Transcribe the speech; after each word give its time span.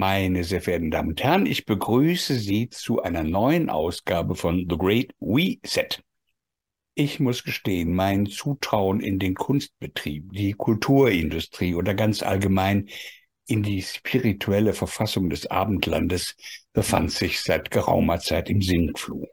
Meine 0.00 0.44
sehr 0.44 0.62
verehrten 0.62 0.90
Damen 0.90 1.10
und 1.10 1.22
Herren, 1.22 1.44
ich 1.44 1.66
begrüße 1.66 2.34
Sie 2.36 2.70
zu 2.70 3.02
einer 3.02 3.22
neuen 3.22 3.68
Ausgabe 3.68 4.34
von 4.34 4.66
The 4.66 4.78
Great 4.78 5.12
Reset. 5.20 6.02
Ich 6.94 7.20
muss 7.20 7.44
gestehen, 7.44 7.94
mein 7.94 8.24
Zutrauen 8.24 9.00
in 9.00 9.18
den 9.18 9.34
Kunstbetrieb, 9.34 10.32
die 10.32 10.54
Kulturindustrie 10.54 11.74
oder 11.74 11.92
ganz 11.92 12.22
allgemein 12.22 12.88
in 13.46 13.62
die 13.62 13.82
spirituelle 13.82 14.72
Verfassung 14.72 15.28
des 15.28 15.48
Abendlandes 15.48 16.34
befand 16.72 17.12
sich 17.12 17.42
seit 17.42 17.70
geraumer 17.70 18.20
Zeit 18.20 18.48
im 18.48 18.62
Sinkflug. 18.62 19.28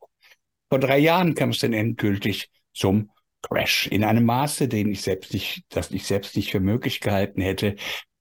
Vor 0.68 0.80
drei 0.80 0.98
Jahren 0.98 1.34
kam 1.34 1.52
es 1.52 1.60
dann 1.60 1.72
endgültig 1.72 2.50
zum 2.74 3.10
Crash. 3.42 3.88
In 3.88 4.04
einem 4.04 4.26
Maße, 4.26 4.68
den 4.68 4.92
ich 4.92 5.02
selbst 5.02 5.32
nicht, 5.32 5.64
das 5.70 5.92
ich 5.92 6.04
selbst 6.04 6.36
nicht 6.36 6.52
für 6.52 6.60
möglich 6.60 7.00
gehalten 7.00 7.40
hätte, 7.40 7.78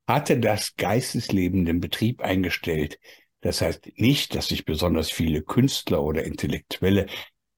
hatte 0.07 0.39
das 0.39 0.77
Geistesleben 0.77 1.65
den 1.65 1.81
Betrieb 1.81 2.23
eingestellt. 2.23 2.99
Das 3.41 3.61
heißt 3.61 3.93
nicht, 3.97 4.35
dass 4.35 4.49
sich 4.49 4.65
besonders 4.65 5.11
viele 5.11 5.43
Künstler 5.43 6.03
oder 6.03 6.25
Intellektuelle 6.25 7.07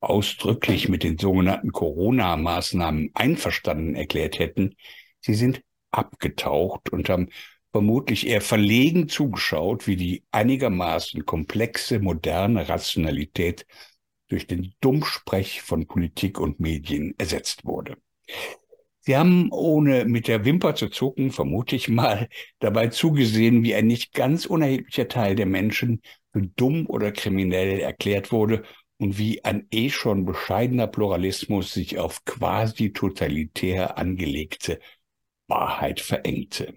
ausdrücklich 0.01 0.89
mit 0.89 1.03
den 1.03 1.19
sogenannten 1.19 1.73
Corona-Maßnahmen 1.73 3.11
einverstanden 3.15 3.95
erklärt 3.95 4.39
hätten. 4.39 4.77
Sie 5.20 5.34
sind 5.34 5.62
abgetaucht 5.91 6.91
und 6.91 7.09
haben 7.09 7.29
vermutlich 7.73 8.27
eher 8.27 8.41
verlegen 8.41 9.09
zugeschaut, 9.09 9.87
wie 9.87 9.97
die 9.97 10.25
einigermaßen 10.30 11.27
komplexe, 11.27 11.98
moderne 11.98 12.69
Rationalität 12.69 13.67
durch 14.28 14.47
den 14.47 14.75
Dummsprech 14.80 15.62
von 15.62 15.87
Politik 15.87 16.39
und 16.39 16.61
Medien 16.61 17.15
ersetzt 17.19 17.65
wurde. 17.65 17.97
Sie 19.09 19.17
haben, 19.17 19.51
ohne 19.53 20.05
mit 20.05 20.29
der 20.29 20.45
Wimper 20.45 20.75
zu 20.75 20.91
zucken, 20.91 21.30
vermute 21.30 21.75
ich 21.75 21.89
mal, 21.89 22.28
dabei 22.59 22.89
zugesehen, 22.89 23.65
wie 23.65 23.75
ein 23.75 23.87
nicht 23.87 24.12
ganz 24.12 24.45
unerheblicher 24.45 25.09
Teil 25.09 25.34
der 25.34 25.47
Menschen 25.47 26.03
für 26.31 26.42
dumm 26.42 26.84
oder 26.87 27.11
kriminell 27.11 27.81
erklärt 27.81 28.33
wurde 28.33 28.65
und 28.98 29.17
wie 29.17 29.42
ein 29.47 29.67
eh 29.70 29.89
schon 29.89 30.27
bescheidener 30.27 30.89
Pluralismus 30.89 31.73
sich 31.73 31.98
auf 31.98 32.27
quasi 32.27 32.92
totalitär 32.92 33.97
angelegte 33.97 34.78
Wahrheit 35.47 36.00
verengte. 36.00 36.75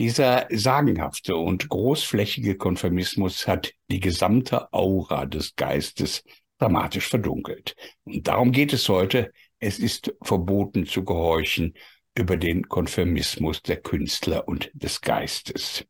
Dieser 0.00 0.48
sagenhafte 0.50 1.36
und 1.36 1.68
großflächige 1.68 2.56
Konformismus 2.56 3.46
hat 3.46 3.72
die 3.88 4.00
gesamte 4.00 4.72
Aura 4.72 5.26
des 5.26 5.54
Geistes 5.54 6.24
dramatisch 6.58 7.06
verdunkelt. 7.06 7.76
Und 8.02 8.26
darum 8.26 8.50
geht 8.50 8.72
es 8.72 8.88
heute 8.88 9.30
es 9.62 9.78
ist 9.78 10.12
verboten 10.22 10.86
zu 10.86 11.04
gehorchen 11.04 11.74
über 12.16 12.36
den 12.36 12.68
Konfirmismus 12.68 13.62
der 13.62 13.76
Künstler 13.76 14.48
und 14.48 14.70
des 14.74 15.00
Geistes. 15.00 15.86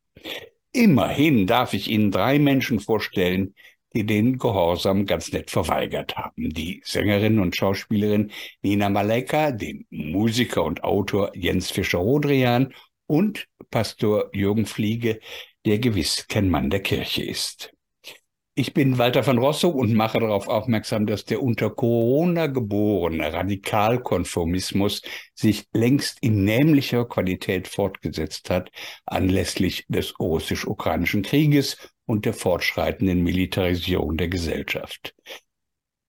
Immerhin 0.73 1.47
darf 1.47 1.73
ich 1.73 1.89
Ihnen 1.89 2.11
drei 2.11 2.39
Menschen 2.39 2.81
vorstellen, 2.81 3.55
die 3.95 4.05
den 4.05 4.37
Gehorsam 4.39 5.07
ganz 5.07 5.33
nett 5.33 5.51
verweigert 5.51 6.17
haben. 6.17 6.51
Die 6.51 6.83
Sängerin 6.85 7.39
und 7.39 7.57
Schauspielerin 7.57 8.31
Nina 8.61 8.91
Maleka, 8.91 9.53
den 9.53 9.87
Musiker 9.89 10.65
und 10.65 10.85
Autor 10.85 11.33
Jens 11.35 11.71
Fischer-Rodrian 11.71 12.75
und 13.07 13.49
Pastor 13.71 14.29
Jürgen 14.35 14.67
Fliege, 14.67 15.19
der 15.65 15.79
gewiss 15.79 16.27
kein 16.29 16.51
Mann 16.51 16.69
der 16.69 16.81
Kirche 16.81 17.23
ist. 17.23 17.73
Ich 18.55 18.75
bin 18.75 18.99
Walter 18.99 19.27
van 19.27 19.39
Rossum 19.39 19.75
und 19.75 19.95
mache 19.95 20.21
darauf 20.21 20.47
aufmerksam, 20.47 21.07
dass 21.07 21.25
der 21.25 21.43
unter 21.43 21.71
Corona 21.71 22.49
geborene 22.49 23.33
Radikalkonformismus 23.33 25.01
sich 25.35 25.65
längst 25.73 26.19
in 26.21 26.45
nämlicher 26.45 27.07
Qualität 27.07 27.67
fortgesetzt 27.67 28.51
hat, 28.51 28.71
anlässlich 29.07 29.87
des 29.89 30.19
russisch-ukrainischen 30.21 31.23
Krieges 31.23 31.79
und 32.05 32.27
der 32.27 32.35
fortschreitenden 32.35 33.23
Militarisierung 33.23 34.19
der 34.19 34.29
Gesellschaft. 34.29 35.15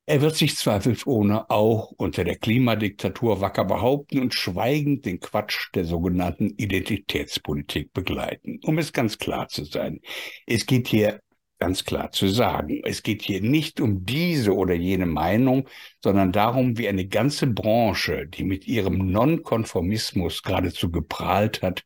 Er 0.05 0.19
wird 0.19 0.35
sich 0.35 0.57
zweifelsohne 0.57 1.49
auch 1.49 1.93
unter 1.95 2.25
der 2.25 2.35
Klimadiktatur 2.35 3.39
wacker 3.39 3.63
behaupten 3.63 4.19
und 4.19 4.33
schweigend 4.33 5.05
den 5.05 5.21
Quatsch 5.21 5.69
der 5.75 5.85
sogenannten 5.85 6.49
Identitätspolitik 6.57 7.93
begleiten. 7.93 8.59
Um 8.65 8.79
es 8.79 8.91
ganz 8.91 9.17
klar 9.17 9.47
zu 9.47 9.63
sein, 9.63 10.01
es 10.45 10.65
geht 10.65 10.89
hier 10.89 11.21
ganz 11.63 11.85
klar 11.85 12.11
zu 12.11 12.27
sagen. 12.27 12.81
Es 12.83 13.03
geht 13.03 13.21
hier 13.21 13.39
nicht 13.39 13.79
um 13.79 14.05
diese 14.05 14.53
oder 14.53 14.73
jene 14.73 15.05
Meinung, 15.05 15.69
sondern 16.03 16.33
darum, 16.33 16.77
wie 16.77 16.89
eine 16.89 17.07
ganze 17.07 17.47
Branche, 17.47 18.27
die 18.27 18.43
mit 18.43 18.67
ihrem 18.67 18.97
Nonkonformismus 19.13 20.43
geradezu 20.43 20.91
geprahlt 20.91 21.61
hat, 21.61 21.85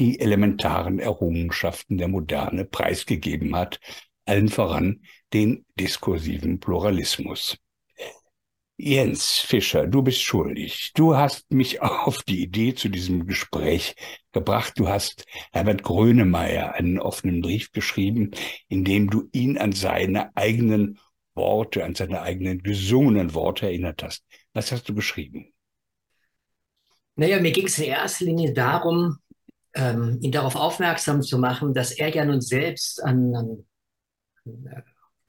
die 0.00 0.18
elementaren 0.18 0.98
Errungenschaften 0.98 1.98
der 1.98 2.08
Moderne 2.08 2.64
preisgegeben 2.64 3.54
hat, 3.54 3.78
allen 4.24 4.48
voran 4.48 5.02
den 5.32 5.66
diskursiven 5.78 6.58
Pluralismus. 6.58 7.61
Jens 8.84 9.38
Fischer, 9.38 9.86
du 9.86 10.02
bist 10.02 10.20
schuldig. 10.22 10.90
Du 10.96 11.14
hast 11.16 11.52
mich 11.52 11.80
auf 11.82 12.24
die 12.24 12.42
Idee 12.42 12.74
zu 12.74 12.88
diesem 12.88 13.28
Gespräch 13.28 13.94
gebracht. 14.32 14.72
Du 14.76 14.88
hast 14.88 15.24
Herbert 15.52 15.84
Grönemeyer 15.84 16.74
einen 16.74 16.98
offenen 16.98 17.42
Brief 17.42 17.70
geschrieben, 17.70 18.32
in 18.68 18.84
dem 18.84 19.08
du 19.08 19.28
ihn 19.30 19.56
an 19.56 19.70
seine 19.70 20.36
eigenen 20.36 20.98
Worte, 21.36 21.84
an 21.84 21.94
seine 21.94 22.22
eigenen 22.22 22.64
gesungenen 22.64 23.34
Worte 23.34 23.66
erinnert 23.66 24.02
hast. 24.02 24.24
Was 24.52 24.72
hast 24.72 24.88
du 24.88 24.94
geschrieben? 24.96 25.52
Naja, 27.14 27.40
mir 27.40 27.52
ging 27.52 27.66
es 27.66 27.78
in 27.78 27.84
erster 27.84 28.24
Linie 28.24 28.52
darum, 28.52 29.18
ähm, 29.74 30.18
ihn 30.22 30.32
darauf 30.32 30.56
aufmerksam 30.56 31.22
zu 31.22 31.38
machen, 31.38 31.72
dass 31.72 31.92
er 31.92 32.08
ja 32.08 32.24
nun 32.24 32.40
selbst 32.40 33.00
an, 33.02 33.32
an 33.36 33.64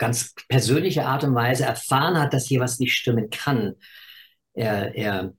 ganz 0.04 0.36
persönliche 0.50 1.06
Art 1.06 1.24
und 1.24 1.34
Weise 1.34 1.64
erfahren 1.64 2.20
hat, 2.20 2.34
dass 2.34 2.46
hier 2.46 2.60
was 2.60 2.80
nicht 2.80 2.94
stimmen 2.94 3.30
kann. 3.30 3.76
Er, 4.54 4.94
er 4.96 5.34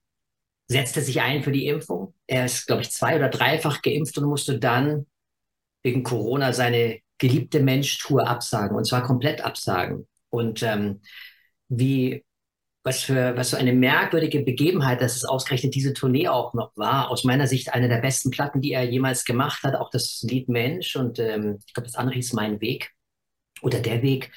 setzte 0.68 1.02
sich 1.02 1.20
ein 1.20 1.42
für 1.42 1.52
die 1.52 1.66
Impfung. 1.66 2.14
Er 2.26 2.46
ist, 2.46 2.66
glaube 2.66 2.80
ich, 2.80 2.90
zwei- 2.90 3.16
oder 3.16 3.28
dreifach 3.28 3.82
geimpft 3.82 4.16
und 4.16 4.24
musste 4.24 4.58
dann 4.58 5.06
wegen 5.82 6.02
Corona 6.02 6.54
seine 6.54 7.00
geliebte 7.18 7.60
Mensch-Tour 7.60 8.26
absagen 8.26 8.74
und 8.74 8.86
zwar 8.86 9.02
komplett 9.02 9.42
absagen. 9.42 10.08
Und 10.30 10.62
ähm, 10.62 11.02
wie, 11.68 12.24
was 12.84 13.02
für, 13.02 13.36
was 13.36 13.50
für 13.50 13.58
eine 13.58 13.74
merkwürdige 13.74 14.40
Begebenheit, 14.40 15.02
dass 15.02 15.14
es 15.14 15.26
ausgerechnet 15.26 15.74
diese 15.74 15.92
Tournee 15.92 16.28
auch 16.28 16.54
noch 16.54 16.72
war. 16.74 17.10
Aus 17.10 17.24
meiner 17.24 17.46
Sicht 17.46 17.74
eine 17.74 17.88
der 17.88 17.98
besten 17.98 18.30
Platten, 18.30 18.62
die 18.62 18.72
er 18.72 18.84
jemals 18.84 19.26
gemacht 19.26 19.62
hat. 19.62 19.74
Auch 19.74 19.90
das 19.90 20.22
Lied 20.22 20.48
Mensch 20.48 20.96
und 20.96 21.18
ähm, 21.18 21.58
ich 21.66 21.74
glaube, 21.74 21.86
das 21.86 21.96
andere 21.96 22.14
hieß 22.14 22.32
Mein 22.32 22.62
Weg 22.62 22.93
oder 23.64 23.80
Der 23.80 24.02
Weg 24.02 24.30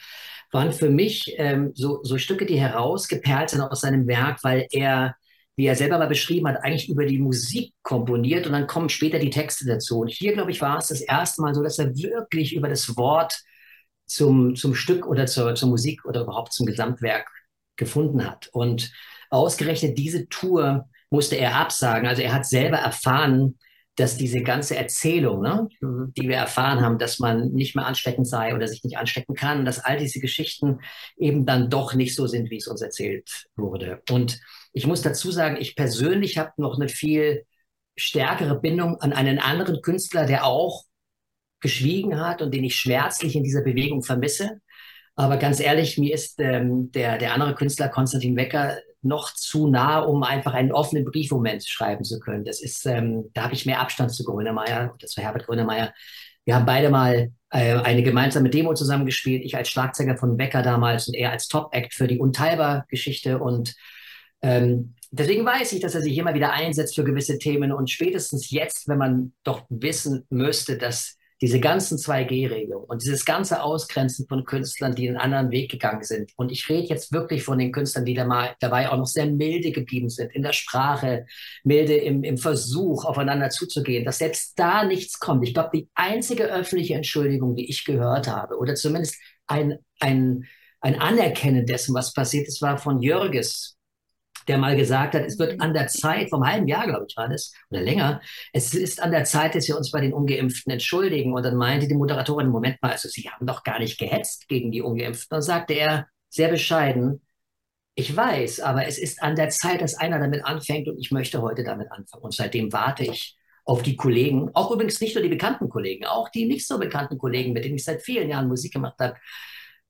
waren 0.52 0.72
für 0.72 0.90
mich 0.90 1.36
ähm, 1.38 1.72
so, 1.76 2.04
so 2.04 2.18
Stücke, 2.18 2.46
die 2.46 2.60
herausgeperlt 2.60 3.50
sind 3.50 3.62
aus 3.62 3.82
seinem 3.82 4.08
Werk, 4.08 4.44
weil 4.44 4.66
er, 4.72 5.16
wie 5.56 5.66
er 5.66 5.76
selber 5.76 5.98
mal 5.98 6.08
beschrieben 6.08 6.48
hat, 6.48 6.64
eigentlich 6.64 6.90
über 6.90 7.06
die 7.06 7.20
Musik 7.20 7.74
komponiert 7.82 8.46
und 8.46 8.54
dann 8.54 8.68
kommen 8.68 8.90
später 8.90 9.20
die 9.20 9.30
Texte 9.30 9.66
dazu. 9.66 10.00
Und 10.00 10.10
hier, 10.10 10.34
glaube 10.34 10.52
ich, 10.52 10.62
war 10.62 10.78
es 10.78 10.88
das 10.88 11.02
erste 11.02 11.42
Mal 11.42 11.54
so, 11.54 11.62
dass 11.62 11.80
er 11.80 11.96
wirklich 11.96 12.56
über 12.56 12.70
das 12.70 12.96
Wort 12.96 13.38
zum, 14.06 14.56
zum 14.56 14.74
Stück 14.74 15.06
oder 15.06 15.28
zur, 15.28 15.54
zur 15.56 15.70
Musik 15.70 16.06
oder 16.06 16.22
überhaupt 16.22 16.54
zum 16.54 16.66
Gesamtwerk 16.66 17.30
gefunden 17.76 18.26
hat. 18.26 18.50
Und 18.54 18.92
ausgerechnet 19.30 19.98
diese 19.98 20.30
Tour 20.30 20.88
musste 21.10 21.36
er 21.36 21.56
absagen. 21.56 22.08
Also 22.08 22.22
er 22.22 22.34
hat 22.34 22.46
selber 22.46 22.78
erfahren, 22.78 23.58
dass 23.98 24.16
diese 24.16 24.42
ganze 24.44 24.78
Erzählung, 24.78 25.42
ne, 25.42 25.68
die 25.82 26.30
wir 26.30 26.36
erfahren 26.36 26.82
haben, 26.82 27.00
dass 27.00 27.18
man 27.18 27.52
nicht 27.52 27.76
mehr 27.76 27.88
ansteckend 27.88 28.28
sei 28.28 28.56
oder 28.56 28.68
sich 28.68 28.84
nicht 28.84 28.98
anstecken 28.98 29.34
kann, 29.34 29.66
dass 29.66 29.80
all 29.80 29.98
diese 29.98 30.20
Geschichten 30.20 30.80
eben 31.18 31.46
dann 31.48 31.70
doch 31.70 31.96
nicht 31.96 32.16
so 32.16 32.28
sind, 32.28 32.52
wie 32.52 32.58
es 32.58 32.68
uns 32.68 32.82
erzählt 32.82 33.48
wurde. 33.56 34.02
Und 34.10 34.40
ich 34.72 34.86
muss 34.86 35.02
dazu 35.02 35.32
sagen, 35.32 35.58
ich 35.60 35.76
persönlich 35.76 36.38
habe 36.38 36.52
noch 36.58 36.76
eine 36.76 36.90
viel 36.90 37.44
stärkere 37.96 38.60
Bindung 38.60 39.02
an 39.02 39.14
einen 39.14 39.40
anderen 39.40 39.82
Künstler, 39.82 40.28
der 40.28 40.46
auch 40.46 40.84
geschwiegen 41.60 42.20
hat 42.20 42.44
und 42.44 42.54
den 42.54 42.64
ich 42.64 42.76
schmerzlich 42.76 43.36
in 43.36 43.44
dieser 43.44 43.64
Bewegung 43.64 44.04
vermisse. 44.04 44.62
Aber 45.16 45.38
ganz 45.38 45.60
ehrlich, 45.60 45.98
mir 45.98 46.14
ist 46.14 46.40
ähm, 46.40 46.92
der, 46.92 47.18
der 47.18 47.34
andere 47.34 47.56
Künstler, 47.56 47.90
Konstantin 47.90 48.36
Wecker, 48.36 48.78
noch 49.02 49.34
zu 49.34 49.68
nah, 49.68 50.00
um 50.00 50.24
einfach 50.24 50.54
einen 50.54 50.72
offenen 50.72 51.06
Briefmoment 51.06 51.64
schreiben 51.68 52.04
zu 52.04 52.20
können. 52.20 52.46
Das 52.46 52.62
ist, 52.62 52.86
ähm, 52.86 53.30
da 53.34 53.44
habe 53.44 53.54
ich 53.54 53.66
mehr 53.66 53.80
Abstand 53.80 54.12
zu 54.12 54.24
Grönemeyer 54.24 54.94
oder 54.94 55.08
zu 55.08 55.22
Herbert 55.22 55.46
Grönemeyer. 55.46 55.94
Wir 56.46 56.56
haben 56.56 56.66
beide 56.66 56.90
mal 56.90 57.32
äh, 57.50 57.76
eine 57.76 58.04
gemeinsame 58.04 58.50
Demo 58.50 58.74
zusammengespielt. 58.74 59.44
Ich 59.44 59.56
als 59.56 59.70
Schlagzeuger 59.70 60.18
von 60.18 60.38
Wecker 60.38 60.62
damals 60.62 61.08
und 61.08 61.14
er 61.14 61.32
als 61.32 61.48
Top-Act 61.48 61.94
für 61.94 62.08
die 62.08 62.20
Unteilbar-Geschichte. 62.20 63.40
Und 63.40 63.76
ähm, 64.42 64.96
deswegen 65.12 65.46
weiß 65.46 65.74
ich, 65.74 65.82
dass 65.82 65.96
er 65.96 66.02
sich 66.02 66.18
immer 66.18 66.34
wieder 66.34 66.54
einsetzt 66.54 66.96
für 66.96 67.04
gewisse 67.04 67.38
Themen. 67.38 67.72
Und 67.72 67.90
spätestens 67.90 68.50
jetzt, 68.50 68.88
wenn 68.88 68.98
man 68.98 69.34
doch 69.44 69.66
wissen 69.70 70.26
müsste, 70.30 70.78
dass 70.78 71.18
diese 71.42 71.60
ganzen 71.60 71.98
2G-Regelungen 71.98 72.88
und 72.88 73.04
dieses 73.04 73.24
ganze 73.24 73.62
Ausgrenzen 73.62 74.28
von 74.28 74.44
Künstlern, 74.44 74.96
die 74.96 75.08
einen 75.08 75.18
anderen 75.18 75.52
Weg 75.52 75.70
gegangen 75.70 76.04
sind. 76.04 76.32
Und 76.36 76.52
ich 76.52 76.68
rede 76.68 76.88
jetzt 76.88 77.12
wirklich 77.12 77.44
von 77.44 77.60
den 77.60 77.72
Künstlern, 77.72 78.06
die 78.06 78.16
dabei 78.16 78.90
auch 78.90 78.98
noch 78.98 79.06
sehr 79.06 79.28
milde 79.28 79.72
geblieben 79.72 80.10
sind 80.10 80.34
in 80.34 80.42
der 80.42 80.54
Sprache, 80.54 81.28
milde 81.64 81.96
im, 81.96 82.24
im 82.24 82.38
Versuch, 82.38 83.06
aufeinander 83.06 83.50
zuzugehen, 83.50 84.04
dass 84.04 84.18
selbst 84.18 84.58
da 84.58 84.84
nichts 84.84 85.20
kommt. 85.20 85.48
Ich 85.48 85.54
glaube, 85.54 85.70
die 85.74 85.90
einzige 85.94 86.46
öffentliche 86.46 86.96
Entschuldigung, 86.96 87.56
die 87.56 87.70
ich 87.70 87.86
gehört 87.86 88.28
habe, 88.28 88.58
oder 88.58 88.74
zumindest 88.74 89.18
ein, 89.46 89.78
ein, 90.00 90.46
ein 90.82 91.00
Anerkennen 91.00 91.68
dessen, 91.68 91.94
was 91.94 92.14
passiert 92.14 92.48
ist, 92.48 92.62
war 92.64 92.80
von 92.80 93.02
Jörges, 93.02 93.77
der 94.48 94.58
mal 94.58 94.76
gesagt 94.76 95.16
hat, 95.16 95.24
es 95.26 95.38
wird 95.40 95.60
an 95.62 95.74
der 95.74 95.88
Zeit, 95.88 96.30
vom 96.30 96.46
halben 96.46 96.68
Jahr, 96.68 96.86
glaube 96.88 97.06
ich, 97.08 97.18
war 97.18 97.28
das, 97.28 97.54
oder 97.70 97.82
länger, 97.82 98.22
es 98.54 98.74
ist 98.74 99.02
an 99.02 99.12
der 99.12 99.26
Zeit, 99.26 99.56
dass 99.56 99.68
wir 99.68 99.78
uns 99.78 99.92
bei 99.92 100.02
den 100.02 100.14
Ungeimpften 100.14 100.72
entschuldigen. 100.72 101.34
Und 101.34 101.44
dann 101.44 101.58
meinte 101.58 101.88
die 101.88 101.96
Moderatorin, 101.96 102.48
Moment 102.48 102.82
mal, 102.82 102.92
also 102.92 103.10
Sie 103.10 103.30
haben 103.30 103.46
doch 103.46 103.64
gar 103.64 103.80
nicht 103.80 104.00
gehetzt 104.00 104.48
gegen 104.48 104.72
die 104.72 104.82
Ungeimpften. 104.82 105.36
Dann 105.36 105.42
sagte 105.42 105.74
er 105.74 106.08
sehr 106.30 106.50
bescheiden, 106.50 107.22
ich 107.96 108.16
weiß, 108.16 108.60
aber 108.60 108.86
es 108.86 109.00
ist 109.00 109.24
an 109.24 109.36
der 109.36 109.50
Zeit, 109.50 109.82
dass 109.82 109.96
einer 109.96 110.20
damit 110.20 110.46
anfängt 110.46 110.88
und 110.88 111.00
ich 111.00 111.12
möchte 111.12 111.42
heute 111.42 111.64
damit 111.64 111.92
anfangen. 111.92 112.24
Und 112.24 112.34
seitdem 112.34 112.72
warte 112.72 113.04
ich 113.04 113.36
auf 113.66 113.82
die 113.82 113.96
Kollegen, 113.96 114.52
auch 114.54 114.72
übrigens 114.72 115.02
nicht 115.02 115.16
nur 115.16 115.24
die 115.24 115.30
bekannten 115.30 115.68
Kollegen, 115.68 116.06
auch 116.06 116.30
die 116.30 116.46
nicht 116.46 116.68
so 116.68 116.78
bekannten 116.80 117.18
Kollegen, 117.18 117.54
mit 117.54 117.66
denen 117.66 117.76
ich 117.76 117.84
seit 117.84 118.02
vielen 118.04 118.30
Jahren 118.30 118.48
Musik 118.48 118.72
gemacht 118.72 118.96
habe. 119.00 119.16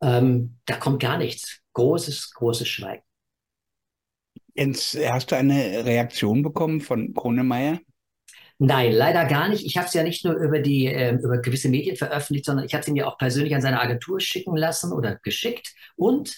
Ähm, 0.01 0.57
da 0.65 0.77
kommt 0.77 1.01
gar 1.01 1.17
nichts. 1.17 1.59
Großes, 1.73 2.33
großes 2.33 2.67
Schweigen. 2.67 3.06
Jens, 4.57 4.97
hast 5.07 5.31
du 5.31 5.35
eine 5.35 5.85
Reaktion 5.85 6.41
bekommen 6.41 6.81
von 6.81 7.13
Kronemeyer? 7.13 7.79
Nein, 8.59 8.91
leider 8.91 9.25
gar 9.25 9.49
nicht. 9.49 9.63
Ich 9.65 9.77
habe 9.77 9.85
es 9.87 9.93
ja 9.93 10.01
nicht 10.01 10.25
nur 10.25 10.33
über 10.33 10.59
die 10.59 10.87
äh, 10.87 11.13
über 11.13 11.37
gewisse 11.37 11.69
Medien 11.69 11.95
veröffentlicht, 11.95 12.45
sondern 12.45 12.65
ich 12.65 12.73
habe 12.73 12.81
es 12.81 12.87
ihm 12.87 12.95
ja 12.95 13.05
auch 13.05 13.19
persönlich 13.19 13.53
an 13.53 13.61
seine 13.61 13.79
Agentur 13.79 14.19
schicken 14.19 14.57
lassen 14.57 14.91
oder 14.91 15.17
geschickt. 15.17 15.73
Und 15.95 16.35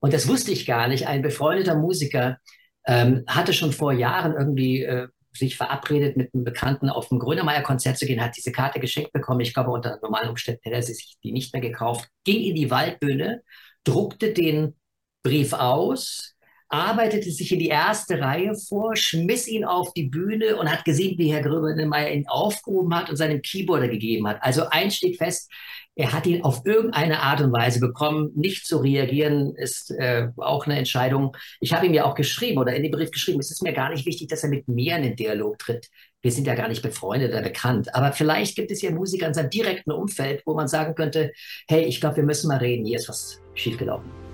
und 0.00 0.12
das 0.12 0.26
wusste 0.26 0.50
ich 0.50 0.66
gar 0.66 0.88
nicht. 0.88 1.06
Ein 1.06 1.22
befreundeter 1.22 1.76
Musiker 1.76 2.38
ähm, 2.86 3.22
hatte 3.28 3.52
schon 3.52 3.72
vor 3.72 3.92
Jahren 3.92 4.32
irgendwie 4.32 4.82
äh, 4.82 5.06
sich 5.32 5.56
verabredet, 5.56 6.16
mit 6.16 6.34
einem 6.34 6.42
Bekannten 6.42 6.88
auf 6.88 7.10
ein 7.12 7.20
Grönemeyer-Konzert 7.20 7.98
zu 7.98 8.06
gehen, 8.06 8.20
hat 8.20 8.36
diese 8.36 8.50
Karte 8.50 8.80
geschenkt 8.80 9.12
bekommen. 9.12 9.40
Ich 9.40 9.54
glaube, 9.54 9.70
unter 9.70 9.98
normalen 10.02 10.30
Umständen 10.30 10.60
hätte 10.64 10.76
er 10.76 10.82
sich 10.82 11.16
die 11.22 11.30
nicht 11.30 11.52
mehr 11.52 11.62
gekauft. 11.62 12.08
Ging 12.24 12.42
in 12.42 12.56
die 12.56 12.70
Waldbühne, 12.70 13.42
druckte 13.84 14.32
den 14.32 14.74
Brief 15.22 15.52
aus, 15.52 16.34
arbeitete 16.70 17.30
sich 17.30 17.52
in 17.52 17.58
die 17.58 17.68
erste 17.68 18.20
Reihe 18.20 18.54
vor, 18.54 18.94
schmiss 18.96 19.48
ihn 19.48 19.64
auf 19.64 19.92
die 19.92 20.04
Bühne 20.04 20.56
und 20.56 20.70
hat 20.70 20.84
gesehen, 20.84 21.18
wie 21.18 21.32
Herr 21.32 21.42
Grönemeyer 21.42 22.12
ihn 22.12 22.28
aufgehoben 22.28 22.94
hat 22.94 23.10
und 23.10 23.16
seinem 23.16 23.42
Keyboarder 23.42 23.88
gegeben 23.88 24.26
hat. 24.28 24.38
Also 24.40 24.66
eins 24.70 24.96
steht 24.96 25.18
fest, 25.18 25.50
er 25.96 26.12
hat 26.12 26.26
ihn 26.26 26.44
auf 26.44 26.64
irgendeine 26.64 27.20
Art 27.20 27.40
und 27.40 27.52
Weise 27.52 27.80
bekommen. 27.80 28.30
Nicht 28.36 28.66
zu 28.66 28.78
reagieren 28.78 29.54
ist 29.56 29.90
äh, 29.90 30.28
auch 30.36 30.64
eine 30.64 30.78
Entscheidung. 30.78 31.36
Ich 31.60 31.74
habe 31.74 31.86
ihm 31.86 31.92
ja 31.92 32.04
auch 32.04 32.14
geschrieben 32.14 32.58
oder 32.58 32.74
in 32.74 32.84
dem 32.84 32.92
Brief 32.92 33.10
geschrieben, 33.10 33.40
es 33.40 33.50
ist 33.50 33.62
mir 33.62 33.72
gar 33.72 33.90
nicht 33.90 34.06
wichtig, 34.06 34.28
dass 34.28 34.44
er 34.44 34.48
mit 34.48 34.68
mir 34.68 34.96
in 34.96 35.02
den 35.02 35.16
Dialog 35.16 35.58
tritt. 35.58 35.88
Wir 36.22 36.30
sind 36.30 36.46
ja 36.46 36.54
gar 36.54 36.68
nicht 36.68 36.82
befreundet 36.82 37.32
oder 37.32 37.42
bekannt. 37.42 37.94
Aber 37.94 38.12
vielleicht 38.12 38.54
gibt 38.54 38.70
es 38.70 38.80
ja 38.80 38.92
Musiker 38.92 39.26
in 39.26 39.34
seinem 39.34 39.50
direkten 39.50 39.90
Umfeld, 39.90 40.42
wo 40.46 40.54
man 40.54 40.68
sagen 40.68 40.94
könnte, 40.94 41.32
hey, 41.68 41.84
ich 41.84 42.00
glaube, 42.00 42.16
wir 42.16 42.24
müssen 42.24 42.48
mal 42.48 42.58
reden, 42.58 42.86
hier 42.86 42.98
ist 42.98 43.08
was 43.08 43.40
schiefgelaufen. 43.54 44.29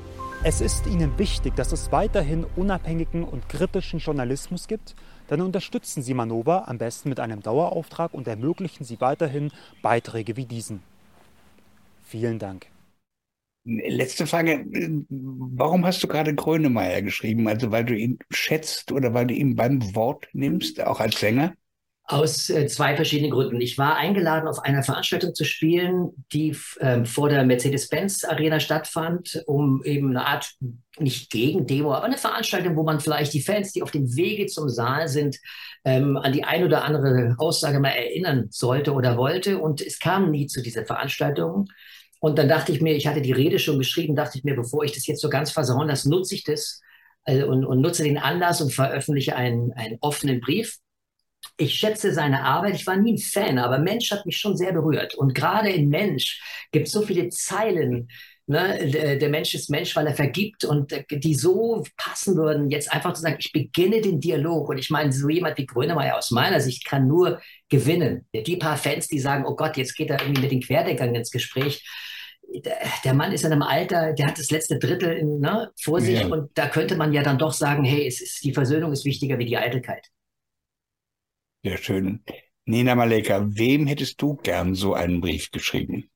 Es 0.49 0.61
ist 0.61 0.87
Ihnen 0.87 1.19
wichtig, 1.19 1.57
dass 1.57 1.73
es 1.73 1.91
weiterhin 1.91 2.45
unabhängigen 2.55 3.25
und 3.25 3.49
kritischen 3.49 3.99
Journalismus 3.99 4.69
gibt. 4.69 4.95
Dann 5.27 5.41
unterstützen 5.41 6.05
Sie 6.05 6.15
Manova 6.15 6.67
am 6.69 6.79
besten 6.79 7.09
mit 7.09 7.19
einem 7.19 7.43
Dauerauftrag 7.43 8.15
und 8.15 8.29
ermöglichen 8.29 8.85
Sie 8.85 9.01
weiterhin 9.01 9.51
Beiträge 9.83 10.37
wie 10.37 10.45
diesen. 10.45 10.83
Vielen 12.05 12.39
Dank. 12.39 12.67
Letzte 13.65 14.29
Frage. 14.29 14.65
Warum 15.09 15.85
hast 15.85 16.05
du 16.05 16.07
gerade 16.07 16.33
Grönemeyer 16.33 17.03
geschrieben? 17.03 17.49
Also 17.49 17.73
weil 17.73 17.85
du 17.85 17.97
ihn 17.97 18.21
schätzt 18.31 18.93
oder 18.93 19.15
weil 19.15 19.27
du 19.27 19.35
ihn 19.35 19.57
beim 19.57 19.97
Wort 19.97 20.29
nimmst, 20.33 20.81
auch 20.81 21.01
als 21.01 21.19
Sänger? 21.19 21.55
Aus 22.08 22.49
äh, 22.50 22.69
zwei 22.69 22.94
verschiedenen 22.94 23.32
Gründen. 23.32 23.61
Ich 23.61 23.79
war 23.79 23.97
eingeladen, 23.97 24.47
auf 24.47 24.61
einer 24.61 24.85
Veranstaltung 24.85 25.35
zu 25.35 25.44
spielen, 25.44 26.25
die 26.32 26.56
äh, 26.79 27.05
vor 27.05 27.29
der 27.29 27.44
Mercedes-Benz 27.44 28.23
Arena 28.23 28.61
stattfand, 28.61 29.43
um 29.47 29.82
eben 29.82 30.11
eine 30.11 30.25
Art, 30.25 30.55
nicht 30.99 31.31
gegen 31.31 31.67
Demo, 31.67 31.93
aber 31.93 32.06
eine 32.06 32.17
Veranstaltung, 32.17 32.76
wo 32.76 32.85
man 32.85 33.00
vielleicht 33.00 33.35
die 33.35 33.43
Fans, 33.43 33.73
die 33.73 33.82
auf 33.82 33.91
dem 33.91 34.14
Wege 34.14 34.47
zum 34.47 34.69
Saal 34.69 35.08
sind, 35.08 35.37
ähm, 35.85 36.17
an 36.17 36.32
die 36.32 36.44
ein 36.44 36.62
oder 36.62 36.85
andere 36.85 37.35
Aussage 37.38 37.81
mal 37.81 37.91
erinnern 37.91 38.47
sollte 38.50 38.93
oder 38.93 39.17
wollte. 39.17 39.59
Und 39.59 39.81
es 39.81 39.99
kam 39.99 40.31
nie 40.31 40.47
zu 40.47 40.62
dieser 40.62 40.85
Veranstaltung. 40.87 41.67
Und 42.20 42.38
dann 42.38 42.49
dachte 42.49 42.70
ich 42.73 42.81
mir, 42.81 42.94
ich 42.94 43.09
hatte 43.09 43.20
die 43.20 43.32
Rede 43.32 43.59
schon 43.59 43.79
geschrieben, 43.79 44.14
dachte 44.14 44.38
ich 44.38 44.44
mir, 44.44 44.55
bevor 44.55 44.85
ich 44.85 44.93
das 44.93 45.06
jetzt 45.06 45.20
so 45.20 45.29
ganz 45.29 45.50
versauen 45.50 45.88
lasse, 45.88 46.09
nutze 46.09 46.37
ich 46.37 46.44
das 46.44 46.81
äh, 47.25 47.43
und, 47.43 47.64
und, 47.64 47.81
nutze 47.81 48.05
den 48.05 48.19
Anlass 48.19 48.61
und 48.61 48.73
veröffentliche 48.73 49.37
einen, 49.37 49.73
einen 49.73 49.99
offenen 50.00 50.41
Brief 50.41 50.79
ich 51.57 51.75
schätze 51.75 52.13
seine 52.13 52.43
Arbeit. 52.45 52.75
Ich 52.75 52.87
war 52.87 52.97
nie 52.97 53.15
ein 53.15 53.19
Fan, 53.19 53.59
aber 53.59 53.79
Mensch 53.79 54.11
hat 54.11 54.27
mich 54.27 54.37
schon 54.37 54.57
sehr 54.57 54.73
berührt. 54.73 55.15
Und 55.15 55.35
gerade 55.35 55.71
in 55.71 55.89
Mensch 55.89 56.41
gibt 56.73 56.87
es 56.87 56.93
so 56.93 57.03
viele 57.03 57.29
Zeilen. 57.29 58.09
Ne? 58.47 59.19
Der 59.21 59.29
Mensch 59.29 59.55
ist 59.55 59.71
Mensch, 59.71 59.97
weil 59.97 60.07
er 60.07 60.15
vergibt 60.15 60.65
und 60.65 60.95
die 61.11 61.35
so 61.35 61.85
passen 61.97 62.37
würden, 62.37 62.71
jetzt 62.71 62.93
einfach 62.93 63.13
zu 63.13 63.23
sagen, 63.23 63.37
ich 63.39 63.53
beginne 63.53 64.01
den 64.01 64.21
Dialog. 64.21 64.69
Und 64.69 64.79
ich 64.79 64.91
meine, 64.91 65.13
so 65.13 65.29
jemand 65.29 65.59
wie 65.59 65.67
Grönemeyer 65.67 66.17
aus 66.17 66.31
meiner 66.31 66.61
Sicht 66.61 66.87
kann 66.87 67.09
nur 67.09 67.41
gewinnen. 67.69 68.27
Die 68.35 68.57
paar 68.57 68.77
Fans, 68.77 69.09
die 69.09 69.19
sagen, 69.19 69.45
oh 69.47 69.57
Gott, 69.57 69.77
jetzt 69.77 69.97
geht 69.97 70.11
er 70.11 70.21
irgendwie 70.21 70.43
mit 70.43 70.53
den 70.53 70.63
Querdeckern 70.63 71.15
ins 71.15 71.31
Gespräch 71.31 71.83
der 73.05 73.15
Mann 73.15 73.33
ist 73.33 73.45
in 73.45 73.53
einem 73.53 73.63
Alter, 73.63 74.13
der 74.13 74.29
hat 74.29 74.39
das 74.39 74.51
letzte 74.51 74.79
Drittel 74.79 75.13
in, 75.13 75.41
ne, 75.41 75.71
vor 75.81 76.01
sich 76.01 76.21
ja. 76.21 76.27
und 76.27 76.51
da 76.55 76.69
könnte 76.69 76.97
man 76.97 77.13
ja 77.13 77.23
dann 77.23 77.39
doch 77.39 77.53
sagen, 77.53 77.85
hey, 77.85 78.07
ist, 78.07 78.45
die 78.45 78.53
Versöhnung 78.53 78.93
ist 78.93 79.05
wichtiger 79.05 79.39
wie 79.39 79.47
die 79.47 79.57
Eitelkeit. 79.57 80.07
Sehr 81.67 81.79
schön. 81.79 82.23
Nina 82.65 82.95
Maleka, 82.95 83.45
wem 83.45 83.89
hättest 83.89 84.23
du 84.23 84.37
gern 84.37 84.77
so 84.77 84.95
einen 84.95 85.21
Brief 85.21 85.51
geschrieben? 85.51 86.09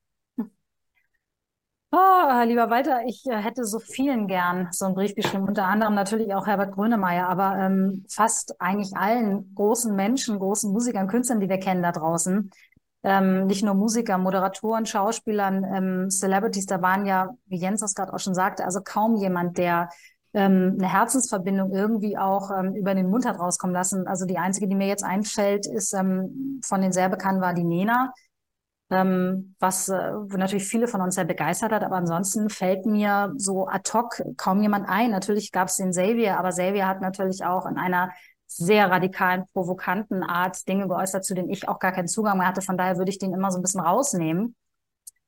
Oh, 1.90 2.42
lieber 2.44 2.70
Walter, 2.70 3.00
ich 3.04 3.26
äh, 3.26 3.36
hätte 3.36 3.64
so 3.64 3.80
vielen 3.80 4.28
gern 4.28 4.68
so 4.70 4.84
einen 4.84 4.94
Brief 4.94 5.16
geschrieben, 5.16 5.48
unter 5.48 5.64
anderem 5.64 5.96
natürlich 5.96 6.32
auch 6.34 6.46
Herbert 6.46 6.72
Grönemeyer, 6.72 7.28
aber 7.28 7.56
ähm, 7.58 8.06
fast 8.08 8.60
eigentlich 8.60 8.96
allen 8.96 9.52
großen 9.56 9.92
Menschen, 9.96 10.38
großen 10.38 10.70
Musikern, 10.72 11.08
Künstlern, 11.08 11.40
die 11.40 11.48
wir 11.48 11.58
kennen 11.58 11.82
da 11.82 11.90
draußen. 11.90 12.52
Ähm, 13.02 13.46
nicht 13.46 13.64
nur 13.64 13.74
Musiker, 13.74 14.18
Moderatoren, 14.18 14.86
Schauspielern, 14.86 15.64
ähm, 15.64 16.10
Celebrities, 16.10 16.66
da 16.66 16.80
waren 16.80 17.06
ja, 17.06 17.30
wie 17.46 17.58
Jens 17.58 17.80
das 17.80 17.96
gerade 17.96 18.12
auch 18.12 18.20
schon 18.20 18.34
sagte, 18.34 18.64
also 18.64 18.82
kaum 18.84 19.16
jemand, 19.16 19.58
der 19.58 19.88
ähm, 20.32 20.76
eine 20.78 20.92
Herzensverbindung 20.92 21.72
irgendwie 21.72 22.16
auch 22.16 22.50
ähm, 22.50 22.74
über 22.74 22.94
den 22.94 23.10
Mund 23.10 23.26
hat 23.26 23.38
rauskommen 23.38 23.74
lassen. 23.74 24.06
Also 24.06 24.26
die 24.26 24.38
einzige, 24.38 24.68
die 24.68 24.74
mir 24.74 24.86
jetzt 24.86 25.04
einfällt, 25.04 25.66
ist 25.66 25.92
ähm, 25.92 26.60
von 26.64 26.80
den 26.80 26.92
sehr 26.92 27.08
bekannten 27.08 27.40
war 27.40 27.54
die 27.54 27.64
Nena, 27.64 28.12
ähm, 28.90 29.54
was 29.58 29.88
äh, 29.88 30.12
natürlich 30.36 30.64
viele 30.64 30.88
von 30.88 31.00
uns 31.00 31.16
sehr 31.16 31.24
begeistert 31.24 31.72
hat. 31.72 31.82
Aber 31.82 31.96
ansonsten 31.96 32.48
fällt 32.48 32.86
mir 32.86 33.32
so 33.36 33.66
ad 33.66 33.90
hoc 33.92 34.22
kaum 34.36 34.62
jemand 34.62 34.88
ein. 34.88 35.10
Natürlich 35.10 35.52
gab 35.52 35.68
es 35.68 35.76
den 35.76 35.90
Xavier, 35.90 36.38
aber 36.38 36.50
Xavier 36.50 36.86
hat 36.86 37.00
natürlich 37.00 37.44
auch 37.44 37.66
in 37.66 37.76
einer 37.76 38.10
sehr 38.46 38.90
radikalen, 38.90 39.44
provokanten 39.52 40.24
Art 40.24 40.66
Dinge 40.68 40.88
geäußert, 40.88 41.24
zu 41.24 41.34
denen 41.34 41.50
ich 41.50 41.68
auch 41.68 41.78
gar 41.78 41.92
keinen 41.92 42.08
Zugang 42.08 42.38
mehr 42.38 42.48
hatte. 42.48 42.62
Von 42.62 42.76
daher 42.76 42.98
würde 42.98 43.10
ich 43.10 43.18
den 43.18 43.32
immer 43.32 43.52
so 43.52 43.58
ein 43.58 43.62
bisschen 43.62 43.80
rausnehmen. 43.80 44.56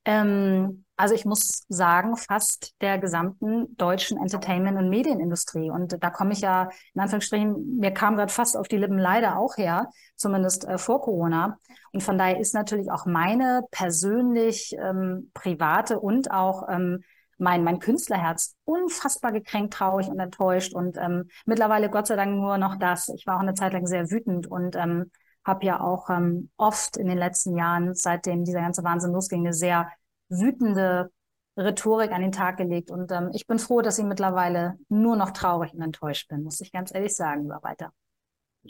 Ähm, 0.05 0.85
also 1.03 1.17
ich 1.17 1.25
muss 1.25 1.65
sagen, 1.69 2.17
fast 2.17 2.81
der 2.81 2.97
gesamten 2.97 3.77
deutschen 3.77 4.19
Entertainment- 4.19 4.79
und 4.79 4.89
Medienindustrie. 4.89 5.69
Und 5.69 6.01
da 6.01 6.11
komme 6.11 6.33
ich 6.33 6.43
ja, 6.43 6.71
in 6.95 7.01
Anführungsstrichen, 7.01 7.79
mir 7.81 7.91
kam 7.91 8.15
gerade 8.15 8.33
fast 8.33 8.57
auf 8.57 8.69
die 8.69 8.77
Lippen 8.77 8.99
leider 8.99 9.37
auch 9.37 9.57
her, 9.57 9.91
zumindest 10.15 10.65
äh, 10.65 10.79
vor 10.79 11.03
Corona. 11.03 11.59
Und 11.93 12.05
von 12.05 12.19
daher 12.19 12.39
ist 12.39 12.55
natürlich 12.55 12.93
auch 12.93 13.05
meine 13.05 13.65
persönlich 13.73 14.77
ähm, 14.79 15.33
private 15.35 15.99
und 15.99 16.31
auch 16.31 16.69
ähm, 16.69 17.03
mein, 17.37 17.65
mein 17.65 17.81
Künstlerherz 17.81 18.55
unfassbar 18.63 19.33
gekränkt, 19.33 19.75
traurig 19.75 20.07
und 20.07 20.21
enttäuscht. 20.21 20.73
Und 20.73 20.99
ähm, 20.99 21.29
mittlerweile 21.47 21.91
Gott 21.91 22.07
sei 22.07 22.15
Dank 22.15 22.37
nur 22.37 22.59
noch 22.59 22.77
das. 22.77 23.09
Ich 23.09 23.27
war 23.27 23.39
auch 23.39 23.43
eine 23.43 23.55
Zeit 23.55 23.73
lang 23.73 23.89
sehr 23.89 24.09
wütend 24.13 24.47
und 24.47 24.77
ähm, 24.77 25.11
habe 25.45 25.67
ja 25.67 25.81
auch 25.81 26.11
ähm, 26.11 26.51
oft 26.57 26.97
in 26.97 27.09
den 27.09 27.19
letzten 27.19 27.57
Jahren, 27.57 27.93
seitdem 27.93 28.45
dieser 28.45 28.61
ganze 28.61 28.85
Wahnsinn 28.85 29.11
losging, 29.11 29.53
sehr 29.53 29.91
wütende 30.33 31.11
Rhetorik 31.57 32.13
an 32.13 32.23
den 32.23 32.33
Tag 32.33 32.57
gelegt. 32.57 32.91
Und 32.91 33.13
ähm, 33.13 33.31
ich 33.35 33.47
bin 33.47 33.59
froh, 33.59 33.83
dass 33.83 33.99
ich 33.99 34.05
mittlerweile 34.05 34.79
nur 34.89 35.17
noch 35.17 35.31
traurig 35.31 35.75
und 35.75 35.83
enttäuscht 35.83 36.29
bin, 36.29 36.43
muss 36.43 36.61
ich 36.61 36.73
ganz 36.73 36.95
ehrlich 36.95 37.15
sagen, 37.15 37.45
über 37.45 37.61
weiter. 37.63 37.93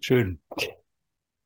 Schön. 0.00 0.40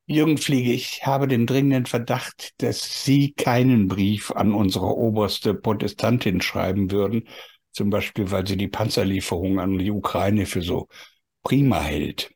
Jürgen 0.07 0.39
Fliege, 0.39 0.73
ich 0.73 1.05
habe 1.05 1.27
den 1.27 1.47
dringenden 1.47 1.87
Verdacht, 1.87 2.55
dass 2.63 3.05
Sie 3.05 3.33
keinen 3.33 3.89
Brief 3.89 4.31
an 4.31 4.55
unsere 4.55 4.97
oberste 4.97 5.53
Protestantin 5.53 6.41
schreiben 6.41 6.93
würden, 6.93 7.29
zum 7.73 7.91
Beispiel, 7.91 8.31
weil 8.31 8.47
sie 8.47 8.57
die 8.57 8.69
Panzerlieferung 8.69 9.59
an 9.59 9.79
die 9.79 9.91
Ukraine 9.91 10.47
für 10.47 10.63
so 10.63 10.89
prima 11.43 11.81
hält. 11.81 12.31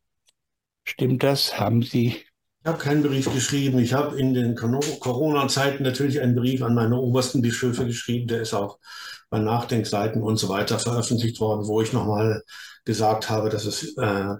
Stimmt 0.84 1.22
das? 1.22 1.58
Haben 1.58 1.82
Sie 1.82 2.24
Ich 2.62 2.66
habe 2.66 2.76
keinen 2.76 3.02
Brief 3.02 3.32
geschrieben. 3.32 3.78
Ich 3.78 3.94
habe 3.94 4.20
in 4.20 4.34
den 4.34 4.54
Corona-Zeiten 4.54 5.82
natürlich 5.82 6.20
einen 6.20 6.34
Brief 6.34 6.62
an 6.62 6.74
meine 6.74 6.96
obersten 6.96 7.40
Bischöfe 7.40 7.86
geschrieben. 7.86 8.28
Der 8.28 8.42
ist 8.42 8.52
auch 8.52 8.78
bei 9.30 9.38
Nachdenkseiten 9.38 10.22
und 10.22 10.36
so 10.36 10.50
weiter 10.50 10.78
veröffentlicht 10.78 11.40
worden, 11.40 11.66
wo 11.66 11.80
ich 11.80 11.94
nochmal 11.94 12.42
gesagt 12.84 13.30
habe, 13.30 13.48
dass 13.48 13.64
es 13.64 13.96
äh, 13.96 14.34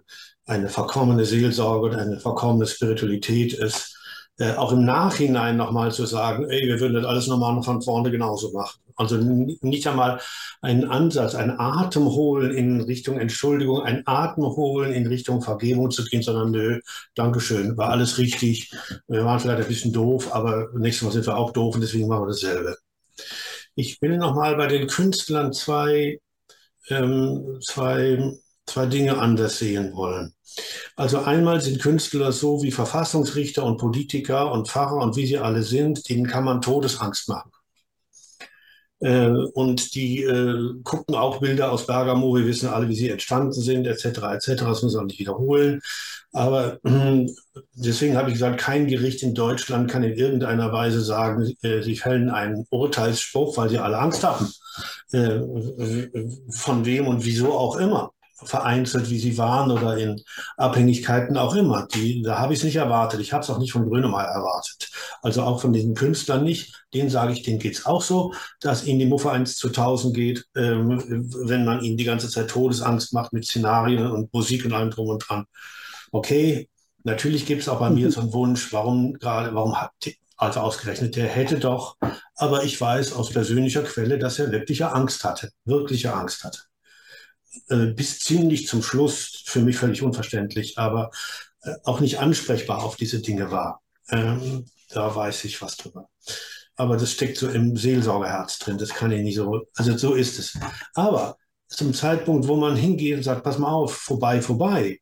eine 0.45 0.69
verkommene 0.69 1.25
Seelsorge 1.25 1.89
und 1.89 1.95
eine 1.95 2.21
verkommene 2.21 2.67
Spiritualität 2.67 3.55
ist. 3.55 3.97
Äh, 4.37 4.53
auch 4.53 4.73
im 4.73 4.85
Nachhinein 4.85 5.57
nochmal 5.57 5.91
zu 5.91 6.05
sagen, 6.05 6.45
ey, 6.51 6.69
wir 6.69 6.79
würden 6.79 6.95
das 6.95 7.07
alles 7.07 7.27
nochmal 7.27 7.63
von 7.63 7.81
vorne 7.81 8.11
genauso 8.11 8.53
machen. 8.53 8.83
Also 9.01 9.17
nicht 9.17 9.87
einmal 9.87 10.21
einen 10.61 10.85
Ansatz, 10.85 11.35
ein 11.35 11.59
Atem 11.59 12.05
holen 12.05 12.53
in 12.53 12.83
Richtung 12.83 13.19
Entschuldigung, 13.19 13.83
ein 13.83 14.03
Atem 14.05 14.45
holen 14.45 14.93
in 14.93 15.07
Richtung 15.07 15.41
Vergebung 15.41 15.91
zu 15.91 16.05
gehen, 16.05 16.23
sondern 16.23 16.51
nö, 16.51 16.81
Dankeschön, 17.15 17.79
war 17.79 17.89
alles 17.89 18.19
richtig. 18.19 18.71
Wir 19.09 19.25
waren 19.25 19.41
vielleicht 19.41 19.63
ein 19.63 19.69
bisschen 19.69 19.95
doof, 19.95 20.35
aber 20.35 20.69
nächstes 20.75 21.07
Mal 21.07 21.13
sind 21.13 21.27
wir 21.27 21.39
auch 21.39 21.53
doof 21.53 21.77
und 21.77 21.81
deswegen 21.81 22.09
machen 22.09 22.25
wir 22.25 22.29
dasselbe. 22.29 22.77
Ich 23.75 24.03
will 24.03 24.19
nochmal 24.19 24.55
bei 24.57 24.67
den 24.67 24.87
Künstlern 24.87 25.55
zwei, 25.55 26.21
ähm, 26.91 27.59
zwei, 27.63 28.35
zwei 28.67 28.85
Dinge 28.85 29.17
anders 29.17 29.59
sehen 29.59 29.95
wollen. 29.95 30.35
Also 30.95 31.21
einmal 31.21 31.63
sind 31.63 31.81
Künstler 31.81 32.33
so 32.33 32.63
wie 32.63 32.71
Verfassungsrichter 32.71 33.65
und 33.65 33.79
Politiker 33.79 34.53
und 34.53 34.69
Pfarrer 34.69 34.97
und 34.97 35.17
wie 35.17 35.27
sie 35.27 35.39
alle 35.39 35.63
sind, 35.63 36.07
denen 36.11 36.27
kann 36.27 36.45
man 36.45 36.61
Todesangst 36.61 37.31
machen. 37.31 37.51
Äh, 39.01 39.29
und 39.29 39.95
die 39.95 40.23
äh, 40.23 40.75
gucken 40.85 41.15
auch 41.15 41.41
Bilder 41.41 41.73
aus 41.73 41.87
Bergamo. 41.87 42.37
Wir 42.37 42.47
wissen 42.47 42.69
alle, 42.69 42.89
wie 42.89 42.95
sie 42.95 43.09
entstanden 43.09 43.53
sind, 43.53 43.87
etc., 43.87 44.05
etc. 44.05 44.65
Das 44.65 44.83
muss 44.83 44.95
man 44.95 45.07
nicht 45.07 45.19
wiederholen. 45.19 45.81
Aber 46.33 46.79
äh, 46.85 47.27
deswegen 47.75 48.17
habe 48.17 48.29
ich 48.29 48.35
gesagt, 48.35 48.61
kein 48.61 48.87
Gericht 48.87 49.23
in 49.23 49.35
Deutschland 49.35 49.91
kann 49.91 50.05
in 50.05 50.15
irgendeiner 50.15 50.73
Weise 50.73 51.01
sagen, 51.01 51.53
äh, 51.63 51.83
sie 51.83 51.97
fällen 51.97 52.31
einen 52.31 52.67
Urteilsspruch, 52.71 53.57
weil 53.57 53.69
sie 53.71 53.79
alle 53.79 53.99
Angst 53.99 54.23
haben. 54.23 54.53
Äh, 55.13 55.41
von 56.51 56.85
wem 56.85 57.09
und 57.09 57.25
wieso 57.25 57.53
auch 57.53 57.77
immer 57.77 58.13
vereinzelt, 58.45 59.11
wie 59.11 59.19
sie 59.19 59.37
waren 59.39 59.71
oder 59.71 59.97
in 59.97 60.21
Abhängigkeiten 60.57 61.37
auch 61.37 61.55
immer. 61.55 61.87
Die, 61.95 62.23
da 62.23 62.39
habe 62.39 62.53
ich 62.53 62.61
es 62.61 62.65
nicht 62.65 62.77
erwartet. 62.77 63.21
Ich 63.21 63.33
habe 63.33 63.43
es 63.43 63.51
auch 63.51 63.59
nicht 63.59 63.73
von 63.73 63.89
Grönemeyer 63.89 64.27
erwartet. 64.27 64.91
Also 65.23 65.43
auch 65.43 65.61
von 65.61 65.73
diesen 65.73 65.95
Künstlern 65.95 66.45
nicht. 66.45 66.85
Denen 66.95 67.11
sage 67.11 67.33
ich, 67.33 67.43
denen 67.43 67.59
geht 67.59 67.75
es 67.75 67.87
auch 67.87 68.03
so, 68.03 68.33
dass 68.61 68.85
ihnen 68.85 68.99
die 68.99 69.07
Muffe 69.07 69.31
1 69.31 69.57
zu 69.57 69.69
1000 69.69 70.15
geht, 70.15 70.45
ähm, 70.57 70.89
wenn 71.47 71.65
man 71.65 71.83
ihnen 71.83 71.97
die 71.97 72.05
ganze 72.05 72.29
Zeit 72.29 72.49
Todesangst 72.49 73.13
macht 73.13 73.33
mit 73.33 73.45
Szenarien 73.45 74.07
und 74.07 74.33
Musik 74.33 74.65
und 74.65 74.73
allem 74.73 74.91
drum 74.91 75.09
und 75.09 75.19
dran. 75.29 75.45
Okay, 76.13 76.69
natürlich 77.05 77.47
gibt 77.47 77.63
es 77.63 77.69
auch 77.69 77.79
bei 77.79 77.91
mir 77.91 78.11
so 78.11 78.21
einen 78.21 78.33
Wunsch, 78.33 78.73
warum 78.73 79.15
gerade, 79.15 79.55
warum 79.55 79.81
hat, 79.81 79.93
also 80.37 80.61
ausgerechnet, 80.61 81.17
der 81.17 81.29
hätte 81.29 81.59
doch, 81.59 81.97
aber 82.35 82.65
ich 82.65 82.81
weiß 82.81 83.13
aus 83.13 83.31
persönlicher 83.31 83.83
Quelle, 83.83 84.19
dass 84.19 84.39
er 84.39 84.51
wirkliche 84.51 84.91
Angst 84.93 85.23
hatte, 85.25 85.51
wirkliche 85.65 86.15
Angst 86.15 86.45
hatte. 86.45 86.70
Äh, 87.69 87.87
bis 87.87 88.21
ziemlich 88.21 88.67
zum 88.69 88.83
Schluss, 88.83 89.43
für 89.47 89.61
mich 89.61 89.77
völlig 89.77 90.03
unverständlich, 90.03 90.79
aber 90.79 91.11
äh, 91.63 91.75
auch 91.85 92.01
nicht 92.01 92.19
ansprechbar 92.21 92.83
auf 92.83 92.97
diese 92.97 93.21
Dinge 93.21 93.51
war. 93.51 93.83
Ähm, 94.11 94.67
da 94.91 95.15
weiß 95.15 95.45
ich 95.45 95.61
was 95.63 95.77
drüber. 95.77 96.09
Aber 96.77 96.97
das 96.97 97.13
steckt 97.13 97.37
so 97.37 97.49
im 97.49 97.77
Seelsorgerherz 97.77 98.59
drin. 98.59 98.79
Das 98.79 98.91
kann 98.91 99.13
ich 99.13 99.23
nicht 99.23 99.37
so. 99.37 99.63
Also 99.75 99.97
so 99.97 100.15
ist 100.15 100.39
es. 100.39 100.59
Aber 100.95 101.37
zum 101.69 101.93
Zeitpunkt, 101.95 102.49
wo 102.49 102.57
man 102.57 102.77
hingeht 102.77 103.17
und 103.17 103.23
sagt, 103.23 103.45
pass 103.45 103.59
mal 103.59 103.71
auf, 103.71 103.95
vorbei, 103.95 104.41
vorbei, 104.41 104.99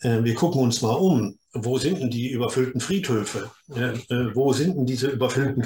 äh, 0.00 0.22
wir 0.22 0.34
gucken 0.34 0.60
uns 0.62 0.82
mal 0.82 0.94
um. 0.94 1.38
Wo 1.54 1.76
sind 1.76 2.00
denn 2.00 2.08
die 2.08 2.30
überfüllten 2.30 2.80
Friedhöfe? 2.80 3.50
Äh, 3.74 3.92
äh, 4.08 4.34
wo 4.34 4.54
sind 4.54 4.76
denn 4.76 4.86
diese 4.86 5.08
überfüllten 5.08 5.62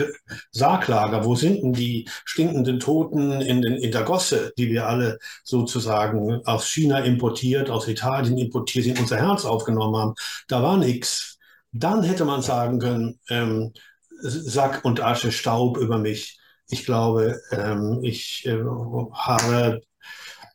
Sarglager? 0.50 1.25
Wo 1.25 1.37
sind 1.37 1.62
denn 1.62 1.73
die 1.73 2.09
stinkenden 2.25 2.81
Toten 2.81 3.40
in, 3.40 3.62
den, 3.62 3.75
in 3.75 3.93
der 3.93 4.02
Gosse, 4.02 4.52
die 4.59 4.69
wir 4.69 4.88
alle 4.88 5.19
sozusagen 5.45 6.45
aus 6.45 6.66
China 6.66 6.99
importiert, 6.99 7.71
aus 7.71 7.87
Italien 7.87 8.37
importiert, 8.37 8.87
in 8.87 8.99
unser 8.99 9.19
Herz 9.19 9.45
aufgenommen 9.45 9.97
haben? 9.97 10.14
Da 10.49 10.61
war 10.61 10.76
nichts. 10.76 11.38
Dann 11.71 12.02
hätte 12.02 12.25
man 12.25 12.43
sagen 12.43 12.81
können, 12.81 13.21
ähm, 13.28 13.73
Sack 14.21 14.85
und 14.85 15.00
Asche, 15.00 15.31
Staub 15.31 15.76
über 15.78 15.99
mich. 15.99 16.40
Ich 16.69 16.85
glaube, 16.85 17.40
ähm, 17.52 18.00
ich 18.02 18.45
äh, 18.47 18.59
habe 19.12 19.83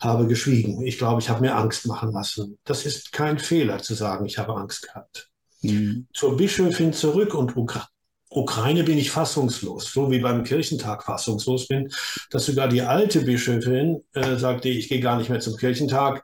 habe 0.01 0.27
geschwiegen. 0.27 0.81
Ich 0.81 0.98
glaube, 0.98 1.22
ich 1.22 1.29
habe 1.29 1.41
mir 1.41 1.55
Angst 1.55 1.88
machen 1.88 2.12
lassen. 2.12 2.58
Das 2.65 2.86
ist 2.86 3.12
kein 3.12 3.39
Fehler 3.39 3.79
zu 3.79 3.93
sagen, 3.93 4.25
ich 4.25 4.38
habe 4.38 4.55
Angst 4.55 4.81
gehabt. 4.81 5.29
Mhm. 5.62 6.08
Zur 6.13 6.36
Bischöfin 6.38 6.91
zurück 6.91 7.34
und 7.34 7.55
Ukra 7.55 7.88
Ukraine 8.34 8.86
bin 8.86 8.98
ich 8.98 9.12
fassungslos, 9.12 9.91
so 9.91 10.10
wie 10.10 10.20
beim 10.20 10.46
Kirchentag 10.46 11.03
fassungslos 11.03 11.67
bin, 11.67 11.91
dass 12.29 12.46
sogar 12.46 12.70
die 12.70 12.81
alte 12.81 13.22
Bischöfin 13.22 14.03
äh, 14.13 14.38
sagte, 14.38 14.70
ich 14.70 14.88
gehe 14.88 15.01
gar 15.01 15.17
nicht 15.17 15.29
mehr 15.29 15.41
zum 15.41 15.58
Kirchentag, 15.58 16.24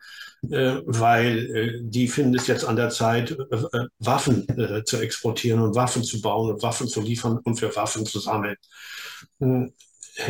äh, 0.49 0.77
weil 0.85 1.37
äh, 1.37 1.79
die 1.81 2.07
finden 2.07 2.35
es 2.35 2.47
jetzt 2.47 2.63
an 2.63 2.77
der 2.77 2.91
Zeit, 2.91 3.31
äh, 3.31 3.55
äh, 3.55 3.87
Waffen 3.99 4.47
äh, 4.57 4.85
zu 4.85 4.97
exportieren 5.01 5.61
und 5.61 5.75
Waffen 5.75 6.03
zu 6.03 6.21
bauen 6.21 6.49
und 6.53 6.61
Waffen 6.63 6.87
zu 6.87 7.01
liefern 7.01 7.39
und 7.43 7.59
für 7.59 7.75
Waffen 7.75 8.05
zu 8.05 8.19
sammeln. 8.19 8.55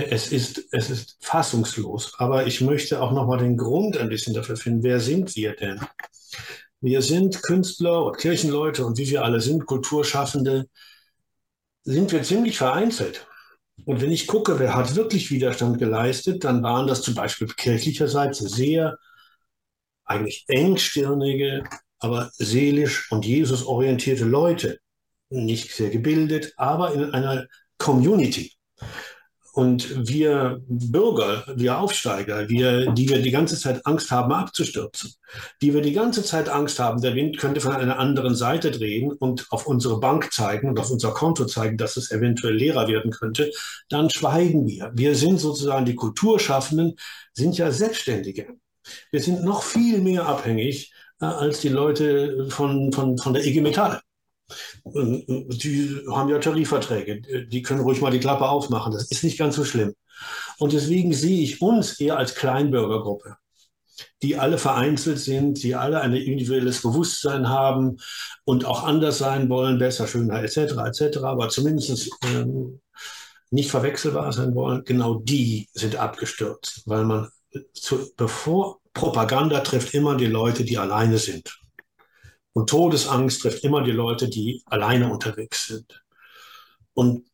Es 0.10 0.32
ist, 0.32 0.66
es 0.72 0.90
ist 0.90 1.18
fassungslos. 1.22 2.14
Aber 2.18 2.46
ich 2.46 2.62
möchte 2.62 3.02
auch 3.02 3.12
nochmal 3.12 3.40
den 3.40 3.58
Grund 3.58 3.98
ein 3.98 4.10
bisschen 4.10 4.34
dafür 4.34 4.58
finden. 4.58 4.84
Wer 4.84 5.00
sind 5.00 5.36
wir 5.36 5.56
denn? 5.56 5.80
Wir 6.82 7.02
sind 7.02 7.42
Künstler 7.44 8.06
und 8.06 8.18
Kirchenleute 8.18 8.86
und 8.86 8.98
wie 8.98 9.10
wir 9.10 9.24
alle 9.24 9.42
sind, 9.42 9.66
Kulturschaffende, 9.66 10.68
sind 11.84 12.12
wir 12.12 12.22
ziemlich 12.22 12.58
vereinzelt. 12.58 13.26
Und 13.86 14.02
wenn 14.02 14.12
ich 14.12 14.28
gucke, 14.28 14.60
wer 14.60 14.76
hat 14.76 14.96
wirklich 14.96 15.32
Widerstand 15.32 15.80
geleistet, 15.80 16.44
dann 16.44 16.62
waren 16.64 16.88
das 16.88 17.02
zum 17.02 17.16
Beispiel 17.16 17.48
kirchlicherseits 17.48 18.40
sehr 18.40 18.98
eigentlich 20.06 20.46
engstirnige, 20.48 21.64
aber 22.00 22.30
seelisch 22.34 23.12
und 23.12 23.26
Jesus 23.26 23.66
orientierte 23.66 24.26
Leute. 24.26 24.80
Nicht 25.30 25.72
sehr 25.72 25.90
gebildet, 25.90 26.54
aber 26.58 26.94
in 26.94 27.12
einer 27.12 27.48
Community. 27.78 28.54
Und 29.58 30.08
wir 30.08 30.62
Bürger, 30.68 31.44
wir 31.56 31.80
Aufsteiger, 31.80 32.48
wir, 32.48 32.92
die 32.92 33.10
wir 33.10 33.24
die 33.24 33.32
ganze 33.32 33.58
Zeit 33.58 33.84
Angst 33.88 34.12
haben, 34.12 34.32
abzustürzen, 34.32 35.16
die 35.64 35.74
wir 35.74 35.82
die 35.82 35.94
ganze 35.94 36.22
Zeit 36.22 36.48
Angst 36.48 36.78
haben, 36.78 37.02
der 37.02 37.16
Wind 37.16 37.40
könnte 37.40 37.60
von 37.60 37.72
einer 37.72 37.98
anderen 37.98 38.36
Seite 38.36 38.70
drehen 38.70 39.12
und 39.14 39.48
auf 39.50 39.66
unsere 39.66 40.00
Bank 40.00 40.32
zeigen 40.32 40.70
und 40.70 40.80
auf 40.80 40.92
unser 40.92 41.12
Konto 41.12 41.46
zeigen, 41.46 41.76
dass 41.76 41.98
es 41.98 42.12
eventuell 42.12 42.54
leerer 42.54 42.88
werden 42.88 43.10
könnte, 43.10 43.52
dann 43.90 44.12
schweigen 44.12 44.68
wir. 44.68 44.92
Wir 44.94 45.16
sind 45.16 45.40
sozusagen 45.40 45.88
die 45.88 45.96
Kulturschaffenden, 45.96 46.94
sind 47.34 47.58
ja 47.58 47.72
Selbstständige. 47.72 48.60
Wir 49.10 49.22
sind 49.22 49.44
noch 49.44 49.64
viel 49.64 50.02
mehr 50.02 50.28
abhängig 50.28 50.94
äh, 51.20 51.26
als 51.26 51.62
die 51.62 51.70
Leute 51.70 52.46
von, 52.50 52.92
von, 52.94 53.18
von 53.18 53.34
der 53.34 53.44
IG 53.44 53.62
Metall. 53.62 54.02
Die 54.86 56.02
haben 56.10 56.30
ja 56.30 56.40
Tarifverträge, 56.40 57.48
die 57.48 57.62
können 57.62 57.82
ruhig 57.82 58.02
mal 58.02 58.12
die 58.12 58.20
Klappe 58.20 58.48
aufmachen. 58.48 58.94
Das 58.94 59.12
ist 59.12 59.24
nicht 59.24 59.38
ganz 59.38 59.56
so 59.56 59.66
schlimm. 59.66 59.94
Und 60.58 60.74
deswegen 60.74 61.14
sehe 61.14 61.42
ich 61.44 61.62
uns 61.62 62.00
eher 62.00 62.18
als 62.18 62.36
Kleinbürgergruppe, 62.36 63.36
die 64.24 64.38
alle 64.38 64.58
vereinzelt 64.58 65.20
sind, 65.20 65.62
die 65.64 65.76
alle 65.76 66.02
ein 66.02 66.14
individuelles 66.14 66.82
Bewusstsein 66.82 67.50
haben 67.50 67.98
und 68.46 68.66
auch 68.66 68.84
anders 68.84 69.18
sein 69.18 69.50
wollen, 69.50 69.78
besser, 69.78 70.08
schöner 70.08 70.42
etc. 70.42 70.58
etc. 70.86 71.18
Aber 71.24 71.50
zumindest 71.50 72.10
ähm, 72.24 72.80
nicht 73.52 73.70
verwechselbar 73.70 74.32
sein 74.34 74.56
wollen. 74.56 74.84
Genau 74.86 75.16
die 75.20 75.70
sind 75.74 75.96
abgestürzt, 75.96 76.84
weil 76.86 77.04
man 77.04 77.30
zu, 77.74 78.12
bevor 78.16 78.80
Propaganda 78.94 79.60
trifft 79.60 79.94
immer 79.94 80.18
die 80.18 80.26
Leute, 80.26 80.64
die 80.64 80.78
alleine 80.78 81.18
sind. 81.18 81.60
Und 82.58 82.72
Todesangst 82.72 83.44
trifft 83.44 83.64
immer 83.64 83.84
die 83.84 83.92
Leute, 83.92 84.28
die 84.30 84.64
alleine 84.66 85.12
unterwegs 85.12 85.68
sind. 85.68 86.04
Und 86.96 87.28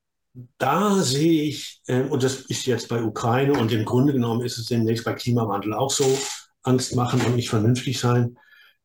da 0.58 0.96
sehe 0.96 1.44
ich, 1.44 1.82
äh, 1.88 2.02
und 2.02 2.24
das 2.24 2.42
ist 2.42 2.66
jetzt 2.66 2.90
bei 2.90 3.02
Ukraine 3.02 3.54
und 3.54 3.72
im 3.72 3.86
Grunde 3.86 4.12
genommen 4.12 4.42
ist 4.42 4.58
es 4.58 4.66
demnächst 4.66 5.06
bei 5.06 5.14
Klimawandel 5.14 5.76
auch 5.76 5.92
so, 5.92 6.20
Angst 6.64 6.94
machen 6.98 7.22
und 7.22 7.38
nicht 7.38 7.48
vernünftig 7.48 8.00
sein. 8.00 8.38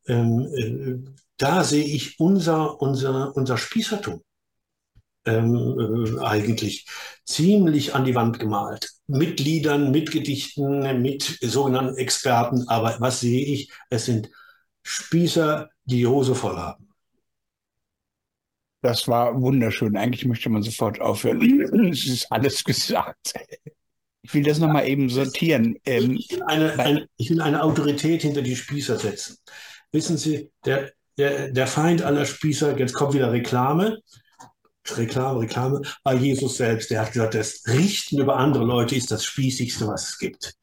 Ähm, 0.06 0.46
äh, 0.54 1.10
da 1.38 1.64
sehe 1.64 1.84
ich 1.84 2.20
unser, 2.20 2.80
unser, 2.80 3.36
unser 3.36 3.58
Spießertum 3.58 4.22
ähm, 5.24 6.14
äh, 6.16 6.20
eigentlich 6.20 6.86
ziemlich 7.24 7.96
an 7.96 8.04
die 8.04 8.14
Wand 8.14 8.38
gemalt. 8.38 8.92
Mit 9.08 9.40
Liedern, 9.40 9.90
mit 9.90 10.12
Gedichten, 10.12 11.02
mit 11.02 11.24
sogenannten 11.42 11.96
Experten. 11.96 12.68
Aber 12.68 12.94
was 13.00 13.18
sehe 13.18 13.44
ich? 13.44 13.72
Es 13.90 14.04
sind 14.04 14.30
Spießer, 14.84 15.68
die 15.88 16.06
Hose 16.06 16.34
voll 16.34 16.56
haben. 16.56 16.88
Das 18.80 19.08
war 19.08 19.40
wunderschön. 19.40 19.96
Eigentlich 19.96 20.24
möchte 20.24 20.50
man 20.50 20.62
sofort 20.62 21.00
aufhören. 21.00 21.40
Es 21.90 22.06
ist 22.06 22.30
alles 22.30 22.62
gesagt. 22.62 23.32
Ich 24.22 24.34
will 24.34 24.44
das 24.44 24.58
nochmal 24.58 24.86
eben 24.86 25.08
sortieren. 25.08 25.76
Ähm, 25.84 26.16
ich, 26.16 26.30
will 26.30 26.42
eine, 26.44 26.78
eine, 26.78 27.08
ich 27.16 27.30
will 27.30 27.40
eine 27.40 27.62
Autorität 27.62 28.22
hinter 28.22 28.42
die 28.42 28.56
Spießer 28.56 28.98
setzen. 28.98 29.38
Wissen 29.90 30.16
Sie, 30.18 30.50
der, 30.64 30.92
der, 31.16 31.50
der 31.50 31.66
Feind 31.66 32.02
aller 32.02 32.26
Spießer, 32.26 32.78
jetzt 32.78 32.92
kommt 32.92 33.14
wieder 33.14 33.32
Reklame, 33.32 33.98
Reklame, 34.90 35.40
Reklame, 35.40 35.82
war 36.04 36.14
Jesus 36.14 36.56
selbst. 36.58 36.90
Der 36.90 37.00
hat 37.00 37.12
gesagt, 37.12 37.34
das 37.34 37.62
Richten 37.66 38.20
über 38.20 38.36
andere 38.36 38.64
Leute 38.64 38.94
ist 38.94 39.10
das 39.10 39.24
Spießigste, 39.24 39.86
was 39.88 40.10
es 40.10 40.18
gibt. 40.18 40.54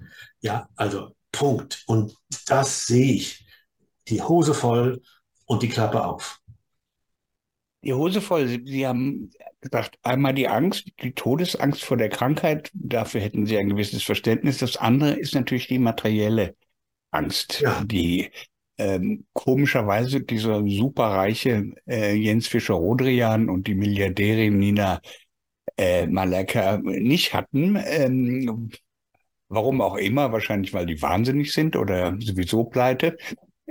Ja, 0.42 0.68
also 0.76 1.16
Punkt. 1.32 1.84
Und 1.88 2.16
das 2.48 2.88
sehe 2.88 3.16
ich. 3.16 3.46
Die 4.08 4.22
Hose 4.22 4.54
voll 4.54 5.02
und 5.46 5.64
die 5.64 5.70
Klappe 5.70 6.04
auf. 6.04 6.40
Die 7.84 7.94
Hose 7.94 8.20
voll. 8.20 8.48
Sie, 8.48 8.64
Sie 8.66 8.88
haben 8.88 9.30
gesagt, 9.62 10.00
einmal 10.02 10.34
die 10.34 10.48
Angst, 10.48 10.88
die 11.04 11.12
Todesangst 11.14 11.84
vor 11.84 11.98
der 11.98 12.10
Krankheit. 12.10 12.72
Dafür 12.74 13.22
hätten 13.22 13.46
Sie 13.46 13.58
ein 13.58 13.70
gewisses 13.70 14.04
Verständnis. 14.04 14.58
Das 14.58 14.78
andere 14.78 15.14
ist 15.14 15.36
natürlich 15.36 15.68
die 15.68 15.80
materielle 15.80 16.56
Angst, 17.12 17.62
Ja. 17.62 17.84
die 17.84 18.32
ähm, 18.78 19.26
komischerweise 19.34 20.22
dieser 20.22 20.68
superreiche 20.68 21.74
äh, 21.88 22.14
Jens 22.14 22.48
Fischer-Rodrian 22.48 23.50
und 23.50 23.68
die 23.68 23.76
Milliardärin 23.76 24.58
Nina 24.58 25.00
äh, 25.78 26.08
Maleka 26.08 26.78
nicht 26.78 27.34
hatten. 27.34 27.78
Ähm, 27.86 28.72
warum 29.48 29.82
auch 29.82 29.96
immer, 29.96 30.32
wahrscheinlich 30.32 30.74
weil 30.74 30.88
die 30.88 31.02
wahnsinnig 31.02 31.54
sind 31.54 31.76
oder 31.76 32.18
sowieso 32.20 32.66
pleite. 32.66 33.16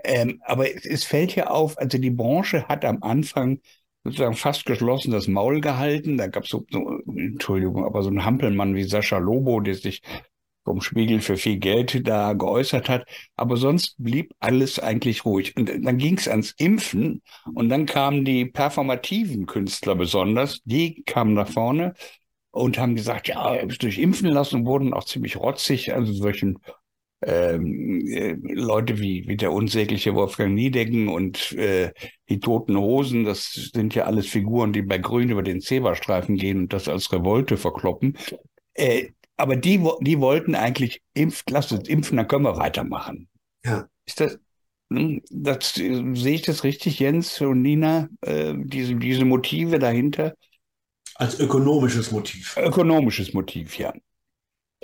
Ähm, 0.02 0.40
aber 0.44 0.74
es, 0.74 0.84
es 0.84 1.04
fällt 1.04 1.34
ja 1.36 1.48
auf, 1.48 1.78
also 1.78 1.98
die 1.98 2.10
Branche 2.10 2.66
hat 2.68 2.84
am 2.84 3.02
Anfang 3.02 3.60
sozusagen 4.02 4.34
fast 4.34 4.66
geschlossen 4.66 5.12
das 5.12 5.28
Maul 5.28 5.60
gehalten. 5.60 6.18
Da 6.18 6.26
gab 6.26 6.44
es 6.44 6.50
so, 6.50 6.64
so, 6.70 7.00
Entschuldigung, 7.16 7.84
aber 7.84 8.02
so 8.02 8.10
ein 8.10 8.24
Hampelmann 8.24 8.74
wie 8.74 8.84
Sascha 8.84 9.18
Lobo, 9.18 9.60
der 9.60 9.74
sich 9.74 10.02
vom 10.64 10.80
Spiegel 10.80 11.20
für 11.20 11.36
viel 11.36 11.58
Geld 11.58 12.06
da 12.06 12.32
geäußert 12.32 12.88
hat. 12.88 13.06
Aber 13.36 13.56
sonst 13.56 13.96
blieb 13.98 14.34
alles 14.40 14.78
eigentlich 14.78 15.24
ruhig. 15.24 15.56
Und 15.56 15.68
dann 15.68 15.98
ging 15.98 16.16
es 16.16 16.26
ans 16.28 16.52
Impfen 16.56 17.22
und 17.54 17.68
dann 17.68 17.86
kamen 17.86 18.24
die 18.24 18.46
performativen 18.46 19.46
Künstler 19.46 19.94
besonders, 19.94 20.60
die 20.64 21.02
kamen 21.04 21.34
nach 21.34 21.48
vorne 21.48 21.94
und 22.50 22.78
haben 22.78 22.94
gesagt, 22.94 23.28
ja, 23.28 23.64
durch 23.66 23.98
impfen 23.98 24.28
lassen 24.28 24.64
wurden 24.64 24.94
auch 24.94 25.04
ziemlich 25.04 25.36
rotzig, 25.36 25.92
also 25.92 26.12
solchen 26.12 26.58
ähm, 27.26 28.06
äh, 28.06 28.36
Leute 28.42 28.98
wie, 28.98 29.26
wie 29.26 29.36
der 29.36 29.52
unsägliche 29.52 30.14
Wolfgang 30.14 30.54
Niedecken 30.54 31.08
und 31.08 31.52
äh, 31.52 31.92
die 32.28 32.40
Toten 32.40 32.76
Hosen, 32.76 33.24
das 33.24 33.70
sind 33.74 33.94
ja 33.94 34.04
alles 34.04 34.26
Figuren, 34.26 34.72
die 34.72 34.82
bei 34.82 34.98
Grün 34.98 35.30
über 35.30 35.42
den 35.42 35.60
Zebrastreifen 35.60 36.36
gehen 36.36 36.58
und 36.58 36.72
das 36.72 36.88
als 36.88 37.12
Revolte 37.12 37.56
verkloppen. 37.56 38.16
Äh, 38.74 39.08
aber 39.36 39.56
die, 39.56 39.82
die 40.00 40.20
wollten 40.20 40.54
eigentlich 40.54 41.02
impft, 41.14 41.50
lasst 41.50 41.72
uns 41.72 41.88
impfen, 41.88 42.16
dann 42.16 42.28
können 42.28 42.44
wir 42.44 42.56
weitermachen. 42.56 43.28
Ja. 43.64 43.88
Ist 44.06 44.20
das, 44.20 44.38
hm, 44.92 45.22
das 45.30 45.74
sehe 45.74 46.34
ich 46.34 46.42
das 46.42 46.62
richtig, 46.62 46.98
Jens 46.98 47.40
und 47.40 47.62
Nina, 47.62 48.08
äh, 48.20 48.54
diese, 48.56 48.94
diese 48.96 49.24
Motive 49.24 49.78
dahinter? 49.78 50.34
Als 51.16 51.38
ökonomisches 51.38 52.10
Motiv. 52.10 52.56
Ökonomisches 52.56 53.32
Motiv, 53.34 53.78
ja. 53.78 53.92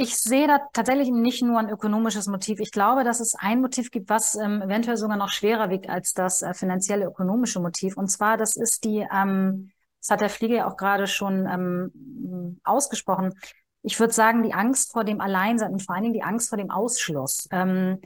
Ich 0.03 0.17
sehe 0.17 0.47
da 0.47 0.61
tatsächlich 0.73 1.11
nicht 1.11 1.43
nur 1.43 1.59
ein 1.59 1.69
ökonomisches 1.69 2.27
Motiv. 2.27 2.59
Ich 2.59 2.73
glaube, 2.73 3.05
dass 3.05 3.21
es 3.21 3.35
ein 3.35 3.61
Motiv 3.61 3.91
gibt, 3.91 4.09
was 4.09 4.35
ähm, 4.35 4.63
eventuell 4.63 4.97
sogar 4.97 5.19
noch 5.19 5.29
schwerer 5.29 5.69
wiegt 5.69 5.91
als 5.91 6.15
das 6.15 6.41
äh, 6.41 6.55
finanzielle 6.55 7.05
ökonomische 7.05 7.61
Motiv. 7.61 7.99
Und 7.99 8.09
zwar, 8.09 8.39
das 8.39 8.57
ist 8.57 8.85
die, 8.85 9.07
ähm, 9.13 9.73
das 10.01 10.09
hat 10.09 10.23
der 10.23 10.31
Flieger 10.31 10.57
ja 10.57 10.71
auch 10.71 10.79
gerade 10.79 11.07
schon 11.07 11.47
ähm, 11.47 12.61
ausgesprochen. 12.65 13.35
Ich 13.83 14.01
würde 14.01 14.15
sagen, 14.15 14.43
die 14.43 14.55
Angst 14.55 14.93
vor 14.93 15.05
dem 15.05 15.21
Alleinsein 15.21 15.73
und 15.73 15.83
vor 15.83 15.95
allen 15.95 16.05
Dingen 16.05 16.15
die 16.15 16.23
Angst 16.23 16.49
vor 16.49 16.57
dem 16.57 16.71
Ausschluss. 16.71 17.47
Ähm, 17.51 18.01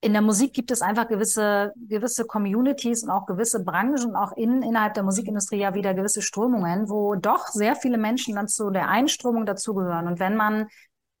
in 0.00 0.12
der 0.12 0.22
Musik 0.22 0.52
gibt 0.52 0.70
es 0.70 0.82
einfach 0.82 1.08
gewisse, 1.08 1.72
gewisse 1.88 2.24
Communities 2.24 3.02
und 3.02 3.10
auch 3.10 3.24
gewisse 3.24 3.64
Branchen 3.64 4.10
und 4.10 4.14
auch 4.14 4.32
in, 4.36 4.62
innerhalb 4.62 4.94
der 4.94 5.02
Musikindustrie 5.02 5.58
ja 5.58 5.74
wieder 5.74 5.94
gewisse 5.94 6.22
Strömungen, 6.22 6.88
wo 6.88 7.16
doch 7.16 7.46
sehr 7.46 7.74
viele 7.74 7.98
Menschen 7.98 8.36
dann 8.36 8.46
zu 8.46 8.70
der 8.70 8.88
Einströmung 8.88 9.44
dazugehören. 9.44 10.06
Und 10.06 10.20
wenn 10.20 10.36
man 10.36 10.68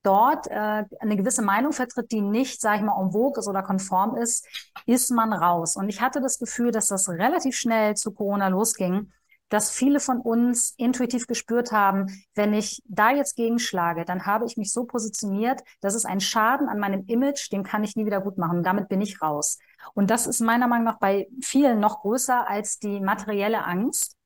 dort 0.02 0.46
äh, 0.48 0.84
eine 1.00 1.16
gewisse 1.16 1.42
Meinung 1.42 1.72
vertritt, 1.72 2.12
die 2.12 2.20
nicht, 2.20 2.60
sage 2.60 2.78
ich 2.78 2.82
mal, 2.82 3.00
en 3.00 3.12
vogue 3.12 3.38
ist 3.38 3.48
oder 3.48 3.62
konform 3.62 4.16
ist, 4.16 4.46
ist 4.86 5.10
man 5.10 5.32
raus. 5.32 5.76
Und 5.76 5.88
ich 5.88 6.00
hatte 6.00 6.20
das 6.20 6.38
Gefühl, 6.38 6.70
dass 6.70 6.86
das 6.88 7.08
relativ 7.08 7.56
schnell 7.56 7.94
zu 7.96 8.12
Corona 8.12 8.48
losging, 8.48 9.12
dass 9.48 9.70
viele 9.70 10.00
von 10.00 10.20
uns 10.20 10.74
intuitiv 10.76 11.26
gespürt 11.26 11.72
haben, 11.72 12.06
wenn 12.34 12.52
ich 12.52 12.82
da 12.86 13.10
jetzt 13.10 13.34
gegenschlage, 13.36 14.04
dann 14.04 14.26
habe 14.26 14.44
ich 14.44 14.56
mich 14.56 14.72
so 14.72 14.84
positioniert, 14.84 15.62
das 15.80 15.94
ist 15.94 16.04
ein 16.04 16.20
Schaden 16.20 16.68
an 16.68 16.78
meinem 16.78 17.04
Image, 17.06 17.50
den 17.50 17.62
kann 17.62 17.82
ich 17.82 17.96
nie 17.96 18.04
wieder 18.04 18.20
gut 18.20 18.36
machen. 18.36 18.62
Damit 18.62 18.88
bin 18.88 19.00
ich 19.00 19.22
raus. 19.22 19.58
Und 19.94 20.10
das 20.10 20.26
ist 20.26 20.40
meiner 20.40 20.68
Meinung 20.68 20.84
nach 20.84 20.98
bei 20.98 21.28
vielen 21.40 21.80
noch 21.80 22.00
größer 22.00 22.48
als 22.48 22.78
die 22.78 23.00
materielle 23.00 23.64
Angst, 23.64 24.16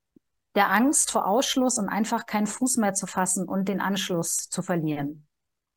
der 0.54 0.70
Angst 0.70 1.10
vor 1.10 1.26
Ausschluss 1.26 1.78
und 1.78 1.88
einfach 1.88 2.26
keinen 2.26 2.46
Fuß 2.46 2.76
mehr 2.76 2.94
zu 2.94 3.06
fassen 3.06 3.48
und 3.48 3.68
den 3.68 3.80
Anschluss 3.80 4.48
zu 4.50 4.60
verlieren. 4.60 5.26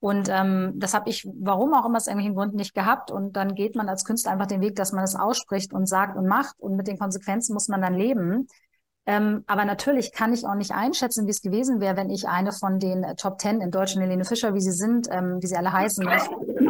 Und 0.06 0.30
ähm, 0.30 0.74
das 0.76 0.94
habe 0.94 1.10
ich, 1.10 1.28
warum 1.34 1.74
auch 1.74 1.84
immer 1.84 1.98
aus 1.98 2.06
irgendwelchen 2.06 2.36
Gründen 2.36 2.58
nicht 2.58 2.76
gehabt. 2.76 3.10
Und 3.10 3.36
dann 3.36 3.56
geht 3.56 3.76
man 3.76 3.90
als 3.90 4.06
Künstler 4.06 4.34
einfach 4.34 4.46
den 4.46 4.62
Weg, 4.62 4.76
dass 4.76 4.92
man 4.92 5.04
es 5.04 5.16
ausspricht 5.16 5.74
und 5.74 5.88
sagt 5.88 6.16
und 6.16 6.28
macht. 6.28 6.60
Und 6.60 6.76
mit 6.76 6.86
den 6.86 7.00
Konsequenzen 7.00 7.56
muss 7.56 7.70
man 7.70 7.82
dann 7.82 7.96
leben. 7.96 8.48
Ähm, 9.08 9.44
aber 9.48 9.66
natürlich 9.66 10.12
kann 10.12 10.32
ich 10.32 10.46
auch 10.46 10.54
nicht 10.54 10.74
einschätzen, 10.74 11.26
wie 11.26 11.32
es 11.32 11.42
gewesen 11.42 11.82
wäre, 11.82 11.98
wenn 11.98 12.12
ich 12.12 12.28
eine 12.28 12.52
von 12.52 12.78
den 12.78 13.04
äh, 13.04 13.16
Top 13.16 13.40
Ten 13.40 13.62
in 13.62 13.72
Deutschland, 13.72 14.06
Helene 14.06 14.26
Fischer, 14.26 14.54
wie 14.54 14.62
sie 14.62 14.74
sind, 14.74 15.08
ähm, 15.10 15.40
wie 15.42 15.48
sie 15.48 15.58
alle 15.58 15.74
heißen, 15.74 16.08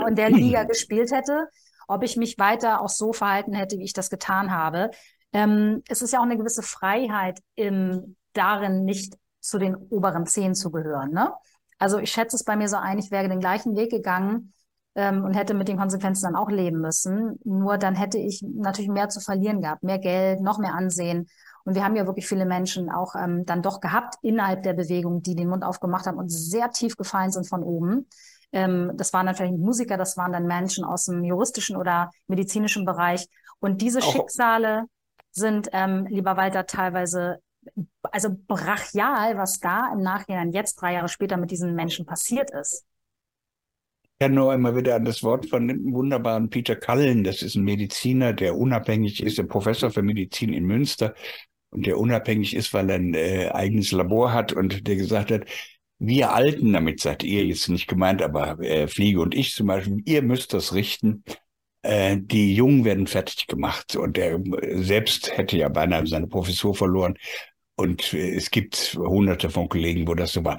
in 0.08 0.16
der 0.16 0.30
Liga 0.30 0.64
gespielt 0.70 1.12
hätte, 1.12 1.50
ob 1.90 2.04
ich 2.04 2.16
mich 2.16 2.40
weiter 2.40 2.80
auch 2.80 2.88
so 2.88 3.12
verhalten 3.12 3.52
hätte, 3.52 3.78
wie 3.78 3.84
ich 3.84 3.92
das 3.92 4.10
getan 4.10 4.52
habe. 4.52 4.92
Ähm, 5.34 5.84
es 5.90 6.02
ist 6.02 6.14
ja 6.14 6.20
auch 6.20 6.26
eine 6.26 6.38
gewisse 6.38 6.62
Freiheit 6.62 7.42
im, 7.56 8.16
darin, 8.32 8.86
nicht 8.86 9.18
zu 9.42 9.58
den 9.58 9.76
oberen 9.76 10.26
zehn 10.26 10.56
zu 10.56 10.72
gehören. 10.72 11.12
Ne? 11.12 11.34
Also 11.78 12.00
ich 12.00 12.12
schätze 12.12 12.36
es 12.36 12.44
bei 12.44 12.56
mir 12.56 12.70
so 12.70 12.78
ein, 12.78 12.98
ich 13.00 13.12
wäre 13.12 13.28
den 13.28 13.40
gleichen 13.40 13.76
Weg 13.76 13.92
gegangen 13.92 14.54
ähm, 14.96 15.24
und 15.24 15.34
hätte 15.34 15.54
mit 15.54 15.68
den 15.68 15.78
Konsequenzen 15.78 16.24
dann 16.26 16.36
auch 16.36 16.50
leben 16.50 16.80
müssen. 16.80 17.40
Nur 17.44 17.78
dann 17.78 17.96
hätte 17.96 18.18
ich 18.18 18.42
natürlich 18.44 18.90
mehr 18.90 19.10
zu 19.10 19.20
verlieren 19.20 19.62
gehabt, 19.62 19.84
mehr 19.84 20.00
Geld, 20.00 20.42
noch 20.42 20.58
mehr 20.58 20.74
Ansehen. 20.74 21.28
Und 21.66 21.76
wir 21.76 21.84
haben 21.84 21.96
ja 21.96 22.06
wirklich 22.06 22.28
viele 22.28 22.46
Menschen 22.46 22.90
auch 22.92 23.16
ähm, 23.16 23.46
dann 23.46 23.62
doch 23.62 23.82
gehabt 23.82 24.16
innerhalb 24.22 24.64
der 24.64 24.74
Bewegung, 24.74 25.22
die 25.22 25.36
den 25.36 25.50
Mund 25.50 25.64
aufgemacht 25.64 26.06
haben 26.06 26.18
und 26.18 26.30
sehr 26.30 26.70
tief 26.72 26.96
gefallen 26.96 27.32
sind 27.32 27.48
von 27.50 27.64
oben. 27.64 28.08
Ähm, 28.52 28.92
das 28.96 29.12
waren 29.14 29.26
dann 29.26 29.36
vielleicht 29.36 29.54
nicht 29.54 29.66
Musiker, 29.66 29.98
das 29.98 30.16
waren 30.16 30.32
dann 30.32 30.46
Menschen 30.46 30.86
aus 30.86 31.06
dem 31.06 31.24
juristischen 31.24 31.76
oder 31.76 32.12
medizinischen 32.28 32.86
Bereich. 32.86 33.28
Und 33.60 33.82
diese 33.82 34.00
Auch- 34.00 34.12
Schicksale 34.14 34.86
sind, 35.32 35.70
ähm, 35.74 36.06
lieber 36.08 36.38
Walter, 36.38 36.66
teilweise 36.66 37.40
also 38.04 38.30
brachial, 38.48 39.38
was 39.38 39.60
da 39.60 39.92
im 39.94 40.02
Nachhinein 40.02 40.52
jetzt 40.52 40.76
drei 40.76 40.94
Jahre 40.94 41.10
später 41.10 41.38
mit 41.38 41.52
diesen 41.52 41.76
Menschen 41.76 42.06
passiert 42.06 42.52
ist. 42.52 42.86
Ich 44.04 44.20
kann 44.20 44.34
nur 44.34 44.54
immer 44.54 44.76
wieder 44.76 44.96
an 44.96 45.04
das 45.04 45.24
Wort 45.24 45.48
von 45.48 45.68
dem 45.68 45.94
wunderbaren 45.94 46.50
Peter 46.50 46.76
Cullen, 46.76 47.24
das 47.24 47.42
ist 47.42 47.56
ein 47.56 47.64
Mediziner, 47.64 48.32
der 48.32 48.56
unabhängig 48.56 49.22
ist, 49.22 49.40
ein 49.40 49.50
Professor 49.50 49.92
für 49.92 50.04
Medizin 50.04 50.54
in 50.54 50.66
Münster 50.66 51.14
und 51.72 51.86
der 51.86 51.98
unabhängig 51.98 52.56
ist, 52.56 52.74
weil 52.74 52.90
er 52.90 52.96
ein 52.96 53.14
äh, 53.14 53.50
eigenes 53.50 53.92
Labor 53.92 54.32
hat 54.32 54.54
und 54.54 54.88
der 54.88 54.96
gesagt 54.96 55.32
hat, 55.32 55.46
wir 56.00 56.34
Alten, 56.34 56.74
damit 56.74 57.00
seid 57.00 57.24
ihr 57.24 57.46
jetzt 57.46 57.70
nicht 57.70 57.88
gemeint, 57.88 58.22
aber 58.22 58.60
äh, 58.60 58.88
Fliege 58.88 59.22
und 59.22 59.34
ich 59.34 59.54
zum 59.54 59.68
Beispiel, 59.68 60.02
ihr 60.06 60.22
müsst 60.22 60.54
das 60.54 60.74
richten. 60.74 61.24
Äh, 61.82 62.18
die 62.20 62.56
Jungen 62.56 62.84
werden 62.84 63.08
fertig 63.08 63.48
gemacht 63.48 63.96
und 63.96 64.18
er 64.18 64.36
äh, 64.36 64.84
selbst 64.84 65.38
hätte 65.38 65.58
ja 65.58 65.70
beinahe 65.70 66.06
seine 66.08 66.28
Professur 66.28 66.76
verloren. 66.76 67.18
Und 67.76 68.14
es 68.14 68.52
gibt 68.52 68.98
hunderte 68.98 69.50
von 69.50 69.68
Kollegen, 69.68 70.08
wo 70.08 70.16
das 70.16 70.34
so 70.34 70.44
war. 70.44 70.58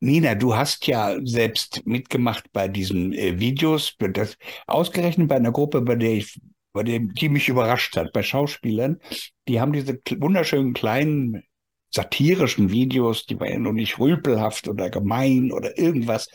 Nina, 0.00 0.34
du 0.34 0.54
hast 0.54 0.86
ja 0.86 1.16
selbst 1.24 1.86
mitgemacht 1.86 2.52
bei 2.52 2.68
diesen 2.68 3.12
äh, 3.12 3.38
Videos, 3.40 3.94
das, 3.98 4.36
ausgerechnet 4.66 5.28
bei 5.28 5.36
einer 5.36 5.52
Gruppe, 5.52 5.80
bei 5.80 5.96
der 5.96 6.12
ich, 6.12 6.38
bei 6.72 6.82
der, 6.82 6.98
die 7.00 7.28
mich 7.30 7.48
überrascht 7.48 7.96
hat, 7.96 8.12
bei 8.12 8.22
Schauspielern, 8.22 9.00
die 9.48 9.60
haben 9.60 9.72
diese 9.72 9.98
wunderschönen 10.18 10.74
kleinen 10.74 11.42
satirischen 11.90 12.70
Videos, 12.70 13.24
die 13.24 13.40
waren 13.40 13.48
ja 13.48 13.58
noch 13.58 13.72
nicht 13.72 13.98
rüpelhaft 13.98 14.68
oder 14.68 14.90
gemein 14.90 15.50
oder 15.50 15.78
irgendwas 15.78 16.28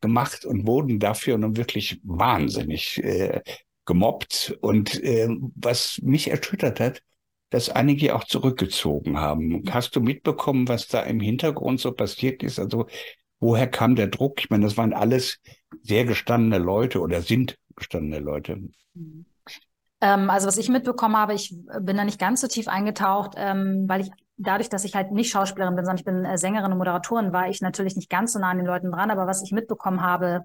gemacht 0.00 0.44
und 0.44 0.66
wurden 0.66 0.98
dafür 0.98 1.38
nun 1.38 1.56
wirklich 1.56 2.00
wahnsinnig 2.02 3.02
äh, 3.02 3.40
gemobbt. 3.86 4.56
Und 4.60 5.02
äh, 5.02 5.28
was 5.54 6.00
mich 6.02 6.28
erschüttert 6.28 6.80
hat, 6.80 7.02
dass 7.50 7.68
einige 7.68 8.14
auch 8.16 8.24
zurückgezogen 8.24 9.18
haben. 9.18 9.62
Hast 9.70 9.94
du 9.96 10.00
mitbekommen, 10.00 10.68
was 10.68 10.88
da 10.88 11.02
im 11.02 11.20
Hintergrund 11.20 11.80
so 11.80 11.92
passiert 11.92 12.42
ist? 12.42 12.58
Also 12.58 12.86
woher 13.40 13.68
kam 13.68 13.94
der 13.94 14.08
Druck? 14.08 14.40
Ich 14.40 14.50
meine, 14.50 14.64
das 14.64 14.76
waren 14.76 14.92
alles 14.92 15.40
sehr 15.82 16.04
gestandene 16.04 16.58
Leute 16.58 17.00
oder 17.00 17.22
sind 17.22 17.56
gestandene 17.76 18.18
Leute. 18.18 18.60
Ähm, 20.00 20.30
also 20.30 20.46
was 20.46 20.58
ich 20.58 20.68
mitbekommen 20.68 21.16
habe, 21.16 21.34
ich 21.34 21.54
bin 21.80 21.96
da 21.96 22.04
nicht 22.04 22.18
ganz 22.18 22.40
so 22.40 22.48
tief 22.48 22.68
eingetaucht, 22.68 23.34
ähm, 23.36 23.84
weil 23.88 24.02
ich 24.02 24.10
dadurch, 24.36 24.68
dass 24.68 24.84
ich 24.84 24.94
halt 24.94 25.12
nicht 25.12 25.30
Schauspielerin 25.30 25.76
bin, 25.76 25.84
sondern 25.84 25.98
ich 25.98 26.04
bin 26.04 26.24
äh, 26.24 26.38
Sängerin 26.38 26.72
und 26.72 26.78
Moderatorin, 26.78 27.32
war 27.32 27.48
ich 27.48 27.60
natürlich 27.60 27.96
nicht 27.96 28.10
ganz 28.10 28.32
so 28.32 28.38
nah 28.38 28.50
an 28.50 28.58
den 28.58 28.66
Leuten 28.66 28.90
dran. 28.90 29.10
Aber 29.10 29.26
was 29.26 29.42
ich 29.42 29.52
mitbekommen 29.52 30.02
habe, 30.02 30.44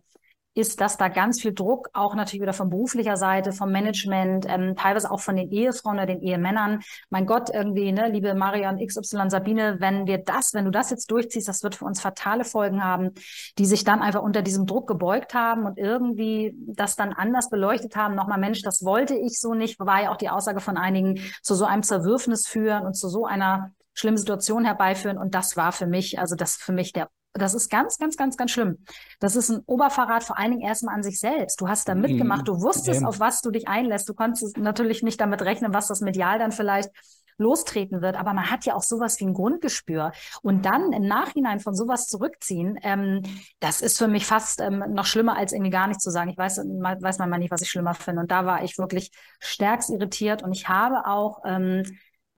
ist, 0.56 0.82
dass 0.82 0.98
da 0.98 1.08
ganz 1.08 1.42
viel 1.42 1.54
Druck 1.54 1.90
auch 1.94 2.16
natürlich 2.16 2.42
wieder 2.42 2.54
von 2.54 2.70
beruflicher 2.70 3.18
Seite, 3.18 3.54
vom 3.54 3.72
Management, 3.72 4.46
ähm, 4.50 4.76
teilweise 4.76 5.12
auch 5.12 5.20
von 5.20 5.36
den 5.36 5.52
Ehefrauen 5.52 5.98
oder 5.98 6.06
den 6.06 6.22
Ehemännern. 6.22 6.82
Mein 7.10 7.26
Gott, 7.26 7.50
irgendwie, 7.54 7.92
ne, 7.92 8.10
liebe 8.10 8.34
Marion 8.34 8.78
XY 8.86 9.30
Sabine, 9.30 9.78
wenn 9.80 10.08
wir 10.08 10.18
das, 10.18 10.54
wenn 10.54 10.66
du 10.66 10.72
das 10.72 10.90
jetzt 10.90 11.12
durchziehst, 11.12 11.48
das 11.48 11.64
wird 11.64 11.76
für 11.76 11.86
uns 11.86 12.02
fatale 12.02 12.44
Folgen 12.44 12.84
haben, 12.84 13.12
die 13.58 13.66
sich 13.66 13.84
dann 13.84 14.02
einfach 14.02 14.22
unter 14.22 14.42
diesem 14.42 14.66
Druck 14.66 14.88
gebeugt 14.88 15.34
haben 15.34 15.66
und 15.66 15.78
irgendwie 15.78 16.56
das 16.68 16.96
dann 16.96 17.14
anders 17.14 17.50
beleuchtet 17.50 17.96
haben. 17.96 18.16
Nochmal, 18.16 18.40
Mensch, 18.40 18.62
das 18.62 18.84
wollte 18.84 19.16
ich 19.16 19.40
so 19.40 19.54
nicht, 19.54 19.80
war 19.80 20.04
ja 20.04 20.12
auch 20.12 20.18
die 20.18 20.30
Aussage 20.30 20.62
von 20.62 20.78
einigen, 20.78 21.20
zu 21.44 21.56
so 21.56 21.66
einem 21.66 21.84
Zerwürfnis 21.84 22.48
führen 22.48 22.86
und 22.86 22.96
zu 22.96 23.08
so 23.08 23.26
einer 23.26 23.72
schlimmen 24.00 24.18
Situation 24.18 24.66
herbeiführen. 24.66 25.18
Und 25.18 25.36
das 25.36 25.58
war 25.58 25.72
für 25.72 25.88
mich, 25.88 26.20
also 26.20 26.36
das 26.36 26.56
für 26.56 26.74
mich 26.74 26.94
der 26.94 27.10
das 27.34 27.54
ist 27.54 27.70
ganz, 27.70 27.98
ganz, 28.00 28.18
ganz, 28.18 28.38
ganz 28.38 28.52
schlimm. 28.52 28.80
Das 29.20 29.36
ist 29.36 29.50
ein 29.50 29.62
Oberverrat 29.66 30.24
vor 30.24 30.40
allen 30.40 30.52
Dingen 30.52 30.64
erstmal 30.64 30.96
an 30.96 31.04
sich 31.04 31.20
selbst. 31.20 31.62
Du 31.62 31.68
hast 31.68 31.88
da 31.88 31.94
mitgemacht, 31.94 32.48
du 32.48 32.60
wusstest, 32.60 33.06
auf 33.06 33.20
was 33.20 33.42
du 33.42 33.52
dich 33.52 33.68
einlässt. 33.68 34.10
Du 34.10 34.16
konntest 34.16 34.58
natürlich 34.58 35.04
nicht 35.04 35.22
damit 35.22 35.44
rechnen, 35.44 35.74
was 35.74 35.88
das 35.88 36.02
medial 36.02 36.40
dann 36.40 36.52
vielleicht 36.52 36.90
lostreten 37.38 38.02
wird. 38.02 38.16
Aber 38.16 38.34
man 38.34 38.52
hat 38.52 38.66
ja 38.66 38.76
auch 38.76 38.84
sowas 38.84 39.20
wie 39.20 39.26
ein 39.26 39.34
Grundgespür. 39.34 40.12
Und 40.42 40.66
dann 40.66 40.92
im 40.92 41.04
Nachhinein 41.04 41.60
von 41.60 41.74
sowas 41.74 42.08
zurückziehen, 42.08 42.78
ähm, 42.84 43.22
das 43.60 43.82
ist 43.82 43.98
für 43.98 44.08
mich 44.08 44.26
fast 44.26 44.60
ähm, 44.60 44.84
noch 44.90 45.06
schlimmer, 45.06 45.38
als 45.38 45.54
irgendwie 45.54 45.72
gar 45.72 45.88
nicht 45.88 46.02
zu 46.02 46.10
sagen. 46.10 46.30
Ich 46.30 46.38
weiß, 46.38 46.58
weiß 46.58 47.20
man 47.20 47.30
mal 47.30 47.38
nicht, 47.38 47.52
was 47.52 47.62
ich 47.62 47.70
schlimmer 47.70 47.94
finde. 47.94 48.22
Und 48.22 48.32
da 48.32 48.46
war 48.46 48.64
ich 48.64 48.78
wirklich 48.78 49.12
stärkst 49.40 49.90
irritiert. 49.90 50.44
Und 50.44 50.52
ich 50.52 50.68
habe 50.68 51.06
auch 51.08 51.42
ähm, 51.46 51.84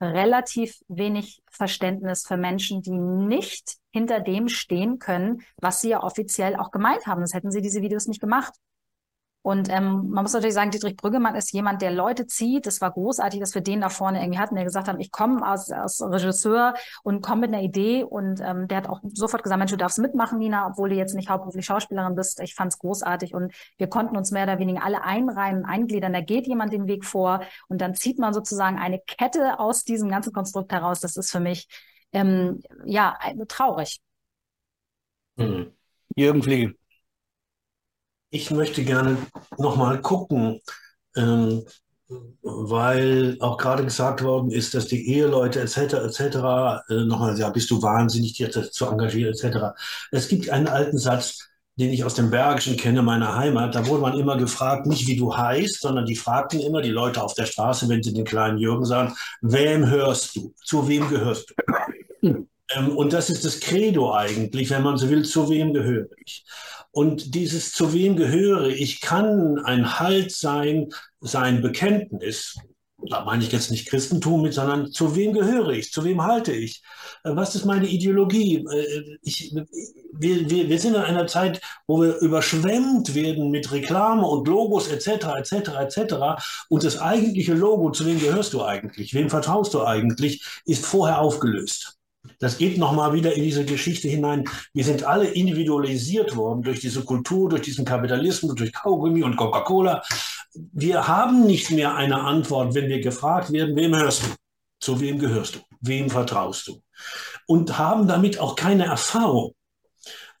relativ 0.02 0.80
wenig 0.88 1.42
Verständnis 1.50 2.26
für 2.26 2.36
Menschen, 2.36 2.82
die 2.82 2.90
nicht 2.90 3.76
hinter 3.92 4.20
dem 4.20 4.48
stehen 4.48 4.98
können, 4.98 5.42
was 5.56 5.80
sie 5.80 5.90
ja 5.90 6.02
offiziell 6.02 6.56
auch 6.56 6.70
gemeint 6.70 7.06
haben. 7.06 7.20
Das 7.20 7.34
hätten 7.34 7.50
sie 7.50 7.60
diese 7.60 7.82
Videos 7.82 8.06
nicht 8.06 8.20
gemacht. 8.20 8.54
Und 9.42 9.68
ähm, 9.70 10.10
man 10.10 10.22
muss 10.22 10.32
natürlich 10.32 10.54
sagen, 10.54 10.70
Dietrich 10.70 10.96
Brüggemann 10.96 11.34
ist 11.34 11.52
jemand, 11.52 11.82
der 11.82 11.90
Leute 11.90 12.28
zieht. 12.28 12.64
Das 12.64 12.80
war 12.80 12.92
großartig, 12.92 13.40
dass 13.40 13.56
wir 13.56 13.62
den 13.62 13.80
da 13.80 13.88
vorne 13.88 14.22
irgendwie 14.22 14.38
hatten, 14.38 14.54
der 14.54 14.64
gesagt 14.64 14.86
haben, 14.86 15.00
ich 15.00 15.10
komme 15.10 15.44
als, 15.44 15.70
als 15.72 16.00
Regisseur 16.00 16.74
und 17.02 17.22
komme 17.22 17.42
mit 17.42 17.52
einer 17.52 17.62
Idee. 17.62 18.04
Und 18.04 18.40
ähm, 18.40 18.68
der 18.68 18.76
hat 18.78 18.88
auch 18.88 19.00
sofort 19.12 19.42
gesagt, 19.42 19.58
Mensch, 19.58 19.72
du 19.72 19.76
darfst 19.76 19.98
mitmachen, 19.98 20.38
Nina, 20.38 20.68
obwohl 20.68 20.90
du 20.90 20.94
jetzt 20.94 21.14
nicht 21.14 21.28
hauptberuflich 21.28 21.66
Schauspielerin 21.66 22.14
bist. 22.14 22.38
Ich 22.40 22.54
fand 22.54 22.72
es 22.72 22.78
großartig. 22.78 23.34
Und 23.34 23.52
wir 23.78 23.88
konnten 23.88 24.16
uns 24.16 24.30
mehr 24.30 24.44
oder 24.44 24.60
weniger 24.60 24.84
alle 24.84 25.02
einreihen, 25.02 25.64
eingliedern. 25.64 26.12
Da 26.12 26.20
geht 26.20 26.46
jemand 26.46 26.72
den 26.72 26.86
Weg 26.86 27.04
vor 27.04 27.42
und 27.68 27.80
dann 27.80 27.96
zieht 27.96 28.20
man 28.20 28.32
sozusagen 28.32 28.78
eine 28.78 29.00
Kette 29.00 29.58
aus 29.58 29.82
diesem 29.82 30.08
ganzen 30.08 30.32
Konstrukt 30.32 30.70
heraus. 30.70 31.00
Das 31.00 31.16
ist 31.16 31.32
für 31.32 31.40
mich 31.40 31.66
ähm, 32.12 32.62
ja 32.84 33.18
traurig. 33.48 34.00
Mhm. 35.36 35.72
Jürgen 36.14 36.42
Fliege 36.44 36.74
ich 38.32 38.50
möchte 38.50 38.82
gerne 38.82 39.18
nochmal 39.58 40.00
gucken, 40.00 40.60
ähm, 41.16 41.64
weil 42.42 43.36
auch 43.40 43.58
gerade 43.58 43.84
gesagt 43.84 44.22
worden 44.22 44.50
ist, 44.50 44.74
dass 44.74 44.86
die 44.86 45.08
Eheleute 45.08 45.60
etc. 45.60 45.94
etc. 45.94 46.20
Äh, 46.88 47.04
nochmal, 47.04 47.38
ja, 47.38 47.50
bist 47.50 47.70
du 47.70 47.80
wahnsinnig, 47.82 48.34
dich 48.34 48.50
zu 48.72 48.86
engagieren 48.86 49.34
etc. 49.34 49.74
Es 50.10 50.28
gibt 50.28 50.50
einen 50.50 50.66
alten 50.66 50.98
Satz, 50.98 51.48
den 51.76 51.90
ich 51.90 52.04
aus 52.04 52.14
dem 52.14 52.30
Bergischen 52.30 52.76
kenne, 52.76 53.02
meiner 53.02 53.36
Heimat. 53.36 53.74
Da 53.74 53.86
wurde 53.86 54.02
man 54.02 54.18
immer 54.18 54.36
gefragt, 54.36 54.86
nicht 54.86 55.06
wie 55.06 55.16
du 55.16 55.36
heißt, 55.36 55.80
sondern 55.80 56.06
die 56.06 56.16
fragten 56.16 56.60
immer 56.60 56.82
die 56.82 56.90
Leute 56.90 57.22
auf 57.22 57.34
der 57.34 57.46
Straße, 57.46 57.88
wenn 57.88 58.02
sie 58.02 58.14
den 58.14 58.24
kleinen 58.24 58.58
Jürgen 58.58 58.84
sagen, 58.84 59.14
wem 59.42 59.88
hörst 59.88 60.36
du? 60.36 60.54
Zu 60.64 60.88
wem 60.88 61.08
gehörst 61.08 61.50
du? 61.50 62.28
Hm. 62.28 62.48
Ähm, 62.74 62.96
und 62.96 63.12
das 63.12 63.30
ist 63.30 63.44
das 63.44 63.60
Credo 63.60 64.14
eigentlich, 64.14 64.70
wenn 64.70 64.82
man 64.82 64.96
so 64.96 65.08
will, 65.08 65.24
zu 65.24 65.48
wem 65.50 65.72
gehöre 65.74 66.08
ich? 66.24 66.44
Und 66.92 67.34
dieses 67.34 67.72
zu 67.72 67.92
wem 67.94 68.16
gehöre 68.16 68.68
ich 68.68 69.00
kann 69.00 69.58
ein 69.64 69.98
Halt 69.98 70.30
sein, 70.30 70.90
sein 71.20 71.62
Bekenntnis. 71.62 72.56
Da 73.08 73.24
meine 73.24 73.42
ich 73.42 73.50
jetzt 73.50 73.70
nicht 73.70 73.88
Christentum 73.88 74.42
mit, 74.42 74.54
sondern 74.54 74.92
zu 74.92 75.16
wem 75.16 75.32
gehöre 75.32 75.70
ich? 75.70 75.90
Zu 75.90 76.04
wem 76.04 76.22
halte 76.22 76.52
ich? 76.52 76.82
Äh, 77.24 77.34
was 77.34 77.54
ist 77.54 77.64
meine 77.64 77.88
Ideologie? 77.88 78.64
Äh, 78.70 79.18
ich, 79.22 79.52
wir, 80.12 80.48
wir, 80.48 80.68
wir 80.68 80.78
sind 80.78 80.94
in 80.94 81.00
einer 81.00 81.26
Zeit, 81.26 81.60
wo 81.88 82.00
wir 82.02 82.18
überschwemmt 82.18 83.14
werden 83.14 83.50
mit 83.50 83.72
Reklame 83.72 84.24
und 84.26 84.46
Logos 84.46 84.88
etc. 84.88 85.26
etc. 85.38 85.52
etc. 85.80 86.14
Und 86.68 86.84
das 86.84 87.00
eigentliche 87.00 87.54
Logo, 87.54 87.90
zu 87.90 88.06
wem 88.06 88.20
gehörst 88.20 88.52
du 88.52 88.62
eigentlich? 88.62 89.14
Wem 89.14 89.30
vertraust 89.30 89.74
du 89.74 89.82
eigentlich? 89.82 90.44
Ist 90.64 90.86
vorher 90.86 91.20
aufgelöst. 91.20 91.98
Das 92.42 92.58
geht 92.58 92.76
nochmal 92.76 93.12
wieder 93.12 93.34
in 93.34 93.44
diese 93.44 93.64
Geschichte 93.64 94.08
hinein. 94.08 94.44
Wir 94.74 94.82
sind 94.82 95.04
alle 95.04 95.28
individualisiert 95.28 96.34
worden 96.34 96.62
durch 96.64 96.80
diese 96.80 97.04
Kultur, 97.04 97.48
durch 97.48 97.62
diesen 97.62 97.84
Kapitalismus, 97.84 98.56
durch 98.56 98.72
Kaugummi 98.72 99.22
und 99.22 99.36
Coca-Cola. 99.36 100.02
Wir 100.72 101.06
haben 101.06 101.46
nicht 101.46 101.70
mehr 101.70 101.94
eine 101.94 102.20
Antwort, 102.20 102.74
wenn 102.74 102.88
wir 102.88 103.00
gefragt 103.00 103.52
werden, 103.52 103.76
wem 103.76 103.94
hörst 103.94 104.24
du? 104.24 104.26
Zu 104.80 105.00
wem 105.00 105.20
gehörst 105.20 105.54
du? 105.54 105.60
Wem 105.82 106.10
vertraust 106.10 106.66
du? 106.66 106.82
Und 107.46 107.78
haben 107.78 108.08
damit 108.08 108.40
auch 108.40 108.56
keine 108.56 108.86
Erfahrung. 108.86 109.54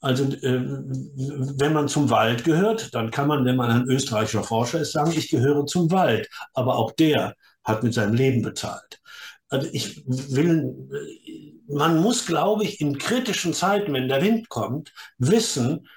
Also 0.00 0.24
äh, 0.24 0.60
wenn 0.60 1.72
man 1.72 1.86
zum 1.86 2.10
Wald 2.10 2.42
gehört, 2.42 2.92
dann 2.96 3.12
kann 3.12 3.28
man, 3.28 3.44
wenn 3.44 3.54
man 3.54 3.70
ein 3.70 3.86
österreichischer 3.86 4.42
Forscher 4.42 4.80
ist, 4.80 4.90
sagen, 4.90 5.12
ich 5.14 5.30
gehöre 5.30 5.66
zum 5.66 5.92
Wald. 5.92 6.28
Aber 6.52 6.74
auch 6.78 6.90
der 6.90 7.36
hat 7.62 7.84
mit 7.84 7.94
seinem 7.94 8.14
Leben 8.14 8.42
bezahlt. 8.42 9.00
Also 9.48 9.68
ich 9.70 10.02
will, 10.06 10.74
man 11.72 11.98
muss, 12.00 12.26
glaube 12.26 12.64
ich, 12.64 12.80
in 12.80 12.98
kritischen 12.98 13.54
Zeiten, 13.54 13.92
wenn 13.92 14.08
der 14.08 14.22
Wind 14.22 14.48
kommt, 14.48 14.92
wissen, 15.18 15.88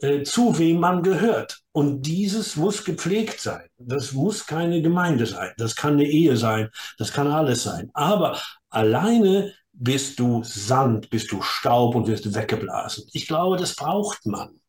äh, 0.00 0.22
zu 0.22 0.58
wem 0.58 0.80
man 0.80 1.02
gehört. 1.02 1.60
Und 1.72 2.02
dieses 2.02 2.56
muss 2.56 2.84
gepflegt 2.84 3.40
sein. 3.40 3.68
Das 3.78 4.12
muss 4.12 4.46
keine 4.46 4.82
Gemeinde 4.82 5.26
sein. 5.26 5.52
Das 5.56 5.76
kann 5.76 5.94
eine 5.94 6.06
Ehe 6.06 6.36
sein. 6.36 6.70
Das 6.98 7.12
kann 7.12 7.28
alles 7.28 7.62
sein. 7.62 7.90
Aber 7.92 8.40
alleine 8.70 9.52
bist 9.72 10.18
du 10.18 10.42
Sand, 10.44 11.10
bist 11.10 11.30
du 11.32 11.42
Staub 11.42 11.94
und 11.94 12.06
wirst 12.06 12.34
weggeblasen. 12.34 13.04
Ich 13.12 13.26
glaube, 13.26 13.56
das 13.56 13.74
braucht 13.76 14.26
man. 14.26 14.60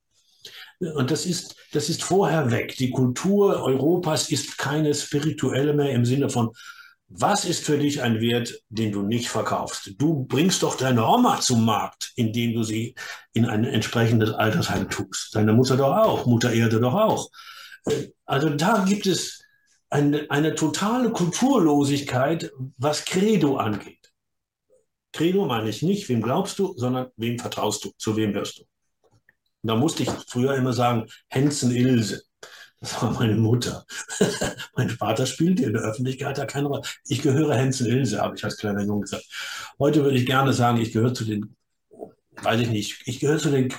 Und 0.79 1.11
das 1.11 1.25
ist, 1.25 1.55
das 1.73 1.89
ist 1.89 2.03
vorher 2.03 2.49
weg. 2.49 2.75
Die 2.77 2.89
Kultur 2.89 3.61
Europas 3.63 4.31
ist 4.31 4.57
keine 4.57 4.93
spirituelle 4.95 5.73
mehr 5.73 5.91
im 5.91 6.05
Sinne 6.05 6.29
von 6.29 6.51
was 7.13 7.43
ist 7.45 7.65
für 7.65 7.77
dich 7.77 8.01
ein 8.01 8.21
Wert, 8.21 8.53
den 8.69 8.91
du 8.91 9.01
nicht 9.01 9.27
verkaufst? 9.27 9.93
Du 9.97 10.23
bringst 10.25 10.63
doch 10.63 10.75
deine 10.77 11.05
Oma 11.05 11.41
zum 11.41 11.65
Markt, 11.65 12.13
indem 12.15 12.53
du 12.53 12.63
sie 12.63 12.95
in 13.33 13.45
ein 13.45 13.65
entsprechendes 13.65 14.31
Altersheim 14.31 14.89
tust. 14.89 15.35
Deine 15.35 15.51
Mutter 15.53 15.75
doch 15.75 15.95
auch, 15.95 16.25
Mutter 16.25 16.53
Erde 16.53 16.79
doch 16.79 16.93
auch. 16.93 17.29
Also 18.25 18.49
da 18.49 18.85
gibt 18.87 19.07
es 19.07 19.43
eine, 19.89 20.31
eine 20.31 20.55
totale 20.55 21.11
Kulturlosigkeit, 21.11 22.51
was 22.77 23.03
Credo 23.03 23.57
angeht. 23.57 24.11
Credo 25.11 25.45
meine 25.45 25.69
ich 25.69 25.81
nicht, 25.81 26.07
wem 26.07 26.21
glaubst 26.21 26.57
du, 26.59 26.73
sondern 26.77 27.07
wem 27.17 27.37
vertraust 27.37 27.83
du, 27.83 27.91
zu 27.97 28.15
wem 28.15 28.33
hörst 28.33 28.59
du. 28.59 28.61
Und 28.61 29.67
da 29.67 29.75
musste 29.75 30.03
ich 30.03 30.09
früher 30.27 30.55
immer 30.55 30.71
sagen, 30.71 31.07
Hensen 31.27 31.75
Ilse. 31.75 32.23
Das 32.81 32.99
war 32.99 33.11
meine 33.11 33.35
Mutter. 33.35 33.85
mein 34.75 34.89
Vater 34.89 35.27
spielte 35.27 35.63
in 35.65 35.73
der 35.73 35.83
Öffentlichkeit 35.83 36.39
da 36.39 36.45
keine 36.45 36.67
Rolle. 36.67 36.81
Ich 37.05 37.21
gehöre 37.21 37.55
Hänsen 37.55 37.85
Ilse, 37.85 38.19
habe 38.19 38.35
ich 38.35 38.43
als 38.43 38.57
kleiner 38.57 38.83
Junge 38.83 39.01
gesagt. 39.01 39.25
Heute 39.77 40.03
würde 40.03 40.17
ich 40.17 40.25
gerne 40.25 40.51
sagen, 40.51 40.81
ich 40.81 40.91
gehöre 40.91 41.13
zu 41.13 41.23
den, 41.23 41.55
weiß 42.41 42.59
ich 42.61 42.69
nicht, 42.69 43.03
ich 43.05 43.19
gehöre 43.19 43.37
zu 43.37 43.51
den 43.51 43.71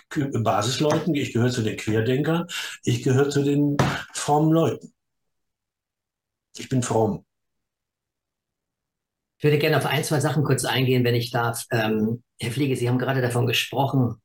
Basisleuten, 0.45 1.17
ich 1.17 1.33
gehöre 1.33 1.51
zu 1.51 1.63
den 1.63 1.77
Querdenkern, 1.77 2.47
ich 2.85 3.03
gehöre 3.03 3.29
zu 3.29 3.43
den 3.43 3.77
frommen 4.15 4.53
Leuten. 4.53 4.93
Ich 6.57 6.69
bin 6.69 6.85
fromm. 6.85 7.25
Ich 9.39 9.45
würde 9.45 9.59
gerne 9.59 9.79
auf 9.79 9.87
ein, 9.87 10.05
zwei 10.05 10.21
Sachen 10.21 10.45
kurz 10.45 10.65
eingehen, 10.65 11.03
wenn 11.03 11.17
ich 11.17 11.33
darf. 11.33 11.65
Ähm, 11.73 12.23
Herr 12.39 12.53
Fliege, 12.53 12.77
Sie 12.77 12.89
haben 12.89 12.99
gerade 12.99 13.21
davon 13.21 13.49
gesprochen, 13.49 14.23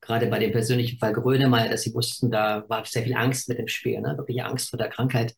gerade 0.00 0.26
bei 0.26 0.38
dem 0.38 0.52
persönlichen 0.52 0.98
Fall 0.98 1.12
Grönemeyer, 1.12 1.68
dass 1.68 1.82
sie 1.82 1.94
wussten, 1.94 2.30
da 2.30 2.64
war 2.68 2.84
sehr 2.84 3.02
viel 3.02 3.14
Angst 3.14 3.48
mit 3.48 3.58
dem 3.58 3.68
Spiel, 3.68 4.00
ne? 4.00 4.16
wirklich 4.16 4.42
Angst 4.42 4.70
vor 4.70 4.78
der 4.78 4.88
Krankheit. 4.88 5.34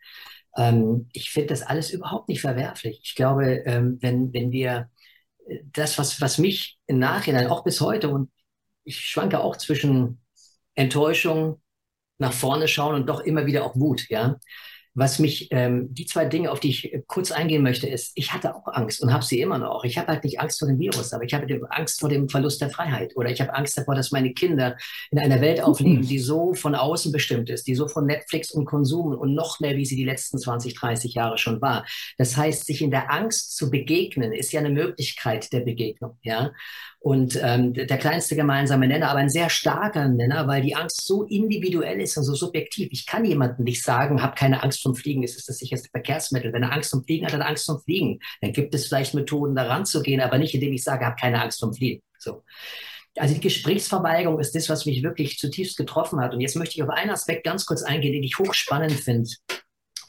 Ähm, 0.57 1.09
ich 1.12 1.31
finde 1.31 1.48
das 1.48 1.62
alles 1.62 1.90
überhaupt 1.90 2.29
nicht 2.29 2.40
verwerflich. 2.40 3.01
Ich 3.03 3.14
glaube, 3.14 3.62
ähm, 3.66 3.98
wenn, 4.01 4.33
wenn 4.33 4.53
wir 4.53 4.90
äh, 5.48 5.59
das, 5.72 5.98
was, 5.98 6.20
was 6.20 6.38
mich 6.38 6.79
im 6.87 6.98
Nachhinein, 6.98 7.48
auch 7.48 7.64
bis 7.64 7.81
heute, 7.81 8.09
und 8.09 8.31
ich 8.85 9.01
schwanke 9.01 9.40
auch 9.40 9.57
zwischen 9.57 10.20
Enttäuschung, 10.75 11.61
nach 12.18 12.33
vorne 12.33 12.68
schauen 12.68 12.94
und 12.94 13.09
doch 13.09 13.20
immer 13.20 13.46
wieder 13.46 13.64
auch 13.64 13.75
Wut, 13.77 14.09
ja. 14.09 14.38
Was 14.94 15.18
mich, 15.18 15.48
ähm, 15.52 15.88
die 15.94 16.05
zwei 16.05 16.26
Dinge, 16.26 16.50
auf 16.50 16.61
die 16.61 16.68
ich 16.68 16.92
äh, 16.92 17.02
kurz 17.07 17.33
eingehen 17.33 17.62
möchte, 17.62 17.88
ist, 17.88 18.12
ich 18.14 18.33
hatte 18.33 18.55
auch 18.55 18.66
Angst 18.66 19.02
und 19.02 19.12
habe 19.12 19.24
sie 19.24 19.40
immer 19.40 19.59
noch. 19.59 19.85
Ich 19.85 19.96
habe 19.96 20.09
halt 20.09 20.22
nicht 20.24 20.38
Angst 20.38 20.59
vor 20.59 20.68
dem 20.68 20.78
Virus, 20.78 21.12
aber 21.12 21.24
ich 21.24 21.33
habe 21.33 21.46
Angst 21.70 22.00
vor 22.00 22.09
dem 22.09 22.28
Verlust 22.28 22.61
der 22.61 22.68
Freiheit 22.68 23.16
oder 23.16 23.31
ich 23.31 23.40
habe 23.40 23.55
Angst 23.55 23.78
davor, 23.78 23.94
dass 23.94 24.12
meine 24.12 24.35
Kinder 24.35 24.76
in 25.11 25.18
einer 25.18 25.40
Welt 25.40 25.62
aufleben, 25.62 26.07
die 26.07 26.18
so 26.18 26.52
von 26.55 26.74
außen 26.74 27.11
bestimmt 27.11 27.48
ist, 27.48 27.66
die 27.66 27.74
so 27.74 27.88
von 27.88 28.07
Netflix 28.07 28.50
und 28.50 28.66
Konsum 28.66 29.12
und 29.12 29.35
noch 29.35 29.61
mehr, 29.61 29.76
wie 29.76 29.87
sie 29.87 29.96
die 29.96 30.05
letzten 30.05 30.38
20, 30.38 30.74
30 30.74 31.14
Jahre 31.14 31.38
schon 31.38 31.62
war. 31.62 31.87
Das 32.18 32.37
heißt, 32.37 32.66
sich 32.66 32.83
in 32.83 32.90
der 32.90 33.11
Angst 33.11 33.57
zu 33.57 33.70
begegnen, 33.70 34.33
ist 34.33 34.52
ja 34.52 34.61
eine 34.61 34.70
Möglichkeit 34.70 35.52
der 35.52 35.61
Begegnung, 35.61 36.18
ja. 36.22 36.52
Und 37.03 37.37
ähm, 37.43 37.75
der 37.75 37.99
kleinste 37.99 38.37
gemeinsame 38.37 38.87
Nenner, 38.87 39.11
aber 39.11 39.19
ein 39.19 39.29
sehr 39.29 39.51
starker 39.51 40.07
Nenner, 40.07 40.47
weil 40.47 40.62
die 40.62 40.77
Angst 40.77 41.05
so 41.05 41.25
individuell 41.25 42.01
ist 42.01 42.17
und 42.17 42.23
so 42.23 42.37
subjektiv. 42.37 42.91
Ich 42.93 43.07
kann 43.07 43.25
jemandem 43.25 43.65
nicht 43.65 43.83
sagen, 43.83 44.23
hab 44.23 44.37
keine 44.37 44.62
Angst 44.62 44.85
vom 44.85 44.95
Fliegen, 44.95 45.25
es 45.25 45.35
ist 45.35 45.49
das 45.49 45.59
sicherste 45.59 45.88
Verkehrsmittel. 45.88 46.53
Wenn 46.53 46.62
er 46.62 46.71
Angst 46.71 46.93
vom 46.93 47.03
Fliegen 47.03 47.27
hat, 47.27 47.33
hat 47.33 47.41
er 47.41 47.49
Angst 47.49 47.67
vom 47.67 47.81
Fliegen. 47.81 48.21
Dann 48.41 48.53
gibt 48.53 48.73
es 48.73 48.87
vielleicht 48.87 49.15
Methoden, 49.15 49.57
daran 49.57 49.85
zu 49.85 50.01
gehen, 50.01 50.21
aber 50.21 50.38
nicht, 50.38 50.55
indem 50.55 50.73
ich 50.73 50.85
sage, 50.85 51.05
hab 51.05 51.19
keine 51.19 51.43
Angst 51.43 51.59
vom 51.59 51.75
Fliegen. 51.75 52.03
So. 52.19 52.45
Also 53.17 53.35
die 53.35 53.41
Gesprächsverweigerung 53.41 54.38
ist 54.38 54.55
das, 54.55 54.69
was 54.69 54.87
mich 54.87 55.03
wirklich 55.03 55.38
zutiefst 55.38 55.77
getroffen 55.77 56.21
hat. 56.21 56.35
Und 56.35 56.41
jetzt 56.41 56.55
möchte 56.55 56.77
ich 56.77 56.85
auf 56.85 56.91
einen 56.91 57.11
Aspekt 57.11 57.43
ganz 57.43 57.67
kurz 57.67 57.83
eingehen, 57.83 58.12
den 58.12 58.23
ich 58.23 58.38
hochspannend 58.38 58.93
finde 58.93 59.29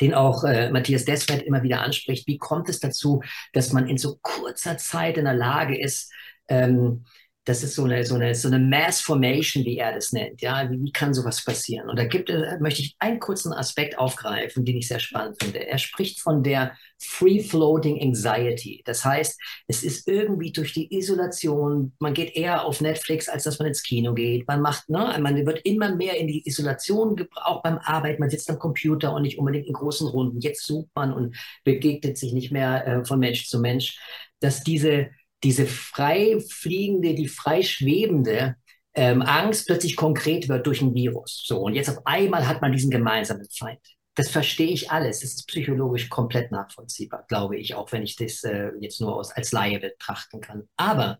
den 0.02 0.14
auch 0.14 0.44
äh, 0.44 0.72
Matthias 0.72 1.06
Desfeld 1.06 1.44
immer 1.44 1.64
wieder 1.64 1.82
anspricht. 1.82 2.28
Wie 2.28 2.38
kommt 2.38 2.68
es 2.68 2.80
dazu, 2.80 3.22
dass 3.54 3.72
man 3.72 3.88
in 3.88 3.98
so 3.98 4.18
kurzer 4.22 4.78
Zeit 4.78 5.18
in 5.18 5.26
der 5.26 5.36
Lage 5.36 5.80
ist, 5.80 6.12
ähm, 6.48 7.06
das 7.46 7.62
ist 7.62 7.76
so 7.76 7.84
eine, 7.84 8.06
so 8.06 8.16
eine, 8.16 8.34
so 8.36 8.48
eine 8.48 8.60
Mass 8.60 9.02
Formation, 9.02 9.66
wie 9.66 9.78
er 9.78 9.94
das 9.94 10.14
nennt. 10.14 10.42
Ja, 10.42 10.70
wie, 10.72 10.82
wie 10.82 10.92
kann 10.94 11.14
sowas 11.14 11.44
passieren? 11.44 11.90
Und 11.90 12.00
da 12.00 12.06
gibt, 12.06 12.30
äh, 12.30 12.58
möchte 12.62 12.82
ich 12.82 12.96
einen 13.00 13.20
kurzen 13.20 13.52
Aspekt 13.52 13.98
aufgreifen, 13.98 14.64
den 14.64 14.78
ich 14.78 14.88
sehr 14.88 15.00
spannend 15.00 15.42
finde. 15.42 15.68
Er 15.68 15.78
spricht 15.78 16.22
von 16.22 16.42
der 16.42 16.78
Free 17.00 17.42
Floating 17.42 18.02
Anxiety. 18.02 18.82
Das 18.86 19.04
heißt, 19.04 19.38
es 19.68 19.84
ist 19.84 20.08
irgendwie 20.08 20.54
durch 20.54 20.74
die 20.74 20.96
Isolation, 20.96 21.92
man 22.00 22.14
geht 22.14 22.34
eher 22.34 22.64
auf 22.64 22.80
Netflix, 22.80 23.28
als 23.28 23.44
dass 23.44 23.60
man 23.60 23.68
ins 23.68 23.84
Kino 23.84 24.14
geht. 24.14 24.48
Man 24.48 24.62
macht, 24.62 24.90
ne, 24.90 25.18
man 25.20 25.46
wird 25.46 25.66
immer 25.66 25.94
mehr 25.94 26.18
in 26.18 26.28
die 26.28 26.48
Isolation 26.48 27.28
auch 27.36 27.62
beim 27.62 27.78
Arbeiten. 27.78 28.22
Man 28.22 28.30
sitzt 28.30 28.50
am 28.50 28.60
Computer 28.60 29.14
und 29.14 29.24
nicht 29.24 29.38
unbedingt 29.38 29.68
in 29.68 29.74
großen 29.74 30.08
Runden. 30.08 30.40
Jetzt 30.40 30.66
sucht 30.66 30.90
man 30.96 31.12
und 31.12 31.36
begegnet 31.66 32.18
sich 32.18 32.32
nicht 32.32 32.52
mehr 32.52 32.88
äh, 32.88 33.06
von 33.06 33.20
Mensch 33.20 33.50
zu 33.50 33.60
Mensch. 33.60 34.00
Dass 34.40 34.64
diese 34.64 35.10
diese 35.44 35.66
frei 35.66 36.40
fliegende, 36.40 37.14
die 37.14 37.28
frei 37.28 37.62
schwebende 37.62 38.56
ähm, 38.96 39.22
Angst 39.22 39.68
plötzlich 39.68 39.96
konkret 39.96 40.48
wird 40.50 40.66
durch 40.68 40.82
ein 40.82 40.94
Virus. 40.94 41.44
So, 41.46 41.60
und 41.60 41.74
jetzt 41.74 41.90
auf 41.90 42.06
einmal 42.06 42.48
hat 42.48 42.62
man 42.62 42.72
diesen 42.72 42.92
gemeinsamen 42.92 43.48
Feind. 43.58 43.80
Das 44.16 44.30
verstehe 44.30 44.72
ich 44.72 44.92
alles. 44.92 45.22
Das 45.22 45.32
ist 45.32 45.48
psychologisch 45.48 46.10
komplett 46.10 46.52
nachvollziehbar, 46.52 47.26
glaube 47.28 47.58
ich, 47.58 47.74
auch 47.74 47.92
wenn 47.92 48.04
ich 48.04 48.16
das 48.16 48.44
äh, 48.44 48.70
jetzt 48.80 49.02
nur 49.02 49.16
aus, 49.16 49.32
als 49.32 49.52
Laie 49.52 49.80
betrachten 49.80 50.40
kann. 50.40 50.70
Aber 50.78 51.20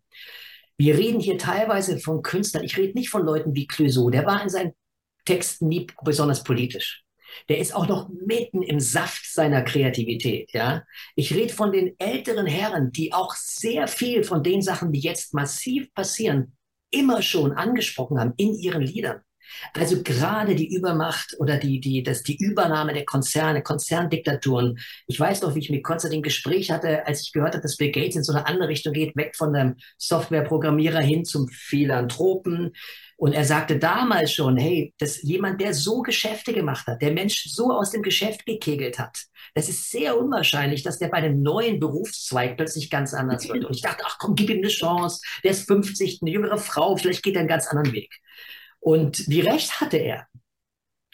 wir 0.78 0.98
reden 0.98 1.20
hier 1.20 1.38
teilweise 1.38 2.00
von 2.00 2.22
Künstlern. 2.22 2.64
Ich 2.64 2.78
rede 2.78 2.98
nicht 2.98 3.10
von 3.10 3.26
Leuten 3.26 3.56
wie 3.56 3.68
Clouseau. 3.68 4.10
Der 4.10 4.26
war 4.26 4.42
in 4.44 4.50
seinen 4.50 4.74
Texten 5.26 5.68
nie 5.68 5.88
besonders 6.04 6.44
politisch 6.44 7.03
der 7.50 7.58
ist 7.60 7.76
auch 7.76 7.88
noch 7.88 8.10
mitten 8.10 8.62
im 8.62 8.80
Saft 8.80 9.32
seiner 9.32 9.62
Kreativität. 9.62 10.52
Ja? 10.54 10.84
Ich 11.16 11.34
rede 11.34 11.54
von 11.54 11.72
den 11.72 11.96
älteren 12.00 12.46
Herren, 12.46 12.92
die 12.92 13.14
auch 13.14 13.36
sehr 13.36 13.88
viel 13.88 14.24
von 14.24 14.44
den 14.44 14.62
Sachen, 14.62 14.92
die 14.92 15.00
jetzt 15.00 15.34
massiv 15.34 15.94
passieren, 15.94 16.56
immer 16.92 17.22
schon 17.22 17.52
angesprochen 17.54 18.20
haben 18.20 18.34
in 18.38 18.54
ihren 18.54 18.82
Liedern. 18.82 19.22
Also 19.74 20.04
gerade 20.04 20.56
die 20.56 20.74
Übermacht 20.74 21.36
oder 21.40 21.58
die, 21.58 21.80
die, 21.80 22.04
das, 22.04 22.24
die 22.24 22.38
Übernahme 22.38 22.94
der 22.94 23.06
Konzerne, 23.06 23.62
Konzerndiktaturen. 23.62 24.80
Ich 25.08 25.20
weiß 25.20 25.42
noch, 25.42 25.56
wie 25.56 25.60
ich 25.60 25.70
mit 25.70 25.84
Konstantin 25.84 26.22
Gespräch 26.22 26.72
hatte, 26.72 27.06
als 27.06 27.22
ich 27.22 27.32
gehört 27.32 27.54
habe, 27.54 27.62
dass 27.62 27.78
Bill 27.78 27.92
Gates 27.92 28.16
in 28.16 28.24
so 28.24 28.34
eine 28.34 28.46
andere 28.48 28.70
Richtung 28.70 28.94
geht, 28.94 29.16
weg 29.16 29.36
von 29.36 29.54
dem 29.54 29.76
Softwareprogrammierer 29.98 31.02
hin 31.02 31.26
zum 31.26 31.48
Philanthropen. 31.48 32.72
Und 33.16 33.34
er 33.34 33.46
sagte 33.46 33.80
damals 33.80 34.34
schon, 34.34 34.58
hey, 34.58 34.94
dass 34.98 35.22
jemand, 35.22 35.62
der 35.62 35.74
so 35.74 36.02
Geschäfte 36.02 36.52
gemacht 36.52 36.88
hat, 36.88 37.02
der 37.02 37.12
Mensch 37.12 37.46
so 37.46 37.72
aus 37.72 37.92
dem 37.92 38.02
Geschäft 38.02 38.46
gekegelt 38.46 39.00
hat, 39.00 39.18
das 39.54 39.70
ist 39.70 39.92
sehr 39.92 40.18
unwahrscheinlich, 40.18 40.84
dass 40.84 41.00
der 41.00 41.10
bei 41.10 41.18
einem 41.18 41.42
neuen 41.42 41.80
Berufszweig 41.80 42.58
plötzlich 42.58 42.90
ganz 42.90 43.14
anders 43.14 43.48
wird. 43.48 43.66
Und 43.66 43.76
ich 43.76 43.82
dachte, 43.82 44.04
ach 44.06 44.18
komm, 44.20 44.36
gib 44.36 44.50
ihm 44.50 44.58
eine 44.58 44.68
Chance. 44.68 45.22
Der 45.44 45.52
ist 45.52 45.68
50, 45.68 46.20
eine 46.22 46.32
jüngere 46.32 46.58
Frau, 46.58 46.98
vielleicht 46.98 47.24
geht 47.24 47.36
er 47.36 47.42
einen 47.42 47.50
ganz 47.50 47.68
anderen 47.68 47.94
Weg. 47.94 48.14
Und 48.84 49.28
wie 49.30 49.42
recht 49.42 49.80
hatte 49.82 49.98
er? 49.98 50.28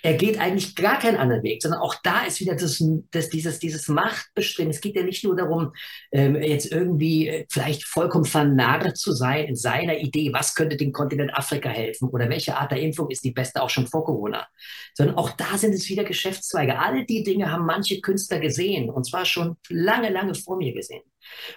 er 0.02 0.14
geht 0.14 0.40
eigentlich 0.40 0.76
gar 0.76 1.00
keinen 1.00 1.18
anderen 1.18 1.44
Weg, 1.44 1.62
sondern 1.62 1.82
auch 1.82 1.96
da 2.04 2.24
ist 2.26 2.40
wieder 2.40 2.56
das, 2.56 2.84
das, 3.12 3.30
dieses, 3.30 3.60
dieses 3.60 3.88
Machtbestreben. 3.88 4.72
Es 4.72 4.82
geht 4.82 4.96
ja 4.96 5.04
nicht 5.04 5.24
nur 5.24 5.36
darum, 5.36 5.74
ähm, 6.12 6.36
jetzt 6.36 6.72
irgendwie 6.72 7.28
äh, 7.28 7.46
vielleicht 7.50 7.84
vollkommen 7.84 8.26
vernarrt 8.26 8.98
zu 8.98 9.12
sein 9.12 9.46
in 9.46 9.56
seiner 9.56 9.98
Idee, 9.98 10.32
was 10.34 10.56
könnte 10.56 10.78
dem 10.78 10.94
Kontinent 10.94 11.34
Afrika 11.34 11.70
helfen 11.70 12.10
oder 12.10 12.30
welche 12.30 12.56
Art 12.56 12.72
der 12.72 12.82
Impfung 12.82 13.10
ist 13.10 13.24
die 13.24 13.32
beste 13.32 13.62
auch 13.62 13.70
schon 13.70 13.88
vor 13.88 14.06
Corona, 14.06 14.48
sondern 14.94 15.18
auch 15.18 15.32
da 15.32 15.58
sind 15.58 15.74
es 15.74 15.90
wieder 15.90 16.04
Geschäftszweige. 16.04 16.80
Alle 16.80 17.06
die 17.06 17.24
Dinge 17.24 17.52
haben 17.52 17.66
manche 17.66 18.00
Künstler 18.02 18.40
gesehen 18.40 18.90
und 18.90 19.06
zwar 19.06 19.26
schon 19.26 19.58
lange, 19.70 20.10
lange 20.10 20.36
vor 20.36 20.58
mir 20.58 20.74
gesehen. 20.74 21.04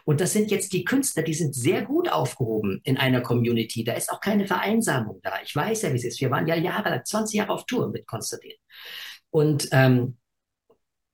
Und 0.05 0.21
das 0.21 0.33
sind 0.33 0.51
jetzt 0.51 0.73
die 0.73 0.85
Künstler, 0.85 1.23
die 1.23 1.35
sind 1.35 1.55
sehr 1.55 1.83
gut 1.83 2.11
aufgehoben 2.11 2.81
in 2.85 2.97
einer 2.99 3.21
Community. 3.21 3.85
Da 3.85 3.95
ist 3.95 4.11
auch 4.11 4.21
keine 4.21 4.47
Vereinsamung 4.47 5.21
da. 5.23 5.33
Ich 5.45 5.55
weiß 5.55 5.83
ja, 5.83 5.93
wie 5.93 5.97
es 5.97 6.05
ist. 6.05 6.21
Wir 6.21 6.31
waren 6.31 6.47
ja 6.47 6.55
jahrelang, 6.55 7.05
20 7.05 7.39
Jahre 7.39 7.53
auf 7.53 7.67
Tour 7.67 7.89
mit 7.91 8.07
Konstantin. 8.07 8.53
Und, 9.31 9.69
ähm, 9.73 10.17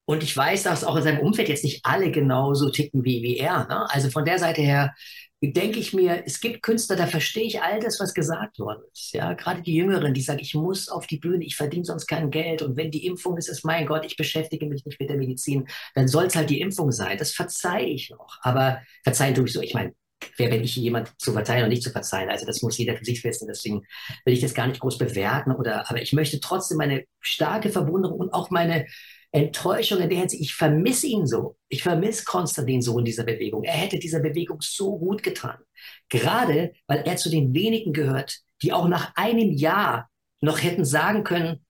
und 0.07 0.23
ich 0.23 0.35
weiß, 0.37 0.63
dass 0.63 0.85
auch 0.85 0.97
in 0.97 1.03
seinem 1.03 1.21
Umfeld 1.21 1.49
jetzt 1.49 1.65
nicht 1.65 1.85
alle 1.85 2.11
genauso 2.11 2.71
ticken 2.71 3.05
wie, 3.05 3.23
wie 3.23 3.37
er. 3.37 3.67
Ne? 3.69 3.91
Also 3.91 4.11
von 4.11 4.25
der 4.25 4.39
Seite 4.39 4.63
her 4.63 4.95
denke 5.41 5.79
ich 5.79 5.93
mir, 5.93 6.25
es 6.27 6.41
gibt 6.41 6.63
Künstler, 6.63 6.97
da 6.97 7.07
verstehe 7.07 7.45
ich 7.45 7.63
all 7.63 7.79
das, 7.81 8.01
was 8.01 8.13
gesagt 8.13 8.59
worden 8.59 8.83
ist. 8.93 9.15
Ja, 9.15 9.35
gerade 9.35 9.63
die 9.63 9.75
Jüngeren, 9.75 10.13
die 10.13 10.21
sagen, 10.21 10.41
ich 10.41 10.55
muss 10.55 10.89
auf 10.89 11.07
die 11.07 11.19
Bühne, 11.19 11.45
ich 11.45 11.55
verdiene 11.55 11.85
sonst 11.85 12.07
kein 12.07 12.31
Geld. 12.31 12.63
Und 12.63 12.77
wenn 12.77 12.91
die 12.91 13.07
Impfung 13.07 13.37
ist, 13.37 13.49
ist 13.49 13.65
mein 13.65 13.87
Gott, 13.87 14.05
ich 14.05 14.17
beschäftige 14.17 14.67
mich 14.67 14.85
nicht 14.85 14.99
mit 14.99 15.09
der 15.09 15.17
Medizin, 15.17 15.69
dann 15.95 16.09
soll 16.09 16.25
es 16.25 16.35
halt 16.35 16.51
die 16.51 16.61
Impfung 16.61 16.91
sein. 16.91 17.19
Das 17.19 17.33
verzeihe 17.33 17.87
ich 17.87 18.11
noch. 18.11 18.39
Aber 18.43 18.81
verzeihen 19.05 19.35
tue 19.35 19.47
ich 19.47 19.53
so. 19.53 19.63
Ich 19.63 19.75
meine, 19.75 19.93
wer 20.37 20.49
bin 20.49 20.65
ich, 20.65 20.75
jemand 20.75 21.13
zu 21.21 21.33
verzeihen 21.33 21.63
und 21.63 21.71
nicht 21.71 21.85
zu 21.85 21.91
verzeihen? 21.91 22.31
Also 22.31 22.45
das 22.45 22.63
muss 22.63 22.77
jeder 22.77 22.97
für 22.97 23.05
sich 23.05 23.23
wissen. 23.23 23.47
Deswegen 23.47 23.83
will 24.25 24.35
ich 24.35 24.41
das 24.41 24.55
gar 24.55 24.67
nicht 24.67 24.81
groß 24.81 24.99
bewerten. 24.99 25.53
Oder, 25.53 25.89
aber 25.89 26.03
ich 26.03 26.13
möchte 26.13 26.41
trotzdem 26.41 26.79
meine 26.79 27.05
starke 27.21 27.71
Verwunderung 27.71 28.19
und 28.19 28.33
auch 28.33 28.51
meine 28.51 28.87
Enttäuschung 29.33 30.01
in 30.01 30.09
der 30.09 30.19
Hinsicht, 30.19 30.43
ich 30.43 30.55
vermisse 30.55 31.07
ihn 31.07 31.27
so. 31.27 31.57
Ich 31.69 31.83
vermisse 31.83 32.25
Konstantin 32.25 32.81
so 32.81 32.99
in 32.99 33.05
dieser 33.05 33.25
Bewegung. 33.25 33.63
Er 33.63 33.75
hätte 33.75 33.99
dieser 33.99 34.21
Bewegung 34.21 34.59
so 34.61 34.99
gut 34.99 35.23
getan. 35.23 35.59
Gerade 36.09 36.73
weil 36.87 37.03
er 37.05 37.17
zu 37.17 37.31
den 37.31 37.53
wenigen 37.55 37.93
gehört, 37.93 38.39
die 38.63 38.73
auch 38.73 38.89
nach 38.89 39.13
einem 39.17 39.53
Jahr 39.53 40.09
noch 40.41 40.63
hätten 40.63 40.85
sagen 40.85 41.25
können, 41.25 41.65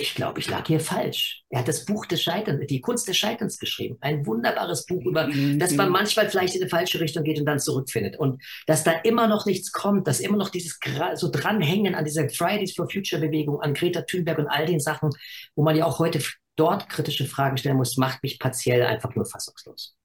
ich 0.00 0.14
glaube, 0.14 0.40
ich 0.40 0.48
lag 0.48 0.66
hier 0.66 0.80
falsch. 0.80 1.42
Er 1.50 1.60
hat 1.60 1.68
das 1.68 1.84
Buch 1.84 2.06
des 2.06 2.22
Scheiterns, 2.22 2.66
die 2.66 2.80
Kunst 2.80 3.06
des 3.06 3.18
Scheiterns 3.18 3.58
geschrieben. 3.58 3.98
Ein 4.00 4.24
wunderbares 4.26 4.86
Buch 4.86 5.04
über, 5.04 5.28
dass 5.58 5.72
man 5.72 5.90
manchmal 5.90 6.30
vielleicht 6.30 6.54
in 6.54 6.62
die 6.62 6.68
falsche 6.68 7.00
Richtung 7.00 7.22
geht 7.22 7.38
und 7.38 7.44
dann 7.44 7.58
zurückfindet. 7.58 8.18
Und 8.18 8.42
dass 8.66 8.82
da 8.82 8.92
immer 8.92 9.26
noch 9.26 9.44
nichts 9.44 9.72
kommt, 9.72 10.06
dass 10.06 10.20
immer 10.20 10.38
noch 10.38 10.48
dieses 10.48 10.78
so 11.16 11.30
dranhängen 11.30 11.94
an 11.94 12.04
dieser 12.04 12.28
Fridays 12.30 12.74
for 12.74 12.88
Future 12.88 13.20
Bewegung, 13.20 13.60
an 13.60 13.74
Greta 13.74 14.02
Thunberg 14.02 14.38
und 14.38 14.48
all 14.48 14.64
den 14.64 14.80
Sachen, 14.80 15.10
wo 15.54 15.62
man 15.62 15.76
ja 15.76 15.84
auch 15.84 15.98
heute 15.98 16.20
dort 16.60 16.88
kritische 16.90 17.26
Fragen 17.26 17.56
stellen 17.56 17.78
muss, 17.78 17.96
macht 17.96 18.22
mich 18.22 18.38
partiell 18.38 18.84
einfach 18.84 19.14
nur 19.14 19.24
fassungslos. 19.24 19.96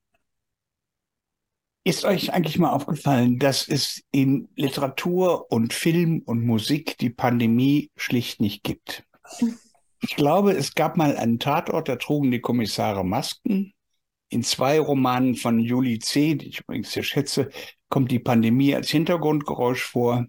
Ist 1.83 2.05
euch 2.05 2.33
eigentlich 2.33 2.57
mal 2.57 2.71
aufgefallen, 2.71 3.37
dass 3.37 3.67
es 3.67 4.01
in 4.11 4.47
Literatur 4.55 5.51
und 5.51 5.73
Film 5.73 6.23
und 6.25 6.43
Musik 6.43 6.97
die 6.97 7.11
Pandemie 7.11 7.91
schlicht 7.95 8.41
nicht 8.41 8.63
gibt? 8.63 9.03
Ich 10.01 10.15
glaube, 10.15 10.53
es 10.53 10.73
gab 10.73 10.97
mal 10.97 11.15
einen 11.17 11.37
Tatort, 11.37 11.89
da 11.89 11.97
trugen 11.97 12.31
die 12.31 12.41
Kommissare 12.41 13.05
Masken. 13.05 13.73
In 14.29 14.41
zwei 14.41 14.79
Romanen 14.79 15.35
von 15.35 15.59
Julie 15.59 15.99
C., 15.99 16.35
die 16.35 16.47
ich 16.47 16.61
übrigens 16.61 16.91
sehr 16.91 17.03
schätze, 17.03 17.49
kommt 17.89 18.11
die 18.11 18.19
Pandemie 18.19 18.73
als 18.73 18.89
Hintergrundgeräusch 18.89 19.83
vor. 19.83 20.25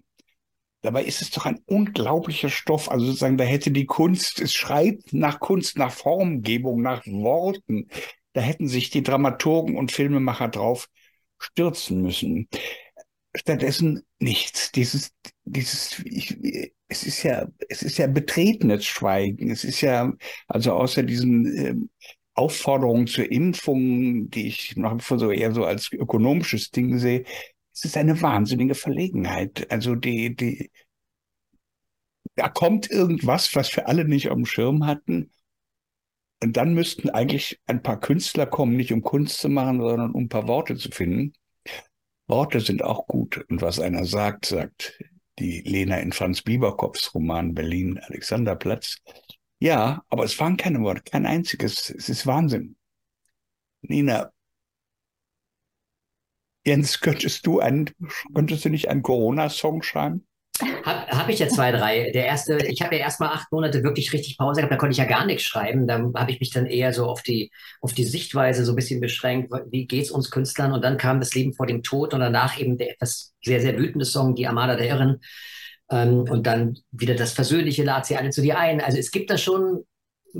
Dabei 0.81 1.03
ist 1.03 1.21
es 1.21 1.31
doch 1.31 1.45
ein 1.45 1.59
unglaublicher 1.65 2.49
Stoff. 2.49 2.89
Also 2.89 3.07
sozusagen, 3.07 3.37
da 3.37 3.43
hätte 3.43 3.71
die 3.71 3.85
Kunst, 3.85 4.39
es 4.39 4.53
schreit 4.53 5.01
nach 5.11 5.39
Kunst, 5.39 5.77
nach 5.77 5.91
Formgebung, 5.91 6.81
nach 6.81 7.05
Worten. 7.07 7.87
Da 8.33 8.41
hätten 8.41 8.67
sich 8.67 8.89
die 8.89 9.03
Dramaturgen 9.03 9.75
und 9.77 9.91
Filmemacher 9.91 10.49
drauf 10.49 10.87
stürzen 11.39 12.01
müssen. 12.01 12.47
Stattdessen 13.35 14.03
nichts. 14.19 14.71
Dieses, 14.71 15.11
dieses, 15.45 15.99
ich, 16.05 16.37
es 16.87 17.03
ist 17.03 17.23
ja, 17.23 17.47
es 17.69 17.83
ist 17.83 17.97
ja 17.97 18.07
betretenes 18.07 18.85
Schweigen. 18.85 19.49
Es 19.51 19.63
ist 19.63 19.81
ja, 19.81 20.13
also 20.47 20.73
außer 20.73 21.03
diesen 21.03 21.57
äh, 21.57 21.75
Aufforderungen 22.33 23.07
zur 23.07 23.31
Impfung, 23.31 24.29
die 24.29 24.47
ich 24.47 24.77
noch 24.77 24.99
so 25.01 25.31
eher 25.31 25.53
so 25.53 25.65
als 25.65 25.91
ökonomisches 25.91 26.71
Ding 26.71 26.99
sehe, 26.99 27.25
es 27.77 27.85
ist 27.85 27.97
eine 27.97 28.19
wahnsinnige 28.23 28.73
Verlegenheit. 28.73 29.69
Also 29.69 29.93
die, 29.93 30.35
die, 30.35 30.71
da 32.35 32.49
kommt 32.49 32.89
irgendwas, 32.89 33.55
was 33.55 33.75
wir 33.75 33.87
alle 33.87 34.03
nicht 34.03 34.29
auf 34.29 34.35
dem 34.35 34.47
Schirm 34.47 34.87
hatten. 34.87 35.31
Und 36.41 36.57
dann 36.57 36.73
müssten 36.73 37.11
eigentlich 37.11 37.59
ein 37.67 37.83
paar 37.83 37.99
Künstler 37.99 38.47
kommen, 38.47 38.75
nicht 38.75 38.91
um 38.93 39.03
Kunst 39.03 39.39
zu 39.39 39.49
machen, 39.49 39.79
sondern 39.79 40.11
um 40.11 40.23
ein 40.23 40.29
paar 40.29 40.47
Worte 40.47 40.75
zu 40.75 40.89
finden. 40.89 41.33
Worte 42.25 42.61
sind 42.61 42.83
auch 42.83 43.05
gut. 43.05 43.45
Und 43.47 43.61
was 43.61 43.79
einer 43.79 44.05
sagt, 44.05 44.47
sagt 44.47 44.99
die 45.37 45.61
Lena 45.61 45.97
in 45.97 46.13
Franz 46.13 46.41
Bieberkopfs 46.41 47.13
Roman 47.13 47.53
Berlin 47.53 47.99
Alexanderplatz. 47.99 48.97
Ja, 49.59 50.03
aber 50.09 50.23
es 50.23 50.39
waren 50.39 50.57
keine 50.57 50.81
Worte, 50.81 51.03
kein 51.03 51.27
einziges. 51.27 51.91
Es 51.91 52.09
ist 52.09 52.25
Wahnsinn. 52.25 52.75
Nina, 53.81 54.31
Jens, 56.67 56.99
könntest 56.99 57.47
du, 57.47 57.61
ein, 57.61 57.89
könntest 58.35 58.65
du 58.65 58.69
nicht 58.69 58.89
einen 58.89 59.01
Corona-Song 59.01 59.83
schreiben? 59.83 60.27
Habe 60.83 61.07
hab 61.07 61.29
ich 61.29 61.39
ja 61.39 61.47
zwei, 61.47 61.71
drei. 61.71 62.11
Der 62.11 62.25
erste, 62.25 62.57
ich 62.57 62.81
habe 62.81 62.95
ja 62.95 63.03
erst 63.03 63.21
mal 63.21 63.29
acht 63.29 63.49
Monate 63.53 63.83
wirklich 63.83 64.11
richtig 64.11 64.37
Pause 64.37 64.59
gehabt, 64.59 64.73
da 64.73 64.75
konnte 64.75 64.91
ich 64.91 64.97
ja 64.97 65.05
gar 65.05 65.25
nichts 65.25 65.43
schreiben. 65.43 65.87
Da 65.87 66.11
habe 66.15 66.31
ich 66.31 66.41
mich 66.41 66.49
dann 66.49 66.65
eher 66.65 66.91
so 66.91 67.05
auf 67.05 67.23
die, 67.23 67.51
auf 67.79 67.93
die 67.93 68.03
Sichtweise 68.03 68.65
so 68.65 68.73
ein 68.73 68.75
bisschen 68.75 68.99
beschränkt, 68.99 69.49
wie 69.71 69.87
geht 69.87 70.03
es 70.03 70.11
uns 70.11 70.29
Künstlern? 70.29 70.73
Und 70.73 70.83
dann 70.83 70.97
kam 70.97 71.21
das 71.21 71.33
Leben 71.33 71.53
vor 71.53 71.67
dem 71.67 71.83
Tod 71.83 72.13
und 72.13 72.19
danach 72.19 72.59
eben 72.59 72.77
der 72.77 72.91
etwas 72.91 73.33
sehr, 73.41 73.61
sehr 73.61 73.77
wütende 73.77 74.03
Song, 74.03 74.35
Die 74.35 74.45
Armada 74.45 74.75
der 74.75 74.89
Irren. 74.89 75.21
Ähm, 75.89 76.25
und 76.29 76.45
dann 76.45 76.77
wieder 76.91 77.15
das 77.15 77.31
Versöhnliche 77.31 77.85
lad 77.85 78.05
sie 78.05 78.17
alle 78.17 78.31
zu 78.31 78.41
dir 78.41 78.59
ein. 78.59 78.81
Also 78.81 78.97
es 78.97 79.11
gibt 79.11 79.29
da 79.29 79.37
schon 79.37 79.85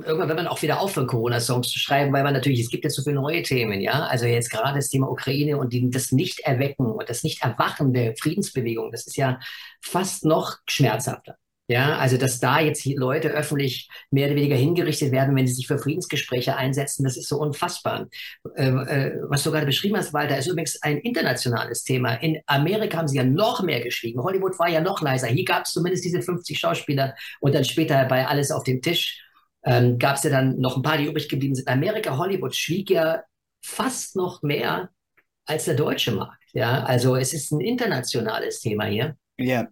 irgendwann 0.04 0.28
wird 0.28 0.38
man 0.38 0.48
auch 0.48 0.62
wieder 0.62 0.80
aufhören, 0.80 1.08
Corona-Songs 1.08 1.70
zu 1.70 1.80
schreiben, 1.80 2.14
weil 2.14 2.24
man 2.24 2.34
natürlich, 2.34 2.62
es 2.62 2.70
gibt 2.70 2.84
jetzt 2.84 2.96
so 2.96 3.04
viele 3.04 3.16
neue 3.16 3.44
Themen, 3.44 3.82
ja. 3.82 4.06
Also 4.06 4.26
jetzt 4.26 4.52
gerade 4.52 4.76
das 4.76 4.90
Thema 4.90 5.10
Ukraine 5.10 5.58
und 5.58 5.74
die, 5.74 5.90
das 5.90 6.12
Nicht-Erwecken 6.12 6.86
und 6.86 7.10
das 7.10 7.24
Nicht-Erwachen 7.24 7.94
der 7.94 8.16
Friedensbewegung, 8.18 8.92
das 8.92 9.08
ist 9.08 9.18
ja 9.18 9.40
fast 9.82 10.26
noch 10.26 10.58
schmerzhafter. 10.68 11.38
Ja, 11.70 11.98
also 11.98 12.16
dass 12.16 12.40
da 12.40 12.62
jetzt 12.62 12.86
Leute 12.86 13.30
öffentlich 13.30 13.90
mehr 14.10 14.28
oder 14.28 14.38
weniger 14.38 14.56
hingerichtet 14.56 15.12
werden, 15.12 15.36
wenn 15.36 15.48
sie 15.48 15.54
sich 15.54 15.68
für 15.68 15.78
Friedensgespräche 15.78 16.56
einsetzen, 16.56 17.04
das 17.04 17.18
ist 17.18 17.28
so 17.28 17.38
unfassbar. 17.40 18.08
Äh, 18.56 18.70
äh, 18.70 19.20
was 19.28 19.44
du 19.44 19.52
gerade 19.52 19.66
beschrieben 19.66 19.98
hast, 19.98 20.14
Walter, 20.14 20.38
ist 20.38 20.48
übrigens 20.48 20.82
ein 20.82 21.00
internationales 21.00 21.84
Thema. 21.84 22.14
In 22.16 22.40
Amerika 22.46 22.98
haben 22.98 23.10
sie 23.10 23.18
ja 23.18 23.26
noch 23.26 23.64
mehr 23.64 23.82
geschrieben. 23.82 24.24
Hollywood 24.24 24.58
war 24.60 24.70
ja 24.70 24.80
noch 24.80 25.02
leiser. 25.02 25.28
Hier 25.28 25.44
gab 25.44 25.66
es 25.66 25.74
zumindest 25.74 26.06
diese 26.06 26.22
50 26.22 26.58
Schauspieler 26.58 27.16
und 27.42 27.54
dann 27.54 27.66
später 27.66 28.06
bei 28.06 28.26
Alles 28.26 28.50
auf 28.52 28.64
dem 28.64 28.82
Tisch 28.82 29.27
ähm, 29.68 30.00
gab 30.00 30.16
es 30.16 30.24
ja 30.24 30.30
dann 30.30 30.60
noch 30.60 30.78
ein 30.78 30.82
paar, 30.82 30.98
die 30.98 31.06
übrig 31.06 31.28
geblieben 31.28 31.54
sind. 31.54 31.68
Amerika, 31.68 32.18
Hollywood 32.18 32.56
schwieg 32.56 32.90
ja 32.90 33.22
fast 33.62 34.16
noch 34.16 34.42
mehr 34.42 34.90
als 35.46 35.66
der 35.66 35.76
deutsche 35.76 36.14
Markt. 36.14 36.42
Ja, 36.54 36.84
also 36.86 37.16
es 37.18 37.34
ist 37.34 37.52
ein 37.52 37.60
internationales 37.60 38.62
Thema 38.62 38.86
hier. 38.86 39.18
Ja. 39.38 39.68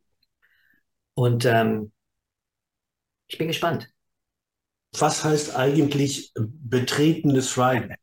Und 1.13 1.45
ähm, 1.45 1.93
ich 3.27 3.37
bin 3.37 3.47
gespannt. 3.47 3.89
Was 4.99 5.23
heißt 5.23 5.55
eigentlich 5.55 6.33
betretenes 6.35 7.49
Schweigen? 7.49 7.95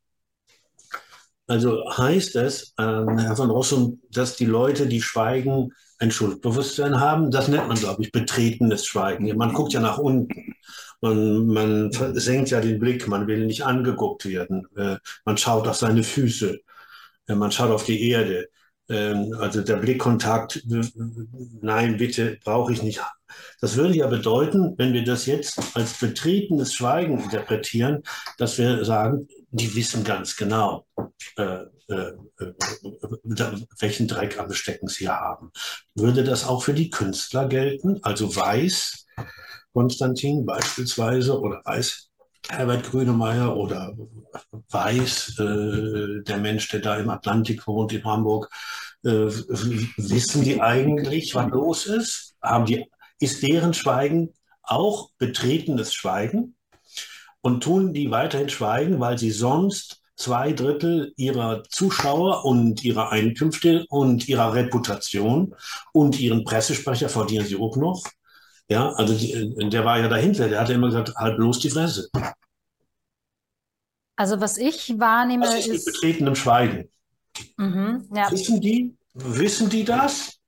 Also 1.46 1.84
heißt 1.96 2.36
es, 2.36 2.74
ähm, 2.78 3.18
Herr 3.18 3.36
von 3.36 3.50
Rossum, 3.50 4.00
dass 4.10 4.36
die 4.36 4.46
Leute, 4.46 4.86
die 4.86 5.02
schweigen, 5.02 5.72
ein 5.98 6.10
Schuldbewusstsein 6.10 6.98
haben? 6.98 7.30
Das 7.30 7.48
nennt 7.48 7.68
man, 7.68 7.76
glaube 7.76 8.02
ich, 8.02 8.12
betretenes 8.12 8.86
Schweigen. 8.86 9.36
Man 9.36 9.52
guckt 9.52 9.72
ja 9.72 9.80
nach 9.80 9.98
unten. 9.98 10.54
Man, 11.02 11.46
man 11.48 11.92
senkt 11.92 12.50
ja 12.50 12.60
den 12.60 12.78
Blick, 12.78 13.08
man 13.08 13.26
will 13.26 13.44
nicht 13.44 13.64
angeguckt 13.64 14.24
werden. 14.24 14.66
Äh, 14.76 14.96
man 15.24 15.36
schaut 15.36 15.68
auf 15.68 15.76
seine 15.76 16.04
Füße, 16.04 16.60
äh, 17.26 17.34
man 17.34 17.52
schaut 17.52 17.70
auf 17.70 17.84
die 17.84 18.08
Erde. 18.08 18.48
Ähm, 18.88 19.34
also 19.38 19.62
der 19.62 19.76
Blickkontakt, 19.76 20.62
nein, 21.60 21.96
bitte, 21.96 22.38
brauche 22.44 22.72
ich 22.72 22.82
nicht. 22.82 23.00
Das 23.60 23.76
würde 23.76 23.96
ja 23.96 24.06
bedeuten, 24.06 24.74
wenn 24.76 24.92
wir 24.92 25.04
das 25.04 25.26
jetzt 25.26 25.60
als 25.74 25.98
betretenes 25.98 26.74
Schweigen 26.74 27.18
interpretieren, 27.18 28.02
dass 28.38 28.58
wir 28.58 28.84
sagen, 28.84 29.28
die 29.50 29.74
wissen 29.74 30.04
ganz 30.04 30.36
genau, 30.36 30.86
äh, 31.36 31.64
äh, 31.88 32.12
äh, 32.38 32.52
welchen 33.78 34.08
Dreck 34.08 34.38
am 34.38 34.48
Bestecken 34.48 34.88
sie 34.88 35.08
haben. 35.08 35.52
Würde 35.94 36.24
das 36.24 36.46
auch 36.46 36.62
für 36.62 36.74
die 36.74 36.90
Künstler 36.90 37.46
gelten? 37.48 37.98
Also 38.02 38.34
weiß, 38.34 39.06
Konstantin 39.72 40.44
beispielsweise 40.44 41.40
oder 41.40 41.60
Weiß 41.64 42.08
Herbert 42.48 42.90
Grönemeyer 42.90 43.56
oder 43.56 43.94
Weiß, 44.70 45.38
äh, 45.38 46.22
der 46.24 46.38
Mensch, 46.38 46.68
der 46.68 46.80
da 46.80 46.96
im 46.96 47.08
Atlantik 47.08 47.66
wohnt 47.66 47.92
in 47.92 48.04
Hamburg, 48.04 48.50
äh, 49.04 49.10
wissen 49.10 50.42
die 50.42 50.60
eigentlich, 50.60 51.34
was 51.34 51.50
los 51.50 51.86
ist? 51.86 52.34
Haben 52.42 52.66
die, 52.66 52.84
ist 53.20 53.42
deren 53.42 53.74
Schweigen 53.74 54.34
auch 54.62 55.10
betretenes 55.18 55.94
Schweigen? 55.94 56.56
Und 57.40 57.64
tun 57.64 57.92
die 57.92 58.10
weiterhin 58.10 58.48
schweigen, 58.48 59.00
weil 59.00 59.18
sie 59.18 59.32
sonst 59.32 60.00
zwei 60.16 60.52
Drittel 60.52 61.12
ihrer 61.16 61.64
Zuschauer 61.64 62.44
und 62.44 62.84
ihrer 62.84 63.10
Einkünfte 63.10 63.84
und 63.88 64.28
ihrer 64.28 64.54
Reputation 64.54 65.54
und 65.92 66.20
ihren 66.20 66.44
Pressesprecher 66.44 67.08
verdienen 67.08 67.46
sie 67.46 67.56
auch 67.56 67.76
noch 67.76 68.02
ja, 68.72 68.92
also 68.94 69.14
die, 69.14 69.54
der 69.68 69.84
war 69.84 69.98
ja 69.98 70.08
dahinter, 70.08 70.48
der 70.48 70.60
hat 70.60 70.68
ja 70.68 70.74
immer 70.74 70.88
gesagt, 70.88 71.14
halt 71.16 71.36
bloß 71.36 71.60
die 71.60 71.70
Fresse. 71.70 72.08
Also 74.16 74.40
was 74.40 74.58
ich 74.58 74.98
wahrnehme 74.98 75.44
das 75.44 75.60
ist, 75.60 75.68
ist 75.68 75.86
mit 75.86 75.94
betretenem 75.94 76.34
Schweigen. 76.34 76.88
Mhm, 77.56 78.08
ja. 78.14 78.30
Wissen 78.30 78.60
die, 78.60 78.96
wissen 79.14 79.68
die 79.68 79.84
das? 79.84 80.38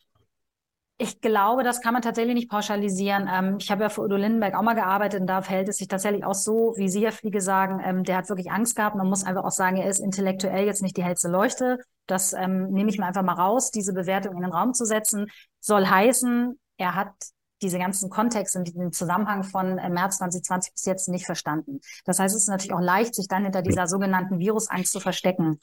Ich 0.96 1.20
glaube, 1.20 1.64
das 1.64 1.80
kann 1.80 1.92
man 1.92 2.02
tatsächlich 2.02 2.34
nicht 2.34 2.48
pauschalisieren. 2.48 3.28
Ähm, 3.30 3.56
ich 3.58 3.70
habe 3.70 3.82
ja 3.82 3.88
für 3.88 4.02
Udo 4.02 4.16
Lindenberg 4.16 4.54
auch 4.54 4.62
mal 4.62 4.74
gearbeitet 4.74 5.20
und 5.20 5.26
da 5.26 5.42
verhält 5.42 5.68
es 5.68 5.78
sich 5.78 5.88
tatsächlich 5.88 6.24
auch 6.24 6.34
so, 6.34 6.74
wie 6.76 6.88
Sie, 6.88 7.04
Herr 7.04 7.10
Fliege, 7.10 7.40
sagen, 7.40 7.82
ähm, 7.84 8.04
der 8.04 8.18
hat 8.18 8.28
wirklich 8.28 8.52
Angst 8.52 8.76
gehabt. 8.76 8.94
Man 8.94 9.08
muss 9.08 9.24
einfach 9.24 9.44
auch 9.44 9.50
sagen, 9.50 9.76
er 9.76 9.90
ist 9.90 9.98
intellektuell 9.98 10.66
jetzt 10.66 10.82
nicht 10.82 10.96
die 10.96 11.02
hellste 11.02 11.28
Leuchte. 11.28 11.78
Das 12.06 12.32
ähm, 12.32 12.70
nehme 12.70 12.90
ich 12.90 12.98
mir 12.98 13.06
einfach 13.06 13.24
mal 13.24 13.34
raus, 13.34 13.72
diese 13.72 13.92
Bewertung 13.92 14.36
in 14.36 14.42
den 14.42 14.52
Raum 14.52 14.72
zu 14.72 14.84
setzen. 14.84 15.26
Soll 15.58 15.86
heißen, 15.86 16.58
er 16.76 16.94
hat 16.94 17.12
diese 17.62 17.78
ganzen 17.78 18.10
Kontexte 18.10 18.58
und 18.58 18.74
den 18.74 18.92
Zusammenhang 18.92 19.42
von 19.44 19.78
äh, 19.78 19.88
März 19.88 20.18
2020 20.18 20.72
bis 20.72 20.84
jetzt 20.84 21.08
nicht 21.08 21.26
verstanden. 21.26 21.80
Das 22.04 22.18
heißt, 22.18 22.34
es 22.34 22.42
ist 22.42 22.48
natürlich 22.48 22.72
auch 22.72 22.80
leicht, 22.80 23.14
sich 23.14 23.28
dann 23.28 23.44
hinter 23.44 23.62
dieser 23.62 23.86
sogenannten 23.86 24.38
Virusangst 24.38 24.92
zu 24.92 25.00
verstecken. 25.00 25.58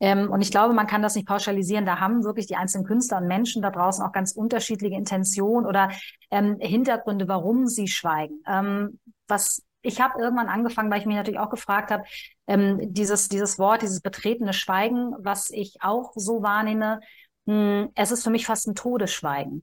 Ähm, 0.00 0.30
und 0.30 0.40
ich 0.40 0.50
glaube, 0.50 0.74
man 0.74 0.86
kann 0.86 1.02
das 1.02 1.14
nicht 1.14 1.28
pauschalisieren. 1.28 1.86
Da 1.86 2.00
haben 2.00 2.24
wirklich 2.24 2.46
die 2.46 2.56
einzelnen 2.56 2.86
Künstler 2.86 3.18
und 3.18 3.28
Menschen 3.28 3.62
da 3.62 3.70
draußen 3.70 4.04
auch 4.04 4.12
ganz 4.12 4.32
unterschiedliche 4.32 4.96
Intentionen 4.96 5.66
oder 5.66 5.90
ähm, 6.30 6.58
Hintergründe, 6.60 7.28
warum 7.28 7.66
sie 7.66 7.86
schweigen. 7.86 8.42
Ähm, 8.46 8.98
was 9.28 9.62
ich 9.82 10.00
habe 10.00 10.20
irgendwann 10.20 10.48
angefangen, 10.48 10.90
weil 10.90 11.00
ich 11.00 11.06
mich 11.06 11.16
natürlich 11.16 11.40
auch 11.40 11.50
gefragt 11.50 11.90
habe, 11.90 12.04
ähm, 12.46 12.78
dieses, 12.92 13.28
dieses 13.28 13.58
Wort, 13.58 13.82
dieses 13.82 14.00
betretene 14.00 14.52
Schweigen, 14.52 15.14
was 15.18 15.50
ich 15.50 15.76
auch 15.82 16.12
so 16.14 16.42
wahrnehme, 16.42 17.00
mh, 17.46 17.82
hm, 17.82 17.90
es 17.94 18.12
ist 18.12 18.24
für 18.24 18.30
mich 18.30 18.46
fast 18.46 18.68
ein 18.68 18.74
Todesschweigen. 18.74 19.62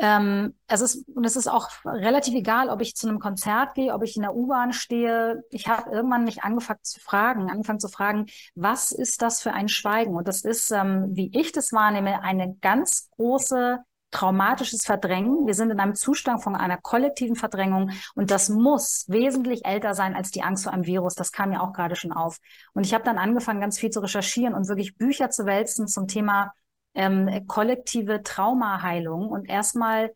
Ähm, 0.00 0.54
es 0.68 0.80
ist, 0.80 1.08
und 1.08 1.24
es 1.24 1.34
ist 1.34 1.48
auch 1.48 1.68
relativ 1.84 2.34
egal, 2.34 2.68
ob 2.68 2.80
ich 2.80 2.94
zu 2.94 3.08
einem 3.08 3.18
Konzert 3.18 3.74
gehe, 3.74 3.92
ob 3.92 4.04
ich 4.04 4.16
in 4.16 4.22
der 4.22 4.34
U-Bahn 4.34 4.72
stehe. 4.72 5.42
Ich 5.50 5.66
habe 5.66 5.90
irgendwann 5.90 6.24
mich 6.24 6.42
angefangen 6.44 6.80
zu 6.82 7.00
fragen, 7.00 7.50
angefangen 7.50 7.80
zu 7.80 7.88
fragen, 7.88 8.26
was 8.54 8.92
ist 8.92 9.22
das 9.22 9.42
für 9.42 9.52
ein 9.52 9.68
Schweigen? 9.68 10.14
Und 10.14 10.28
das 10.28 10.42
ist, 10.42 10.70
ähm, 10.70 11.08
wie 11.10 11.30
ich 11.36 11.50
das 11.50 11.72
wahrnehme, 11.72 12.22
eine 12.22 12.54
ganz 12.60 13.08
große 13.16 13.80
traumatisches 14.10 14.84
Verdrängen. 14.86 15.46
Wir 15.46 15.54
sind 15.54 15.70
in 15.70 15.80
einem 15.80 15.94
Zustand 15.94 16.42
von 16.42 16.54
einer 16.54 16.78
kollektiven 16.78 17.36
Verdrängung 17.36 17.90
und 18.14 18.30
das 18.30 18.48
muss 18.48 19.04
wesentlich 19.08 19.66
älter 19.66 19.94
sein 19.94 20.14
als 20.14 20.30
die 20.30 20.42
Angst 20.42 20.64
vor 20.64 20.72
einem 20.72 20.86
Virus. 20.86 21.14
Das 21.14 21.32
kam 21.32 21.52
ja 21.52 21.60
auch 21.60 21.72
gerade 21.72 21.96
schon 21.96 22.12
auf. 22.12 22.38
Und 22.72 22.86
ich 22.86 22.94
habe 22.94 23.04
dann 23.04 23.18
angefangen, 23.18 23.60
ganz 23.60 23.78
viel 23.78 23.90
zu 23.90 24.00
recherchieren 24.00 24.54
und 24.54 24.68
wirklich 24.68 24.96
Bücher 24.96 25.30
zu 25.30 25.44
wälzen 25.44 25.88
zum 25.88 26.06
Thema 26.06 26.52
ähm, 26.94 27.46
kollektive 27.46 28.22
Traumaheilung 28.22 29.28
und 29.28 29.48
erstmal 29.48 30.12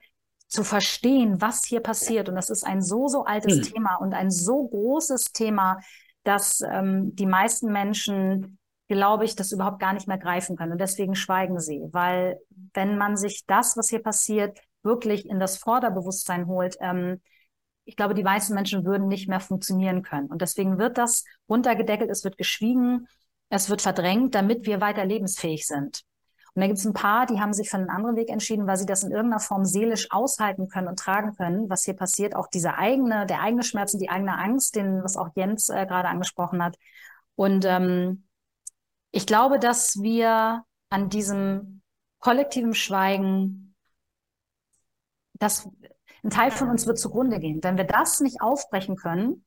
zu 0.48 0.64
verstehen, 0.64 1.40
was 1.40 1.64
hier 1.64 1.80
passiert. 1.80 2.28
Und 2.28 2.34
das 2.34 2.50
ist 2.50 2.64
ein 2.64 2.82
so, 2.82 3.08
so 3.08 3.24
altes 3.24 3.56
mhm. 3.56 3.62
Thema 3.62 3.96
und 3.96 4.12
ein 4.12 4.30
so 4.30 4.68
großes 4.68 5.32
Thema, 5.32 5.78
dass 6.24 6.60
ähm, 6.60 7.14
die 7.16 7.26
meisten 7.26 7.72
Menschen, 7.72 8.58
glaube 8.86 9.24
ich, 9.24 9.34
das 9.34 9.52
überhaupt 9.52 9.80
gar 9.80 9.94
nicht 9.94 10.08
mehr 10.08 10.18
greifen 10.18 10.56
können. 10.56 10.72
Und 10.72 10.80
deswegen 10.80 11.14
schweigen 11.14 11.58
sie. 11.58 11.88
Weil 11.90 12.38
wenn 12.74 12.98
man 12.98 13.16
sich 13.16 13.44
das, 13.46 13.76
was 13.76 13.88
hier 13.88 14.02
passiert, 14.02 14.58
wirklich 14.82 15.26
in 15.26 15.40
das 15.40 15.56
Vorderbewusstsein 15.56 16.46
holt, 16.46 16.76
ähm, 16.80 17.20
ich 17.84 17.96
glaube, 17.96 18.14
die 18.14 18.22
meisten 18.22 18.54
Menschen 18.54 18.84
würden 18.84 19.08
nicht 19.08 19.28
mehr 19.28 19.40
funktionieren 19.40 20.02
können. 20.02 20.28
Und 20.28 20.42
deswegen 20.42 20.78
wird 20.78 20.98
das 20.98 21.24
runtergedeckelt, 21.48 22.10
es 22.10 22.24
wird 22.24 22.38
geschwiegen, 22.38 23.08
es 23.48 23.70
wird 23.70 23.82
verdrängt, 23.82 24.34
damit 24.34 24.66
wir 24.66 24.80
weiter 24.80 25.04
lebensfähig 25.04 25.66
sind. 25.66 26.02
Und 26.54 26.60
da 26.60 26.66
gibt 26.66 26.78
es 26.78 26.84
ein 26.84 26.92
paar, 26.92 27.24
die 27.24 27.40
haben 27.40 27.54
sich 27.54 27.70
für 27.70 27.78
einen 27.78 27.88
anderen 27.88 28.16
Weg 28.16 28.28
entschieden, 28.28 28.66
weil 28.66 28.76
sie 28.76 28.84
das 28.84 29.04
in 29.04 29.10
irgendeiner 29.10 29.40
Form 29.40 29.64
seelisch 29.64 30.10
aushalten 30.10 30.68
können 30.68 30.88
und 30.88 30.98
tragen 30.98 31.34
können, 31.34 31.70
was 31.70 31.84
hier 31.84 31.94
passiert. 31.94 32.36
Auch 32.36 32.46
diese 32.46 32.74
eigene, 32.74 33.24
der 33.24 33.40
eigene 33.40 33.62
Schmerz 33.62 33.94
und 33.94 34.00
die 34.00 34.10
eigene 34.10 34.38
Angst, 34.38 34.76
den, 34.76 35.02
was 35.02 35.16
auch 35.16 35.30
Jens 35.34 35.70
äh, 35.70 35.86
gerade 35.86 36.08
angesprochen 36.08 36.62
hat. 36.62 36.76
Und 37.36 37.64
ähm, 37.64 38.24
ich 39.12 39.26
glaube, 39.26 39.58
dass 39.58 40.02
wir 40.02 40.64
an 40.90 41.08
diesem 41.08 41.80
kollektiven 42.18 42.74
Schweigen, 42.74 43.74
dass 45.34 45.68
ein 46.22 46.30
Teil 46.30 46.50
von 46.50 46.68
uns 46.68 46.86
wird 46.86 46.98
zugrunde 46.98 47.40
gehen. 47.40 47.60
Wenn 47.62 47.78
wir 47.78 47.84
das 47.84 48.20
nicht 48.20 48.42
aufbrechen 48.42 48.96
können, 48.96 49.44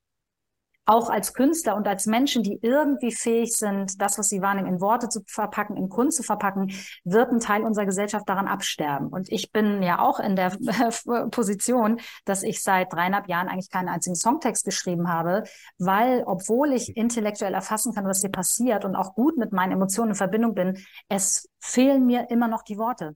auch 0.86 1.10
als 1.10 1.34
Künstler 1.34 1.76
und 1.76 1.88
als 1.88 2.06
Menschen, 2.06 2.44
die 2.44 2.60
irgendwie 2.62 3.12
fähig 3.12 3.56
sind, 3.56 4.00
das, 4.02 4.18
was 4.20 4.30
sie 4.30 4.42
wahrnehmen, 4.42 4.68
in 4.68 4.82
Worte 4.82 5.10
zu 5.10 5.22
verpacken, 5.28 5.78
in 5.78 5.90
Kunst 5.90 6.18
zu 6.18 6.24
verpacken, 6.24 6.72
wird 7.04 7.32
ein 7.32 7.40
Teil 7.40 7.64
unserer 7.64 7.86
Gesellschaft 7.86 8.30
daran 8.30 8.48
absterben. 8.48 9.08
Und 9.08 9.32
ich 9.32 9.52
bin 9.52 9.82
ja 9.82 10.00
auch 10.00 10.20
in 10.20 10.36
der 10.36 10.52
Position, 11.32 12.00
dass 12.26 12.44
ich 12.44 12.62
seit 12.62 12.94
dreieinhalb 12.94 13.28
Jahren 13.28 13.48
eigentlich 13.48 13.72
keinen 13.72 13.90
einzigen 13.90 14.16
Songtext 14.16 14.64
geschrieben 14.64 15.10
habe, 15.10 15.44
weil, 15.80 16.24
obwohl 16.26 16.72
ich 16.72 16.96
intellektuell 16.96 17.54
erfassen 17.54 17.94
kann, 17.94 18.06
was 18.06 18.22
hier 18.22 18.32
passiert 18.32 18.86
und 18.86 18.96
auch 18.96 19.16
gut 19.16 19.38
mit 19.38 19.52
meinen 19.54 19.72
Emotionen 19.72 20.12
in 20.12 20.16
Verbindung 20.16 20.54
bin, 20.54 20.78
es 21.10 21.50
fehlen 21.60 22.06
mir 22.06 22.30
immer 22.30 22.48
noch 22.48 22.62
die 22.62 22.78
Worte. 22.78 23.16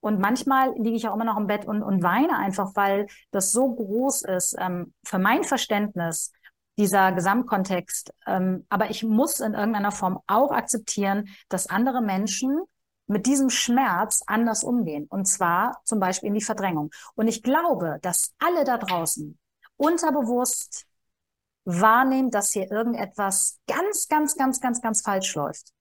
Und 0.00 0.18
manchmal 0.18 0.74
liege 0.76 0.96
ich 0.96 1.08
auch 1.08 1.14
immer 1.14 1.24
noch 1.24 1.38
im 1.38 1.46
Bett 1.46 1.64
und, 1.64 1.80
und 1.82 2.02
weine 2.02 2.36
einfach, 2.36 2.72
weil 2.74 3.06
das 3.30 3.52
so 3.52 3.72
groß 3.72 4.22
ist 4.22 4.56
ähm, 4.58 4.92
für 5.04 5.20
mein 5.20 5.44
Verständnis 5.44 6.32
dieser 6.78 7.12
Gesamtkontext. 7.12 8.12
Ähm, 8.26 8.66
aber 8.68 8.90
ich 8.90 9.04
muss 9.04 9.40
in 9.40 9.54
irgendeiner 9.54 9.92
Form 9.92 10.20
auch 10.26 10.52
akzeptieren, 10.52 11.28
dass 11.48 11.68
andere 11.68 12.02
Menschen 12.02 12.62
mit 13.06 13.26
diesem 13.26 13.50
Schmerz 13.50 14.22
anders 14.26 14.64
umgehen. 14.64 15.06
Und 15.08 15.26
zwar 15.26 15.80
zum 15.84 16.00
Beispiel 16.00 16.28
in 16.28 16.34
die 16.34 16.44
Verdrängung. 16.44 16.90
Und 17.14 17.28
ich 17.28 17.42
glaube, 17.42 17.98
dass 18.02 18.32
alle 18.38 18.64
da 18.64 18.78
draußen 18.78 19.38
unterbewusst 19.76 20.86
wahrnehmen, 21.64 22.30
dass 22.30 22.52
hier 22.52 22.70
irgendetwas 22.70 23.58
ganz, 23.66 24.08
ganz, 24.08 24.36
ganz, 24.36 24.60
ganz, 24.60 24.80
ganz 24.80 25.02
falsch 25.02 25.34
läuft. 25.34 25.72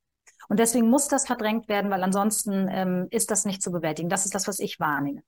Und 0.49 0.59
deswegen 0.59 0.89
muss 0.89 1.07
das 1.07 1.25
verdrängt 1.25 1.69
werden, 1.69 1.89
weil 1.91 2.03
ansonsten 2.03 2.67
ähm, 2.69 3.07
ist 3.09 3.31
das 3.31 3.45
nicht 3.45 3.61
zu 3.61 3.71
bewältigen. 3.71 4.09
Das 4.09 4.25
ist 4.25 4.35
das, 4.35 4.47
was 4.47 4.59
ich 4.59 4.79
wahrnehme. 4.79 5.23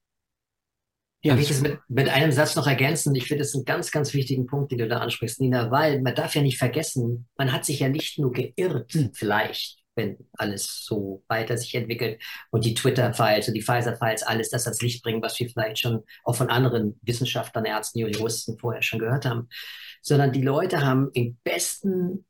Ja, 1.24 1.34
Darf 1.34 1.42
ich 1.42 1.48
das 1.48 1.62
mit, 1.62 1.80
mit 1.88 2.10
einem 2.10 2.34
Satz 2.34 2.56
noch 2.56 2.68
ergänzen? 2.68 3.16
Ich 3.16 3.28
finde 3.28 3.44
das 3.44 3.56
einen 3.56 3.64
ganz, 3.64 3.92
ganz 3.92 4.14
wichtigen 4.14 4.46
Punkt, 4.46 4.72
den 4.72 4.80
du 4.80 4.90
da 4.90 4.98
ansprichst, 4.98 5.40
Nina, 5.40 5.72
weil 5.72 6.02
man 6.02 6.16
darf 6.16 6.36
ja 6.36 6.42
nicht 6.42 6.58
vergessen, 6.58 7.30
man 7.38 7.54
hat 7.54 7.64
sich 7.64 7.80
ja 7.80 7.88
nicht 7.88 8.20
nur 8.20 8.34
geirrt, 8.34 8.92
hm. 8.92 9.12
vielleicht, 9.14 9.80
wenn 9.96 10.18
alles 10.34 10.84
so 10.84 11.24
weiter 11.30 11.58
sich 11.58 11.76
entwickelt 11.76 12.22
und 12.52 12.66
die 12.66 12.74
Twitter-Files 12.74 13.48
und 13.48 13.54
die 13.54 13.62
Pfizer-Files, 13.62 14.24
alles 14.24 14.50
das 14.50 14.66
ans 14.66 14.82
Licht 14.82 15.02
bringen, 15.02 15.22
was 15.22 15.40
wir 15.40 15.50
vielleicht 15.50 15.80
schon 15.80 16.04
auch 16.26 16.36
von 16.36 16.50
anderen 16.50 17.00
Wissenschaftlern, 17.04 17.64
Ärzten 17.64 18.00
Juristen 18.00 18.60
vorher 18.60 18.82
schon 18.82 19.00
gehört 19.00 19.26
haben, 19.26 19.48
sondern 20.02 20.34
die 20.34 20.42
Leute 20.42 20.86
haben 20.86 21.10
im 21.14 21.38
besten 21.46 22.26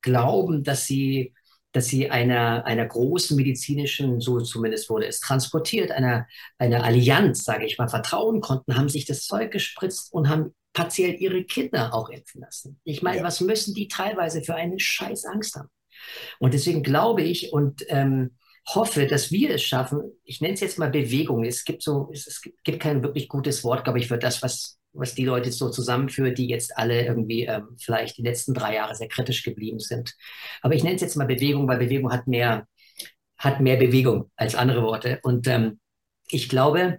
Glauben, 0.00 0.64
dass 0.64 0.86
sie 0.86 1.34
dass 1.72 1.86
sie 1.86 2.10
einer, 2.10 2.64
einer 2.64 2.86
großen 2.86 3.36
medizinischen, 3.36 4.20
so 4.20 4.40
zumindest 4.40 4.88
wurde 4.88 5.06
es 5.06 5.20
transportiert, 5.20 5.90
einer, 5.90 6.26
einer 6.58 6.84
Allianz, 6.84 7.44
sage 7.44 7.66
ich 7.66 7.78
mal, 7.78 7.88
vertrauen 7.88 8.40
konnten, 8.40 8.76
haben 8.76 8.88
sich 8.88 9.04
das 9.04 9.24
Zeug 9.24 9.50
gespritzt 9.50 10.12
und 10.12 10.28
haben 10.28 10.54
partiell 10.72 11.14
ihre 11.14 11.44
Kinder 11.44 11.94
auch 11.94 12.08
impfen 12.08 12.40
lassen. 12.40 12.80
Ich 12.84 13.02
meine, 13.02 13.18
ja. 13.18 13.24
was 13.24 13.40
müssen 13.40 13.74
die 13.74 13.88
teilweise 13.88 14.42
für 14.42 14.54
eine 14.54 14.78
scheiß 14.78 15.26
Angst 15.26 15.56
haben? 15.56 15.68
Und 16.38 16.54
deswegen 16.54 16.82
glaube 16.82 17.22
ich 17.22 17.52
und 17.52 17.84
ähm, 17.88 18.36
hoffe, 18.74 19.06
dass 19.06 19.30
wir 19.32 19.50
es 19.50 19.62
schaffen, 19.62 20.12
ich 20.24 20.40
nenne 20.40 20.54
es 20.54 20.60
jetzt 20.60 20.78
mal 20.78 20.90
Bewegung. 20.90 21.44
Es 21.44 21.64
gibt 21.64 21.82
so, 21.82 22.10
es, 22.12 22.26
es 22.26 22.42
gibt 22.64 22.80
kein 22.80 23.02
wirklich 23.02 23.28
gutes 23.28 23.64
Wort, 23.64 23.84
glaube 23.84 23.98
ich, 23.98 24.08
für 24.08 24.18
das, 24.18 24.42
was 24.42 24.77
was 24.92 25.14
die 25.14 25.24
Leute 25.24 25.52
so 25.52 25.70
zusammenführt, 25.70 26.38
die 26.38 26.48
jetzt 26.48 26.76
alle 26.76 27.04
irgendwie 27.04 27.44
ähm, 27.44 27.76
vielleicht 27.78 28.18
die 28.18 28.22
letzten 28.22 28.54
drei 28.54 28.74
Jahre 28.74 28.94
sehr 28.94 29.08
kritisch 29.08 29.42
geblieben 29.42 29.78
sind. 29.78 30.14
Aber 30.62 30.74
ich 30.74 30.82
nenne 30.82 30.96
es 30.96 31.02
jetzt 31.02 31.16
mal 31.16 31.26
Bewegung, 31.26 31.68
weil 31.68 31.78
Bewegung 31.78 32.12
hat 32.12 32.26
mehr, 32.26 32.66
hat 33.36 33.60
mehr 33.60 33.76
Bewegung 33.76 34.30
als 34.36 34.54
andere 34.54 34.82
Worte. 34.82 35.20
Und 35.22 35.46
ähm, 35.46 35.78
ich 36.30 36.48
glaube, 36.48 36.98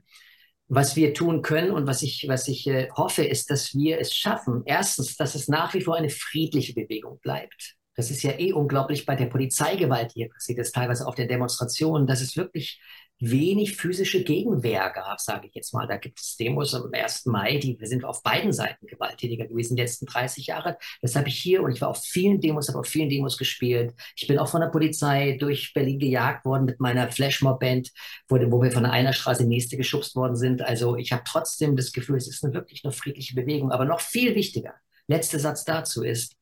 was 0.68 0.96
wir 0.96 1.14
tun 1.14 1.42
können 1.42 1.72
und 1.72 1.88
was 1.88 2.04
ich, 2.04 2.26
was 2.28 2.48
ich 2.48 2.68
äh, 2.68 2.90
hoffe, 2.96 3.26
ist, 3.26 3.50
dass 3.50 3.74
wir 3.74 4.00
es 4.00 4.14
schaffen. 4.14 4.62
Erstens, 4.66 5.18
dass 5.18 5.36
es 5.36 5.48
nach 5.48 5.74
wie 5.74 5.82
vor 5.82 5.96
eine 5.96 6.10
friedliche 6.10 6.74
Bewegung 6.74 7.20
bleibt. 7.22 7.76
Das 7.96 8.12
ist 8.12 8.24
ja 8.24 8.38
eh 8.40 8.54
unglaublich 8.54 9.06
bei 9.06 9.16
der 9.16 9.26
Polizeigewalt 9.26 10.14
hier 10.14 10.30
passiert 10.30 10.60
ist, 10.60 10.74
teilweise 10.74 11.06
auf 11.06 11.16
den 11.16 11.28
Demonstrationen, 11.28 12.08
dass 12.08 12.22
es 12.22 12.38
wirklich 12.38 12.80
wenig 13.20 13.76
physische 13.76 14.24
Gegenwehr 14.24 14.90
gab, 14.90 15.20
sage 15.20 15.48
ich 15.48 15.56
jetzt 15.56 15.74
mal. 15.74 15.88
Da 15.88 15.98
gibt 15.98 16.20
es 16.20 16.38
Demos 16.38 16.74
am 16.74 16.90
1. 16.92 17.26
Mai, 17.26 17.58
die 17.58 17.78
sind 17.82 18.06
auf 18.06 18.24
beiden 18.24 18.54
Seiten 18.54 18.88
gewalttätiger 18.88 19.46
gewesen, 19.46 19.76
die 19.76 19.82
letzten 19.82 20.06
30 20.06 20.48
Jahre. 20.48 20.78
Das 21.02 21.16
habe 21.16 21.28
ich 21.28 21.38
hier 21.40 21.62
und 21.62 21.72
ich 21.72 21.82
war 21.82 21.90
auf 21.90 22.02
vielen 22.04 22.40
Demos, 22.40 22.70
habe 22.70 22.80
auf 22.80 22.88
vielen 22.88 23.10
Demos 23.10 23.38
gespielt. 23.38 23.94
Ich 24.16 24.28
bin 24.28 24.40
auch 24.40 24.48
von 24.48 24.62
der 24.62 24.70
Polizei 24.70 25.38
durch 25.40 25.74
Berlin 25.74 26.00
gejagt 26.00 26.46
worden 26.46 26.66
mit 26.66 26.80
meiner 26.80 27.12
Flashmob-Band, 27.12 27.92
wo, 28.28 28.38
wo 28.52 28.62
wir 28.62 28.72
von 28.72 28.86
einer 28.86 29.14
Straße 29.14 29.44
in 29.44 29.50
die 29.50 29.56
nächste 29.56 29.78
geschubst 29.78 30.16
worden 30.16 30.36
sind. 30.36 30.62
Also 30.62 30.96
ich 30.96 31.12
habe 31.12 31.24
trotzdem 31.26 31.76
das 31.76 31.92
Gefühl, 31.92 32.18
es 32.18 32.28
ist 32.28 32.44
eine 32.44 32.54
wirklich 32.54 32.84
eine 32.84 32.94
friedliche 32.94 33.36
Bewegung. 33.36 33.72
Aber 33.72 33.86
noch 33.86 34.00
viel 34.00 34.36
wichtiger, 34.36 34.76
letzter 35.08 35.40
Satz 35.40 35.66
dazu 35.66 36.04
ist, 36.04 36.36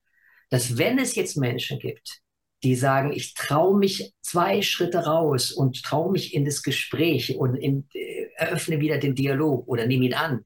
dass 0.50 0.78
wenn 0.78 1.00
es 1.00 1.16
jetzt 1.16 1.38
Menschen 1.38 1.80
gibt, 1.80 2.22
die 2.64 2.76
sagen, 2.76 3.12
ich 3.14 3.34
traue 3.34 3.78
mich 3.78 4.14
zwei 4.22 4.62
Schritte 4.62 5.06
raus 5.06 5.52
und 5.52 5.84
traue 5.84 6.12
mich 6.12 6.34
in 6.34 6.46
das 6.46 6.64
Gespräch 6.64 7.38
und 7.38 7.56
in, 7.56 7.88
äh, 7.94 8.28
eröffne 8.36 8.80
wieder 8.80 8.98
den 8.98 9.16
Dialog 9.16 9.68
oder 9.68 9.86
nehme 9.86 10.06
ihn 10.06 10.14
an, 10.14 10.46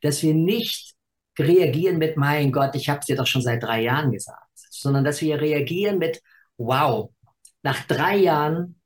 dass 0.00 0.22
wir 0.22 0.34
nicht 0.34 0.94
reagieren 1.38 1.98
mit, 1.98 2.16
mein 2.16 2.50
Gott, 2.50 2.74
ich 2.74 2.88
habe 2.88 3.00
es 3.00 3.06
dir 3.06 3.16
doch 3.16 3.26
schon 3.26 3.42
seit 3.42 3.62
drei 3.62 3.82
Jahren 3.82 4.10
gesagt, 4.10 4.42
sondern 4.70 5.04
dass 5.04 5.20
wir 5.20 5.40
reagieren 5.40 5.98
mit, 5.98 6.20
wow, 6.56 7.10
nach 7.62 7.84
drei 7.86 8.16
Jahren 8.16 8.78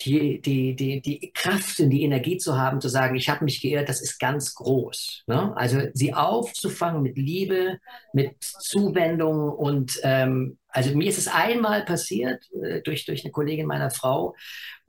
die, 0.00 0.40
die, 0.40 0.74
die, 0.74 1.00
die 1.00 1.30
Kraft 1.32 1.78
und 1.78 1.90
die 1.90 2.02
Energie 2.02 2.36
zu 2.36 2.58
haben, 2.58 2.80
zu 2.80 2.88
sagen, 2.88 3.14
ich 3.14 3.28
habe 3.28 3.44
mich 3.44 3.60
geirrt, 3.60 3.88
das 3.88 4.00
ist 4.00 4.18
ganz 4.18 4.54
groß. 4.54 5.24
Ne? 5.26 5.56
Also 5.56 5.80
sie 5.94 6.12
aufzufangen 6.12 7.02
mit 7.02 7.16
Liebe, 7.16 7.78
mit 8.12 8.42
Zuwendung 8.42 9.50
und 9.50 10.00
ähm, 10.02 10.58
also 10.72 10.96
mir 10.96 11.08
ist 11.08 11.18
es 11.18 11.28
einmal 11.28 11.84
passiert 11.84 12.48
äh, 12.62 12.80
durch, 12.82 13.04
durch 13.04 13.24
eine 13.24 13.30
Kollegin 13.30 13.66
meiner 13.66 13.90
Frau 13.90 14.34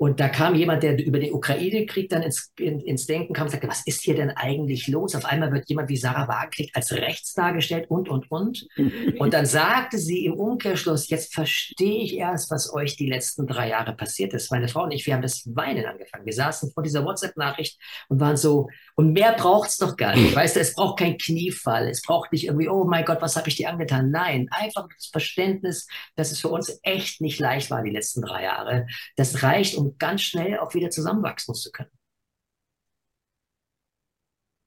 und 0.03 0.19
da 0.19 0.27
kam 0.27 0.55
jemand, 0.55 0.84
der 0.84 0.97
über 1.01 1.19
den 1.19 1.34
Ukraine-Krieg 1.34 2.09
dann 2.09 2.23
ins, 2.23 2.51
in, 2.59 2.81
ins 2.81 3.05
Denken 3.05 3.34
kam 3.34 3.45
und 3.45 3.51
sagte, 3.51 3.67
was 3.67 3.86
ist 3.86 4.01
hier 4.01 4.15
denn 4.15 4.31
eigentlich 4.31 4.88
los? 4.88 5.15
Auf 5.15 5.23
einmal 5.23 5.53
wird 5.53 5.69
jemand 5.69 5.88
wie 5.88 5.97
Sarah 5.97 6.27
Wagenknecht 6.27 6.75
als 6.75 6.91
rechts 6.91 7.34
dargestellt 7.34 7.86
und, 7.89 8.09
und, 8.09 8.29
und. 8.29 8.67
Und 9.19 9.34
dann 9.34 9.45
sagte 9.45 9.97
sie 9.97 10.25
im 10.25 10.34
Umkehrschluss, 10.34 11.07
jetzt 11.09 11.34
verstehe 11.34 12.03
ich 12.03 12.17
erst, 12.17 12.51
was 12.51 12.73
euch 12.73 12.97
die 12.97 13.07
letzten 13.07 13.47
drei 13.47 13.69
Jahre 13.69 13.95
passiert 13.95 14.34
ist. 14.34 14.51
Meine 14.51 14.67
Frau 14.67 14.84
und 14.84 14.91
ich, 14.91 15.05
wir 15.05 15.13
haben 15.13 15.21
das 15.21 15.43
Weinen 15.55 15.86
angefangen. 15.86 16.25
Wir 16.25 16.34
saßen 16.34 16.71
vor 16.71 16.84
dieser 16.84 17.05
WhatsApp-Nachricht 17.05 17.79
und 18.09 18.19
waren 18.19 18.36
so, 18.36 18.67
und 18.95 19.13
mehr 19.13 19.34
braucht 19.34 19.69
es 19.69 19.77
doch 19.77 19.95
gar 19.95 20.15
nicht. 20.15 20.36
Weißt 20.36 20.55
du, 20.55 20.59
es 20.59 20.73
braucht 20.73 20.99
kein 20.99 21.17
Kniefall. 21.17 21.88
Es 21.88 22.01
braucht 22.01 22.31
nicht 22.31 22.45
irgendwie, 22.45 22.69
oh 22.69 22.84
mein 22.86 23.05
Gott, 23.05 23.21
was 23.21 23.36
habe 23.36 23.49
ich 23.49 23.55
dir 23.55 23.69
angetan? 23.69 24.11
Nein, 24.11 24.47
einfach 24.51 24.88
das 24.93 25.07
Verständnis, 25.07 25.72
ist, 25.74 25.89
dass 26.15 26.32
es 26.32 26.39
für 26.39 26.49
uns 26.49 26.80
echt 26.84 27.21
nicht 27.21 27.39
leicht 27.39 27.71
war 27.71 27.84
die 27.84 27.91
letzten 27.91 28.21
drei 28.21 28.43
Jahre. 28.43 28.88
Das 29.15 29.43
reicht, 29.43 29.76
um 29.76 29.97
ganz 29.97 30.21
schnell 30.21 30.59
auch 30.59 30.74
wieder 30.74 30.89
zusammenwachsen 30.89 31.55
zu 31.55 31.71
können. 31.71 31.91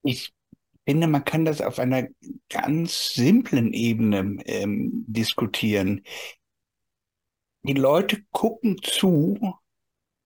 Ich 0.03 0.33
finde, 0.85 1.07
man 1.07 1.25
kann 1.25 1.45
das 1.45 1.61
auf 1.61 1.79
einer 1.79 2.09
ganz 2.49 3.15
simplen 3.15 3.73
Ebene 3.73 4.39
ähm, 4.45 5.05
diskutieren. 5.07 6.03
Die 7.63 7.73
Leute 7.73 8.23
gucken 8.31 8.79
zu, 8.83 9.55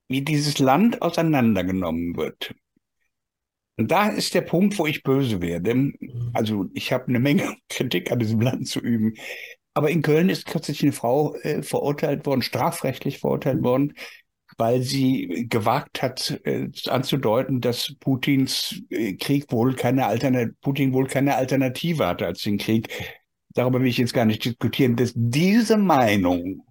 wie 0.09 0.23
dieses 0.23 0.59
Land 0.59 1.01
auseinandergenommen 1.03 2.17
wird. 2.17 2.55
Und 3.81 3.91
da 3.91 4.11
ist 4.11 4.35
der 4.35 4.43
Punkt, 4.43 4.79
wo 4.79 4.87
ich 4.87 5.03
böse 5.03 5.41
werde. 5.41 5.93
Also 6.35 6.69
ich 6.75 6.93
habe 6.93 7.09
eine 7.09 7.19
Menge 7.19 7.57
Kritik 7.71 8.13
an 8.13 8.19
diesem 8.19 8.43
Land 8.43 8.69
zu 8.69 8.81
üben. 8.81 9.15
Aber 9.81 9.89
in 9.89 10.03
Köln 10.03 10.29
ist 10.29 10.45
kürzlich 10.45 10.83
eine 10.83 10.93
Frau 10.93 11.35
äh, 11.37 11.63
verurteilt 11.63 12.27
worden, 12.27 12.43
strafrechtlich 12.43 13.19
verurteilt 13.19 13.63
worden, 13.63 13.95
weil 14.59 14.83
sie 14.83 15.47
gewagt 15.49 16.03
hat, 16.03 16.39
äh, 16.45 16.69
anzudeuten, 16.89 17.63
dass 17.63 17.95
Putins 17.99 18.83
äh, 18.91 19.15
Krieg 19.15 19.51
wohl 19.51 19.75
keine 19.75 20.05
Alternative, 20.05 20.55
Putin 20.61 20.93
wohl 20.93 21.07
keine 21.07 21.35
Alternative 21.35 22.07
hatte 22.07 22.27
als 22.27 22.43
den 22.43 22.59
Krieg. 22.59 22.91
Darüber 23.55 23.81
will 23.81 23.89
ich 23.89 23.97
jetzt 23.97 24.13
gar 24.13 24.27
nicht 24.27 24.45
diskutieren, 24.45 24.97
dass 24.97 25.13
diese 25.15 25.79
Meinung 25.79 26.67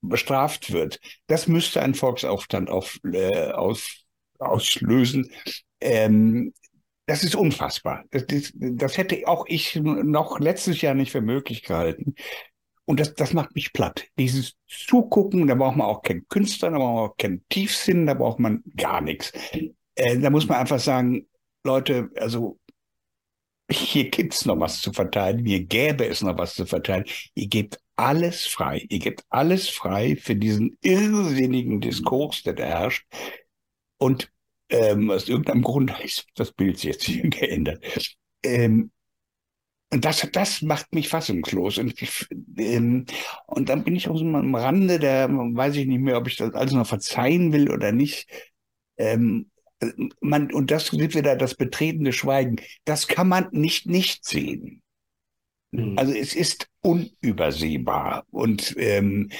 bestraft 0.00 0.72
wird. 0.72 1.00
Das 1.26 1.48
müsste 1.48 1.82
ein 1.82 1.94
Volksaufstand 1.94 2.70
auf, 2.70 3.00
äh, 3.12 3.50
aus, 3.50 4.04
auslösen. 4.38 5.28
Ähm, 5.80 6.52
das 7.12 7.24
ist 7.24 7.34
unfassbar. 7.34 8.04
Das, 8.10 8.26
das, 8.26 8.52
das, 8.54 8.96
hätte 8.96 9.28
auch 9.28 9.44
ich 9.46 9.76
noch 9.76 10.40
letztes 10.40 10.80
Jahr 10.80 10.94
nicht 10.94 11.12
für 11.12 11.20
möglich 11.20 11.62
gehalten. 11.62 12.14
Und 12.86 13.00
das, 13.00 13.14
das 13.14 13.34
macht 13.34 13.54
mich 13.54 13.74
platt. 13.74 14.06
Dieses 14.18 14.54
Zugucken, 14.66 15.46
da 15.46 15.54
braucht 15.54 15.76
man 15.76 15.86
auch 15.86 16.00
keinen 16.00 16.26
Künstler, 16.28 16.70
da 16.70 16.78
braucht 16.78 16.94
man 16.94 17.10
auch 17.10 17.16
keinen 17.18 17.44
Tiefsinn, 17.50 18.06
da 18.06 18.14
braucht 18.14 18.38
man 18.38 18.62
gar 18.78 19.02
nichts. 19.02 19.30
Äh, 19.94 20.18
da 20.20 20.30
muss 20.30 20.48
man 20.48 20.56
einfach 20.56 20.80
sagen, 20.80 21.26
Leute, 21.64 22.10
also 22.16 22.58
hier 23.70 24.08
gibt's 24.08 24.46
noch 24.46 24.58
was 24.58 24.80
zu 24.80 24.90
verteilen, 24.94 25.44
hier 25.44 25.64
gäbe 25.64 26.06
es 26.06 26.22
noch 26.22 26.38
was 26.38 26.54
zu 26.54 26.64
verteilen. 26.64 27.04
Ihr 27.34 27.48
gebt 27.48 27.78
alles 27.96 28.46
frei. 28.46 28.86
Ihr 28.88 29.00
gebt 29.00 29.22
alles 29.28 29.68
frei 29.68 30.16
für 30.16 30.34
diesen 30.34 30.78
irrsinnigen 30.80 31.82
Diskurs, 31.82 32.42
der 32.42 32.54
da 32.54 32.64
herrscht. 32.64 33.06
Und 33.98 34.31
ähm, 34.72 35.10
aus 35.10 35.28
irgendeinem 35.28 35.62
Grund 35.62 35.94
ist 36.02 36.26
das 36.34 36.52
Bild 36.52 36.82
jetzt 36.82 37.06
geändert. 37.22 37.84
Ähm, 38.42 38.90
und 39.92 40.06
das, 40.06 40.26
das 40.32 40.62
macht 40.62 40.94
mich 40.94 41.08
fassungslos. 41.08 41.76
Und, 41.76 42.00
ich, 42.00 42.26
ähm, 42.56 43.04
und 43.46 43.68
dann 43.68 43.84
bin 43.84 43.94
ich 43.94 44.08
auch 44.08 44.16
so 44.16 44.24
am 44.24 44.54
Rande, 44.54 44.98
der 44.98 45.28
weiß 45.28 45.76
ich 45.76 45.86
nicht 45.86 46.00
mehr, 46.00 46.16
ob 46.16 46.28
ich 46.28 46.36
das 46.36 46.54
alles 46.54 46.72
noch 46.72 46.86
verzeihen 46.86 47.52
will 47.52 47.70
oder 47.70 47.92
nicht. 47.92 48.26
Ähm, 48.96 49.50
man, 50.20 50.50
und 50.52 50.70
das 50.70 50.86
sind 50.86 51.14
wieder 51.14 51.36
das 51.36 51.54
betretene 51.54 52.12
Schweigen. 52.12 52.56
Das 52.84 53.06
kann 53.06 53.28
man 53.28 53.48
nicht 53.50 53.86
nicht 53.86 54.24
sehen. 54.24 54.82
Mhm. 55.72 55.98
Also 55.98 56.14
es 56.14 56.34
ist 56.34 56.68
unübersehbar. 56.80 58.24
Und 58.30 58.74
ähm, 58.78 59.30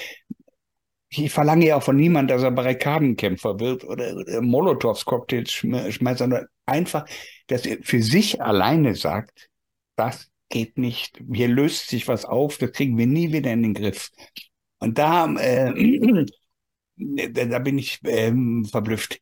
ich 1.17 1.31
verlange 1.31 1.65
ja 1.67 1.77
auch 1.77 1.83
von 1.83 1.95
niemandem, 1.95 2.35
dass 2.35 2.43
er 2.43 2.51
Barrikadenkämpfer 2.51 3.59
wird 3.59 3.83
oder, 3.83 4.15
oder 4.15 4.41
Molotovs 4.41 5.05
Cocktails 5.05 5.51
schmeißt, 5.51 6.19
sondern 6.19 6.47
einfach, 6.65 7.05
dass 7.47 7.65
er 7.65 7.77
für 7.81 8.01
sich 8.01 8.41
alleine 8.41 8.95
sagt, 8.95 9.49
das 9.95 10.29
geht 10.49 10.77
nicht. 10.77 11.21
Hier 11.31 11.47
löst 11.47 11.89
sich 11.89 12.07
was 12.07 12.25
auf, 12.25 12.57
das 12.57 12.71
kriegen 12.71 12.97
wir 12.97 13.07
nie 13.07 13.31
wieder 13.31 13.51
in 13.51 13.63
den 13.63 13.73
Griff. 13.73 14.11
Und 14.79 14.97
da, 14.97 15.33
äh, 15.35 16.25
da 17.31 17.59
bin 17.59 17.77
ich 17.77 17.99
ähm, 18.05 18.65
verblüfft 18.65 19.19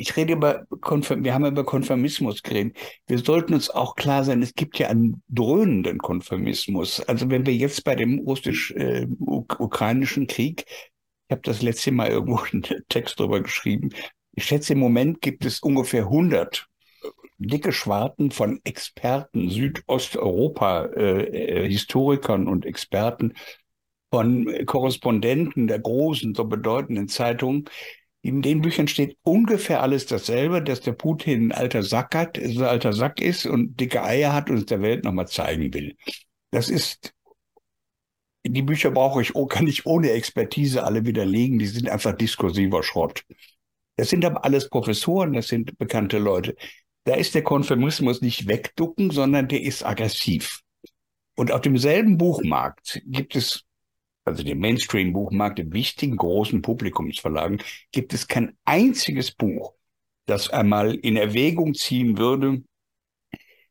ich 0.00 0.16
rede 0.16 0.32
über, 0.32 0.66
Konfirm 0.80 1.24
wir 1.24 1.34
haben 1.34 1.44
über 1.44 1.62
Konformismus 1.62 2.42
geredet. 2.42 2.74
Wir 3.06 3.18
sollten 3.18 3.52
uns 3.52 3.68
auch 3.68 3.96
klar 3.96 4.24
sein, 4.24 4.40
es 4.40 4.54
gibt 4.54 4.78
ja 4.78 4.88
einen 4.88 5.22
dröhnenden 5.28 5.98
Konformismus. 5.98 7.00
Also 7.00 7.28
wenn 7.28 7.44
wir 7.44 7.54
jetzt 7.54 7.84
bei 7.84 7.94
dem 7.94 8.20
russisch-ukrainischen 8.20 10.22
äh, 10.22 10.26
Krieg, 10.26 10.64
ich 10.66 11.30
habe 11.30 11.42
das 11.42 11.60
letzte 11.60 11.92
Mal 11.92 12.08
irgendwo 12.08 12.38
einen 12.52 12.64
Text 12.88 13.20
darüber 13.20 13.42
geschrieben, 13.42 13.90
ich 14.32 14.46
schätze, 14.46 14.72
im 14.72 14.78
Moment 14.78 15.20
gibt 15.20 15.44
es 15.44 15.60
ungefähr 15.60 16.04
100 16.04 16.66
dicke 17.36 17.72
Schwarten 17.72 18.30
von 18.30 18.58
Experten, 18.64 19.50
Südosteuropa, 19.50 20.86
äh, 20.96 21.66
äh, 21.66 22.26
und 22.26 22.64
Experten, 22.64 23.34
von 24.10 24.66
Korrespondenten 24.66 25.68
der 25.68 25.78
großen, 25.78 26.34
so 26.34 26.44
bedeutenden 26.44 27.08
Zeitungen, 27.08 27.66
in 28.22 28.42
den 28.42 28.60
Büchern 28.60 28.86
steht 28.86 29.16
ungefähr 29.22 29.82
alles 29.82 30.06
dasselbe, 30.06 30.62
dass 30.62 30.80
der 30.80 30.92
Putin 30.92 31.48
ein 31.48 31.52
alter 31.52 31.82
Sack 31.82 32.14
hat, 32.14 32.38
ein 32.38 32.62
alter 32.62 32.92
Sack 32.92 33.20
ist 33.20 33.46
und 33.46 33.80
dicke 33.80 34.02
Eier 34.02 34.32
hat 34.32 34.50
und 34.50 34.58
es 34.58 34.66
der 34.66 34.82
Welt 34.82 35.04
nochmal 35.04 35.28
zeigen 35.28 35.72
will. 35.72 35.96
Das 36.50 36.68
ist, 36.68 37.14
die 38.46 38.62
Bücher 38.62 38.90
brauche 38.90 39.22
ich, 39.22 39.32
kann 39.48 39.66
ich 39.66 39.86
ohne 39.86 40.10
Expertise 40.10 40.84
alle 40.84 41.06
widerlegen, 41.06 41.58
die 41.58 41.66
sind 41.66 41.88
einfach 41.88 42.12
diskursiver 42.12 42.82
Schrott. 42.82 43.24
Das 43.96 44.10
sind 44.10 44.24
aber 44.24 44.44
alles 44.44 44.68
Professoren, 44.68 45.32
das 45.32 45.48
sind 45.48 45.78
bekannte 45.78 46.18
Leute. 46.18 46.56
Da 47.04 47.14
ist 47.14 47.34
der 47.34 47.42
Konfirmismus 47.42 48.20
nicht 48.20 48.46
wegducken, 48.46 49.10
sondern 49.10 49.48
der 49.48 49.62
ist 49.62 49.84
aggressiv. 49.84 50.60
Und 51.36 51.52
auf 51.52 51.62
demselben 51.62 52.18
Buchmarkt 52.18 53.00
gibt 53.06 53.34
es 53.34 53.64
also 54.24 54.42
dem 54.42 54.58
Mainstream-Buchmarkt, 54.60 55.58
dem 55.58 55.72
wichtigen 55.72 56.16
großen 56.16 56.62
Publikumsverlagen, 56.62 57.62
gibt 57.92 58.14
es 58.14 58.28
kein 58.28 58.56
einziges 58.64 59.32
Buch, 59.32 59.74
das 60.26 60.50
einmal 60.50 60.94
in 60.94 61.16
Erwägung 61.16 61.74
ziehen 61.74 62.18
würde, 62.18 62.62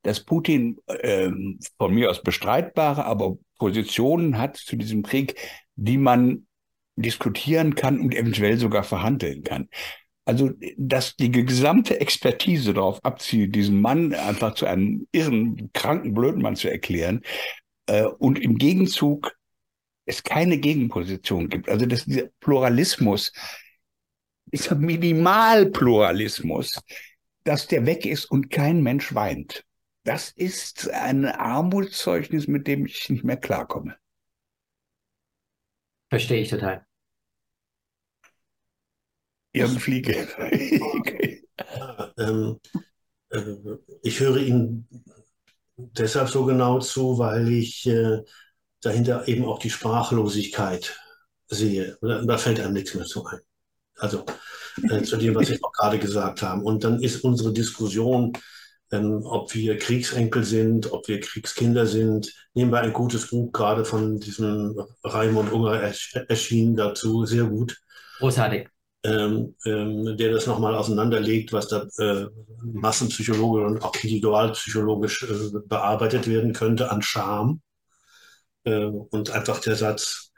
dass 0.02 0.24
Putin 0.24 0.80
äh, 0.88 1.30
von 1.78 1.94
mir 1.94 2.10
aus 2.10 2.24
bestreitbare, 2.24 3.06
aber 3.06 3.38
Positionen 3.58 4.38
hat 4.38 4.58
zu 4.58 4.76
diesem 4.76 5.04
Krieg, 5.04 5.36
die 5.76 5.98
man 5.98 6.48
diskutieren 6.96 7.76
kann 7.76 8.00
und 8.00 8.14
eventuell 8.14 8.58
sogar 8.58 8.84
verhandeln 8.84 9.44
kann. 9.44 9.70
Also, 10.26 10.52
dass 10.78 11.16
die 11.16 11.32
gesamte 11.32 12.00
Expertise 12.00 12.74
darauf 12.74 13.04
abzieht, 13.04 13.56
diesen 13.56 13.82
Mann 13.82 14.14
einfach 14.14 14.54
zu 14.54 14.68
einem 14.68 15.08
irren, 15.12 15.72
kranken 15.74 16.14
Blödmann 16.14 16.56
zu 16.56 16.70
erklären 16.70 17.22
äh, 17.88 18.04
und 18.04 18.38
im 18.38 18.58
Gegenzug 18.58 19.39
es 20.10 20.24
keine 20.24 20.58
Gegenposition 20.58 21.50
gibt. 21.50 21.70
Also 21.70 21.86
dass 21.86 22.06
dieser 22.06 22.30
Pluralismus, 22.40 23.32
dieser 24.46 24.76
Minimalpluralismus, 24.76 26.80
dass 27.44 27.68
der 27.68 27.86
weg 27.86 28.06
ist 28.06 28.26
und 28.26 28.50
kein 28.50 28.82
Mensch 28.82 29.14
weint. 29.14 29.66
Das 30.04 30.32
ist 30.32 30.90
ein 30.90 31.26
Armutszeugnis, 31.26 32.48
mit 32.48 32.66
dem 32.68 32.88
ich 32.88 33.10
nicht 33.10 33.24
mehr 33.24 33.38
klarkomme. 33.38 33.96
Verstehe 36.10 36.42
ich 36.42 36.50
total. 36.50 36.86
Jürgen 39.54 39.80
Fliege. 39.80 40.28
okay. 40.82 41.44
ähm, 42.18 42.60
äh, 43.30 43.56
ich 44.02 44.20
höre 44.20 44.38
Ihnen 44.38 44.88
deshalb 45.76 46.30
so 46.30 46.46
genau 46.46 46.80
zu, 46.80 47.20
weil 47.20 47.52
ich 47.52 47.86
äh, 47.86 48.24
dahinter 48.82 49.28
eben 49.28 49.46
auch 49.46 49.60
die 49.60 49.70
Sprachlosigkeit 49.70 50.98
sehe. 51.48 51.98
Da 52.02 52.38
fällt 52.38 52.60
einem 52.60 52.74
nichts 52.74 52.94
mehr 52.94 53.06
zu 53.06 53.26
ein. 53.26 53.40
Also 53.98 54.26
äh, 54.90 55.02
zu 55.02 55.18
dem, 55.18 55.36
was 55.36 55.50
ich 55.50 55.64
auch 55.64 55.72
gerade 55.72 56.00
gesagt 56.00 56.42
habe. 56.42 56.64
Und 56.64 56.84
dann 56.84 57.02
ist 57.02 57.24
unsere 57.24 57.52
Diskussion, 57.52 58.34
ähm, 58.92 59.22
ob 59.24 59.54
wir 59.54 59.78
Kriegsenkel 59.78 60.44
sind, 60.44 60.92
ob 60.92 61.08
wir 61.08 61.20
Kriegskinder 61.20 61.86
sind. 61.86 62.34
Nehmen 62.54 62.72
wir 62.72 62.80
ein 62.80 62.94
gutes 62.94 63.28
Buch 63.30 63.52
gerade 63.52 63.86
von 63.86 64.20
diesem 64.20 64.80
Raimund 65.04 65.52
Unger 65.52 65.82
erschienen 66.28 66.76
dazu, 66.76 67.26
sehr 67.26 67.46
gut. 67.46 67.78
Großartig. 68.20 68.68
Ähm, 69.04 69.56
ähm, 69.66 70.18
der 70.18 70.34
das 70.34 70.46
nochmal 70.46 70.76
auseinanderlegt, 70.76 71.54
was 71.54 71.70
da 71.70 71.88
äh, 72.00 72.26
massenpsychologisch 72.62 73.66
und 73.66 73.82
auch 73.82 73.96
individualpsychologisch 73.96 75.24
äh, 75.24 75.60
bearbeitet 75.68 76.28
werden 76.28 76.52
könnte 76.52 76.92
an 76.92 77.02
Scham. 77.02 77.62
Äh, 78.64 78.86
und 78.86 79.32
einfach 79.32 79.60
der 79.60 79.76
Satz 79.76 80.32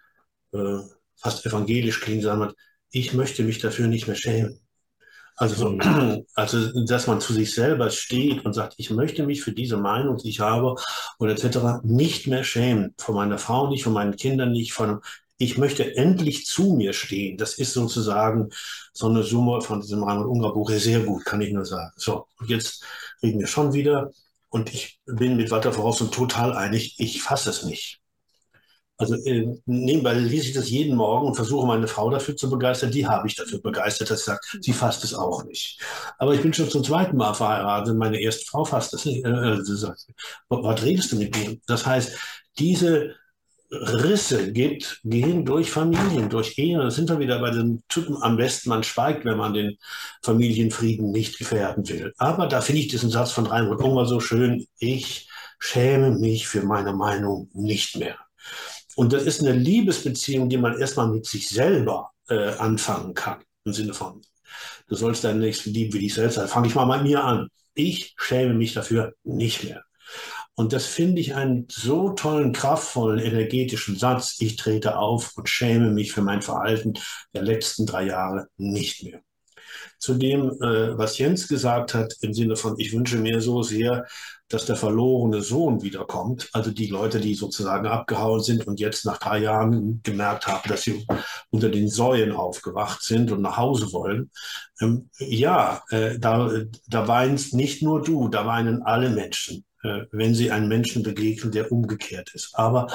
äh, 0.54 0.78
fast 1.16 1.46
evangelisch 1.46 2.02
klingt, 2.02 2.24
sagen 2.24 2.42
wir, 2.42 2.54
ich 2.92 3.14
möchte 3.14 3.44
mich 3.44 3.60
dafür 3.60 3.88
nicht 3.88 4.08
mehr 4.08 4.16
schämen. 4.16 4.60
Also, 5.36 5.70
mhm. 5.70 6.26
also, 6.36 6.86
dass 6.86 7.08
man 7.08 7.22
zu 7.22 7.34
sich 7.34 7.54
selber 7.54 7.90
steht 7.90 8.46
und 8.46 8.54
sagt, 8.54 8.76
ich 8.78 8.90
möchte 8.92 9.26
mich 9.26 9.42
für 9.42 9.54
diese 9.54 9.78
Meinung, 9.78 10.18
die 10.18 10.30
ich 10.30 10.40
habe, 10.40 10.76
oder 11.20 11.32
etc., 11.32 11.84
nicht 11.84 12.28
mehr 12.28 12.44
schämen. 12.44 12.94
Von 12.98 13.16
meiner 13.16 13.38
Frau 13.38 13.70
nicht, 13.70 13.84
von 13.84 13.94
meinen 13.94 14.16
Kindern 14.16 14.52
nicht, 14.52 14.74
von, 14.74 15.02
ich 15.38 15.58
möchte 15.58 15.96
endlich 15.96 16.46
zu 16.46 16.74
mir 16.76 16.94
stehen. 16.94 17.38
Das 17.38 17.56
ist 17.56 17.74
sozusagen 17.74 18.50
so 18.94 19.08
eine 19.08 19.24
Summe 19.24 19.62
von 19.62 19.82
diesem 19.82 20.04
Raimund 20.04 20.28
Unger 20.28 20.54
Buch 20.54 20.70
sehr 20.72 21.00
gut, 21.00 21.26
kann 21.26 21.42
ich 21.42 21.52
nur 21.54 21.66
sagen. 21.66 21.92
So, 21.96 22.28
und 22.40 22.50
jetzt 22.50 22.84
reden 23.24 23.40
wir 23.40 23.48
schon 23.48 23.74
wieder 23.74 24.12
und 24.50 24.74
ich 24.74 25.00
bin 25.06 25.38
mit 25.38 25.50
Walter 25.50 25.74
Voraus 25.74 26.02
und 26.02 26.14
total 26.14 26.54
einig, 26.54 26.96
ich 27.00 27.24
fasse 27.24 27.50
es 27.50 27.64
nicht. 27.64 28.01
Also 29.02 29.16
äh, 29.26 29.48
nebenbei 29.66 30.14
lese 30.14 30.50
ich 30.50 30.54
das 30.54 30.70
jeden 30.70 30.96
Morgen 30.96 31.26
und 31.26 31.36
versuche 31.36 31.66
meine 31.66 31.88
Frau 31.88 32.12
dafür 32.12 32.36
zu 32.36 32.50
begeistern. 32.50 32.92
Die 32.92 33.08
habe 33.08 33.28
ich 33.28 33.36
dafür 33.36 33.60
begeistert, 33.60 34.12
dass 34.12 34.20
sie 34.20 34.26
sagt, 34.26 34.58
sie 34.62 34.74
fasst 34.74 35.04
es 35.04 35.16
auch 35.16 35.44
nicht. 35.44 35.82
Aber 36.20 36.36
ich 36.36 36.42
bin 36.42 36.54
schon 36.54 36.70
zum 36.70 36.84
zweiten 36.84 37.18
Mal 37.18 37.34
verheiratet. 37.34 37.98
Meine 37.98 38.22
erste 38.22 38.46
Frau 38.46 38.64
fasst 38.64 38.94
das 38.94 39.06
nicht. 39.06 39.26
Äh, 39.26 39.30
äh 39.30 39.62
sagt, 39.64 40.06
was 40.50 40.84
redest 40.84 41.12
du 41.12 41.16
mit 41.18 41.36
mir? 41.36 41.58
Das 41.66 41.86
heißt, 41.86 42.12
diese 42.60 43.16
Risse 43.72 44.52
geht, 44.52 45.00
gehen 45.04 45.46
durch 45.46 45.72
Familien, 45.72 46.30
durch 46.30 46.58
Ehen. 46.60 46.80
Da 46.80 46.92
sind 46.92 47.10
wir 47.10 47.20
wieder 47.20 47.40
bei 47.40 47.50
den 47.50 47.82
Typen 47.88 48.22
am 48.22 48.38
besten, 48.38 48.70
man 48.70 48.84
schweigt, 48.84 49.26
wenn 49.26 49.38
man 49.38 49.54
den 49.54 49.78
Familienfrieden 50.22 51.10
nicht 51.10 51.40
gefährden 51.40 51.88
will. 51.90 52.14
Aber 52.18 52.48
da 52.48 52.62
finde 52.62 52.82
ich 52.82 52.90
diesen 52.90 53.10
Satz 53.10 53.32
von 53.32 53.48
Reinhold 53.48 53.80
Unger 53.80 54.06
so 54.06 54.20
schön, 54.20 54.68
ich 54.78 55.28
schäme 55.58 56.12
mich 56.12 56.48
für 56.48 56.64
meine 56.64 56.94
Meinung 56.94 57.50
nicht 57.54 57.96
mehr. 57.96 58.18
Und 58.96 59.14
das 59.14 59.24
ist 59.24 59.42
eine 59.42 59.54
Liebesbeziehung, 59.54 60.50
die 60.50 60.58
man 60.58 60.80
erstmal 60.80 61.08
mit 61.08 61.26
sich 61.26 61.50
selber 61.50 62.12
äh, 62.28 62.50
anfangen 62.56 63.14
kann. 63.14 63.44
Im 63.64 63.74
Sinne 63.74 63.94
von, 63.94 64.22
du 64.88 64.96
sollst 64.96 65.24
deinen 65.24 65.40
Nächsten 65.40 65.72
lieben 65.72 65.94
wie 65.94 66.00
dich 66.00 66.14
selbst. 66.14 66.38
Dann 66.38 66.48
fange 66.48 66.68
ich 66.68 66.76
mal 66.76 66.86
bei 66.86 67.02
mir 67.02 67.24
an. 67.24 67.48
Ich 67.74 68.14
schäme 68.18 68.54
mich 68.54 68.74
dafür 68.74 69.14
nicht 69.24 69.64
mehr. 69.64 69.84
Und 70.56 70.74
das 70.74 70.86
finde 70.86 71.22
ich 71.22 71.34
einen 71.36 71.68
so 71.72 72.10
tollen, 72.10 72.52
kraftvollen, 72.52 73.20
energetischen 73.20 73.96
Satz. 73.96 74.36
Ich 74.40 74.58
trete 74.58 74.98
auf 74.98 75.32
und 75.38 75.48
schäme 75.48 75.92
mich 75.92 76.12
für 76.12 76.22
mein 76.22 76.42
Verhalten 76.42 76.94
der 77.34 77.44
letzten 77.44 77.86
drei 77.86 78.04
Jahre 78.04 78.48
nicht 78.58 79.04
mehr. 79.04 79.22
Zu 79.98 80.16
dem, 80.16 80.50
äh, 80.62 80.98
was 80.98 81.18
Jens 81.18 81.48
gesagt 81.48 81.94
hat, 81.94 82.14
im 82.22 82.34
Sinne 82.34 82.56
von, 82.56 82.78
ich 82.80 82.92
wünsche 82.92 83.18
mir 83.18 83.40
so 83.40 83.64
sehr, 83.64 84.06
dass 84.54 84.66
der 84.66 84.76
verlorene 84.76 85.42
Sohn 85.42 85.82
wiederkommt. 85.82 86.50
Also 86.54 86.72
die 86.72 86.88
Leute, 86.88 87.20
die 87.20 87.34
sozusagen 87.34 87.88
abgehauen 87.88 88.42
sind 88.42 88.68
und 88.68 88.80
jetzt 88.80 89.06
nach 89.06 89.18
drei 89.18 89.40
Jahren 89.40 90.02
gemerkt 90.04 90.48
haben, 90.48 90.68
dass 90.70 90.84
sie 90.84 91.06
unter 91.50 91.70
den 91.70 91.88
Säuen 91.88 92.32
aufgewacht 92.32 93.04
sind 93.04 93.32
und 93.32 93.42
nach 93.42 93.58
Hause 93.58 93.92
wollen. 93.94 94.32
Ähm, 94.80 95.10
ja, 95.18 95.82
äh, 95.90 96.20
da, 96.20 96.52
da 96.88 97.08
weinst 97.08 97.54
nicht 97.54 97.82
nur 97.82 98.02
du, 98.02 98.28
da 98.28 98.46
weinen 98.46 98.84
alle 98.84 99.10
Menschen, 99.10 99.66
äh, 99.84 100.02
wenn 100.12 100.36
sie 100.36 100.52
einem 100.52 100.68
Menschen 100.68 101.04
begegnen, 101.04 101.52
der 101.52 101.72
umgekehrt 101.72 102.34
ist. 102.34 102.52
Aber 102.54 102.88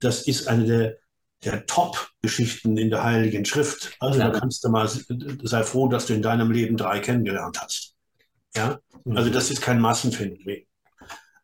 das 0.00 0.22
ist 0.22 0.48
eine 0.48 0.66
der 0.66 0.96
der 1.44 1.66
Top-Geschichten 1.66 2.76
in 2.76 2.90
der 2.90 3.04
Heiligen 3.04 3.44
Schrift. 3.44 3.96
Also 4.00 4.18
da 4.18 4.30
kannst 4.30 4.64
du 4.64 4.70
mal, 4.70 4.88
sei 4.88 5.62
froh, 5.62 5.88
dass 5.88 6.06
du 6.06 6.14
in 6.14 6.22
deinem 6.22 6.50
Leben 6.50 6.76
drei 6.76 6.98
kennengelernt 6.98 7.60
hast. 7.60 7.94
Ja, 8.56 8.80
also 9.14 9.28
mhm. 9.28 9.32
das 9.32 9.50
ist 9.50 9.60
kein 9.60 9.80
Massenphänomen. 9.80 10.67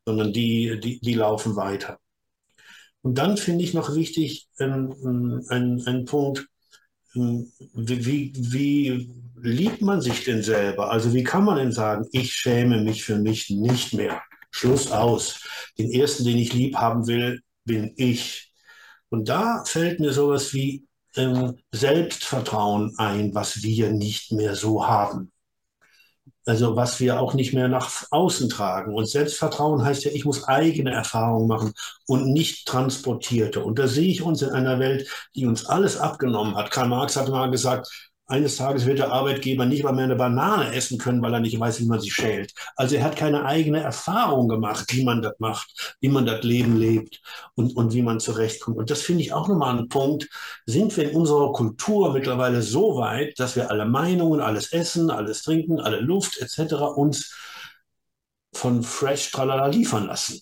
Sondern 0.07 0.33
die, 0.33 0.79
die, 0.81 1.01
die 1.01 1.15
laufen 1.15 1.57
weiter. 1.57 1.99
Und 3.03 3.19
dann 3.19 3.37
finde 3.37 3.65
ich 3.65 3.75
noch 3.75 3.95
wichtig 3.95 4.49
ähm, 4.59 5.45
ein, 5.51 5.83
ein 5.87 6.05
Punkt, 6.05 6.47
ähm, 7.15 7.53
wie, 7.75 8.33
wie 8.35 9.11
liebt 9.37 9.83
man 9.83 10.01
sich 10.01 10.25
denn 10.25 10.43
selber? 10.43 10.91
Also 10.91 11.13
wie 11.13 11.23
kann 11.23 11.45
man 11.45 11.59
denn 11.59 11.73
sagen, 11.73 12.07
ich 12.13 12.33
schäme 12.33 12.83
mich 12.83 13.05
für 13.05 13.19
mich 13.19 13.51
nicht 13.51 13.93
mehr? 13.93 14.23
Schluss 14.51 14.91
aus. 14.91 15.41
Den 15.79 15.91
ersten, 15.91 16.25
den 16.25 16.39
ich 16.39 16.53
lieb 16.53 16.77
haben 16.77 17.07
will, 17.07 17.43
bin 17.65 17.93
ich. 17.97 18.53
Und 19.11 19.29
da 19.29 19.65
fällt 19.65 20.01
mir 20.01 20.13
sowas 20.13 20.55
wie 20.55 20.87
ähm, 21.17 21.59
Selbstvertrauen 21.73 22.95
ein, 22.99 23.35
was 23.35 23.63
wir 23.63 23.91
nicht 23.91 24.33
mehr 24.33 24.55
so 24.55 24.87
haben. 24.87 25.33
Also 26.47 26.77
was 26.77 27.01
wir 27.01 27.21
auch 27.21 27.35
nicht 27.35 27.55
mehr 27.55 27.69
nach 27.69 28.05
außen 28.11 28.49
tragen. 28.49 28.95
Und 28.95 29.09
Selbstvertrauen 29.09 29.85
heißt 29.85 30.05
ja, 30.05 30.11
ich 30.13 30.25
muss 30.25 30.45
eigene 30.45 30.93
Erfahrungen 30.93 31.49
machen 31.49 31.73
und 32.07 32.33
nicht 32.33 32.67
transportierte. 32.67 33.65
Und 33.65 33.79
da 33.79 33.89
sehe 33.89 34.09
ich 34.09 34.23
uns 34.23 34.43
in 34.43 34.51
einer 34.51 34.79
Welt, 34.79 35.09
die 35.35 35.47
uns 35.47 35.67
alles 35.67 35.97
abgenommen 35.97 36.57
hat. 36.57 36.71
Karl 36.71 36.89
Marx 36.89 37.17
hat 37.17 37.29
mal 37.29 37.51
gesagt, 37.51 38.13
eines 38.27 38.57
Tages 38.57 38.87
wird 38.87 38.99
der 38.99 39.13
Arbeitgeber 39.13 39.67
nicht 39.67 39.85
mal 39.85 39.93
mehr 39.93 40.05
eine 40.05 40.17
Banane 40.17 40.75
essen 40.75 40.99
können, 40.99 41.21
weil 41.21 41.35
er 41.35 41.41
nicht 41.41 41.59
weiß, 41.59 41.81
wie 41.81 41.87
man 41.87 42.01
sie 42.01 42.11
schält. 42.11 42.55
Also 42.75 42.97
er 42.97 43.05
hat 43.05 43.17
keine 43.17 43.45
eigene 43.45 43.81
Erfahrung 43.81 44.49
gemacht, 44.49 44.87
wie 44.95 45.05
man 45.05 45.21
das 45.21 45.35
macht, 45.39 45.97
wie 46.01 46.09
man 46.09 46.25
das 46.25 46.43
Leben 46.43 46.79
lebt 46.79 47.21
und, 47.55 47.77
und 47.77 47.93
wie 47.93 48.01
man 48.03 48.21
zurechtkommt. 48.21 48.79
Und 48.79 48.91
das 48.91 49.03
finde 49.03 49.23
ich 49.23 49.33
auch 49.35 49.49
nochmal 49.49 49.77
ein 49.77 49.89
Punkt. 49.89 50.29
Sind 50.65 50.97
wir 50.97 51.11
in 51.11 51.17
unserer 51.17 51.53
Kultur 51.53 52.13
mittlerweile 52.15 52.63
so 52.63 52.97
weit, 52.97 53.39
dass 53.39 53.57
wir 53.57 53.71
alle 53.71 53.85
Meinungen, 53.85 54.41
alles 54.41 54.73
Essen, 54.73 55.11
alles 55.11 55.43
Trinken, 55.43 55.79
alle 55.81 56.01
Luft 56.01 56.39
etc. 56.41 56.75
uns 56.97 57.35
von 58.55 58.83
Fresh 58.83 59.33
Tralala 59.33 59.67
liefern 59.67 60.07
lassen? 60.07 60.41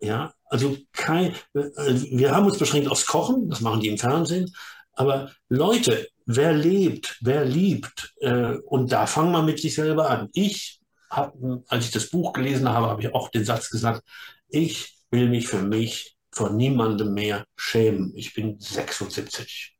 Ja, 0.00 0.32
also 0.46 0.76
kein, 0.92 1.34
wir 1.52 2.34
haben 2.34 2.46
uns 2.46 2.58
beschränkt 2.58 2.90
aufs 2.90 3.06
Kochen, 3.06 3.48
das 3.48 3.60
machen 3.60 3.80
die 3.80 3.88
im 3.88 3.98
Fernsehen, 3.98 4.50
aber 4.94 5.30
Leute, 5.48 6.08
wer 6.36 6.52
lebt, 6.52 7.18
wer 7.20 7.44
liebt. 7.44 8.14
Äh, 8.20 8.56
und 8.66 8.92
da 8.92 9.06
fangen 9.06 9.32
wir 9.32 9.42
mit 9.42 9.60
sich 9.60 9.74
selber 9.74 10.08
an. 10.10 10.28
Ich 10.32 10.80
habe, 11.10 11.64
als 11.68 11.86
ich 11.86 11.90
das 11.90 12.10
Buch 12.10 12.32
gelesen 12.32 12.68
habe, 12.68 12.86
habe 12.86 13.02
ich 13.02 13.14
auch 13.14 13.28
den 13.28 13.44
Satz 13.44 13.70
gesagt, 13.70 14.02
ich 14.48 14.96
will 15.10 15.28
mich 15.28 15.48
für 15.48 15.62
mich 15.62 16.16
vor 16.32 16.50
niemandem 16.50 17.12
mehr 17.14 17.44
schämen. 17.56 18.12
Ich 18.14 18.34
bin 18.34 18.58
76. 18.60 19.76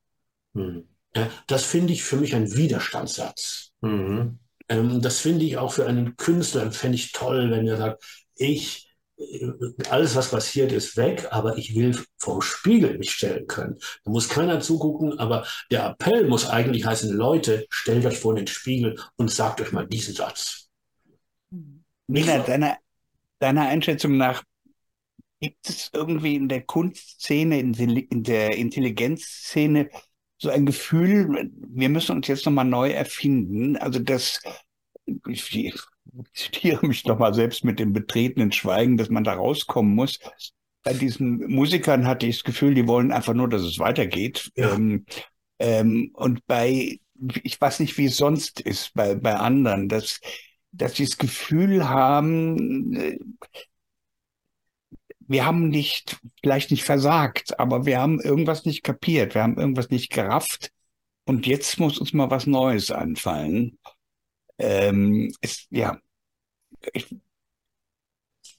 Mhm. 0.54 0.88
Das 1.46 1.64
finde 1.64 1.92
ich 1.92 2.02
für 2.02 2.16
mich 2.16 2.34
ein 2.34 2.54
Widerstandssatz. 2.54 3.70
Mhm. 3.80 4.38
Ähm, 4.68 5.00
das 5.02 5.20
finde 5.20 5.44
ich 5.44 5.56
auch 5.56 5.72
für 5.72 5.86
einen 5.86 6.16
Künstler, 6.16 6.70
fände 6.72 6.96
ich 6.96 7.12
toll, 7.12 7.50
wenn 7.50 7.66
er 7.66 7.76
sagt, 7.76 8.04
ich 8.36 8.89
alles, 9.90 10.16
was 10.16 10.30
passiert, 10.30 10.72
ist 10.72 10.96
weg, 10.96 11.28
aber 11.30 11.58
ich 11.58 11.74
will 11.74 11.98
vom 12.18 12.40
Spiegel 12.40 12.98
mich 12.98 13.12
stellen 13.12 13.46
können. 13.46 13.78
Da 14.04 14.10
muss 14.10 14.28
keiner 14.28 14.60
zugucken, 14.60 15.18
aber 15.18 15.46
der 15.70 15.86
Appell 15.86 16.26
muss 16.26 16.48
eigentlich 16.48 16.86
heißen, 16.86 17.14
Leute, 17.14 17.66
stellt 17.70 18.06
euch 18.06 18.18
vor 18.18 18.34
den 18.34 18.46
Spiegel 18.46 18.98
und 19.16 19.30
sagt 19.30 19.60
euch 19.60 19.72
mal 19.72 19.86
diesen 19.86 20.14
Satz. 20.14 20.68
Nina, 22.06 22.38
deiner, 22.38 22.78
deiner 23.38 23.68
Einschätzung 23.68 24.16
nach, 24.16 24.42
gibt 25.40 25.68
es 25.68 25.90
irgendwie 25.92 26.34
in 26.34 26.48
der 26.48 26.62
Kunstszene, 26.62 27.60
in 27.60 28.22
der 28.22 28.56
Intelligenzszene 28.56 29.90
so 30.38 30.50
ein 30.50 30.66
Gefühl, 30.66 31.50
wir 31.68 31.88
müssen 31.88 32.16
uns 32.16 32.26
jetzt 32.26 32.46
nochmal 32.46 32.64
neu 32.64 32.90
erfinden? 32.90 33.76
Also 33.76 33.98
das, 33.98 34.40
zitiere 36.34 36.86
mich 36.86 37.02
doch 37.02 37.18
mal 37.18 37.34
selbst 37.34 37.64
mit 37.64 37.78
dem 37.78 37.92
betretenen 37.92 38.52
Schweigen, 38.52 38.96
dass 38.96 39.10
man 39.10 39.24
da 39.24 39.34
rauskommen 39.34 39.94
muss. 39.94 40.18
Bei 40.82 40.94
diesen 40.94 41.46
Musikern 41.52 42.06
hatte 42.06 42.26
ich 42.26 42.36
das 42.36 42.44
Gefühl, 42.44 42.74
die 42.74 42.86
wollen 42.86 43.12
einfach 43.12 43.34
nur, 43.34 43.48
dass 43.48 43.62
es 43.62 43.78
weitergeht. 43.78 44.50
Ja. 44.56 44.74
Ähm, 44.74 45.04
ähm, 45.58 46.10
und 46.14 46.46
bei, 46.46 46.98
ich 47.42 47.60
weiß 47.60 47.80
nicht, 47.80 47.98
wie 47.98 48.06
es 48.06 48.16
sonst 48.16 48.60
ist, 48.60 48.94
bei, 48.94 49.14
bei 49.14 49.36
anderen, 49.36 49.88
dass, 49.88 50.20
dass 50.72 50.96
sie 50.96 51.04
das 51.04 51.18
Gefühl 51.18 51.88
haben, 51.88 52.96
äh, 52.96 53.18
wir 55.30 55.46
haben 55.46 55.68
nicht, 55.68 56.18
vielleicht 56.42 56.72
nicht 56.72 56.82
versagt, 56.82 57.60
aber 57.60 57.86
wir 57.86 58.00
haben 58.00 58.20
irgendwas 58.20 58.64
nicht 58.64 58.82
kapiert, 58.82 59.34
wir 59.34 59.42
haben 59.42 59.58
irgendwas 59.58 59.90
nicht 59.90 60.10
gerafft. 60.10 60.72
Und 61.24 61.46
jetzt 61.46 61.78
muss 61.78 61.98
uns 61.98 62.12
mal 62.12 62.30
was 62.30 62.48
Neues 62.48 62.90
anfallen. 62.90 63.78
Ähm, 64.60 65.32
ist, 65.40 65.66
ja, 65.70 65.98
ich, 66.92 67.16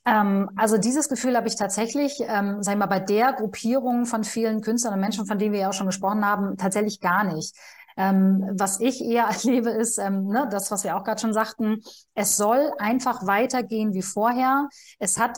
ähm, 0.06 0.50
also 0.56 0.78
dieses 0.78 1.10
Gefühl 1.10 1.36
habe 1.38 1.48
ich 1.48 1.56
tatsächlich, 1.56 2.20
ähm, 2.28 2.64
sag 2.64 2.74
ich 2.74 2.80
mal, 2.80 2.88
bei 2.88 3.00
der 3.00 3.34
Gruppierung 3.34 4.06
von 4.06 4.24
vielen 4.24 4.62
Künstlern 4.62 4.96
und 4.96 5.00
Menschen, 5.00 5.26
von 5.26 5.38
denen 5.38 5.54
wir 5.54 5.62
ja 5.62 5.70
auch 5.70 5.74
schon 5.74 5.88
gesprochen 5.88 6.26
haben, 6.26 6.58
tatsächlich 6.58 7.00
gar 7.00 7.24
nicht. 7.24 7.56
Ähm, 7.98 8.50
was 8.54 8.80
ich 8.80 9.02
eher 9.04 9.26
erlebe, 9.44 9.70
ist 9.70 9.98
ähm, 10.00 10.26
ne, 10.28 10.48
das, 10.52 10.72
was 10.72 10.84
wir 10.84 10.96
auch 10.98 11.04
gerade 11.04 11.22
schon 11.22 11.34
sagten. 11.34 11.82
Es 12.16 12.38
soll 12.38 12.72
einfach 12.80 13.28
weitergehen 13.28 13.94
wie 13.94 14.02
vorher. 14.02 14.70
Es 15.00 15.20
hat 15.20 15.38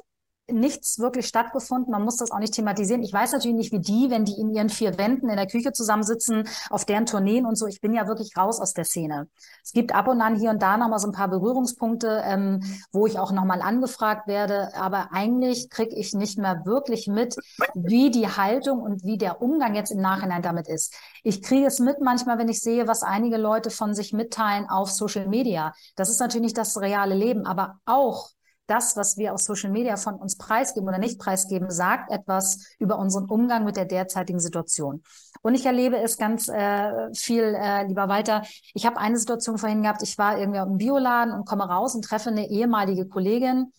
nichts 0.52 1.00
wirklich 1.00 1.28
stattgefunden. 1.28 1.92
Man 1.92 2.04
muss 2.04 2.18
das 2.18 2.32
auch 2.32 2.40
nicht 2.40 2.54
thematisieren. 2.54 3.02
Ich 3.02 3.14
weiß 3.14 3.32
natürlich 3.32 3.56
nicht, 3.56 3.72
wie 3.72 3.80
die, 3.80 4.10
wenn 4.10 4.26
die 4.26 4.40
in 4.40 4.54
ihren 4.54 4.70
vier 4.70 4.98
Wänden 4.98 5.30
in 5.30 5.38
der 5.38 5.48
Küche 5.48 5.72
zusammensitzen, 5.72 6.48
auf 6.70 6.86
deren 6.86 7.06
Tourneen 7.06 7.46
und 7.46 7.56
so. 7.56 7.66
Ich 7.66 7.80
bin 7.80 7.94
ja 7.94 8.08
wirklich 8.08 8.36
raus 8.38 8.60
aus 8.60 8.74
der 8.74 8.84
Szene. 8.84 9.30
Es 9.64 9.72
gibt 9.72 9.96
ab 9.96 10.08
und 10.08 10.22
an 10.22 10.36
hier 10.36 10.50
und 10.50 10.62
da 10.62 10.78
nochmal 10.78 11.00
so 11.00 11.08
ein 11.08 11.14
paar 11.14 11.30
Berührungspunkte, 11.30 12.24
ähm, 12.26 12.62
wo 12.92 13.08
ich 13.08 13.20
auch 13.20 13.32
nochmal 13.32 13.62
angefragt 13.62 14.28
werde. 14.28 14.76
Aber 14.76 15.10
eigentlich 15.14 15.70
kriege 15.70 15.96
ich 15.96 16.14
nicht 16.14 16.38
mehr 16.38 16.66
wirklich 16.66 17.08
mit, 17.08 17.36
wie 17.74 18.12
die 18.12 18.28
Haltung 18.28 18.82
und 18.82 19.04
wie 19.04 19.18
der 19.18 19.42
Umgang 19.42 19.76
jetzt 19.76 19.92
im 19.92 20.02
Nachhinein 20.02 20.42
damit 20.42 20.68
ist. 20.68 20.94
Ich 21.24 21.42
kriege 21.42 21.68
es 21.68 21.80
mit 21.80 22.02
manchmal, 22.02 22.38
wenn 22.38 22.50
ich 22.50 22.60
sehe, 22.60 22.88
was 22.88 23.02
einige 23.02 23.38
Leute 23.38 23.70
von 23.70 23.96
sich 23.96 24.12
mitteilen 24.12 24.70
auf 24.70 24.92
Social 24.92 25.28
Media. 25.28 25.74
Das 25.96 26.10
ist 26.10 26.20
natürlich 26.20 26.48
nicht 26.48 26.58
das 26.58 26.80
reale 26.82 27.16
Leben, 27.16 27.46
aber 27.46 27.80
auch 27.86 28.33
das, 28.68 28.96
was 28.96 29.18
wir 29.18 29.34
auf 29.34 29.42
Social 29.42 29.72
Media 29.72 29.98
von 29.98 30.16
uns 30.16 30.38
preisgeben 30.38 30.88
oder 30.88 30.98
nicht 30.98 31.20
preisgeben, 31.20 31.70
sagt 31.70 32.12
etwas 32.12 32.66
über 32.80 32.98
unseren 32.98 33.26
Umgang 33.26 33.66
mit 33.66 33.76
der 33.76 33.86
derzeitigen 33.86 34.40
Situation. 34.40 35.04
Und 35.42 35.56
ich 35.56 35.66
erlebe 35.66 35.98
es 35.98 36.18
ganz 36.18 36.48
äh, 36.48 37.14
viel 37.14 37.44
äh, 37.44 37.86
lieber 37.86 38.08
weiter. 38.08 38.44
Ich 38.74 38.86
habe 38.86 38.98
eine 38.98 39.18
Situation 39.18 39.58
vorhin 39.58 39.84
gehabt, 39.84 40.02
ich 40.02 40.18
war 40.18 40.38
irgendwie 40.38 40.60
im 40.60 40.78
Bioladen 40.78 41.34
und 41.34 41.46
komme 41.46 41.68
raus 41.68 41.96
und 41.96 42.04
treffe 42.06 42.30
eine 42.30 42.50
ehemalige 42.50 43.08
Kollegin. 43.08 43.74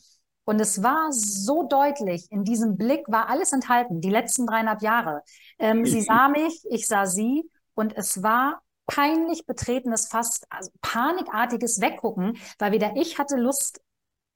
Und 0.44 0.60
es 0.60 0.82
war 0.82 1.10
so 1.10 1.66
deutlich, 1.66 2.30
in 2.30 2.44
diesem 2.44 2.76
Blick 2.76 3.08
war 3.08 3.30
alles 3.30 3.52
enthalten, 3.52 4.02
die 4.02 4.10
letzten 4.10 4.46
dreieinhalb 4.46 4.82
Jahre. 4.82 5.22
Ähm, 5.58 5.86
sie 5.86 6.02
sah 6.02 6.28
mich, 6.30 6.62
ich 6.68 6.86
sah 6.86 7.06
sie 7.06 7.48
und 7.74 7.96
es 7.96 8.22
war 8.22 8.60
peinlich 8.86 9.46
betretenes, 9.46 10.08
fast 10.08 10.44
also 10.50 10.70
panikartiges 10.82 11.80
Weggucken, 11.80 12.36
weil 12.58 12.72
weder 12.72 12.96
ich 12.96 13.18
hatte 13.18 13.36
Lust, 13.36 13.80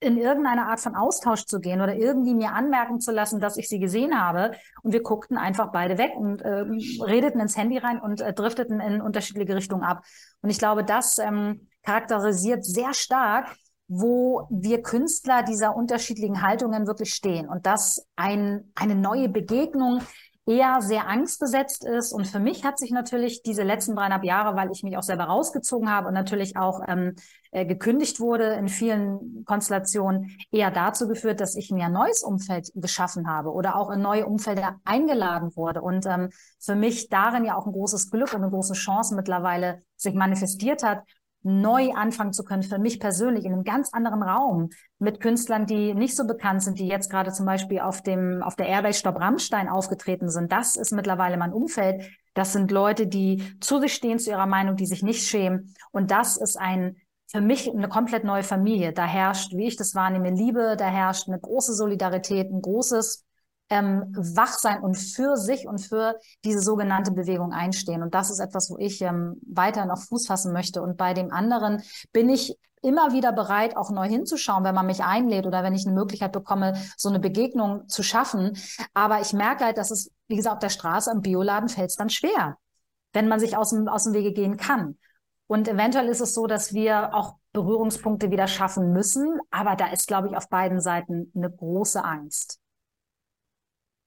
in 0.01 0.17
irgendeine 0.17 0.67
Art 0.67 0.81
von 0.81 0.95
Austausch 0.95 1.47
zu 1.47 1.61
gehen 1.61 1.81
oder 1.81 1.95
irgendwie 1.95 2.35
mir 2.35 2.53
anmerken 2.53 3.01
zu 3.01 3.11
lassen, 3.11 3.41
dass 3.41 3.57
ich 3.57 3.69
sie 3.69 3.81
gesehen 3.81 4.21
habe. 4.21 4.53
Und 4.83 4.93
wir 4.93 5.03
guckten 5.03 5.37
einfach 5.37 5.73
beide 5.73 5.99
weg 5.99 6.13
und 6.17 6.41
äh, 6.43 6.65
redeten 7.03 7.41
ins 7.41 7.57
Handy 7.57 7.79
rein 7.79 8.01
und 8.01 8.21
äh, 8.21 8.33
drifteten 8.33 8.81
in 8.81 9.01
unterschiedliche 9.01 9.57
Richtungen 9.57 9.83
ab. 9.83 10.05
Und 10.41 10.51
ich 10.51 10.59
glaube, 10.59 10.85
das 10.85 11.19
ähm, 11.19 11.69
charakterisiert 11.83 12.65
sehr 12.65 12.95
stark, 12.95 13.57
wo 13.89 14.47
wir 14.51 14.83
Künstler 14.83 15.43
dieser 15.43 15.75
unterschiedlichen 15.75 16.43
Haltungen 16.43 16.87
wirklich 16.87 17.13
stehen. 17.13 17.49
Und 17.49 17.67
dass 17.67 18.07
ein, 18.15 18.71
eine 18.77 18.95
neue 18.95 19.29
Begegnung 19.29 20.01
eher 20.49 20.81
sehr 20.81 21.07
angstbesetzt 21.09 21.85
ist. 21.85 22.13
Und 22.13 22.27
für 22.27 22.41
mich 22.41 22.65
hat 22.65 22.79
sich 22.79 22.91
natürlich 22.91 23.43
diese 23.43 23.63
letzten 23.63 23.95
dreieinhalb 23.95 24.25
Jahre, 24.25 24.57
weil 24.57 24.71
ich 24.73 24.83
mich 24.83 24.97
auch 24.97 25.03
selber 25.03 25.25
rausgezogen 25.25 25.91
habe 25.91 26.09
und 26.09 26.15
natürlich 26.15 26.57
auch 26.57 26.81
ähm, 26.89 27.17
äh, 27.51 27.67
gekündigt 27.67 28.21
wurde 28.21 28.55
in 28.55 28.69
vielen 28.69 29.45
Konstellationen, 29.45 30.37
eher 30.51 30.71
dazu 30.71 31.09
geführt, 31.09 31.41
dass 31.41 31.57
ich 31.57 31.71
mir 31.71 31.87
ein 31.87 31.93
neues 31.93 32.23
Umfeld 32.23 32.71
geschaffen 32.75 33.29
habe 33.29 33.53
oder 33.53 33.77
auch 33.77 33.91
in 33.91 34.01
neue 34.01 34.27
Umfelder 34.27 34.77
eingeladen 34.85 35.55
wurde. 35.57 35.83
Und 35.83 36.07
ähm, 36.07 36.31
für 36.61 36.75
mich 36.75 37.09
darin 37.09 37.45
ja 37.45 37.57
auch 37.57 37.67
ein 37.67 37.73
großes 37.73 38.11
Glück 38.11 38.33
und 38.35 38.43
eine 38.43 38.51
große 38.51 38.75
Chance 38.75 39.15
mittlerweile 39.15 39.83
sich 39.97 40.15
manifestiert 40.15 40.83
hat, 40.83 41.03
neu 41.43 41.93
anfangen 41.93 42.33
zu 42.33 42.45
können, 42.45 42.63
für 42.63 42.79
mich 42.79 43.01
persönlich 43.01 43.45
in 43.45 43.53
einem 43.53 43.65
ganz 43.65 43.93
anderen 43.93 44.23
Raum 44.23 44.71
mit 44.99 45.21
Künstlern, 45.21 45.67
die 45.67 45.95
nicht 45.95 46.17
so 46.17 46.27
bekannt 46.27 46.63
sind, 46.63 46.79
die 46.79 46.89
jetzt 46.89 47.11
gerade 47.11 47.33
zum 47.33 47.47
Beispiel 47.47 47.81
auf 47.81 48.03
dem, 48.03 48.43
auf 48.43 48.57
der 48.57 48.67
Airbase 48.67 48.99
Stopp 48.99 49.21
Rammstein 49.21 49.69
aufgetreten 49.69 50.29
sind. 50.29 50.51
Das 50.53 50.77
ist 50.77 50.93
mittlerweile 50.93 51.37
mein 51.37 51.53
Umfeld. 51.53 52.11
Das 52.35 52.53
sind 52.53 52.71
Leute, 52.71 53.07
die 53.07 53.43
zu 53.61 53.81
sich 53.81 53.95
stehen, 53.95 54.19
zu 54.19 54.31
ihrer 54.31 54.47
Meinung, 54.47 54.77
die 54.77 54.87
sich 54.87 55.03
nicht 55.03 55.27
schämen. 55.27 55.75
Und 55.93 56.11
das 56.11 56.37
ist 56.37 56.59
ein, 56.59 56.97
für 57.31 57.41
mich 57.41 57.71
eine 57.71 57.89
komplett 57.89 58.25
neue 58.25 58.43
Familie. 58.43 58.93
Da 58.93 59.05
herrscht, 59.05 59.53
wie 59.55 59.67
ich 59.69 59.77
das 59.77 59.95
wahrnehme, 59.95 60.31
Liebe, 60.31 60.77
da 60.79 60.87
herrscht 60.87 61.29
eine 61.29 61.39
große 61.39 61.75
Solidarität, 61.75 62.51
ein 62.51 62.63
großes 62.63 63.25
ähm, 63.71 64.15
wach 64.17 64.59
sein 64.59 64.83
und 64.83 64.97
für 64.97 65.37
sich 65.37 65.67
und 65.67 65.79
für 65.79 66.17
diese 66.45 66.61
sogenannte 66.61 67.13
Bewegung 67.13 67.53
einstehen. 67.53 68.03
Und 68.03 68.15
das 68.15 68.31
ist 68.31 68.41
etwas, 68.41 68.71
wo 68.71 68.79
ich 68.79 69.03
ähm, 69.03 69.41
weiter 69.47 69.85
noch 69.85 69.99
Fuß 69.99 70.27
fassen 70.27 70.55
möchte. 70.55 70.81
Und 70.81 70.97
bei 70.97 71.13
dem 71.13 71.31
anderen 71.31 71.83
bin 72.13 72.31
ich 72.31 72.57
immer 72.81 73.13
wieder 73.13 73.33
bereit, 73.33 73.77
auch 73.77 73.91
neu 73.91 74.09
hinzuschauen, 74.09 74.65
wenn 74.65 74.75
man 74.75 74.87
mich 74.87 75.03
einlädt 75.03 75.47
oder 75.47 75.63
wenn 75.63 75.75
ich 75.75 75.85
eine 75.85 75.95
Möglichkeit 75.95 76.33
bekomme, 76.33 76.81
so 76.97 77.11
eine 77.11 77.19
Begegnung 77.19 77.89
zu 77.89 78.03
schaffen. 78.03 78.57
Aber 78.95 79.21
ich 79.21 79.35
merke 79.35 79.65
halt, 79.65 79.77
dass 79.77 79.91
es, 79.91 80.11
wie 80.29 80.37
gesagt, 80.37 80.55
auf 80.55 80.61
der 80.61 80.69
Straße, 80.71 81.11
am 81.11 81.21
Bioladen 81.21 81.69
fällt 81.69 81.91
es 81.91 81.97
dann 81.97 82.09
schwer, 82.09 82.57
wenn 83.13 83.29
man 83.29 83.41
sich 83.41 83.57
aus 83.57 83.71
dem, 83.71 83.89
aus 83.89 84.05
dem 84.05 84.15
Wege 84.15 84.33
gehen 84.33 84.57
kann. 84.57 84.97
Und 85.49 85.67
eventuell 85.67 86.09
ist 86.09 86.21
es 86.21 86.35
so, 86.35 86.47
dass 86.47 86.75
wir 86.75 87.15
auch 87.15 87.35
Berührungspunkte 87.53 88.31
wieder 88.31 88.47
schaffen 88.47 88.93
müssen. 88.93 89.41
Aber 89.51 89.77
da 89.77 89.91
ist, 89.91 90.07
glaube 90.07 90.29
ich, 90.29 90.37
auf 90.37 90.49
beiden 90.49 90.81
Seiten 90.81 91.33
eine 91.35 91.51
große 91.51 92.05
Angst. 92.05 92.61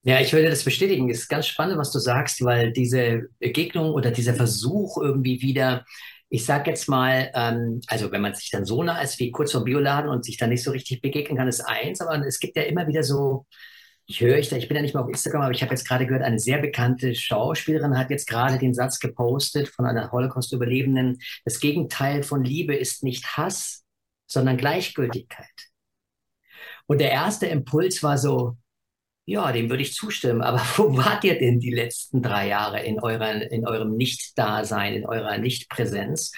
Ja, 0.04 0.20
ich 0.20 0.34
würde 0.34 0.50
das 0.50 0.64
bestätigen. 0.64 1.10
Es 1.10 1.20
ist 1.20 1.30
ganz 1.30 1.48
spannend, 1.48 1.78
was 1.78 1.92
du 1.92 2.00
sagst, 2.00 2.44
weil 2.44 2.72
diese 2.72 3.30
Begegnung 3.40 3.92
oder 3.92 4.12
dieser 4.12 4.36
Versuch 4.36 4.98
irgendwie 4.98 5.42
wieder, 5.42 5.84
ich 6.30 6.46
sag 6.46 6.68
jetzt 6.68 6.88
mal, 6.88 7.32
ähm, 7.34 7.82
also 7.88 8.12
wenn 8.12 8.22
man 8.22 8.34
sich 8.36 8.50
dann 8.52 8.66
so 8.66 8.82
nah 8.84 9.02
ist 9.02 9.20
wie 9.20 9.32
kurz 9.32 9.52
vor 9.52 9.64
Bioladen 9.64 10.10
und 10.10 10.26
sich 10.26 10.38
dann 10.38 10.50
nicht 10.50 10.64
so 10.64 10.72
richtig 10.72 11.02
begegnen 11.02 11.38
kann, 11.38 11.48
ist 11.48 11.62
eins, 11.62 12.02
aber 12.02 12.26
es 12.26 12.40
gibt 12.40 12.56
ja 12.56 12.64
immer 12.64 12.88
wieder 12.88 13.04
so, 13.04 13.46
ich 14.06 14.22
höre 14.22 14.38
ich 14.38 14.50
da, 14.50 14.58
ich 14.58 14.68
bin 14.68 14.76
ja 14.76 14.82
nicht 14.82 14.94
mehr 14.94 15.04
auf 15.04 15.10
Instagram, 15.10 15.44
aber 15.44 15.52
ich 15.52 15.62
habe 15.62 15.74
jetzt 15.74 15.88
gerade 15.88 16.06
gehört, 16.06 16.24
eine 16.24 16.40
sehr 16.40 16.60
bekannte 16.60 17.16
Schauspielerin 17.16 17.98
hat 17.98 18.10
jetzt 18.10 18.28
gerade 18.28 18.58
den 18.58 18.74
Satz 18.74 19.00
gepostet 19.00 19.70
von 19.70 19.86
einer 19.86 20.12
Holocaust-Überlebenden, 20.12 21.20
das 21.46 21.60
Gegenteil 21.60 22.24
von 22.24 22.44
Liebe 22.44 22.76
ist 22.76 23.04
nicht 23.04 23.38
Hass, 23.38 23.84
sondern 24.28 24.58
Gleichgültigkeit. 24.58 25.48
Und 26.88 27.00
der 27.00 27.12
erste 27.12 27.46
Impuls 27.46 28.04
war 28.04 28.18
so, 28.18 28.58
ja, 29.26 29.52
dem 29.52 29.70
würde 29.70 29.84
ich 29.84 29.94
zustimmen. 29.94 30.42
Aber 30.42 30.60
wo 30.78 30.98
wart 30.98 31.24
ihr 31.24 31.38
denn 31.40 31.60
die 31.60 31.74
letzten 31.74 32.22
drei 32.22 32.48
Jahre 32.48 32.82
in, 32.84 33.00
eurer, 33.00 33.50
in 33.52 33.66
eurem 33.68 33.96
Nicht-Dasein, 33.96 34.94
in 34.94 35.06
eurer 35.06 35.38
Nicht-Präsenz? 35.38 36.34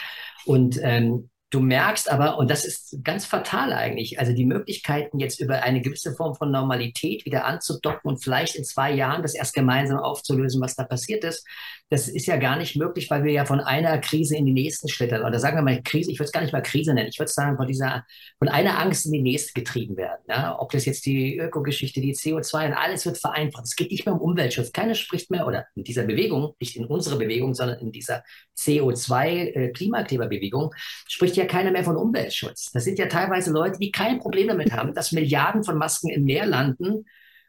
Und 0.46 0.80
ähm, 0.82 1.30
Du 1.54 1.60
merkst 1.60 2.10
aber, 2.10 2.40
und 2.40 2.50
das 2.50 2.66
ist 2.66 2.98
ganz 3.04 3.28
fatal 3.28 3.74
eigentlich, 3.74 4.18
also 4.18 4.34
die 4.34 4.44
Möglichkeiten 4.44 5.20
jetzt 5.20 5.40
über 5.40 5.62
eine 5.62 5.82
gewisse 5.82 6.16
Form 6.16 6.34
von 6.34 6.50
Normalität 6.50 7.28
wieder 7.28 7.46
anzudocken 7.46 8.10
und 8.10 8.24
vielleicht 8.24 8.56
in 8.56 8.64
zwei 8.64 8.92
Jahren 8.92 9.22
das 9.22 9.36
erst 9.36 9.54
gemeinsam 9.54 10.00
aufzulösen, 10.00 10.64
was 10.64 10.76
da 10.76 10.84
passiert 10.84 11.24
ist, 11.24 11.46
das 11.94 12.08
ist 12.08 12.26
ja 12.26 12.38
gar 12.38 12.56
nicht 12.58 12.76
möglich, 12.76 13.12
weil 13.12 13.24
wir 13.24 13.32
ja 13.32 13.46
von 13.46 13.60
einer 13.60 14.00
Krise 14.00 14.36
in 14.36 14.48
die 14.48 14.54
nächste 14.54 14.90
schlittern. 14.90 15.24
Oder 15.24 15.38
sagen 15.38 15.58
wir 15.58 15.62
mal 15.62 15.80
Krise, 15.84 16.12
ich 16.12 16.18
würde 16.18 16.26
es 16.26 16.32
gar 16.32 16.42
nicht 16.42 16.54
mal 16.54 16.64
Krise 16.64 16.92
nennen, 16.92 17.10
ich 17.10 17.20
würde 17.20 17.32
sagen, 17.32 17.56
von 17.56 17.68
dieser, 17.68 18.04
von 18.40 18.48
einer 18.48 18.80
Angst 18.80 19.06
in 19.06 19.12
die 19.12 19.22
nächste 19.22 19.54
getrieben 19.54 19.96
werden. 19.96 20.24
Ja? 20.28 20.60
Ob 20.60 20.72
das 20.72 20.86
jetzt 20.86 21.06
die 21.06 21.38
Ökogeschichte, 21.38 22.02
die 22.02 22.16
CO2 22.16 22.66
und 22.66 22.74
alles 22.74 23.06
wird 23.06 23.20
vereinfacht. 23.20 23.66
Es 23.66 23.76
geht 23.76 23.92
nicht 23.92 24.08
mehr 24.08 24.16
um 24.16 24.22
Umweltschutz. 24.22 24.72
Keiner 24.72 24.96
spricht 24.96 25.30
mehr, 25.30 25.46
oder 25.46 25.68
in 25.76 25.84
dieser 25.84 26.02
Bewegung, 26.02 26.56
nicht 26.60 26.76
in 26.76 26.86
unserer 26.86 27.18
Bewegung, 27.18 27.54
sondern 27.54 27.78
in 27.80 27.92
dieser 27.92 28.24
CO2-Klimakleberbewegung, 28.58 30.72
äh, 30.72 30.76
spricht 31.08 31.36
ja 31.36 31.43
keiner 31.46 31.72
mehr 31.72 31.84
von 31.84 31.98
Umweltschutz. 31.98 32.72
Das 32.72 32.84
sind 32.84 33.00
ja 33.00 33.08
teilweise 33.08 33.52
Leute, 33.52 33.80
die 33.80 33.92
kein 33.92 34.20
Problem 34.20 34.48
damit 34.48 34.72
haben, 34.72 34.94
dass 34.94 35.12
Milliarden 35.12 35.64
von 35.64 35.78
Masken 35.78 36.10
im 36.10 36.24
Meer 36.24 36.46
landen 36.46 37.06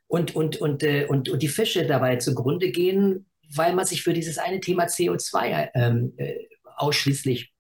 und, 0.07 0.35
und, 0.35 0.57
und, 0.57 0.83
äh, 0.83 1.07
und, 1.07 1.29
und 1.29 1.43
die 1.43 1.49
Fische 1.49 1.87
dabei 1.87 2.17
zugrunde 2.17 2.71
gehen, 2.71 3.27
weil 3.55 3.75
man 3.75 3.87
sich 3.87 4.03
für 4.03 4.13
dieses 4.13 4.39
eine 4.39 4.61
Thema 4.61 4.85
CO2 4.85 5.71
ähm, 5.75 6.13
äh, 6.17 6.35
ausschließlich 6.77 7.53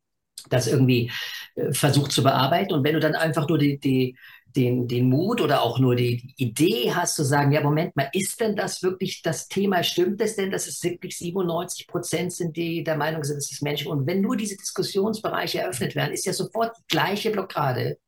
das 0.50 0.66
irgendwie 0.66 1.10
äh, 1.54 1.72
versucht 1.72 2.12
zu 2.12 2.22
bearbeiten. 2.22 2.74
Und 2.74 2.84
wenn 2.84 2.94
du 2.94 3.00
dann 3.00 3.14
einfach 3.14 3.48
nur 3.48 3.58
die, 3.58 3.78
die, 3.78 4.16
den, 4.56 4.86
den 4.86 5.08
Mut 5.08 5.40
oder 5.40 5.62
auch 5.62 5.78
nur 5.78 5.96
die 5.96 6.32
Idee 6.36 6.92
hast 6.94 7.16
zu 7.16 7.24
sagen, 7.24 7.52
ja, 7.52 7.60
Moment 7.60 7.96
mal, 7.96 8.08
ist 8.12 8.40
denn 8.40 8.54
das 8.54 8.82
wirklich 8.82 9.22
das 9.22 9.48
Thema? 9.48 9.82
Stimmt 9.82 10.20
es 10.20 10.36
denn, 10.36 10.50
dass 10.50 10.66
es 10.66 10.82
wirklich 10.82 11.18
97 11.18 11.86
Prozent 11.88 12.32
sind, 12.32 12.56
die 12.56 12.84
der 12.84 12.96
Meinung 12.96 13.24
sind, 13.24 13.38
es 13.38 13.50
ist 13.50 13.62
Menschen? 13.62 13.90
Und 13.90 14.06
wenn 14.06 14.20
nur 14.20 14.36
diese 14.36 14.56
Diskussionsbereiche 14.56 15.60
eröffnet 15.60 15.94
werden, 15.94 16.12
ist 16.12 16.26
ja 16.26 16.32
sofort 16.32 16.76
die 16.78 16.84
gleiche 16.88 17.30
Blockade 17.30 17.98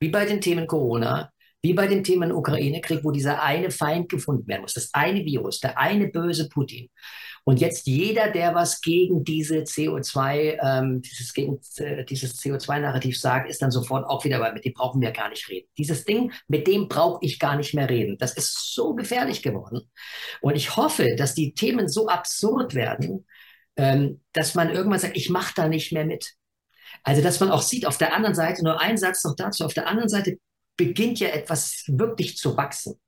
wie 0.00 0.08
bei 0.08 0.24
den 0.24 0.40
Themen 0.40 0.66
Corona, 0.66 1.30
wie 1.62 1.74
bei 1.74 1.86
dem 1.86 2.04
Thema 2.04 2.32
Ukraine-Krieg, 2.34 3.00
wo 3.02 3.10
dieser 3.10 3.42
eine 3.42 3.70
Feind 3.70 4.08
gefunden 4.08 4.46
werden 4.46 4.62
muss, 4.62 4.74
das 4.74 4.90
eine 4.92 5.24
Virus, 5.24 5.60
der 5.60 5.78
eine 5.78 6.08
böse 6.08 6.48
Putin. 6.48 6.88
Und 7.48 7.60
jetzt 7.60 7.86
jeder, 7.86 8.32
der 8.32 8.56
was 8.56 8.80
gegen 8.80 9.22
diese 9.22 9.58
CO2, 9.58 10.58
ähm, 10.60 11.00
dieses, 11.00 11.32
gegen, 11.32 11.60
äh, 11.76 12.04
dieses 12.04 12.40
CO2-Narrativ 12.40 13.20
sagt, 13.20 13.48
ist 13.48 13.62
dann 13.62 13.70
sofort 13.70 14.04
auch 14.04 14.24
wieder, 14.24 14.40
weil 14.40 14.52
mit 14.52 14.64
dem 14.64 14.74
brauchen 14.74 15.00
wir 15.00 15.12
gar 15.12 15.28
nicht 15.28 15.48
reden. 15.48 15.68
Dieses 15.78 16.04
Ding, 16.04 16.32
mit 16.48 16.66
dem 16.66 16.88
brauche 16.88 17.24
ich 17.24 17.38
gar 17.38 17.54
nicht 17.54 17.72
mehr 17.72 17.88
reden. 17.88 18.18
Das 18.18 18.36
ist 18.36 18.74
so 18.74 18.96
gefährlich 18.96 19.44
geworden. 19.44 19.88
Und 20.40 20.56
ich 20.56 20.76
hoffe, 20.76 21.14
dass 21.14 21.34
die 21.34 21.54
Themen 21.54 21.86
so 21.86 22.08
absurd 22.08 22.74
werden, 22.74 23.24
ähm, 23.76 24.22
dass 24.32 24.56
man 24.56 24.70
irgendwann 24.70 24.98
sagt, 24.98 25.16
ich 25.16 25.30
mache 25.30 25.52
da 25.54 25.68
nicht 25.68 25.92
mehr 25.92 26.04
mit. 26.04 26.34
Also, 27.04 27.22
dass 27.22 27.38
man 27.38 27.52
auch 27.52 27.62
sieht, 27.62 27.86
auf 27.86 27.96
der 27.96 28.12
anderen 28.12 28.34
Seite, 28.34 28.64
nur 28.64 28.80
ein 28.80 28.96
Satz 28.96 29.22
noch 29.22 29.36
dazu, 29.36 29.64
auf 29.64 29.74
der 29.74 29.86
anderen 29.86 30.08
Seite 30.08 30.40
beginnt 30.76 31.20
ja 31.20 31.28
etwas 31.28 31.84
wirklich 31.86 32.36
zu 32.38 32.56
wachsen. 32.56 32.98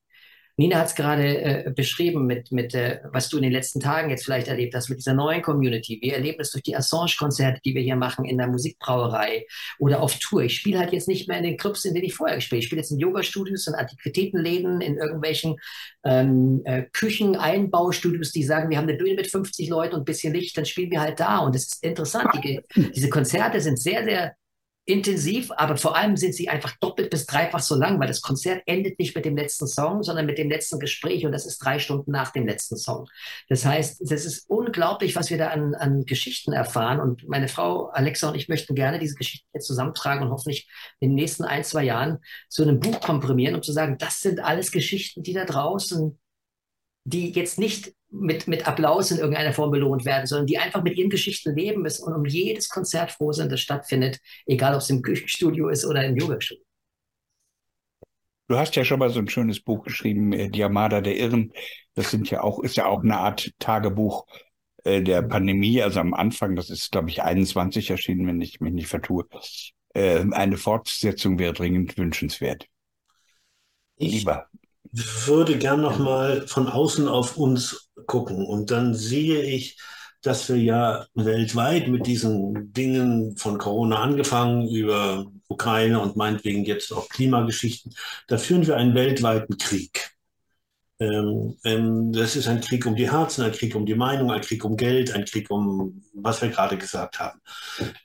Nina 0.58 0.80
hat 0.80 0.88
es 0.88 0.96
gerade 0.96 1.40
äh, 1.40 1.70
beschrieben 1.70 2.26
mit, 2.26 2.50
mit 2.50 2.74
äh, 2.74 2.98
was 3.12 3.28
du 3.28 3.36
in 3.36 3.44
den 3.44 3.52
letzten 3.52 3.78
Tagen 3.78 4.10
jetzt 4.10 4.24
vielleicht 4.24 4.48
erlebt 4.48 4.74
hast, 4.74 4.88
mit 4.88 4.98
dieser 4.98 5.14
neuen 5.14 5.40
Community. 5.40 6.00
Wir 6.02 6.14
erleben 6.14 6.40
es 6.40 6.50
durch 6.50 6.64
die 6.64 6.74
Assange-Konzerte, 6.74 7.60
die 7.64 7.76
wir 7.76 7.82
hier 7.82 7.94
machen 7.94 8.24
in 8.24 8.38
der 8.38 8.48
Musikbrauerei 8.48 9.46
oder 9.78 10.02
auf 10.02 10.18
Tour. 10.18 10.42
Ich 10.42 10.56
spiele 10.56 10.80
halt 10.80 10.92
jetzt 10.92 11.06
nicht 11.06 11.28
mehr 11.28 11.38
in 11.38 11.44
den 11.44 11.56
Clubs, 11.56 11.84
in 11.84 11.94
denen 11.94 12.06
ich 12.06 12.14
vorher 12.14 12.34
gespielt 12.34 12.58
habe. 12.58 12.62
Ich 12.62 12.66
spiele 12.66 12.80
jetzt 12.80 12.90
in 12.90 12.98
Yoga-Studios, 12.98 13.68
in 13.68 13.74
Antiquitätenläden, 13.76 14.80
in 14.80 14.96
irgendwelchen 14.96 15.58
ähm, 16.04 16.62
äh, 16.64 16.82
Küchen-Einbaustudios, 16.92 18.32
die 18.32 18.42
sagen, 18.42 18.68
wir 18.68 18.78
haben 18.78 18.88
eine 18.88 18.98
Bühne 18.98 19.14
mit 19.14 19.28
50 19.28 19.68
Leuten 19.68 19.94
und 19.94 20.00
ein 20.00 20.06
bisschen 20.06 20.34
Licht, 20.34 20.58
dann 20.58 20.66
spielen 20.66 20.90
wir 20.90 21.00
halt 21.00 21.20
da. 21.20 21.38
Und 21.38 21.54
es 21.54 21.66
ist 21.66 21.84
interessant. 21.84 22.30
Die, 22.42 22.60
diese 22.74 23.10
Konzerte 23.10 23.60
sind 23.60 23.78
sehr, 23.78 24.02
sehr 24.02 24.34
intensiv, 24.88 25.50
aber 25.54 25.76
vor 25.76 25.96
allem 25.96 26.16
sind 26.16 26.34
sie 26.34 26.48
einfach 26.48 26.74
doppelt 26.80 27.10
bis 27.10 27.26
dreifach 27.26 27.60
so 27.60 27.74
lang, 27.74 28.00
weil 28.00 28.08
das 28.08 28.22
Konzert 28.22 28.62
endet 28.64 28.98
nicht 28.98 29.14
mit 29.14 29.26
dem 29.26 29.36
letzten 29.36 29.66
Song, 29.66 30.02
sondern 30.02 30.24
mit 30.24 30.38
dem 30.38 30.48
letzten 30.48 30.78
Gespräch 30.78 31.26
und 31.26 31.32
das 31.32 31.44
ist 31.44 31.58
drei 31.58 31.78
Stunden 31.78 32.10
nach 32.10 32.32
dem 32.32 32.46
letzten 32.46 32.78
Song. 32.78 33.06
Das 33.50 33.66
heißt, 33.66 34.00
das 34.00 34.24
ist 34.24 34.48
unglaublich, 34.48 35.14
was 35.14 35.28
wir 35.28 35.36
da 35.36 35.48
an, 35.48 35.74
an 35.74 36.06
Geschichten 36.06 36.54
erfahren 36.54 37.00
und 37.00 37.28
meine 37.28 37.48
Frau 37.48 37.88
Alexa 37.88 38.30
und 38.30 38.34
ich 38.34 38.48
möchten 38.48 38.74
gerne 38.74 38.98
diese 38.98 39.14
Geschichten 39.14 39.46
jetzt 39.52 39.66
zusammentragen 39.66 40.22
und 40.22 40.30
hoffentlich 40.30 40.70
in 41.00 41.10
den 41.10 41.16
nächsten 41.16 41.44
ein, 41.44 41.64
zwei 41.64 41.84
Jahren 41.84 42.18
zu 42.48 42.62
einem 42.62 42.80
Buch 42.80 43.00
komprimieren, 43.00 43.56
um 43.56 43.62
zu 43.62 43.72
sagen, 43.72 43.98
das 43.98 44.20
sind 44.20 44.40
alles 44.40 44.72
Geschichten, 44.72 45.22
die 45.22 45.34
da 45.34 45.44
draußen 45.44 46.18
die 47.08 47.32
jetzt 47.32 47.58
nicht 47.58 47.94
mit, 48.10 48.48
mit 48.48 48.66
Applaus 48.66 49.10
in 49.10 49.18
irgendeiner 49.18 49.52
Form 49.52 49.70
belohnt 49.70 50.04
werden, 50.04 50.26
sondern 50.26 50.46
die 50.46 50.58
einfach 50.58 50.82
mit 50.82 50.96
ihren 50.96 51.10
Geschichten 51.10 51.54
leben 51.54 51.82
müssen 51.82 52.04
und 52.04 52.14
um 52.14 52.24
jedes 52.24 52.68
Konzert 52.68 53.10
froh 53.10 53.32
sind, 53.32 53.50
das 53.52 53.60
stattfindet, 53.60 54.18
egal 54.46 54.74
ob 54.74 54.80
es 54.80 54.90
im 54.90 55.02
Küchenstudio 55.02 55.68
ist 55.68 55.84
oder 55.84 56.04
im 56.04 56.16
Yogastudio. 56.16 56.64
Du 58.48 58.56
hast 58.56 58.76
ja 58.76 58.84
schon 58.84 58.98
mal 58.98 59.10
so 59.10 59.18
ein 59.18 59.28
schönes 59.28 59.60
Buch 59.60 59.84
geschrieben, 59.84 60.32
äh, 60.32 60.48
Die 60.48 60.64
Armada 60.64 61.00
der 61.00 61.16
Irren. 61.16 61.52
Das 61.94 62.10
sind 62.10 62.30
ja 62.30 62.42
auch, 62.42 62.60
ist 62.60 62.76
ja 62.76 62.86
auch 62.86 63.02
eine 63.02 63.18
Art 63.18 63.50
Tagebuch 63.58 64.26
äh, 64.84 65.02
der 65.02 65.22
Pandemie. 65.22 65.82
Also 65.82 66.00
am 66.00 66.14
Anfang, 66.14 66.56
das 66.56 66.70
ist, 66.70 66.90
glaube 66.90 67.10
ich, 67.10 67.22
21 67.22 67.90
erschienen, 67.90 68.26
wenn 68.26 68.40
ich 68.40 68.60
mich 68.60 68.72
nicht 68.72 68.88
vertue. 68.88 69.26
Äh, 69.92 70.24
eine 70.30 70.56
Fortsetzung 70.56 71.38
wäre 71.38 71.52
dringend 71.52 71.98
wünschenswert. 71.98 72.66
Ich, 73.96 74.12
Lieber 74.12 74.48
würde 74.92 75.58
gern 75.58 75.80
noch 75.80 75.98
mal 75.98 76.46
von 76.46 76.68
außen 76.68 77.08
auf 77.08 77.36
uns 77.36 77.90
gucken 78.06 78.44
und 78.44 78.70
dann 78.70 78.94
sehe 78.94 79.42
ich, 79.42 79.78
dass 80.22 80.48
wir 80.48 80.56
ja 80.56 81.06
weltweit 81.14 81.88
mit 81.88 82.06
diesen 82.06 82.72
Dingen 82.72 83.36
von 83.36 83.58
Corona 83.58 84.00
angefangen 84.00 84.68
über 84.68 85.26
Ukraine 85.48 86.00
und 86.00 86.16
meinetwegen 86.16 86.64
jetzt 86.64 86.92
auch 86.92 87.08
Klimageschichten, 87.08 87.94
da 88.26 88.36
führen 88.36 88.66
wir 88.66 88.76
einen 88.76 88.94
weltweiten 88.94 89.58
Krieg. 89.58 90.10
Ähm, 91.00 91.56
ähm, 91.64 92.12
das 92.12 92.34
ist 92.34 92.48
ein 92.48 92.60
Krieg 92.60 92.84
um 92.84 92.96
die 92.96 93.10
Herzen, 93.10 93.44
ein 93.44 93.52
Krieg 93.52 93.76
um 93.76 93.86
die 93.86 93.94
Meinung, 93.94 94.32
ein 94.32 94.40
Krieg 94.40 94.64
um 94.64 94.76
Geld, 94.76 95.14
ein 95.14 95.24
Krieg 95.24 95.48
um, 95.50 96.02
was 96.12 96.42
wir 96.42 96.48
gerade 96.48 96.76
gesagt 96.76 97.20
haben. 97.20 97.40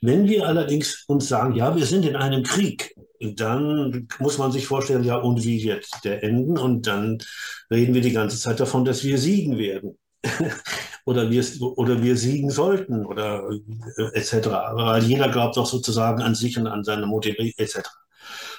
Wenn 0.00 0.28
wir 0.28 0.46
allerdings 0.46 1.04
uns 1.08 1.26
sagen, 1.28 1.56
ja, 1.56 1.74
wir 1.74 1.86
sind 1.86 2.04
in 2.04 2.14
einem 2.14 2.44
Krieg, 2.44 2.94
dann 3.32 4.08
muss 4.18 4.38
man 4.38 4.52
sich 4.52 4.66
vorstellen, 4.66 5.04
ja, 5.04 5.16
und 5.16 5.44
wie 5.44 5.62
wird 5.64 5.86
der 6.04 6.22
enden? 6.22 6.58
Und 6.58 6.86
dann 6.86 7.18
reden 7.70 7.94
wir 7.94 8.02
die 8.02 8.12
ganze 8.12 8.38
Zeit 8.38 8.60
davon, 8.60 8.84
dass 8.84 9.04
wir 9.04 9.18
siegen 9.18 9.58
werden. 9.58 9.98
oder, 11.04 11.30
wir, 11.30 11.44
oder 11.76 12.02
wir 12.02 12.16
siegen 12.16 12.50
sollten 12.50 13.04
oder 13.04 13.48
äh, 13.98 14.18
etc. 14.18 14.48
Weil 14.72 15.04
jeder 15.04 15.28
glaubt 15.28 15.56
doch 15.56 15.66
sozusagen 15.66 16.22
an 16.22 16.34
sich 16.34 16.58
und 16.58 16.66
an 16.66 16.84
seine 16.84 17.06
Motive 17.06 17.52
etc. 17.58 17.80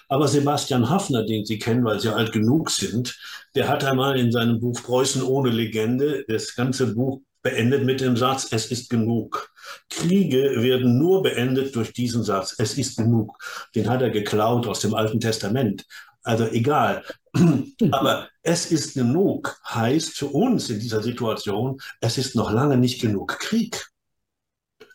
Aber 0.07 0.28
Sebastian 0.28 0.89
Hafner, 0.89 1.26
den 1.26 1.45
Sie 1.45 1.57
kennen, 1.57 1.84
weil 1.84 1.99
Sie 1.99 2.13
alt 2.13 2.32
genug 2.32 2.70
sind, 2.70 3.18
der 3.55 3.68
hat 3.68 3.84
einmal 3.84 4.20
in 4.20 4.32
seinem 4.32 4.59
Buch 4.59 4.82
Preußen 4.84 5.24
ohne 5.24 5.49
Legende 5.49 6.24
das 6.28 6.55
ganze 6.55 6.93
Buch 6.93 7.22
beendet 7.45 7.85
mit 7.85 8.01
dem 8.01 8.17
Satz, 8.17 8.47
es 8.51 8.71
ist 8.71 8.89
genug. 8.89 9.53
Kriege 9.91 10.63
werden 10.63 10.97
nur 10.97 11.21
beendet 11.21 11.75
durch 11.75 11.93
diesen 11.93 12.23
Satz, 12.23 12.55
es 12.57 12.75
ist 12.75 12.97
genug. 12.97 13.37
Den 13.75 13.87
hat 13.87 14.01
er 14.01 14.09
geklaut 14.09 14.65
aus 14.65 14.79
dem 14.79 14.95
Alten 14.95 15.19
Testament. 15.19 15.85
Also 16.23 16.47
egal. 16.47 17.03
Aber 17.91 18.27
es 18.41 18.71
ist 18.71 18.95
genug, 18.95 19.55
heißt 19.63 20.17
für 20.17 20.25
uns 20.25 20.71
in 20.71 20.79
dieser 20.79 21.03
Situation, 21.03 21.79
es 22.01 22.17
ist 22.17 22.35
noch 22.35 22.51
lange 22.51 22.77
nicht 22.77 22.99
genug 22.99 23.37
Krieg. 23.39 23.91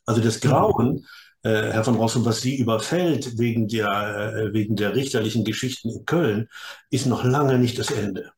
Also 0.04 0.20
das 0.20 0.40
Grauen, 0.40 1.06
äh, 1.44 1.70
Herr 1.70 1.84
von 1.84 1.94
Rossum, 1.94 2.24
was 2.24 2.40
Sie 2.40 2.56
überfällt 2.56 3.38
wegen 3.38 3.68
der, 3.68 3.86
äh, 3.86 4.52
wegen 4.52 4.74
der 4.74 4.96
richterlichen 4.96 5.44
Geschichten 5.44 5.88
in 5.90 6.04
Köln, 6.04 6.48
ist 6.90 7.06
noch 7.06 7.22
lange 7.22 7.60
nicht 7.60 7.78
das 7.78 7.92
Ende. 7.92 8.32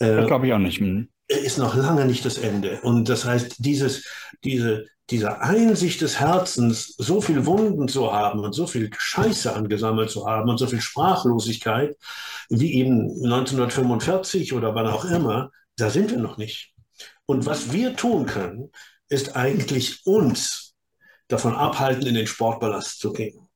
Äh, 0.00 0.16
das 0.16 0.26
glaube 0.26 0.48
ich 0.48 0.52
auch 0.52 0.58
nicht. 0.58 0.80
Hm. 0.80 1.08
Ist 1.28 1.58
noch 1.58 1.74
lange 1.74 2.04
nicht 2.04 2.24
das 2.24 2.38
Ende. 2.38 2.80
Und 2.82 3.08
das 3.08 3.24
heißt, 3.24 3.56
dieses, 3.58 4.06
diese, 4.44 4.86
diese 5.10 5.40
Einsicht 5.40 6.00
des 6.00 6.20
Herzens, 6.20 6.94
so 6.98 7.20
viel 7.20 7.46
Wunden 7.46 7.88
zu 7.88 8.12
haben 8.12 8.40
und 8.40 8.52
so 8.52 8.66
viel 8.66 8.90
Scheiße 8.96 9.52
angesammelt 9.52 10.10
zu 10.10 10.26
haben 10.26 10.48
und 10.48 10.58
so 10.58 10.66
viel 10.66 10.80
Sprachlosigkeit, 10.80 11.96
wie 12.48 12.74
eben 12.74 13.10
1945 13.24 14.52
oder 14.52 14.74
wann 14.74 14.86
auch 14.86 15.04
immer, 15.04 15.50
da 15.76 15.90
sind 15.90 16.10
wir 16.10 16.18
noch 16.18 16.38
nicht. 16.38 16.72
Und 17.26 17.44
was 17.44 17.72
wir 17.72 17.96
tun 17.96 18.26
können, 18.26 18.70
ist 19.08 19.36
eigentlich 19.36 20.06
uns 20.06 20.74
davon 21.28 21.54
abhalten, 21.54 22.06
in 22.06 22.14
den 22.14 22.26
Sportballast 22.26 23.00
zu 23.00 23.12
gehen. 23.12 23.48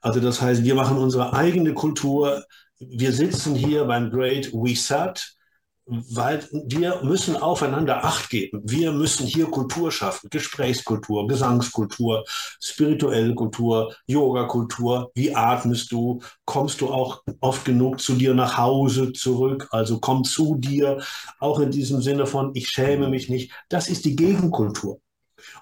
Also 0.00 0.20
das 0.20 0.40
heißt, 0.40 0.62
wir 0.64 0.74
machen 0.74 0.98
unsere 0.98 1.32
eigene 1.32 1.74
Kultur. 1.74 2.44
Wir 2.78 3.12
sitzen 3.12 3.54
hier 3.54 3.84
beim 3.84 4.10
Great 4.10 4.52
We 4.52 4.76
Sat 4.76 5.34
weil 5.88 6.46
wir 6.52 7.02
müssen 7.02 7.36
aufeinander 7.36 8.04
Acht 8.04 8.28
geben. 8.28 8.60
Wir 8.64 8.92
müssen 8.92 9.26
hier 9.26 9.46
Kultur 9.46 9.90
schaffen, 9.90 10.28
Gesprächskultur, 10.30 11.26
Gesangskultur, 11.26 12.24
spirituelle 12.60 13.34
Kultur, 13.34 13.94
Yoga-Kultur. 14.06 15.10
Wie 15.14 15.34
atmest 15.34 15.90
du? 15.90 16.20
Kommst 16.44 16.80
du 16.80 16.88
auch 16.88 17.22
oft 17.40 17.64
genug 17.64 18.00
zu 18.00 18.14
dir 18.14 18.34
nach 18.34 18.58
Hause 18.58 19.12
zurück? 19.12 19.66
Also 19.70 19.98
komm 19.98 20.24
zu 20.24 20.56
dir, 20.56 21.02
auch 21.40 21.58
in 21.60 21.70
diesem 21.70 22.02
Sinne 22.02 22.26
von, 22.26 22.50
ich 22.54 22.68
schäme 22.68 23.08
mich 23.08 23.30
nicht. 23.30 23.52
Das 23.68 23.88
ist 23.88 24.04
die 24.04 24.16
Gegenkultur. 24.16 25.00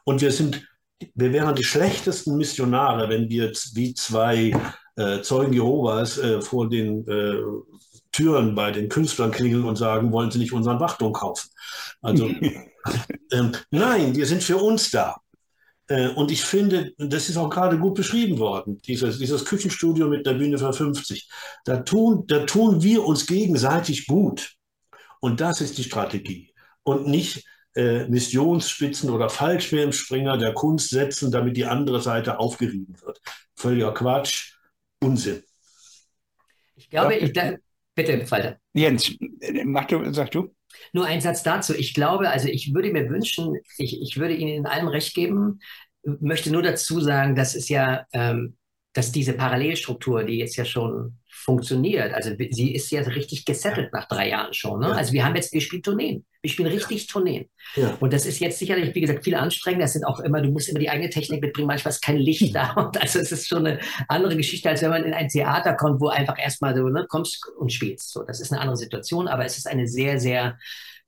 Und 0.04 0.20
wir 0.20 0.32
sind, 0.32 0.66
wir 1.14 1.32
wären 1.32 1.54
die 1.54 1.64
schlechtesten 1.64 2.36
Missionare, 2.36 3.08
wenn 3.08 3.28
wir 3.28 3.52
wie 3.74 3.94
zwei 3.94 4.52
äh, 4.96 5.20
Zeugen 5.22 5.52
Jehovas 5.52 6.18
äh, 6.18 6.40
vor 6.40 6.68
den 6.68 7.06
äh, 7.06 7.34
Türen 8.16 8.54
bei 8.54 8.70
den 8.70 8.88
Künstlern 8.88 9.30
klingeln 9.30 9.64
und 9.64 9.76
sagen, 9.76 10.10
wollen 10.10 10.30
Sie 10.30 10.38
nicht 10.38 10.52
unseren 10.52 10.80
Wachturm 10.80 11.12
kaufen? 11.12 11.50
Also 12.00 12.26
ähm, 13.32 13.52
nein, 13.70 14.16
wir 14.16 14.24
sind 14.24 14.42
für 14.42 14.56
uns 14.56 14.90
da. 14.90 15.16
Äh, 15.88 16.08
und 16.08 16.30
ich 16.30 16.42
finde, 16.42 16.94
das 16.96 17.28
ist 17.28 17.36
auch 17.36 17.50
gerade 17.50 17.78
gut 17.78 17.94
beschrieben 17.94 18.38
worden, 18.38 18.80
dieses, 18.86 19.18
dieses 19.18 19.44
Küchenstudio 19.44 20.08
mit 20.08 20.24
der 20.24 20.32
Bühne 20.32 20.56
für 20.56 20.72
50. 20.72 21.28
Da 21.66 21.78
tun, 21.78 22.24
da 22.26 22.46
tun 22.46 22.82
wir 22.82 23.04
uns 23.04 23.26
gegenseitig 23.26 24.06
gut. 24.06 24.54
Und 25.20 25.42
das 25.42 25.60
ist 25.60 25.76
die 25.76 25.84
Strategie. 25.84 26.54
Und 26.84 27.06
nicht 27.06 27.44
äh, 27.74 28.06
Missionsspitzen 28.06 29.10
oder 29.10 29.28
Fallschirmspringer 29.28 30.38
der 30.38 30.54
Kunst 30.54 30.88
setzen, 30.88 31.30
damit 31.30 31.58
die 31.58 31.66
andere 31.66 32.00
Seite 32.00 32.38
aufgerieben 32.38 32.96
wird. 33.02 33.20
Völliger 33.54 33.92
Quatsch, 33.92 34.54
Unsinn. 35.00 35.42
Ich 36.76 36.88
glaube, 36.88 37.16
ich, 37.16 37.32
Bitte, 37.96 38.30
Walter. 38.30 38.58
Jens, 38.74 39.10
mach 39.64 39.86
du, 39.86 40.12
sag 40.12 40.30
du. 40.30 40.54
Nur 40.92 41.06
ein 41.06 41.22
Satz 41.22 41.42
dazu. 41.42 41.74
Ich 41.74 41.94
glaube, 41.94 42.28
also 42.28 42.46
ich 42.48 42.74
würde 42.74 42.92
mir 42.92 43.08
wünschen, 43.08 43.56
ich, 43.78 44.00
ich 44.00 44.18
würde 44.18 44.34
Ihnen 44.34 44.54
in 44.54 44.66
allem 44.66 44.88
recht 44.88 45.14
geben, 45.14 45.60
möchte 46.04 46.52
nur 46.52 46.62
dazu 46.62 47.00
sagen, 47.00 47.34
dass 47.34 47.54
es 47.54 47.70
ja, 47.70 48.04
ähm, 48.12 48.56
dass 48.92 49.12
diese 49.12 49.32
Parallelstruktur, 49.32 50.24
die 50.24 50.38
jetzt 50.38 50.56
ja 50.56 50.66
schon 50.66 51.18
funktioniert. 51.46 52.12
Also 52.12 52.32
sie 52.50 52.74
ist 52.74 52.90
ja 52.90 53.02
richtig 53.02 53.44
gesettelt 53.44 53.92
nach 53.92 54.08
drei 54.08 54.30
Jahren 54.30 54.52
schon. 54.52 54.80
Ne? 54.80 54.88
Ja. 54.88 54.92
Also 54.94 55.12
wir 55.12 55.24
haben 55.24 55.36
jetzt, 55.36 55.52
wir 55.52 55.60
spielen 55.60 55.82
Tourneen. 55.82 56.26
Wir 56.42 56.50
spielen 56.50 56.68
richtig 56.68 57.06
Tourneen. 57.06 57.48
Ja. 57.76 57.96
Und 58.00 58.12
das 58.12 58.26
ist 58.26 58.40
jetzt 58.40 58.58
sicherlich, 58.58 58.92
wie 58.96 59.00
gesagt, 59.00 59.22
viel 59.22 59.36
anstrengender. 59.36 59.84
Das 59.84 59.92
sind 59.92 60.04
auch 60.04 60.18
immer, 60.18 60.42
du 60.42 60.50
musst 60.50 60.68
immer 60.68 60.80
die 60.80 60.90
eigene 60.90 61.08
Technik 61.08 61.40
mitbringen. 61.40 61.68
Manchmal 61.68 61.92
ist 61.92 62.02
kein 62.02 62.16
Licht 62.16 62.52
da. 62.52 62.72
Und 62.76 63.00
also 63.00 63.20
es 63.20 63.30
ist 63.30 63.46
schon 63.46 63.64
eine 63.64 63.78
andere 64.08 64.36
Geschichte, 64.36 64.68
als 64.68 64.82
wenn 64.82 64.90
man 64.90 65.04
in 65.04 65.14
ein 65.14 65.28
Theater 65.28 65.74
kommt, 65.74 66.00
wo 66.00 66.08
einfach 66.08 66.36
erstmal 66.36 66.76
so, 66.76 66.88
ne, 66.88 67.06
kommst 67.08 67.46
und 67.58 67.72
spielst. 67.72 68.12
So, 68.12 68.24
das 68.24 68.40
ist 68.40 68.50
eine 68.50 68.60
andere 68.60 68.76
Situation, 68.76 69.28
aber 69.28 69.44
es 69.44 69.56
ist 69.56 69.68
eine 69.68 69.86
sehr, 69.86 70.18
sehr 70.18 70.58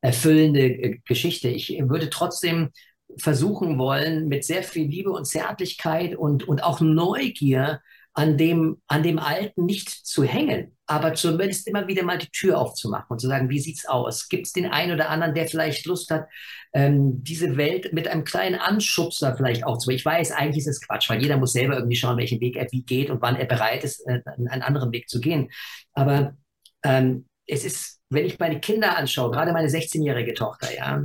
erfüllende 0.01 0.61
äh, 0.61 0.99
Geschichte. 1.05 1.49
Ich 1.49 1.77
würde 1.83 2.11
trotzdem 2.11 2.71
versuchen 3.17 3.77
wollen, 3.77 4.29
mit 4.29 4.45
sehr 4.45 4.63
viel 4.63 4.87
Liebe 4.87 5.11
und 5.11 5.25
Zärtlichkeit 5.25 6.15
und, 6.15 6.47
und 6.47 6.63
auch 6.63 6.81
Neugier 6.81 7.81
an 8.19 8.37
dem, 8.37 8.83
an 8.89 9.05
dem 9.05 9.21
Alten 9.21 9.65
nicht 9.65 9.89
zu 9.89 10.25
hängen, 10.25 10.77
aber 10.87 11.15
zumindest 11.15 11.69
immer 11.69 11.87
wieder 11.87 12.03
mal 12.03 12.19
die 12.19 12.31
Tür 12.31 12.59
aufzumachen 12.59 13.07
und 13.11 13.21
zu 13.21 13.29
sagen, 13.29 13.49
wie 13.49 13.61
sieht's 13.61 13.87
aus? 13.87 14.29
Gibt 14.29 14.49
es 14.49 14.53
den 14.53 14.67
einen 14.67 14.93
oder 14.93 15.09
anderen, 15.09 15.37
der 15.37 15.47
vielleicht 15.47 15.87
Lust 15.87 16.11
hat, 16.11 16.27
ähm, 16.73 17.23
diese 17.23 17.57
Welt 17.57 17.93
mit 17.93 18.09
einem 18.09 18.25
kleinen 18.25 18.59
Anschubser 18.59 19.37
vielleicht 19.37 19.63
zu. 19.79 19.91
Ich 19.91 20.05
weiß, 20.05 20.33
eigentlich 20.33 20.59
ist 20.59 20.67
es 20.67 20.81
Quatsch, 20.81 21.09
weil 21.09 21.23
jeder 21.23 21.37
muss 21.37 21.53
selber 21.53 21.77
irgendwie 21.77 21.95
schauen, 21.95 22.17
welchen 22.17 22.41
Weg 22.41 22.57
er 22.57 22.67
wie 22.73 22.83
geht 22.83 23.09
und 23.09 23.23
wann 23.23 23.37
er 23.37 23.47
bereit 23.47 23.85
ist, 23.85 24.05
äh, 24.09 24.21
einen 24.27 24.63
anderen 24.63 24.91
Weg 24.91 25.09
zu 25.09 25.21
gehen. 25.21 25.53
Aber 25.93 26.37
ähm, 26.83 27.29
es 27.47 27.65
ist, 27.65 28.01
wenn 28.11 28.27
ich 28.27 28.41
meine 28.41 28.59
Kinder 28.59 28.99
anschaue, 28.99 29.31
gerade 29.31 29.53
meine 29.53 29.69
16-jährige 29.69 30.35
Tochter, 30.35 30.75
ja, 30.75 31.05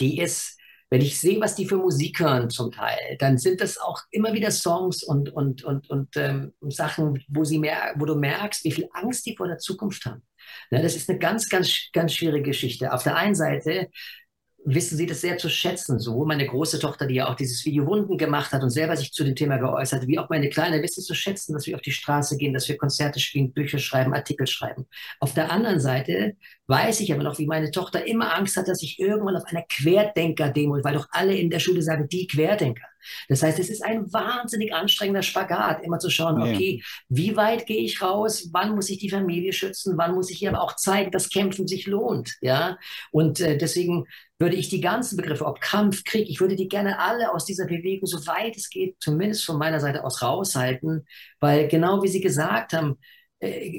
die 0.00 0.18
ist 0.20 0.58
wenn 0.90 1.00
ich 1.00 1.18
sehe, 1.18 1.40
was 1.40 1.54
die 1.54 1.66
für 1.66 1.76
Musik 1.76 2.20
hören 2.20 2.50
zum 2.50 2.70
Teil, 2.70 3.16
dann 3.18 3.38
sind 3.38 3.60
das 3.60 3.78
auch 3.78 4.00
immer 4.10 4.32
wieder 4.32 4.50
Songs 4.50 5.02
und, 5.02 5.30
und, 5.30 5.64
und, 5.64 5.90
und 5.90 6.16
ähm, 6.16 6.52
Sachen, 6.68 7.24
wo, 7.28 7.44
sie 7.44 7.58
mer 7.58 7.94
wo 7.96 8.04
du 8.04 8.14
merkst, 8.14 8.64
wie 8.64 8.72
viel 8.72 8.88
Angst 8.92 9.26
die 9.26 9.36
vor 9.36 9.48
der 9.48 9.58
Zukunft 9.58 10.04
haben. 10.06 10.22
Ja, 10.70 10.82
das 10.82 10.94
ist 10.94 11.08
eine 11.08 11.18
ganz, 11.18 11.48
ganz, 11.48 11.88
ganz 11.92 12.12
schwierige 12.12 12.50
Geschichte. 12.50 12.92
Auf 12.92 13.02
der 13.02 13.16
einen 13.16 13.34
Seite 13.34 13.88
wissen 14.64 14.96
sie 14.96 15.06
das 15.06 15.20
sehr 15.20 15.36
zu 15.38 15.48
schätzen. 15.48 15.98
Sowohl 15.98 16.26
meine 16.26 16.46
große 16.46 16.78
Tochter, 16.78 17.06
die 17.06 17.16
ja 17.16 17.28
auch 17.28 17.34
dieses 17.34 17.64
Video 17.64 17.86
Wunden 17.86 18.16
gemacht 18.16 18.52
hat 18.52 18.62
und 18.62 18.70
selber 18.70 18.96
sich 18.96 19.12
zu 19.12 19.24
dem 19.24 19.36
Thema 19.36 19.58
geäußert, 19.58 20.06
wie 20.06 20.18
auch 20.18 20.30
meine 20.30 20.48
Kleine 20.48 20.82
wissen 20.82 21.02
zu 21.02 21.14
schätzen, 21.14 21.52
dass 21.52 21.66
wir 21.66 21.76
auf 21.76 21.82
die 21.82 21.92
Straße 21.92 22.36
gehen, 22.36 22.54
dass 22.54 22.68
wir 22.68 22.78
Konzerte 22.78 23.20
spielen, 23.20 23.52
Bücher 23.52 23.78
schreiben, 23.78 24.14
Artikel 24.14 24.46
schreiben. 24.46 24.86
Auf 25.20 25.34
der 25.34 25.52
anderen 25.52 25.80
Seite 25.80 26.36
weiß 26.66 27.00
ich 27.00 27.12
aber 27.12 27.22
noch, 27.22 27.38
wie 27.38 27.46
meine 27.46 27.70
Tochter 27.70 28.06
immer 28.06 28.34
Angst 28.34 28.56
hat, 28.56 28.68
dass 28.68 28.82
ich 28.82 28.98
irgendwann 28.98 29.36
auf 29.36 29.44
einer 29.46 29.62
Querdenker-Demo, 29.62 30.82
weil 30.82 30.94
doch 30.94 31.08
alle 31.10 31.36
in 31.36 31.50
der 31.50 31.58
Schule 31.60 31.82
sagen, 31.82 32.08
die 32.08 32.26
Querdenker. 32.26 32.86
Das 33.28 33.42
heißt, 33.42 33.58
es 33.58 33.68
ist 33.68 33.84
ein 33.84 34.10
wahnsinnig 34.12 34.72
anstrengender 34.72 35.22
Spagat, 35.22 35.82
immer 35.84 35.98
zu 35.98 36.08
schauen, 36.08 36.40
okay, 36.40 36.82
wie 37.08 37.36
weit 37.36 37.66
gehe 37.66 37.82
ich 37.82 38.00
raus, 38.00 38.48
wann 38.52 38.74
muss 38.74 38.88
ich 38.88 38.98
die 38.98 39.10
Familie 39.10 39.52
schützen, 39.52 39.98
wann 39.98 40.14
muss 40.14 40.30
ich 40.30 40.40
ihr 40.42 40.50
aber 40.50 40.62
auch 40.62 40.76
zeigen, 40.76 41.10
dass 41.10 41.28
Kämpfen 41.28 41.68
sich 41.68 41.86
lohnt, 41.86 42.34
ja. 42.40 42.78
Und 43.10 43.40
äh, 43.40 43.58
deswegen 43.58 44.06
würde 44.38 44.56
ich 44.56 44.70
die 44.70 44.80
ganzen 44.80 45.16
Begriffe, 45.16 45.44
ob 45.44 45.60
Kampf, 45.60 46.04
Krieg, 46.04 46.28
ich 46.28 46.40
würde 46.40 46.56
die 46.56 46.68
gerne 46.68 46.98
alle 46.98 47.32
aus 47.32 47.44
dieser 47.44 47.66
Bewegung, 47.66 48.06
so 48.06 48.26
weit 48.26 48.56
es 48.56 48.70
geht, 48.70 48.96
zumindest 49.00 49.44
von 49.44 49.58
meiner 49.58 49.80
Seite 49.80 50.02
aus 50.02 50.22
raushalten, 50.22 51.06
weil 51.40 51.68
genau 51.68 52.02
wie 52.02 52.08
Sie 52.08 52.20
gesagt 52.20 52.72
haben, 52.72 52.98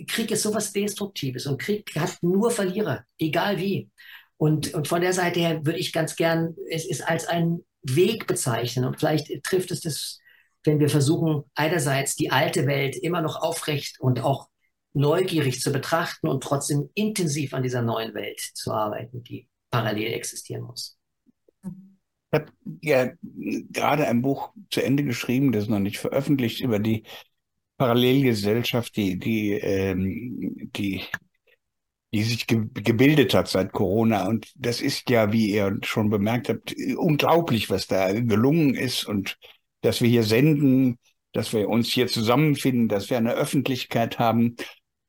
Krieg 0.08 0.32
ist 0.32 0.44
sowas 0.44 0.74
Destruktives 0.74 1.46
und 1.46 1.62
Krieg 1.62 1.92
hat 1.96 2.18
nur 2.22 2.52
Verlierer, 2.52 3.04
egal 3.20 3.58
wie. 3.58 3.90
Und, 4.38 4.74
und 4.74 4.88
von 4.88 5.02
der 5.02 5.14
Seite 5.14 5.40
her 5.40 5.66
würde 5.66 5.80
ich 5.80 5.94
ganz 5.94 6.16
gern 6.16 6.56
es 6.70 6.86
ist 6.86 7.08
als 7.08 7.28
ein 7.28 7.60
Weg 7.84 8.28
bezeichnen. 8.28 8.86
Und 8.86 9.00
vielleicht 9.00 9.44
trifft 9.44 9.72
es 9.72 9.82
das, 9.82 10.20
wenn 10.64 10.80
wir 10.80 10.90
versuchen, 10.90 11.44
einerseits 11.54 12.16
die 12.16 12.32
alte 12.32 12.66
Welt 12.68 12.96
immer 12.96 13.22
noch 13.22 13.42
aufrecht 13.42 14.00
und 14.00 14.22
auch 14.22 14.50
neugierig 14.94 15.62
zu 15.62 15.72
betrachten 15.72 16.28
und 16.28 16.44
trotzdem 16.44 16.90
intensiv 16.96 17.54
an 17.54 17.64
dieser 17.64 17.82
neuen 17.82 18.14
Welt 18.14 18.40
zu 18.40 18.72
arbeiten, 18.72 19.24
die 19.24 19.48
parallel 19.70 20.14
existieren 20.14 20.64
muss. 20.64 20.98
Ich 21.64 22.40
habe 22.40 22.52
ja 22.82 23.12
gerade 23.22 24.08
ein 24.08 24.22
Buch 24.22 24.54
zu 24.72 24.84
Ende 24.84 25.04
geschrieben, 25.04 25.52
das 25.52 25.64
ist 25.64 25.70
noch 25.70 25.80
nicht 25.80 26.00
veröffentlicht, 26.00 26.62
über 26.62 26.80
die 26.80 27.04
Parallelgesellschaft, 27.78 28.96
die, 28.96 29.18
die, 29.20 29.54
ähm, 29.54 30.70
die 30.76 31.02
die 32.16 32.24
sich 32.24 32.48
ge 32.48 32.62
gebildet 32.74 33.34
hat 33.34 33.50
seit 33.50 33.74
Corona. 33.74 34.28
Und 34.28 34.50
das 34.56 34.80
ist 34.80 35.10
ja, 35.10 35.34
wie 35.34 35.52
ihr 35.52 35.78
schon 35.84 36.10
bemerkt 36.10 36.48
habt, 36.48 36.74
unglaublich, 36.98 37.70
was 37.70 37.88
da 37.88 38.14
gelungen 38.14 38.74
ist 38.74 39.04
und 39.04 39.38
dass 39.82 40.02
wir 40.02 40.08
hier 40.08 40.24
senden, 40.24 40.98
dass 41.34 41.52
wir 41.52 41.68
uns 41.68 41.90
hier 41.90 42.08
zusammenfinden, 42.08 42.88
dass 42.88 43.10
wir 43.10 43.18
eine 43.18 43.34
Öffentlichkeit 43.34 44.18
haben. 44.18 44.56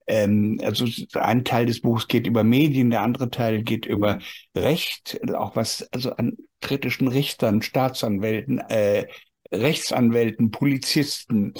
Ähm, 0.08 0.60
also 0.64 0.86
ein 1.14 1.44
Teil 1.44 1.66
des 1.66 1.80
Buchs 1.80 2.08
geht 2.08 2.26
über 2.26 2.42
Medien, 2.42 2.90
der 2.90 3.02
andere 3.02 3.30
Teil 3.30 3.62
geht 3.62 3.86
über 3.86 4.18
Recht, 4.56 5.20
auch 5.32 5.54
was 5.54 5.86
also 5.92 6.10
an 6.16 6.36
kritischen 6.60 7.06
Richtern, 7.06 7.62
Staatsanwälten, 7.62 8.58
äh, 8.58 9.06
Rechtsanwälten, 9.52 10.50
Polizisten, 10.50 11.54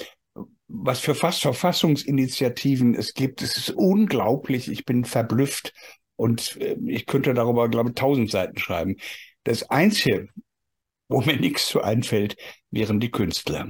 was 0.68 1.00
für 1.00 1.14
fast 1.14 1.42
Verfassungsinitiativen 1.42 2.94
es 2.94 3.14
gibt. 3.14 3.42
Es 3.42 3.56
ist 3.56 3.70
unglaublich. 3.70 4.68
Ich 4.68 4.84
bin 4.84 5.04
verblüfft 5.04 5.72
und 6.16 6.56
äh, 6.60 6.76
ich 6.86 7.06
könnte 7.06 7.34
darüber, 7.34 7.68
glaube 7.68 7.90
ich, 7.90 7.94
tausend 7.94 8.30
Seiten 8.30 8.58
schreiben. 8.58 8.96
Das 9.44 9.70
Einzige, 9.70 10.28
wo 11.08 11.20
mir 11.20 11.36
nichts 11.36 11.68
zu 11.68 11.82
einfällt, 11.82 12.36
wären 12.70 13.00
die 13.00 13.10
Künstler. 13.10 13.68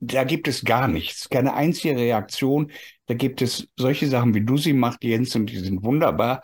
da 0.00 0.24
gibt 0.24 0.48
es 0.48 0.64
gar 0.64 0.88
nichts, 0.88 1.28
keine 1.28 1.54
einzige 1.54 1.96
Reaktion. 1.96 2.70
Da 3.06 3.14
gibt 3.14 3.42
es 3.42 3.68
solche 3.76 4.06
Sachen, 4.06 4.34
wie 4.34 4.44
du 4.44 4.56
sie 4.56 4.72
machst, 4.72 5.02
Jens, 5.04 5.34
und 5.36 5.46
die 5.46 5.58
sind 5.58 5.84
wunderbar. 5.84 6.42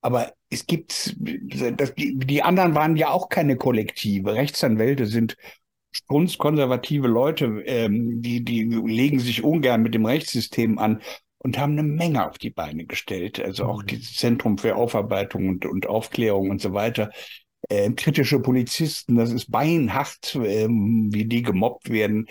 Aber 0.00 0.32
es 0.50 0.66
gibt, 0.66 1.16
das, 1.18 1.92
die 1.96 2.42
anderen 2.42 2.74
waren 2.74 2.96
ja 2.96 3.10
auch 3.10 3.28
keine 3.28 3.56
Kollektive. 3.56 4.34
Rechtsanwälte 4.34 5.06
sind 5.06 5.36
konservative 6.38 7.08
Leute, 7.08 7.62
ähm, 7.66 8.22
die, 8.22 8.44
die 8.44 8.64
legen 8.64 9.20
sich 9.20 9.42
ungern 9.44 9.82
mit 9.82 9.94
dem 9.94 10.06
Rechtssystem 10.06 10.78
an 10.78 11.02
und 11.38 11.58
haben 11.58 11.72
eine 11.72 11.82
Menge 11.82 12.28
auf 12.28 12.38
die 12.38 12.50
Beine 12.50 12.86
gestellt. 12.86 13.40
Also 13.40 13.66
auch 13.66 13.82
mhm. 13.82 13.86
dieses 13.86 14.16
Zentrum 14.16 14.58
für 14.58 14.76
Aufarbeitung 14.76 15.48
und, 15.48 15.66
und 15.66 15.86
Aufklärung 15.86 16.50
und 16.50 16.60
so 16.60 16.72
weiter. 16.72 17.10
Äh, 17.68 17.90
kritische 17.92 18.40
Polizisten, 18.40 19.16
das 19.16 19.30
ist 19.30 19.50
beinhart, 19.50 20.36
ähm, 20.42 21.08
wie 21.12 21.24
die 21.26 21.42
gemobbt 21.42 21.90
werden. 21.90 22.26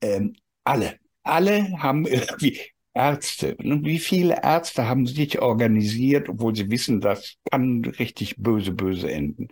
Ähm, 0.00 0.34
alle, 0.64 0.98
alle 1.22 1.80
haben 1.82 2.06
irgendwie 2.06 2.58
Ärzte. 2.94 3.56
Wie 3.58 3.98
viele 3.98 4.42
Ärzte 4.42 4.88
haben 4.88 5.06
sich 5.06 5.40
organisiert, 5.40 6.30
obwohl 6.30 6.56
sie 6.56 6.70
wissen, 6.70 7.00
das 7.00 7.36
kann 7.50 7.84
richtig 7.84 8.36
böse, 8.38 8.72
böse 8.72 9.10
enden. 9.10 9.48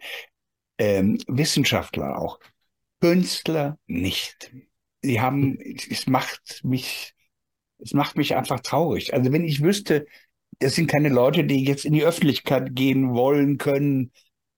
Ähm, 0.78 1.18
Wissenschaftler 1.28 2.18
auch. 2.18 2.38
Künstler 3.05 3.78
nicht. 3.86 4.50
Sie 5.02 5.20
haben, 5.20 5.59
es 5.90 6.07
macht 6.07 6.62
mich 6.64 7.14
es 7.78 7.92
macht 7.92 8.16
mich 8.16 8.34
einfach 8.34 8.61
traurig. 8.61 9.12
Also 9.14 9.32
wenn 9.32 9.44
ich 9.44 9.62
wüsste, 9.62 10.07
das 10.59 10.74
sind 10.74 10.86
keine 10.86 11.11
Leute, 11.11 11.44
die 11.44 11.64
jetzt 11.64 11.84
in 11.84 11.92
die 11.92 12.05
Öffentlichkeit 12.05 12.74
gehen 12.74 13.12
wollen 13.14 13.59
können, 13.59 14.12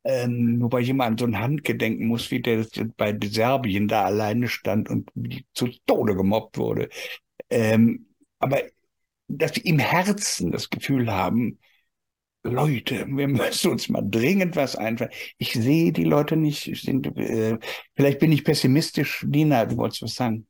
ähm, 0.05 0.59
wobei 0.61 0.81
ich 0.81 0.89
immer 0.91 1.07
an 1.07 1.19
so 1.19 1.25
ein 1.25 1.41
Handgedenken 1.41 2.07
muss, 2.07 2.31
wie 2.31 2.41
der 2.41 2.67
bei 2.97 3.19
Serbien 3.25 3.89
da 3.89 4.05
alleine 4.05 4.47
stand 4.49 4.89
und 4.89 5.11
zu 5.55 5.69
Tode 5.87 6.15
gemobbt 6.15 6.59
wurde. 6.59 6.89
Ähm, 7.51 8.07
aber 8.39 8.63
dass 9.29 9.55
sie 9.55 9.63
im 9.63 9.81
Herzen 9.81 10.53
das 10.53 10.71
Gefühl 10.71 11.11
haben, 11.11 11.59
Leute, 12.47 13.07
wir 13.09 13.29
müssen 13.29 13.73
uns 13.73 13.89
mal 13.89 14.03
dringend 14.03 14.57
was 14.57 14.77
einfallen. 14.77 15.11
Ich 15.39 15.53
sehe 15.53 15.93
die 15.93 16.05
Leute 16.05 16.37
nicht. 16.37 16.75
Sind, 16.83 17.07
äh, 17.17 17.59
vielleicht 17.95 18.19
bin 18.19 18.33
ich 18.33 18.45
pessimistisch. 18.45 19.25
Nina, 19.29 19.65
du 19.67 19.77
wolltest 19.77 20.03
was 20.03 20.15
sagen. 20.15 20.47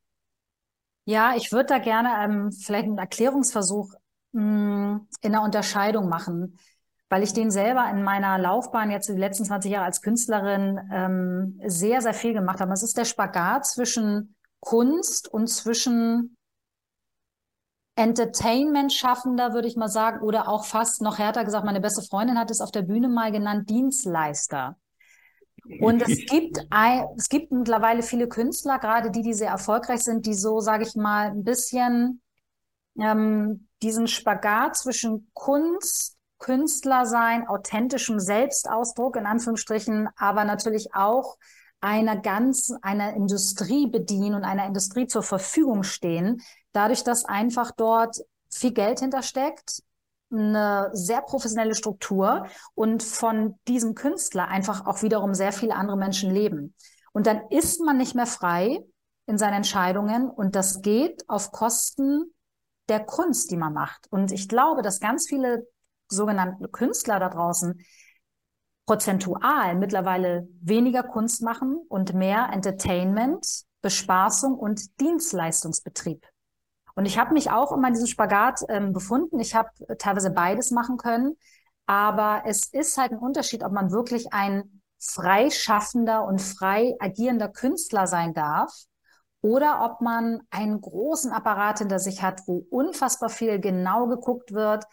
Ja, 1.04 1.34
ich 1.36 1.52
würde 1.52 1.66
da 1.66 1.78
gerne 1.78 2.10
ähm, 2.24 2.52
vielleicht 2.52 2.86
einen 2.86 2.98
Erklärungsversuch 2.98 3.94
mh, 4.32 4.42
hm, 4.42 5.08
in 5.22 5.32
der 5.32 5.42
Unterscheidung 5.42 6.08
machen, 6.08 6.58
weil 7.08 7.22
ich 7.22 7.32
den 7.32 7.50
selber 7.50 7.88
in 7.90 8.02
meiner 8.02 8.38
Laufbahn 8.38 8.90
jetzt 8.90 9.08
die 9.08 9.12
letzten 9.12 9.44
20 9.44 9.70
Jahre 9.70 9.84
als 9.84 10.02
Künstlerin 10.02 10.80
ähm, 10.92 11.60
sehr, 11.64 12.02
sehr 12.02 12.14
viel 12.14 12.32
gemacht 12.32 12.60
habe. 12.60 12.72
Es 12.72 12.82
ist 12.82 12.98
der 12.98 13.04
Spagat 13.04 13.66
zwischen 13.66 14.34
Kunst 14.60 15.28
und 15.28 15.46
zwischen 15.46 16.36
Entertainment-Schaffender, 17.96 19.54
würde 19.54 19.68
ich 19.68 19.76
mal 19.76 19.88
sagen, 19.88 20.20
oder 20.20 20.48
auch 20.48 20.66
fast 20.66 21.00
noch 21.00 21.18
härter 21.18 21.44
gesagt, 21.44 21.64
meine 21.64 21.80
beste 21.80 22.02
Freundin 22.02 22.38
hat 22.38 22.50
es 22.50 22.60
auf 22.60 22.70
der 22.70 22.82
Bühne 22.82 23.08
mal 23.08 23.32
genannt, 23.32 23.68
Dienstleister. 23.70 24.76
Und 25.80 26.02
es 26.02 26.26
gibt, 26.30 26.58
ein, 26.70 27.06
es 27.16 27.28
gibt 27.28 27.50
mittlerweile 27.52 28.02
viele 28.02 28.28
Künstler, 28.28 28.78
gerade 28.78 29.10
die, 29.10 29.22
die 29.22 29.34
sehr 29.34 29.50
erfolgreich 29.50 30.02
sind, 30.02 30.26
die 30.26 30.34
so, 30.34 30.60
sage 30.60 30.84
ich 30.84 30.94
mal, 30.94 31.30
ein 31.30 31.42
bisschen 31.42 32.20
ähm, 33.00 33.66
diesen 33.82 34.06
Spagat 34.08 34.76
zwischen 34.76 35.30
Kunst, 35.32 36.16
Künstler 36.38 37.06
sein, 37.06 37.48
authentischem 37.48 38.20
Selbstausdruck 38.20 39.16
in 39.16 39.24
Anführungsstrichen, 39.24 40.08
aber 40.16 40.44
natürlich 40.44 40.94
auch 40.94 41.36
einer 41.80 42.16
ganz, 42.16 42.72
einer 42.82 43.14
Industrie 43.14 43.86
bedienen 43.86 44.34
und 44.34 44.44
einer 44.44 44.66
Industrie 44.66 45.06
zur 45.06 45.22
Verfügung 45.22 45.82
stehen, 45.82 46.42
dadurch, 46.76 47.02
dass 47.04 47.24
einfach 47.24 47.70
dort 47.70 48.18
viel 48.50 48.72
Geld 48.72 49.00
hintersteckt, 49.00 49.82
eine 50.30 50.90
sehr 50.92 51.22
professionelle 51.22 51.74
Struktur 51.74 52.46
und 52.74 53.02
von 53.02 53.58
diesem 53.68 53.94
Künstler 53.94 54.48
einfach 54.48 54.86
auch 54.86 55.02
wiederum 55.02 55.34
sehr 55.34 55.52
viele 55.52 55.74
andere 55.74 55.96
Menschen 55.96 56.30
leben. 56.32 56.74
Und 57.12 57.26
dann 57.26 57.42
ist 57.50 57.80
man 57.80 57.96
nicht 57.96 58.14
mehr 58.14 58.26
frei 58.26 58.84
in 59.26 59.38
seinen 59.38 59.54
Entscheidungen 59.54 60.28
und 60.28 60.54
das 60.56 60.82
geht 60.82 61.24
auf 61.28 61.52
Kosten 61.52 62.34
der 62.88 63.04
Kunst, 63.04 63.50
die 63.50 63.56
man 63.56 63.72
macht. 63.72 64.06
Und 64.10 64.32
ich 64.32 64.48
glaube, 64.48 64.82
dass 64.82 65.00
ganz 65.00 65.26
viele 65.28 65.66
sogenannte 66.08 66.68
Künstler 66.68 67.18
da 67.18 67.28
draußen 67.28 67.80
prozentual 68.84 69.74
mittlerweile 69.74 70.48
weniger 70.60 71.02
Kunst 71.02 71.42
machen 71.42 71.76
und 71.88 72.14
mehr 72.14 72.50
Entertainment, 72.52 73.64
Bespaßung 73.82 74.54
und 74.54 75.00
Dienstleistungsbetrieb. 75.00 76.24
Und 76.96 77.06
ich 77.06 77.18
habe 77.18 77.34
mich 77.34 77.50
auch 77.50 77.72
immer 77.72 77.88
in 77.88 77.94
diesem 77.94 78.08
Spagat 78.08 78.60
ähm, 78.68 78.92
befunden. 78.92 79.38
Ich 79.38 79.54
habe 79.54 79.68
teilweise 79.98 80.30
beides 80.30 80.70
machen 80.70 80.96
können. 80.96 81.36
Aber 81.86 82.42
es 82.46 82.66
ist 82.66 82.98
halt 82.98 83.12
ein 83.12 83.18
Unterschied, 83.18 83.62
ob 83.62 83.70
man 83.70 83.92
wirklich 83.92 84.32
ein 84.32 84.82
freischaffender 84.98 86.24
und 86.24 86.40
frei 86.40 86.96
agierender 86.98 87.48
Künstler 87.48 88.06
sein 88.06 88.34
darf 88.34 88.72
oder 89.42 89.84
ob 89.84 90.00
man 90.00 90.40
einen 90.50 90.80
großen 90.80 91.32
Apparat 91.32 91.78
hinter 91.78 91.98
sich 91.98 92.22
hat, 92.22 92.40
wo 92.46 92.66
unfassbar 92.70 93.28
viel 93.28 93.60
genau 93.60 94.06
geguckt 94.08 94.52
wird 94.52 94.84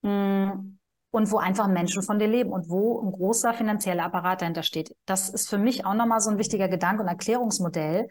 mm, 0.00 0.78
und 1.10 1.30
wo 1.30 1.36
einfach 1.36 1.68
Menschen 1.68 2.02
von 2.02 2.18
dir 2.18 2.28
leben 2.28 2.50
und 2.50 2.70
wo 2.70 3.00
ein 3.00 3.12
großer 3.12 3.52
finanzieller 3.52 4.04
Apparat 4.04 4.40
dahinter 4.40 4.62
steht. 4.62 4.96
Das 5.04 5.28
ist 5.28 5.48
für 5.48 5.58
mich 5.58 5.84
auch 5.84 5.94
nochmal 5.94 6.20
so 6.20 6.30
ein 6.30 6.38
wichtiger 6.38 6.68
Gedanke 6.68 7.02
und 7.02 7.08
Erklärungsmodell. 7.08 8.08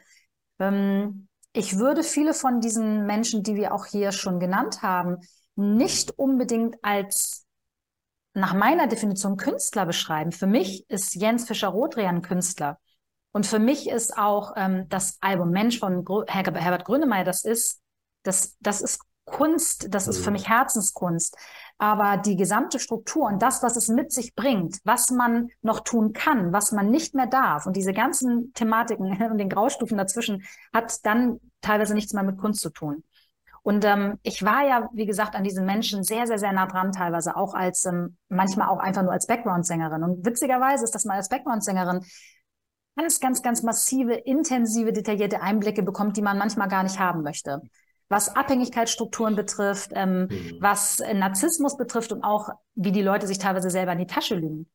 Ähm, 0.59 1.27
ich 1.53 1.77
würde 1.77 2.03
viele 2.03 2.33
von 2.33 2.61
diesen 2.61 3.05
Menschen, 3.05 3.43
die 3.43 3.55
wir 3.55 3.73
auch 3.73 3.85
hier 3.85 4.11
schon 4.11 4.39
genannt 4.39 4.81
haben, 4.81 5.17
nicht 5.55 6.11
unbedingt 6.17 6.77
als 6.81 7.45
nach 8.33 8.53
meiner 8.53 8.87
Definition 8.87 9.35
Künstler 9.35 9.85
beschreiben. 9.85 10.31
Für 10.31 10.47
mich 10.47 10.89
ist 10.89 11.15
Jens 11.15 11.45
Fischer-Rothre 11.45 12.07
ein 12.07 12.21
Künstler. 12.21 12.79
Und 13.33 13.45
für 13.45 13.59
mich 13.59 13.89
ist 13.89 14.17
auch 14.17 14.53
ähm, 14.55 14.87
das 14.89 15.17
Album 15.21 15.51
Mensch 15.51 15.79
von 15.79 16.05
Gr 16.05 16.25
Herbert 16.27 16.85
Grönemeyer, 16.85 17.23
das 17.23 17.43
ist, 17.43 17.81
das, 18.23 18.57
das 18.59 18.81
ist 18.81 18.99
Kunst, 19.31 19.87
das 19.89 20.07
ist 20.07 20.19
für 20.19 20.29
mhm. 20.29 20.33
mich 20.33 20.49
Herzenskunst. 20.49 21.35
Aber 21.77 22.17
die 22.17 22.35
gesamte 22.35 22.77
Struktur 22.77 23.25
und 23.25 23.41
das, 23.41 23.63
was 23.63 23.75
es 23.75 23.87
mit 23.87 24.11
sich 24.11 24.35
bringt, 24.35 24.77
was 24.83 25.09
man 25.09 25.49
noch 25.63 25.79
tun 25.79 26.13
kann, 26.13 26.53
was 26.53 26.71
man 26.71 26.91
nicht 26.91 27.15
mehr 27.15 27.25
darf 27.25 27.65
und 27.65 27.75
diese 27.75 27.93
ganzen 27.93 28.53
Thematiken 28.53 29.19
und 29.31 29.37
den 29.39 29.49
Graustufen 29.49 29.97
dazwischen, 29.97 30.43
hat 30.73 31.03
dann 31.05 31.39
teilweise 31.61 31.95
nichts 31.95 32.13
mehr 32.13 32.23
mit 32.23 32.37
Kunst 32.37 32.61
zu 32.61 32.69
tun. 32.69 33.03
Und 33.63 33.85
ähm, 33.85 34.19
ich 34.23 34.43
war 34.43 34.67
ja, 34.67 34.89
wie 34.93 35.05
gesagt, 35.05 35.35
an 35.35 35.43
diesen 35.43 35.65
Menschen 35.65 36.03
sehr, 36.03 36.27
sehr, 36.27 36.39
sehr 36.39 36.51
nah 36.51 36.65
dran, 36.65 36.91
teilweise 36.91 37.35
auch 37.35 37.53
als, 37.53 37.85
ähm, 37.85 38.17
manchmal 38.27 38.69
auch 38.69 38.79
einfach 38.79 39.03
nur 39.03 39.11
als 39.11 39.27
Background-Sängerin. 39.27 40.03
Und 40.03 40.25
witzigerweise 40.25 40.83
ist, 40.83 40.95
dass 40.95 41.05
man 41.05 41.17
als 41.17 41.29
Background-Sängerin 41.29 42.03
ganz, 42.95 43.19
ganz, 43.19 43.41
ganz 43.43 43.61
massive, 43.61 44.13
intensive, 44.13 44.93
detaillierte 44.93 45.41
Einblicke 45.41 45.83
bekommt, 45.83 46.17
die 46.17 46.23
man 46.23 46.39
manchmal 46.39 46.69
gar 46.69 46.83
nicht 46.83 46.99
haben 46.99 47.21
möchte 47.21 47.61
was 48.11 48.35
Abhängigkeitsstrukturen 48.35 49.35
betrifft, 49.35 49.91
ähm, 49.95 50.27
mhm. 50.29 50.57
was 50.59 51.01
Narzissmus 51.13 51.77
betrifft 51.77 52.11
und 52.11 52.23
auch, 52.23 52.49
wie 52.75 52.91
die 52.91 53.01
Leute 53.01 53.25
sich 53.25 53.37
teilweise 53.37 53.69
selber 53.69 53.93
in 53.93 53.99
die 53.99 54.07
Tasche 54.07 54.35
lügen. 54.35 54.69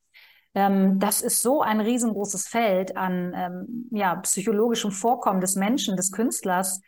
Ähm, 0.55 0.99
das 0.99 1.21
ist 1.21 1.43
so 1.43 1.61
ein 1.61 1.81
riesengroßes 1.81 2.49
Feld 2.49 2.97
an 2.97 3.35
ähm, 3.37 3.89
ja, 3.93 4.17
psychologischem 4.17 4.91
Vorkommen 4.91 5.43
des 5.43 5.55
Menschen, 5.55 5.97
des 5.97 6.13
Künstlers. 6.13 6.81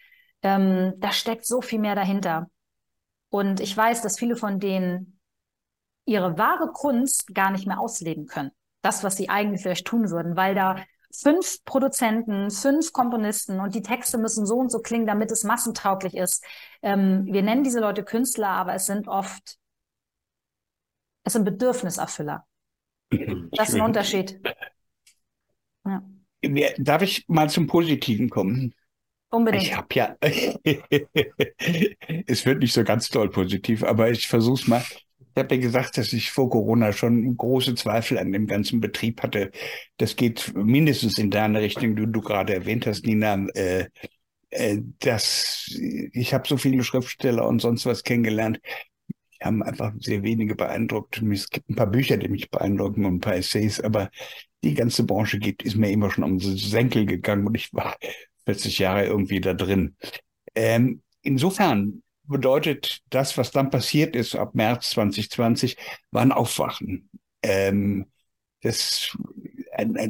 Ähm, 0.42 0.94
da 0.96 1.12
steckt 1.12 1.44
so 1.44 1.60
viel 1.60 1.78
mehr 1.78 1.94
dahinter. 1.94 2.48
Und 3.28 3.60
ich 3.60 3.76
weiß, 3.76 4.00
dass 4.00 4.18
viele 4.18 4.34
von 4.34 4.58
denen 4.58 5.20
ihre 6.06 6.38
wahre 6.38 6.72
Kunst 6.72 7.34
gar 7.34 7.50
nicht 7.50 7.66
mehr 7.66 7.78
ausleben 7.78 8.26
können. 8.26 8.52
Das, 8.80 9.04
was 9.04 9.18
sie 9.18 9.28
eigentlich 9.28 9.60
vielleicht 9.60 9.86
tun 9.86 10.10
würden, 10.10 10.34
weil 10.34 10.54
da 10.54 10.76
fünf 11.10 11.64
Produzenten, 11.64 12.50
fünf 12.50 12.92
Komponisten 12.92 13.60
und 13.60 13.74
die 13.74 13.82
Texte 13.82 14.18
müssen 14.18 14.46
so 14.46 14.56
und 14.56 14.70
so 14.70 14.80
klingen, 14.80 15.06
damit 15.06 15.30
es 15.30 15.44
massentauglich 15.44 16.14
ist. 16.14 16.44
Ähm, 16.82 17.26
wir 17.26 17.42
nennen 17.42 17.64
diese 17.64 17.80
Leute 17.80 18.04
Künstler, 18.04 18.48
aber 18.48 18.74
es 18.74 18.86
sind 18.86 19.08
oft, 19.08 19.58
es 21.24 21.32
sind 21.32 21.44
Bedürfniserfüller. 21.44 22.46
Das 23.52 23.70
ist 23.70 23.74
ein 23.74 23.80
Unterschied. 23.80 24.40
Ja. 25.84 26.02
Darf 26.78 27.02
ich 27.02 27.26
mal 27.28 27.48
zum 27.48 27.66
Positiven 27.66 28.28
kommen? 28.28 28.74
Unbedingt. 29.30 29.64
Ich 29.64 29.76
habe 29.76 29.88
ja, 29.94 30.16
es 32.26 32.46
wird 32.46 32.60
nicht 32.60 32.72
so 32.72 32.84
ganz 32.84 33.08
toll 33.08 33.28
positiv, 33.30 33.82
aber 33.82 34.10
ich 34.10 34.28
versuche 34.28 34.62
es 34.62 34.68
mal. 34.68 34.82
Ich 35.38 35.44
habe 35.44 35.54
ja 35.54 35.60
gesagt, 35.60 35.96
dass 35.96 36.12
ich 36.12 36.32
vor 36.32 36.50
Corona 36.50 36.92
schon 36.92 37.36
große 37.36 37.76
Zweifel 37.76 38.18
an 38.18 38.32
dem 38.32 38.48
ganzen 38.48 38.80
Betrieb 38.80 39.22
hatte. 39.22 39.52
Das 39.96 40.16
geht 40.16 40.52
mindestens 40.52 41.16
in 41.16 41.30
deine 41.30 41.60
Richtung, 41.60 41.94
die 41.94 42.10
du 42.10 42.20
gerade 42.20 42.54
erwähnt 42.54 42.88
hast, 42.88 43.06
Nina. 43.06 43.46
Äh, 43.54 43.86
äh, 44.50 44.78
dass 44.98 45.70
ich 46.12 46.34
habe 46.34 46.48
so 46.48 46.56
viele 46.56 46.82
Schriftsteller 46.82 47.46
und 47.46 47.60
sonst 47.60 47.86
was 47.86 48.02
kennengelernt. 48.02 48.58
Die 49.08 49.44
haben 49.44 49.62
einfach 49.62 49.92
sehr 50.00 50.24
wenige 50.24 50.56
beeindruckt. 50.56 51.22
Es 51.22 51.48
gibt 51.50 51.70
ein 51.70 51.76
paar 51.76 51.86
Bücher, 51.86 52.16
die 52.16 52.26
mich 52.26 52.50
beeindrucken 52.50 53.04
und 53.04 53.14
ein 53.14 53.20
paar 53.20 53.36
Essays, 53.36 53.78
aber 53.80 54.10
die 54.64 54.74
ganze 54.74 55.04
Branche 55.04 55.38
geht, 55.38 55.62
ist 55.62 55.76
mir 55.76 55.92
immer 55.92 56.10
schon 56.10 56.24
um 56.24 56.38
den 56.38 56.56
Senkel 56.56 57.06
gegangen 57.06 57.46
und 57.46 57.54
ich 57.54 57.72
war 57.72 57.96
40 58.44 58.80
Jahre 58.80 59.06
irgendwie 59.06 59.40
da 59.40 59.54
drin. 59.54 59.94
Ähm, 60.56 61.02
insofern 61.22 62.02
bedeutet 62.28 63.00
das, 63.10 63.36
was 63.38 63.50
dann 63.50 63.70
passiert 63.70 64.14
ist 64.14 64.36
ab 64.36 64.54
März 64.54 64.90
2020, 64.90 65.76
war 66.10 66.22
ein 66.22 66.32
Aufwachen. 66.32 67.08
Ähm, 67.42 68.06
das, 68.62 69.16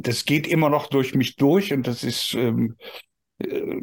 das 0.00 0.24
geht 0.24 0.46
immer 0.46 0.70
noch 0.70 0.88
durch 0.88 1.14
mich 1.14 1.36
durch 1.36 1.72
und 1.72 1.86
das 1.86 2.04
ist 2.04 2.34
ähm, 2.34 2.76
äh, 3.38 3.80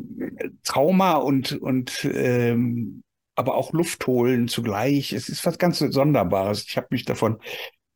Trauma 0.64 1.16
und, 1.16 1.54
und 1.54 2.06
ähm, 2.12 3.04
aber 3.36 3.56
auch 3.56 3.74
Luft 3.74 4.08
holen 4.08 4.48
zugleich. 4.48 5.14
Es 5.14 5.30
ist 5.30 5.46
was 5.46 5.58
ganz 5.58 5.80
Sonderbares. 5.80 6.66
Ich 6.68 6.78
habe 6.78 6.88
mich 6.90 7.06
davon 7.06 7.40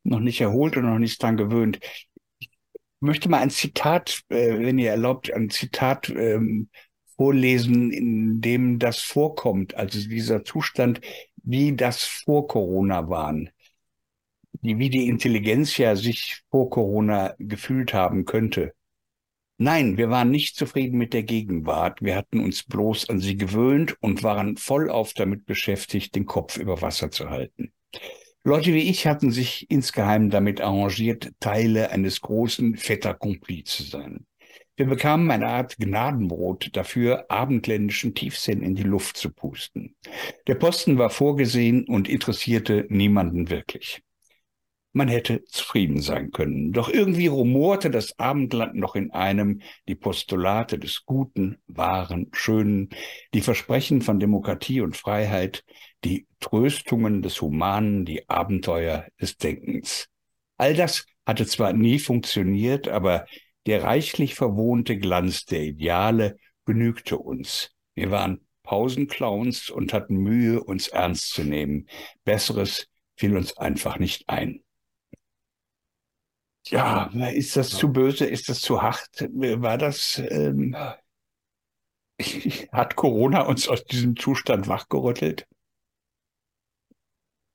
noch 0.04 0.20
nicht 0.20 0.40
erholt 0.40 0.76
und 0.76 0.84
noch 0.84 0.98
nicht 0.98 1.22
dran 1.22 1.36
gewöhnt. 1.36 1.80
Ich 2.38 2.50
möchte 3.00 3.28
mal 3.28 3.40
ein 3.40 3.50
Zitat, 3.50 4.22
äh, 4.28 4.58
wenn 4.58 4.78
ihr 4.78 4.90
erlaubt, 4.90 5.32
ein 5.32 5.50
Zitat 5.50 6.10
ähm, 6.10 6.68
vorlesen, 7.20 7.92
in 7.92 8.40
dem 8.40 8.78
das 8.78 9.00
vorkommt, 9.00 9.74
also 9.74 9.98
dieser 10.08 10.42
Zustand, 10.42 11.02
wie 11.42 11.76
das 11.76 12.02
vor 12.02 12.48
Corona 12.48 13.10
waren, 13.10 13.50
wie 14.62 14.88
die 14.88 15.06
Intelligenz 15.06 15.76
ja 15.76 15.96
sich 15.96 16.40
vor 16.50 16.70
Corona 16.70 17.34
gefühlt 17.38 17.92
haben 17.92 18.24
könnte. 18.24 18.72
Nein, 19.58 19.98
wir 19.98 20.08
waren 20.08 20.30
nicht 20.30 20.56
zufrieden 20.56 20.96
mit 20.96 21.12
der 21.12 21.22
Gegenwart. 21.22 22.00
Wir 22.00 22.16
hatten 22.16 22.40
uns 22.40 22.62
bloß 22.62 23.10
an 23.10 23.20
sie 23.20 23.36
gewöhnt 23.36 23.98
und 24.00 24.22
waren 24.22 24.56
vollauf 24.56 25.12
damit 25.12 25.44
beschäftigt, 25.44 26.14
den 26.14 26.24
Kopf 26.24 26.56
über 26.56 26.80
Wasser 26.80 27.10
zu 27.10 27.28
halten. 27.28 27.70
Leute 28.44 28.72
wie 28.72 28.88
ich 28.88 29.06
hatten 29.06 29.30
sich 29.30 29.70
insgeheim 29.70 30.30
damit 30.30 30.62
arrangiert, 30.62 31.32
Teile 31.38 31.90
eines 31.90 32.22
großen 32.22 32.78
Fait 32.78 33.04
accompli 33.04 33.62
zu 33.64 33.82
sein. 33.82 34.24
Wir 34.80 34.86
bekamen 34.86 35.30
eine 35.30 35.46
Art 35.46 35.76
Gnadenbrot 35.76 36.74
dafür, 36.74 37.30
abendländischen 37.30 38.14
Tiefsinn 38.14 38.62
in 38.62 38.74
die 38.74 38.82
Luft 38.82 39.18
zu 39.18 39.30
pusten. 39.30 39.94
Der 40.46 40.54
Posten 40.54 40.96
war 40.96 41.10
vorgesehen 41.10 41.84
und 41.86 42.08
interessierte 42.08 42.86
niemanden 42.88 43.50
wirklich. 43.50 44.02
Man 44.94 45.08
hätte 45.08 45.44
zufrieden 45.44 46.00
sein 46.00 46.30
können. 46.30 46.72
Doch 46.72 46.88
irgendwie 46.88 47.26
rumorte 47.26 47.90
das 47.90 48.18
Abendland 48.18 48.74
noch 48.74 48.96
in 48.96 49.10
einem 49.10 49.60
die 49.86 49.96
Postulate 49.96 50.78
des 50.78 51.04
Guten, 51.04 51.58
Wahren, 51.66 52.30
Schönen, 52.32 52.88
die 53.34 53.42
Versprechen 53.42 54.00
von 54.00 54.18
Demokratie 54.18 54.80
und 54.80 54.96
Freiheit, 54.96 55.62
die 56.04 56.26
Tröstungen 56.40 57.20
des 57.20 57.42
Humanen, 57.42 58.06
die 58.06 58.30
Abenteuer 58.30 59.04
des 59.20 59.36
Denkens. 59.36 60.08
All 60.56 60.72
das 60.72 61.04
hatte 61.26 61.44
zwar 61.44 61.74
nie 61.74 61.98
funktioniert, 61.98 62.88
aber 62.88 63.26
der 63.66 63.84
reichlich 63.84 64.34
verwohnte 64.34 64.98
Glanz 64.98 65.44
der 65.44 65.62
Ideale 65.62 66.36
genügte 66.64 67.18
uns. 67.18 67.70
Wir 67.94 68.10
waren 68.10 68.46
Pausenclowns 68.62 69.70
und 69.70 69.92
hatten 69.92 70.16
Mühe, 70.16 70.62
uns 70.62 70.88
ernst 70.88 71.30
zu 71.30 71.42
nehmen. 71.42 71.88
Besseres 72.24 72.88
fiel 73.16 73.36
uns 73.36 73.56
einfach 73.56 73.98
nicht 73.98 74.28
ein. 74.28 74.62
Ja, 76.68 77.06
ist 77.30 77.56
das 77.56 77.70
zu 77.70 77.92
böse? 77.92 78.26
Ist 78.26 78.48
das 78.48 78.60
zu 78.60 78.80
hart? 78.82 79.28
War 79.32 79.78
das, 79.78 80.22
ähm, 80.30 80.76
hat 82.72 82.96
Corona 82.96 83.42
uns 83.42 83.66
aus 83.68 83.84
diesem 83.84 84.16
Zustand 84.16 84.68
wachgerüttelt? 84.68 85.48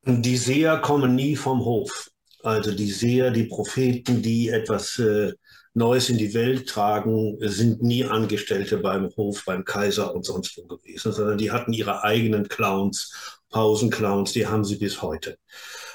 Die 0.08 0.38
Seher 0.38 0.80
kommen 0.80 1.16
nie 1.16 1.36
vom 1.36 1.60
Hof. 1.60 2.12
Also 2.46 2.72
die 2.74 2.92
Seher, 2.92 3.32
die 3.32 3.46
Propheten, 3.46 4.22
die 4.22 4.50
etwas 4.50 5.00
äh, 5.00 5.34
Neues 5.74 6.10
in 6.10 6.18
die 6.18 6.34
Welt 6.34 6.70
tragen, 6.70 7.38
sind 7.42 7.82
nie 7.82 8.06
Angestellte 8.06 8.78
beim 8.78 9.10
Hof, 9.18 9.44
beim 9.46 9.66
Kaiser 9.66 10.14
und 10.14 10.26
sonst 10.26 10.56
wo 10.58 10.68
gewesen, 10.68 11.12
sondern 11.12 11.38
die 11.38 11.52
hatten 11.52 11.74
ihre 11.74 12.04
eigenen 12.04 12.48
Clowns, 12.48 13.42
Pausenclowns, 13.50 14.32
die 14.34 14.46
haben 14.46 14.64
sie 14.64 14.78
bis 14.78 15.02
heute. 15.02 15.38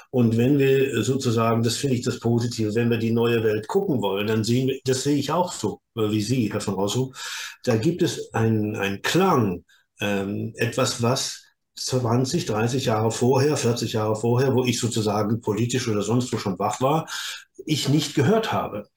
Und 0.09 0.37
wenn 0.37 0.59
wir 0.59 1.03
sozusagen, 1.03 1.63
das 1.63 1.77
finde 1.77 1.95
ich 1.95 2.03
das 2.03 2.19
Positive, 2.19 2.75
wenn 2.75 2.89
wir 2.89 2.97
die 2.97 3.11
neue 3.11 3.43
Welt 3.45 3.69
gucken 3.69 4.01
wollen, 4.01 4.27
dann 4.27 4.43
sehen 4.43 4.67
wir, 4.67 4.79
das 4.83 5.03
sehe 5.03 5.15
ich 5.15 5.31
auch 5.31 5.53
so, 5.53 5.79
äh, 5.95 6.11
wie 6.11 6.21
Sie, 6.21 6.51
Herr 6.51 6.59
von 6.59 6.73
Rosso, 6.73 7.13
da 7.63 7.77
gibt 7.77 8.01
es 8.01 8.33
einen 8.33 9.01
Klang, 9.01 9.63
ähm, 10.01 10.51
etwas, 10.57 11.01
was 11.01 11.43
20, 11.75 12.45
30 12.45 12.85
Jahre 12.85 13.11
vorher, 13.11 13.57
40 13.57 13.93
Jahre 13.93 14.15
vorher, 14.15 14.53
wo 14.53 14.63
ich 14.65 14.79
sozusagen 14.79 15.41
politisch 15.41 15.87
oder 15.87 16.01
sonst 16.01 16.31
wo 16.33 16.37
schon 16.37 16.59
wach 16.59 16.81
war, 16.81 17.07
ich 17.65 17.89
nicht 17.89 18.15
gehört 18.15 18.51
habe. 18.51 18.87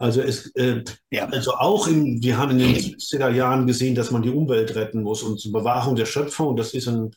Also, 0.00 0.22
es, 0.22 0.46
äh, 0.56 0.82
ja. 1.10 1.26
also 1.26 1.52
auch 1.52 1.86
in, 1.86 2.22
wir 2.22 2.38
haben 2.38 2.52
in 2.52 2.58
den 2.58 2.74
70er 2.74 3.28
Jahren 3.28 3.66
gesehen, 3.66 3.94
dass 3.94 4.10
man 4.10 4.22
die 4.22 4.30
Umwelt 4.30 4.74
retten 4.74 5.02
muss 5.02 5.22
und 5.22 5.38
zur 5.38 5.52
Bewahrung 5.52 5.94
der 5.94 6.06
Schöpfung. 6.06 6.56
Das 6.56 6.72
ist 6.72 6.88
ein, 6.88 7.10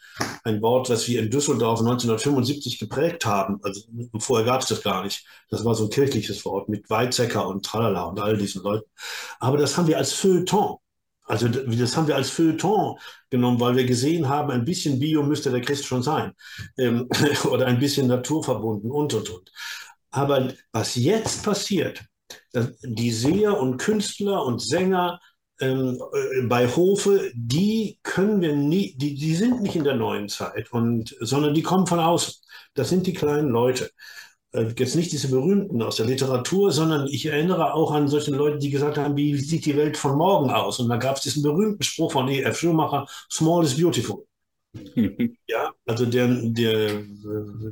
ein 0.43 0.61
Wort, 0.61 0.89
das 0.89 1.07
wir 1.07 1.21
in 1.21 1.29
Düsseldorf 1.29 1.79
1975 1.79 2.79
geprägt 2.79 3.25
haben. 3.25 3.61
Also 3.63 3.83
vorher 4.19 4.45
gab 4.45 4.61
es 4.61 4.67
das 4.67 4.83
gar 4.83 5.05
nicht. 5.05 5.25
Das 5.49 5.63
war 5.63 5.75
so 5.75 5.85
ein 5.85 5.91
kirchliches 5.91 6.43
Wort 6.43 6.67
mit 6.67 6.89
Weizsäcker 6.89 7.47
und 7.47 7.63
Tralala 7.63 8.03
und 8.03 8.19
all 8.19 8.35
diesen 8.35 8.63
Leuten. 8.63 8.89
Aber 9.39 9.55
das 9.55 9.77
haben 9.77 9.87
wir 9.87 9.97
als 9.97 10.11
Feuilleton 10.11 10.75
also 11.25 11.47
das 11.47 11.95
haben 11.95 12.07
wir 12.07 12.15
als 12.15 12.29
Feuilleton 12.29 12.97
genommen, 13.29 13.59
weil 13.59 13.75
wir 13.75 13.85
gesehen 13.85 14.27
haben, 14.27 14.51
ein 14.51 14.65
bisschen 14.65 14.99
Bio 14.99 15.23
müsste 15.23 15.51
der 15.51 15.61
Christ 15.61 15.85
schon 15.85 16.03
sein 16.03 16.33
ähm, 16.77 17.07
oder 17.49 17.65
ein 17.67 17.79
bisschen 17.79 18.07
naturverbunden 18.07 18.91
und 18.91 19.13
und 19.13 19.29
und. 19.29 19.51
Aber 20.11 20.53
was 20.71 20.95
jetzt 20.95 21.43
passiert, 21.43 22.03
die 22.83 23.11
Seher 23.11 23.59
und 23.59 23.77
Künstler 23.77 24.45
und 24.45 24.61
Sänger 24.61 25.19
ähm, 25.59 26.01
äh, 26.13 26.41
bei 26.43 26.67
Hofe, 26.67 27.31
die 27.33 27.99
können 28.03 28.41
wir 28.41 28.55
nie, 28.55 28.95
die, 28.97 29.15
die 29.15 29.35
sind 29.35 29.61
nicht 29.61 29.75
in 29.75 29.83
der 29.83 29.95
neuen 29.95 30.29
Zeit, 30.29 30.71
und, 30.71 31.15
sondern 31.19 31.53
die 31.53 31.63
kommen 31.63 31.87
von 31.87 31.99
außen. 31.99 32.33
Das 32.73 32.89
sind 32.89 33.07
die 33.07 33.13
kleinen 33.13 33.49
Leute. 33.49 33.89
Äh, 34.53 34.73
jetzt 34.77 34.95
nicht 34.95 35.11
diese 35.11 35.29
berühmten 35.29 35.81
aus 35.81 35.97
der 35.97 36.05
Literatur, 36.05 36.71
sondern 36.71 37.07
ich 37.07 37.25
erinnere 37.25 37.73
auch 37.73 37.91
an 37.91 38.07
solche 38.07 38.31
Leute, 38.31 38.59
die 38.59 38.69
gesagt 38.69 38.97
haben, 38.97 39.17
wie 39.17 39.37
sieht 39.37 39.65
die 39.65 39.75
Welt 39.75 39.97
von 39.97 40.17
morgen 40.17 40.51
aus? 40.51 40.79
Und 40.79 40.89
da 40.89 40.97
gab 40.97 41.17
es 41.17 41.23
diesen 41.23 41.43
berühmten 41.43 41.83
Spruch 41.83 42.11
von 42.11 42.27
E.F. 42.27 42.57
Schumacher, 42.59 43.07
Small 43.31 43.65
is 43.65 43.75
beautiful. 43.75 44.25
ja, 45.47 45.71
also 45.85 46.05
der, 46.05 46.27
der, 46.27 47.03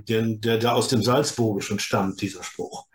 der, 0.07 0.21
der, 0.23 0.57
der 0.57 0.75
aus 0.75 0.87
dem 0.87 1.01
Salzburgischen 1.01 1.79
stammt, 1.79 2.21
dieser 2.21 2.43
Spruch. 2.43 2.85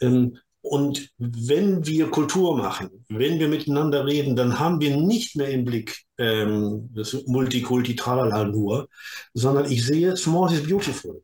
Ähm, 0.00 0.38
und 0.60 1.10
wenn 1.18 1.84
wir 1.86 2.10
Kultur 2.10 2.56
machen, 2.56 3.04
wenn 3.10 3.38
wir 3.38 3.48
miteinander 3.48 4.06
reden, 4.06 4.34
dann 4.34 4.58
haben 4.58 4.80
wir 4.80 4.96
nicht 4.96 5.36
mehr 5.36 5.50
im 5.50 5.66
Blick 5.66 6.04
ähm, 6.16 6.88
das 6.94 7.14
Multikulti 7.26 7.94
tralala 7.96 8.44
nur, 8.44 8.88
sondern 9.34 9.70
ich 9.70 9.84
sehe, 9.84 10.16
small 10.16 10.50
is 10.50 10.66
beautiful. 10.66 11.22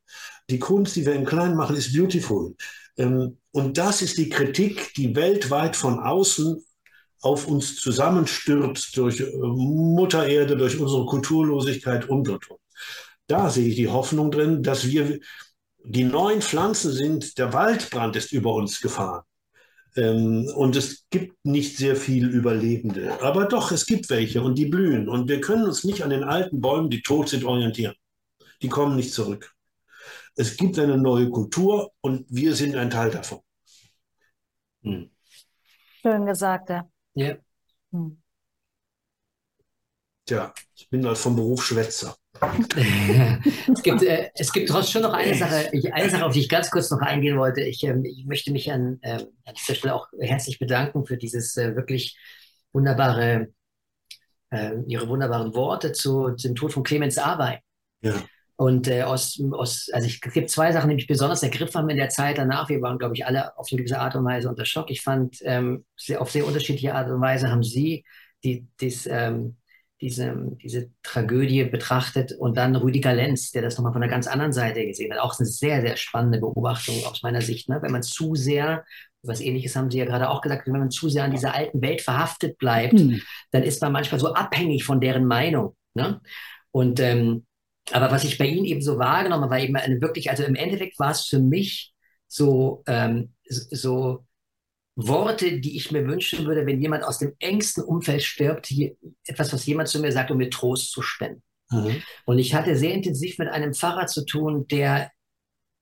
Die 0.51 0.59
Kunst, 0.59 0.97
die 0.97 1.07
wir 1.07 1.15
im 1.15 1.25
Kleinen 1.25 1.57
machen, 1.57 1.77
ist 1.77 1.97
beautiful. 1.97 2.55
Ähm, 2.97 3.39
und 3.53 3.79
das 3.79 4.03
ist 4.03 4.19
die 4.19 4.29
Kritik, 4.29 4.95
die 4.95 5.15
weltweit 5.15 5.77
von 5.77 5.99
außen 5.99 6.63
auf 7.23 7.47
uns 7.47 7.77
zusammenstürzt 7.77 8.97
durch 8.97 9.21
äh, 9.21 9.31
Mutter 9.37 10.27
Erde, 10.27 10.57
durch 10.57 10.79
unsere 10.79 11.07
Kulturlosigkeit 11.07 12.09
und 12.09 12.29
und 12.29 12.51
und. 12.51 12.61
Da 13.27 13.49
sehe 13.49 13.69
ich 13.69 13.77
die 13.77 13.89
Hoffnung 13.89 14.31
drin, 14.31 14.63
dass 14.63 14.87
wir 14.87 15.21
die 15.85 16.05
neuen 16.05 16.43
Pflanzen 16.43 16.93
sind, 16.93 17.39
der 17.39 17.53
Waldbrand 17.53 18.17
ist 18.17 18.33
über 18.33 18.55
uns 18.55 18.81
gefahren. 18.81 19.23
Ähm, 19.97 20.51
und 20.55 20.77
es 20.77 21.07
gibt 21.11 21.37
nicht 21.45 21.77
sehr 21.77 21.97
viel 21.97 22.29
Überlebende. 22.29 23.21
Aber 23.23 23.47
doch, 23.47 23.73
es 23.73 23.87
gibt 23.87 24.11
welche 24.11 24.43
und 24.43 24.57
die 24.57 24.67
blühen. 24.67 25.09
Und 25.09 25.29
wir 25.29 25.41
können 25.41 25.65
uns 25.65 25.85
nicht 25.85 26.03
an 26.03 26.11
den 26.11 26.25
alten 26.25 26.61
Bäumen, 26.61 26.91
die 26.91 27.03
tot 27.03 27.29
sind, 27.29 27.45
orientieren. 27.45 27.95
Die 28.63 28.69
kommen 28.69 28.97
nicht 28.97 29.13
zurück. 29.13 29.53
Es 30.37 30.57
gibt 30.57 30.79
eine 30.79 30.97
neue 30.97 31.29
Kultur 31.31 31.93
und 32.01 32.27
wir 32.29 32.55
sind 32.55 32.77
ein 32.77 32.91
Teil 32.91 33.11
davon. 33.11 33.41
Hm. 34.83 35.11
Schön 36.03 36.27
gesagt, 36.27 36.71
ja. 36.71 36.89
ja. 37.15 37.37
Hm. 37.93 38.21
Tja, 40.25 40.55
ich 40.77 40.89
bin 40.89 41.05
halt 41.07 41.19
vom 41.19 41.37
Beruf 41.37 41.65
Schwätzer. 41.65 42.17
es, 42.41 43.83
gibt, 43.83 44.03
äh, 44.03 44.31
es 44.35 44.53
gibt 44.53 44.69
trotzdem 44.69 44.93
schon 44.93 45.03
noch 45.03 45.13
eine 45.13 45.35
Sache, 45.35 45.71
eine 45.93 46.09
Sache, 46.09 46.25
auf 46.25 46.33
die 46.33 46.41
ich 46.41 46.49
ganz 46.49 46.71
kurz 46.71 46.91
noch 46.91 47.01
eingehen 47.01 47.37
wollte. 47.37 47.63
Ich, 47.63 47.83
ähm, 47.83 48.05
ich 48.05 48.25
möchte 48.25 48.53
mich 48.53 48.71
an, 48.71 48.99
äh, 49.03 49.25
an 49.45 49.55
dieser 49.55 49.75
Stelle 49.75 49.95
auch 49.95 50.07
herzlich 50.19 50.59
bedanken 50.59 51.05
für 51.05 51.17
dieses 51.17 51.57
äh, 51.57 51.75
wirklich 51.75 52.17
wunderbare, 52.73 53.49
äh, 54.51 54.77
Ihre 54.87 55.09
wunderbaren 55.09 55.55
Worte 55.55 55.93
zu, 55.93 56.31
zum 56.37 56.55
Tod 56.55 56.73
von 56.73 56.85
Clemens 56.85 57.19
Arbeit. 57.19 57.61
Ja. 58.01 58.15
Und 58.61 58.89
äh, 58.89 59.05
aus, 59.05 59.43
aus, 59.53 59.89
also 59.91 60.07
ich, 60.07 60.21
es 60.23 60.33
gibt 60.35 60.51
zwei 60.51 60.71
Sachen, 60.71 60.91
die 60.91 60.97
mich 60.97 61.07
besonders 61.07 61.43
ergriffen 61.43 61.77
haben 61.77 61.89
in 61.89 61.97
der 61.97 62.11
Zeit 62.11 62.37
danach. 62.37 62.69
Wir 62.69 62.83
waren, 62.83 62.99
glaube 62.99 63.15
ich, 63.15 63.25
alle 63.25 63.57
auf 63.57 63.69
eine 63.71 63.79
gewisse 63.79 63.99
Art 63.99 64.15
und 64.17 64.25
Weise 64.27 64.51
unter 64.51 64.67
Schock. 64.67 64.91
Ich 64.91 65.01
fand, 65.01 65.39
ähm, 65.45 65.87
sehr, 65.97 66.21
auf 66.21 66.31
sehr 66.31 66.47
unterschiedliche 66.47 66.95
Art 66.95 67.09
und 67.09 67.23
Weise 67.23 67.51
haben 67.51 67.63
Sie 67.63 68.05
die, 68.45 68.67
dies, 68.79 69.07
ähm, 69.07 69.57
diese, 70.03 70.37
diese 70.63 70.91
Tragödie 71.03 71.65
betrachtet 71.65 72.33
und 72.33 72.59
dann 72.59 72.77
Rüdiger 72.77 73.15
Lenz, 73.15 73.51
der 73.51 73.63
das 73.63 73.79
nochmal 73.79 73.95
von 73.95 74.03
einer 74.03 74.13
ganz 74.13 74.27
anderen 74.27 74.53
Seite 74.53 74.85
gesehen 74.85 75.11
hat. 75.11 75.21
Auch 75.21 75.39
eine 75.39 75.49
sehr, 75.49 75.81
sehr 75.81 75.97
spannende 75.97 76.39
Beobachtung 76.39 76.97
aus 77.07 77.23
meiner 77.23 77.41
Sicht. 77.41 77.71
Ne? 77.71 77.79
Wenn 77.81 77.93
man 77.93 78.03
zu 78.03 78.35
sehr, 78.35 78.85
was 79.23 79.41
ähnliches 79.41 79.75
haben 79.75 79.91
Sie 79.91 79.97
ja 79.97 80.05
gerade 80.05 80.29
auch 80.29 80.43
gesagt, 80.43 80.67
wenn 80.67 80.79
man 80.79 80.91
zu 80.91 81.09
sehr 81.09 81.25
an 81.25 81.31
dieser 81.31 81.55
alten 81.55 81.81
Welt 81.81 82.03
verhaftet 82.03 82.59
bleibt, 82.59 82.93
mhm. 82.93 83.23
dann 83.53 83.63
ist 83.63 83.81
man 83.81 83.91
manchmal 83.91 84.21
so 84.21 84.35
abhängig 84.35 84.85
von 84.85 85.01
deren 85.01 85.25
Meinung. 85.25 85.77
Ne? 85.95 86.21
Und 86.73 87.01
ähm, 87.01 87.47
aber 87.93 88.11
was 88.11 88.25
ich 88.25 88.39
bei 88.39 88.47
Ihnen 88.47 88.65
eben 88.65 88.83
so 88.83 88.99
wahrgenommen 88.99 89.45
habe, 89.45 89.53
war 89.53 89.61
eben 89.61 89.77
eine 89.77 90.01
wirklich, 90.01 90.31
also 90.31 90.45
im 90.45 90.55
Endeffekt 90.55 90.99
war 90.99 91.11
es 91.11 91.25
für 91.25 91.39
mich 91.39 91.93
so, 92.27 92.83
ähm, 92.87 93.35
so 93.47 94.25
Worte, 94.97 95.61
die 95.61 95.77
ich 95.77 95.91
mir 95.91 96.07
wünschen 96.07 96.47
würde, 96.47 96.67
wenn 96.67 96.81
jemand 96.81 97.05
aus 97.05 97.19
dem 97.19 97.35
engsten 97.39 97.83
Umfeld 97.85 98.23
stirbt, 98.23 98.67
hier, 98.67 98.97
etwas, 99.25 99.53
was 99.53 99.67
jemand 99.67 99.89
zu 99.89 100.01
mir 100.01 100.13
sagt, 100.13 100.31
um 100.31 100.39
mir 100.39 100.51
Trost 100.51 100.93
zu 100.93 101.03
spenden. 101.03 101.43
Mhm. 101.71 102.03
Und 102.27 102.39
ich 102.39 102.55
hatte 102.55 102.77
sehr 102.77 102.93
intensiv 102.93 103.39
mit 103.39 103.49
einem 103.49 103.75
Pfarrer 103.75 104.07
zu 104.07 104.25
tun, 104.25 104.67
der 104.69 105.11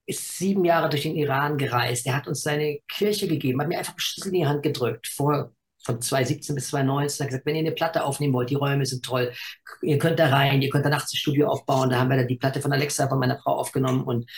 ist 0.06 0.38
sieben 0.38 0.64
Jahre 0.64 0.88
durch 0.88 1.02
den 1.02 1.16
Iran 1.16 1.58
gereist. 1.58 2.06
Der 2.06 2.16
hat 2.16 2.28
uns 2.28 2.42
seine 2.42 2.78
Kirche 2.88 3.28
gegeben, 3.28 3.60
hat 3.60 3.68
mir 3.68 3.78
einfach 3.78 3.92
einen 3.92 4.00
Schlüssel 4.00 4.28
in 4.28 4.40
die 4.40 4.46
Hand 4.46 4.62
gedrückt, 4.62 5.06
vor, 5.06 5.52
von 5.88 6.02
2017 6.02 6.54
bis 6.54 6.68
2019. 6.68 7.24
Hat 7.24 7.30
gesagt, 7.30 7.46
wenn 7.46 7.56
ihr 7.56 7.60
eine 7.60 7.72
Platte 7.72 8.04
aufnehmen 8.04 8.34
wollt, 8.34 8.50
die 8.50 8.56
Räume 8.56 8.84
sind 8.84 9.04
toll, 9.04 9.32
ihr 9.80 9.98
könnt 9.98 10.18
da 10.18 10.28
rein, 10.28 10.60
ihr 10.60 10.68
könnt 10.68 10.84
da 10.84 10.90
nachts 10.90 11.14
ein 11.14 11.16
Studio 11.16 11.48
aufbauen. 11.48 11.88
Da 11.88 11.98
haben 11.98 12.10
wir 12.10 12.18
dann 12.18 12.28
die 12.28 12.36
Platte 12.36 12.60
von 12.60 12.72
Alexa, 12.72 13.08
von 13.08 13.18
meiner 13.18 13.38
Frau 13.38 13.54
aufgenommen 13.54 14.04
und 14.04 14.30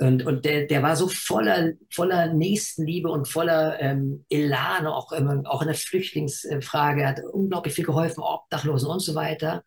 und, 0.00 0.24
und 0.24 0.44
der, 0.44 0.66
der 0.68 0.80
war 0.84 0.94
so 0.94 1.08
voller, 1.08 1.72
voller 1.90 2.32
Nächstenliebe 2.32 3.10
und 3.10 3.26
voller 3.26 3.80
ähm, 3.80 4.24
Elan, 4.30 4.86
auch, 4.86 5.10
ähm, 5.10 5.44
auch 5.44 5.60
in 5.60 5.66
der 5.66 5.76
Flüchtlingsfrage. 5.76 7.02
Er 7.02 7.08
hat 7.08 7.20
unglaublich 7.24 7.74
viel 7.74 7.84
geholfen, 7.84 8.22
Obdachlosen 8.22 8.88
und 8.88 9.00
so 9.00 9.16
weiter. 9.16 9.64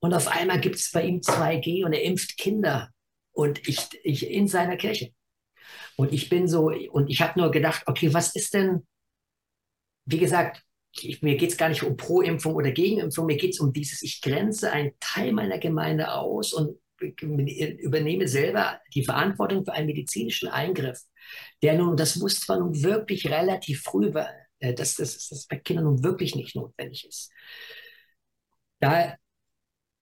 Und 0.00 0.12
auf 0.12 0.26
einmal 0.26 0.58
gibt 0.58 0.74
es 0.74 0.90
bei 0.90 1.04
ihm 1.04 1.20
2G 1.20 1.84
und 1.84 1.92
er 1.92 2.02
impft 2.02 2.36
Kinder 2.36 2.90
und 3.30 3.68
ich, 3.68 3.78
ich 4.02 4.28
in 4.28 4.48
seiner 4.48 4.76
Kirche. 4.76 5.12
Und 5.94 6.12
ich 6.12 6.28
bin 6.28 6.48
so, 6.48 6.72
und 6.90 7.08
ich 7.08 7.22
habe 7.22 7.38
nur 7.38 7.52
gedacht, 7.52 7.84
okay, 7.86 8.12
was 8.12 8.34
ist 8.34 8.54
denn, 8.54 8.84
wie 10.06 10.18
gesagt, 10.18 10.62
ich, 10.96 11.22
mir 11.22 11.36
geht 11.36 11.50
es 11.50 11.56
gar 11.56 11.68
nicht 11.68 11.82
um 11.82 11.96
Pro-Impfung 11.96 12.54
oder 12.54 12.70
Gegenimpfung, 12.70 13.26
mir 13.26 13.36
geht 13.36 13.54
es 13.54 13.60
um 13.60 13.72
dieses, 13.72 14.02
ich 14.02 14.20
grenze 14.20 14.70
einen 14.70 14.92
Teil 15.00 15.32
meiner 15.32 15.58
Gemeinde 15.58 16.12
aus 16.12 16.52
und 16.52 16.78
übernehme 17.00 18.28
selber 18.28 18.80
die 18.94 19.04
Verantwortung 19.04 19.64
für 19.64 19.72
einen 19.72 19.86
medizinischen 19.86 20.48
Eingriff, 20.48 21.00
der 21.62 21.76
nun, 21.76 21.96
das 21.96 22.16
muss 22.16 22.40
zwar 22.40 22.60
nun 22.60 22.82
wirklich 22.82 23.26
relativ 23.28 23.82
früh, 23.82 24.12
äh, 24.60 24.74
dass 24.74 24.94
das, 24.94 25.28
das 25.28 25.46
bei 25.46 25.56
Kindern 25.56 25.86
nun 25.86 26.04
wirklich 26.04 26.34
nicht 26.34 26.54
notwendig 26.54 27.06
ist. 27.06 27.30
Da 28.80 29.16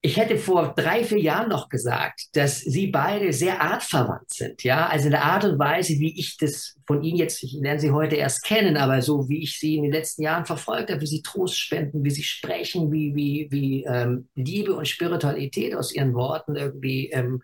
ich 0.04 0.16
hätte 0.16 0.36
vor 0.36 0.74
drei, 0.76 1.04
vier 1.04 1.20
Jahren 1.20 1.48
noch 1.48 1.68
gesagt, 1.68 2.22
dass 2.32 2.58
sie 2.58 2.88
beide 2.88 3.32
sehr 3.32 3.62
artverwandt 3.62 4.32
sind. 4.32 4.64
Ja, 4.64 4.88
also 4.88 5.04
in 5.06 5.12
der 5.12 5.24
Art 5.24 5.44
und 5.44 5.60
Weise, 5.60 5.92
wie 6.00 6.18
ich 6.18 6.36
das 6.36 6.74
von 6.88 7.04
ihnen 7.04 7.18
jetzt, 7.18 7.40
ich 7.44 7.52
lerne 7.52 7.78
sie 7.78 7.92
heute 7.92 8.16
erst 8.16 8.42
kennen, 8.42 8.76
aber 8.76 9.00
so 9.00 9.28
wie 9.28 9.44
ich 9.44 9.60
sie 9.60 9.76
in 9.76 9.84
den 9.84 9.92
letzten 9.92 10.22
Jahren 10.22 10.44
verfolgt 10.44 10.90
habe, 10.90 11.00
wie 11.00 11.06
sie 11.06 11.22
Trost 11.22 11.56
spenden, 11.56 12.04
wie 12.04 12.10
sie 12.10 12.24
sprechen, 12.24 12.90
wie, 12.90 13.14
wie, 13.14 13.46
wie 13.52 13.84
ähm, 13.84 14.28
Liebe 14.34 14.74
und 14.74 14.88
Spiritualität 14.88 15.76
aus 15.76 15.94
ihren 15.94 16.14
Worten 16.14 16.56
irgendwie 16.56 17.10
ähm, 17.10 17.40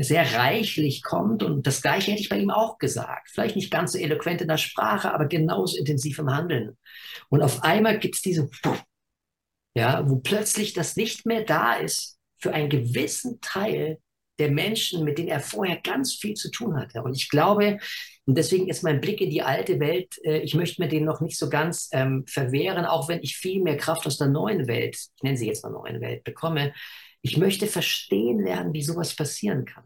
sehr 0.00 0.34
reichlich 0.34 1.04
kommt. 1.04 1.44
Und 1.44 1.68
das 1.68 1.82
Gleiche 1.82 2.10
hätte 2.10 2.22
ich 2.22 2.28
bei 2.28 2.38
ihm 2.38 2.50
auch 2.50 2.78
gesagt. 2.78 3.30
Vielleicht 3.30 3.54
nicht 3.54 3.70
ganz 3.70 3.92
so 3.92 3.98
eloquent 3.98 4.40
in 4.40 4.48
der 4.48 4.56
Sprache, 4.56 5.14
aber 5.14 5.26
genauso 5.26 5.78
intensiv 5.78 6.18
im 6.18 6.34
Handeln. 6.34 6.76
Und 7.28 7.42
auf 7.42 7.62
einmal 7.62 8.00
gibt 8.00 8.16
es 8.16 8.22
diese 8.22 8.48
ja, 9.76 10.08
wo 10.08 10.16
plötzlich 10.16 10.72
das 10.72 10.96
nicht 10.96 11.26
mehr 11.26 11.44
da 11.44 11.74
ist 11.74 12.18
für 12.38 12.54
einen 12.54 12.70
gewissen 12.70 13.40
Teil 13.42 13.98
der 14.38 14.50
Menschen, 14.50 15.04
mit 15.04 15.18
denen 15.18 15.28
er 15.28 15.40
vorher 15.40 15.76
ganz 15.76 16.14
viel 16.14 16.32
zu 16.32 16.50
tun 16.50 16.78
hatte. 16.80 17.02
Und 17.02 17.14
ich 17.14 17.28
glaube, 17.28 17.78
und 18.24 18.38
deswegen 18.38 18.68
ist 18.68 18.82
mein 18.82 19.02
Blick 19.02 19.20
in 19.20 19.28
die 19.28 19.42
alte 19.42 19.78
Welt, 19.78 20.14
äh, 20.24 20.38
ich 20.38 20.54
möchte 20.54 20.80
mir 20.80 20.88
den 20.88 21.04
noch 21.04 21.20
nicht 21.20 21.38
so 21.38 21.50
ganz 21.50 21.90
ähm, 21.92 22.24
verwehren, 22.26 22.86
auch 22.86 23.08
wenn 23.08 23.20
ich 23.22 23.36
viel 23.36 23.62
mehr 23.62 23.76
Kraft 23.76 24.06
aus 24.06 24.16
der 24.16 24.28
neuen 24.28 24.66
Welt, 24.66 24.96
ich 24.96 25.22
nenne 25.22 25.36
sie 25.36 25.46
jetzt 25.46 25.62
mal 25.62 25.70
neuen 25.70 26.00
Welt, 26.00 26.24
bekomme. 26.24 26.72
Ich 27.20 27.36
möchte 27.36 27.66
verstehen 27.66 28.40
lernen, 28.40 28.72
wie 28.72 28.82
sowas 28.82 29.14
passieren 29.14 29.66
kann. 29.66 29.84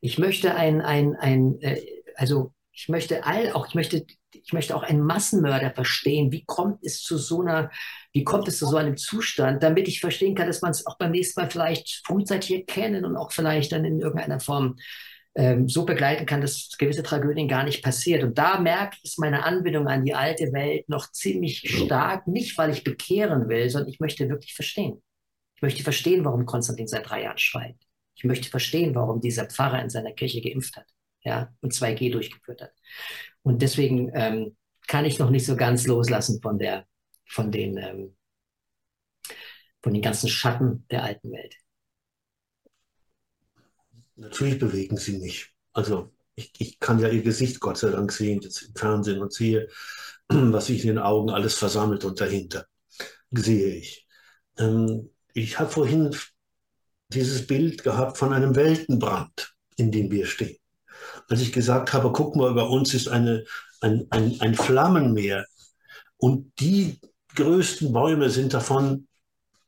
Ich 0.00 0.18
möchte 0.18 0.54
ein, 0.54 0.82
ein, 0.82 1.14
ein 1.16 1.58
äh, 1.62 1.80
also 2.16 2.52
ich 2.76 2.90
möchte 2.90 3.24
all, 3.24 3.52
auch 3.52 3.66
ich 3.68 3.74
möchte, 3.74 4.04
ich 4.32 4.52
möchte 4.52 4.76
auch 4.76 4.82
einen 4.82 5.00
Massenmörder 5.00 5.70
verstehen. 5.70 6.30
Wie 6.30 6.44
kommt 6.44 6.84
es 6.84 7.02
zu 7.02 7.16
so 7.16 7.40
einer, 7.40 7.70
wie 8.12 8.22
kommt 8.22 8.48
es 8.48 8.58
zu 8.58 8.66
so 8.66 8.76
einem 8.76 8.98
Zustand, 8.98 9.62
damit 9.62 9.88
ich 9.88 10.00
verstehen 10.00 10.34
kann, 10.34 10.46
dass 10.46 10.60
man 10.60 10.72
es 10.72 10.86
auch 10.86 10.98
beim 10.98 11.10
nächsten 11.10 11.40
Mal 11.40 11.50
vielleicht 11.50 12.02
frühzeitig 12.06 12.54
erkennen 12.54 13.06
und 13.06 13.16
auch 13.16 13.32
vielleicht 13.32 13.72
dann 13.72 13.86
in 13.86 13.98
irgendeiner 13.98 14.40
Form 14.40 14.76
ähm, 15.34 15.70
so 15.70 15.86
begleiten 15.86 16.26
kann, 16.26 16.42
dass 16.42 16.76
gewisse 16.78 17.02
Tragödien 17.02 17.48
gar 17.48 17.64
nicht 17.64 17.82
passiert. 17.82 18.22
Und 18.22 18.36
da 18.36 18.60
merke 18.60 18.98
ich 19.02 19.14
meine 19.16 19.44
Anbindung 19.44 19.88
an 19.88 20.04
die 20.04 20.14
alte 20.14 20.52
Welt 20.52 20.86
noch 20.90 21.10
ziemlich 21.12 21.60
stark, 21.66 22.26
nicht 22.26 22.58
weil 22.58 22.70
ich 22.70 22.84
bekehren 22.84 23.48
will, 23.48 23.70
sondern 23.70 23.88
ich 23.88 24.00
möchte 24.00 24.28
wirklich 24.28 24.54
verstehen. 24.54 25.02
Ich 25.54 25.62
möchte 25.62 25.82
verstehen, 25.82 26.26
warum 26.26 26.44
Konstantin 26.44 26.88
seit 26.88 27.08
drei 27.08 27.22
Jahren 27.22 27.38
schweigt. 27.38 27.82
Ich 28.16 28.24
möchte 28.24 28.50
verstehen, 28.50 28.94
warum 28.94 29.22
dieser 29.22 29.46
Pfarrer 29.46 29.80
in 29.80 29.88
seiner 29.88 30.12
Kirche 30.12 30.42
geimpft 30.42 30.76
hat 30.76 30.86
ja, 31.26 31.52
und 31.60 31.74
2G 31.74 32.12
durchgeführt 32.12 32.62
hat. 32.62 32.72
Und 33.42 33.60
deswegen 33.60 34.10
ähm, 34.14 34.56
kann 34.86 35.04
ich 35.04 35.18
noch 35.18 35.30
nicht 35.30 35.44
so 35.44 35.56
ganz 35.56 35.86
loslassen 35.86 36.40
von 36.40 36.58
der, 36.58 36.86
von 37.26 37.50
den, 37.50 37.76
ähm, 37.76 38.16
von 39.82 39.92
den 39.92 40.02
ganzen 40.02 40.28
Schatten 40.28 40.86
der 40.88 41.02
alten 41.02 41.32
Welt. 41.32 41.56
Natürlich 44.14 44.58
bewegen 44.58 44.96
sie 44.96 45.18
mich. 45.18 45.52
Also 45.72 46.12
ich, 46.36 46.52
ich 46.58 46.78
kann 46.78 47.00
ja 47.00 47.08
ihr 47.08 47.22
Gesicht 47.22 47.58
Gott 47.58 47.78
sei 47.78 47.90
Dank 47.90 48.12
sehen, 48.12 48.40
jetzt 48.40 48.62
im 48.62 48.76
Fernsehen 48.76 49.20
und 49.20 49.32
sehe, 49.32 49.68
was 50.28 50.66
sich 50.66 50.82
in 50.82 50.88
den 50.88 50.98
Augen 50.98 51.30
alles 51.30 51.54
versammelt 51.54 52.04
und 52.04 52.20
dahinter 52.20 52.66
sehe 53.32 53.74
ich. 53.74 54.06
Ähm, 54.58 55.10
ich 55.34 55.58
habe 55.58 55.70
vorhin 55.70 56.16
dieses 57.08 57.48
Bild 57.48 57.82
gehabt 57.82 58.16
von 58.16 58.32
einem 58.32 58.54
Weltenbrand, 58.54 59.56
in 59.76 59.90
dem 59.90 60.10
wir 60.12 60.26
stehen 60.26 60.56
als 61.28 61.40
ich 61.40 61.52
gesagt 61.52 61.92
habe, 61.92 62.12
guck 62.12 62.36
mal, 62.36 62.52
bei 62.54 62.62
uns 62.62 62.94
ist 62.94 63.08
eine, 63.08 63.44
ein, 63.80 64.06
ein, 64.10 64.36
ein 64.40 64.54
Flammenmeer 64.54 65.46
und 66.16 66.52
die 66.60 66.98
größten 67.34 67.92
Bäume 67.92 68.30
sind 68.30 68.54
davon 68.54 69.06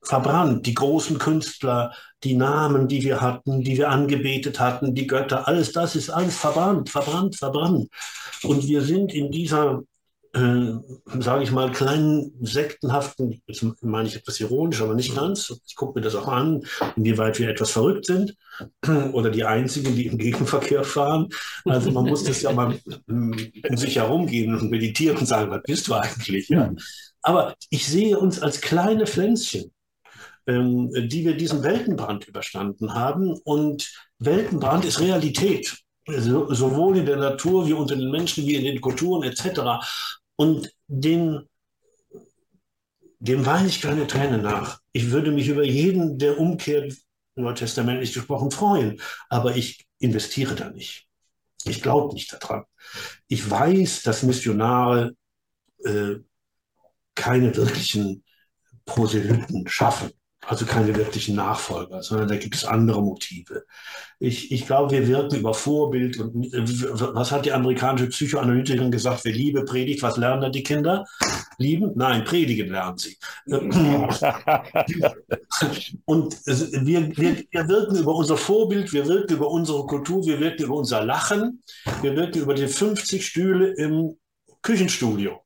verbrannt. 0.02 0.66
Die 0.66 0.74
großen 0.74 1.18
Künstler, 1.18 1.92
die 2.24 2.34
Namen, 2.34 2.88
die 2.88 3.02
wir 3.02 3.20
hatten, 3.20 3.62
die 3.62 3.76
wir 3.76 3.90
angebetet 3.90 4.58
hatten, 4.58 4.94
die 4.94 5.06
Götter, 5.06 5.46
alles 5.46 5.72
das 5.72 5.96
ist 5.96 6.10
alles 6.10 6.36
verbrannt, 6.36 6.88
verbrannt, 6.90 7.36
verbrannt. 7.36 7.88
Und 8.42 8.66
wir 8.66 8.82
sind 8.82 9.12
in 9.12 9.30
dieser 9.30 9.82
äh, 10.34 10.72
sage 11.20 11.42
ich 11.42 11.50
mal, 11.50 11.72
kleinen 11.72 12.32
sektenhaften, 12.40 13.40
jetzt 13.46 13.64
meine 13.82 14.08
ich 14.08 14.16
etwas 14.16 14.40
ironisch, 14.40 14.82
aber 14.82 14.94
nicht 14.94 15.14
ganz. 15.14 15.60
Ich 15.66 15.74
gucke 15.74 15.98
mir 15.98 16.04
das 16.04 16.14
auch 16.14 16.28
an, 16.28 16.62
inwieweit 16.96 17.38
wir 17.38 17.48
etwas 17.48 17.70
verrückt 17.70 18.06
sind 18.06 18.36
oder 19.12 19.30
die 19.30 19.44
Einzigen, 19.44 19.94
die 19.94 20.06
im 20.06 20.18
Gegenverkehr 20.18 20.84
fahren. 20.84 21.28
Also 21.64 21.90
man 21.90 22.04
muss 22.04 22.24
das 22.24 22.42
ja 22.42 22.52
mal 22.52 22.78
um 23.08 23.76
sich 23.76 23.96
herumgehen 23.96 24.54
und 24.54 24.70
meditieren 24.70 25.16
und 25.16 25.26
sagen, 25.26 25.50
was 25.50 25.62
bist 25.62 25.88
du 25.88 25.94
eigentlich? 25.94 26.48
Ja. 26.48 26.72
Aber 27.22 27.54
ich 27.70 27.86
sehe 27.86 28.18
uns 28.18 28.40
als 28.40 28.60
kleine 28.60 29.06
Pflänzchen, 29.06 29.72
ähm, 30.46 30.90
die 31.08 31.24
wir 31.24 31.36
diesen 31.36 31.62
Weltenbrand 31.62 32.28
überstanden 32.28 32.94
haben. 32.94 33.32
Und 33.44 33.90
Weltenbrand 34.18 34.84
ist 34.84 35.00
Realität 35.00 35.78
sowohl 36.08 36.98
in 36.98 37.06
der 37.06 37.16
Natur 37.16 37.66
wie 37.66 37.72
unter 37.72 37.96
den 37.96 38.10
Menschen 38.10 38.46
wie 38.46 38.54
in 38.54 38.64
den 38.64 38.80
Kulturen 38.80 39.22
etc. 39.22 39.84
Und 40.36 40.72
den, 40.86 41.48
dem 43.18 43.44
weine 43.44 43.68
ich 43.68 43.80
keine 43.80 44.06
Träne 44.06 44.38
nach. 44.38 44.80
Ich 44.92 45.10
würde 45.10 45.30
mich 45.30 45.48
über 45.48 45.64
jeden, 45.64 46.18
der 46.18 46.38
umkehrt, 46.38 46.94
neutestamentlich 47.34 48.12
gesprochen, 48.12 48.50
freuen. 48.50 49.00
Aber 49.28 49.56
ich 49.56 49.86
investiere 49.98 50.54
da 50.54 50.70
nicht. 50.70 51.06
Ich 51.64 51.82
glaube 51.82 52.14
nicht 52.14 52.32
daran. 52.32 52.64
Ich 53.26 53.48
weiß, 53.48 54.02
dass 54.02 54.22
Missionare 54.22 55.14
äh, 55.84 56.16
keine 57.14 57.54
wirklichen 57.54 58.24
Proselyten 58.84 59.66
schaffen 59.68 60.12
also 60.46 60.64
keine 60.64 60.94
wirklichen 60.96 61.34
Nachfolger, 61.34 62.02
sondern 62.02 62.28
da 62.28 62.36
gibt 62.36 62.54
es 62.54 62.64
andere 62.64 63.02
Motive. 63.02 63.64
Ich, 64.18 64.50
ich 64.52 64.66
glaube, 64.66 64.92
wir 64.92 65.06
wirken 65.06 65.36
über 65.36 65.52
Vorbild 65.52 66.18
und 66.18 66.54
äh, 66.54 66.62
was 67.14 67.32
hat 67.32 67.44
die 67.44 67.52
amerikanische 67.52 68.08
Psychoanalytikerin 68.08 68.90
gesagt? 68.90 69.24
Wer 69.24 69.32
Liebe 69.32 69.64
predigt, 69.64 70.02
was 70.02 70.16
lernen 70.16 70.40
da 70.42 70.48
die 70.48 70.62
Kinder? 70.62 71.04
Lieben? 71.58 71.92
Nein, 71.96 72.24
predigen 72.24 72.70
lernen 72.70 72.98
sie. 72.98 73.18
und 76.04 76.36
wir, 76.46 77.16
wir, 77.16 77.44
wir 77.50 77.68
wirken 77.68 77.96
über 77.96 78.14
unser 78.14 78.36
Vorbild, 78.36 78.92
wir 78.92 79.06
wirken 79.06 79.34
über 79.34 79.50
unsere 79.50 79.84
Kultur, 79.86 80.24
wir 80.24 80.38
wirken 80.40 80.62
über 80.64 80.76
unser 80.76 81.04
Lachen, 81.04 81.62
wir 82.00 82.14
wirken 82.16 82.40
über 82.40 82.54
die 82.54 82.68
50 82.68 83.26
Stühle 83.26 83.72
im 83.74 84.16
Küchenstudio. 84.62 85.42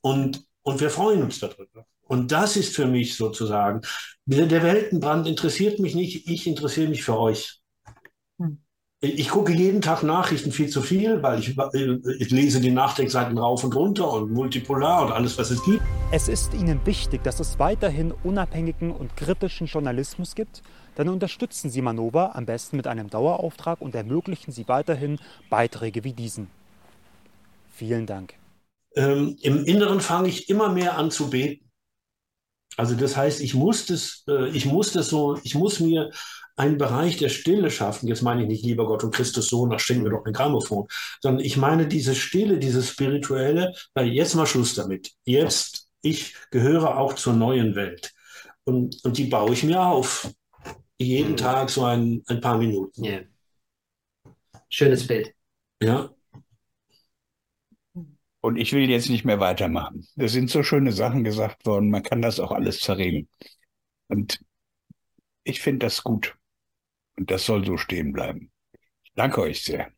Und, 0.00 0.44
und 0.62 0.80
wir 0.80 0.90
freuen 0.90 1.22
uns 1.22 1.38
darüber. 1.38 1.86
Und 2.08 2.30
das 2.32 2.56
ist 2.56 2.74
für 2.74 2.86
mich 2.86 3.16
sozusagen, 3.16 3.80
der 4.26 4.62
Weltenbrand 4.62 5.26
interessiert 5.26 5.80
mich 5.80 5.94
nicht, 5.94 6.28
ich 6.28 6.46
interessiere 6.46 6.88
mich 6.88 7.02
für 7.02 7.18
euch. 7.18 7.60
Hm. 8.38 8.58
Ich 9.00 9.28
gucke 9.28 9.52
jeden 9.52 9.82
Tag 9.82 10.02
Nachrichten 10.02 10.52
viel 10.52 10.68
zu 10.68 10.80
viel, 10.80 11.22
weil 11.22 11.40
ich, 11.40 11.56
ich, 12.18 12.30
lese 12.30 12.60
die 12.60 12.70
Nachdenkseiten 12.70 13.36
rauf 13.36 13.62
und 13.62 13.76
runter 13.76 14.10
und 14.10 14.32
multipolar 14.32 15.04
und 15.04 15.12
alles, 15.12 15.36
was 15.36 15.50
es 15.50 15.62
gibt. 15.64 15.82
Es 16.12 16.28
ist 16.28 16.54
Ihnen 16.54 16.80
wichtig, 16.86 17.22
dass 17.22 17.38
es 17.38 17.58
weiterhin 17.58 18.12
unabhängigen 18.24 18.92
und 18.92 19.16
kritischen 19.16 19.66
Journalismus 19.66 20.34
gibt. 20.34 20.62
Dann 20.94 21.10
unterstützen 21.10 21.68
Sie 21.68 21.82
Manova 21.82 22.32
am 22.34 22.46
besten 22.46 22.78
mit 22.78 22.86
einem 22.86 23.10
Dauerauftrag 23.10 23.82
und 23.82 23.94
ermöglichen 23.94 24.50
Sie 24.50 24.66
weiterhin 24.66 25.18
Beiträge 25.50 26.02
wie 26.02 26.14
diesen. 26.14 26.48
Vielen 27.74 28.06
Dank. 28.06 28.34
Ähm, 28.94 29.36
Im 29.42 29.64
Inneren 29.66 30.00
fange 30.00 30.28
ich 30.28 30.48
immer 30.48 30.70
mehr 30.70 30.96
an 30.96 31.10
zu 31.10 31.28
beten. 31.28 31.65
Also 32.76 32.94
das 32.94 33.16
heißt, 33.16 33.40
ich 33.40 33.54
muss 33.54 33.86
das, 33.86 34.24
äh, 34.28 34.48
ich 34.50 34.66
muss 34.66 34.92
das 34.92 35.08
so, 35.08 35.38
ich 35.42 35.54
muss 35.54 35.80
mir 35.80 36.10
einen 36.56 36.78
Bereich 36.78 37.16
der 37.18 37.28
Stille 37.28 37.70
schaffen. 37.70 38.08
Jetzt 38.08 38.22
meine 38.22 38.42
ich 38.42 38.48
nicht, 38.48 38.64
lieber 38.64 38.86
Gott 38.86 39.04
und 39.04 39.14
Christus 39.14 39.48
Sohn, 39.48 39.70
da 39.70 39.78
schenken 39.78 40.04
wir 40.04 40.10
doch 40.10 40.24
ein 40.24 40.32
Grammophon, 40.32 40.86
sondern 41.20 41.44
ich 41.44 41.56
meine 41.56 41.86
diese 41.86 42.14
Stille, 42.14 42.58
dieses 42.58 42.90
Spirituelle, 42.90 43.74
weil 43.94 44.08
jetzt 44.08 44.34
mal 44.34 44.46
Schluss 44.46 44.74
damit. 44.74 45.12
Jetzt, 45.24 45.88
ich 46.02 46.34
gehöre 46.50 46.98
auch 46.98 47.14
zur 47.14 47.34
neuen 47.34 47.74
Welt. 47.74 48.12
Und, 48.64 49.04
und 49.04 49.18
die 49.18 49.26
baue 49.26 49.52
ich 49.52 49.62
mir 49.62 49.82
auf. 49.82 50.30
Jeden 50.98 51.32
mhm. 51.32 51.36
Tag 51.36 51.68
so 51.68 51.84
ein, 51.84 52.22
ein 52.26 52.40
paar 52.40 52.56
Minuten. 52.56 53.04
Yeah. 53.04 53.22
Schönes 54.70 55.06
Bild. 55.06 55.32
Ja. 55.82 56.15
Und 58.46 58.58
ich 58.58 58.72
will 58.72 58.88
jetzt 58.88 59.10
nicht 59.10 59.24
mehr 59.24 59.40
weitermachen. 59.40 60.06
Da 60.14 60.28
sind 60.28 60.50
so 60.50 60.62
schöne 60.62 60.92
Sachen 60.92 61.24
gesagt 61.24 61.66
worden, 61.66 61.90
man 61.90 62.04
kann 62.04 62.22
das 62.22 62.38
auch 62.38 62.52
alles 62.52 62.78
zerreden. 62.78 63.28
Und 64.06 64.38
ich 65.42 65.60
finde 65.60 65.86
das 65.86 66.04
gut. 66.04 66.36
Und 67.16 67.32
das 67.32 67.44
soll 67.44 67.66
so 67.66 67.76
stehen 67.76 68.12
bleiben. 68.12 68.52
Ich 69.02 69.12
danke 69.16 69.40
euch 69.40 69.64
sehr. 69.64 69.90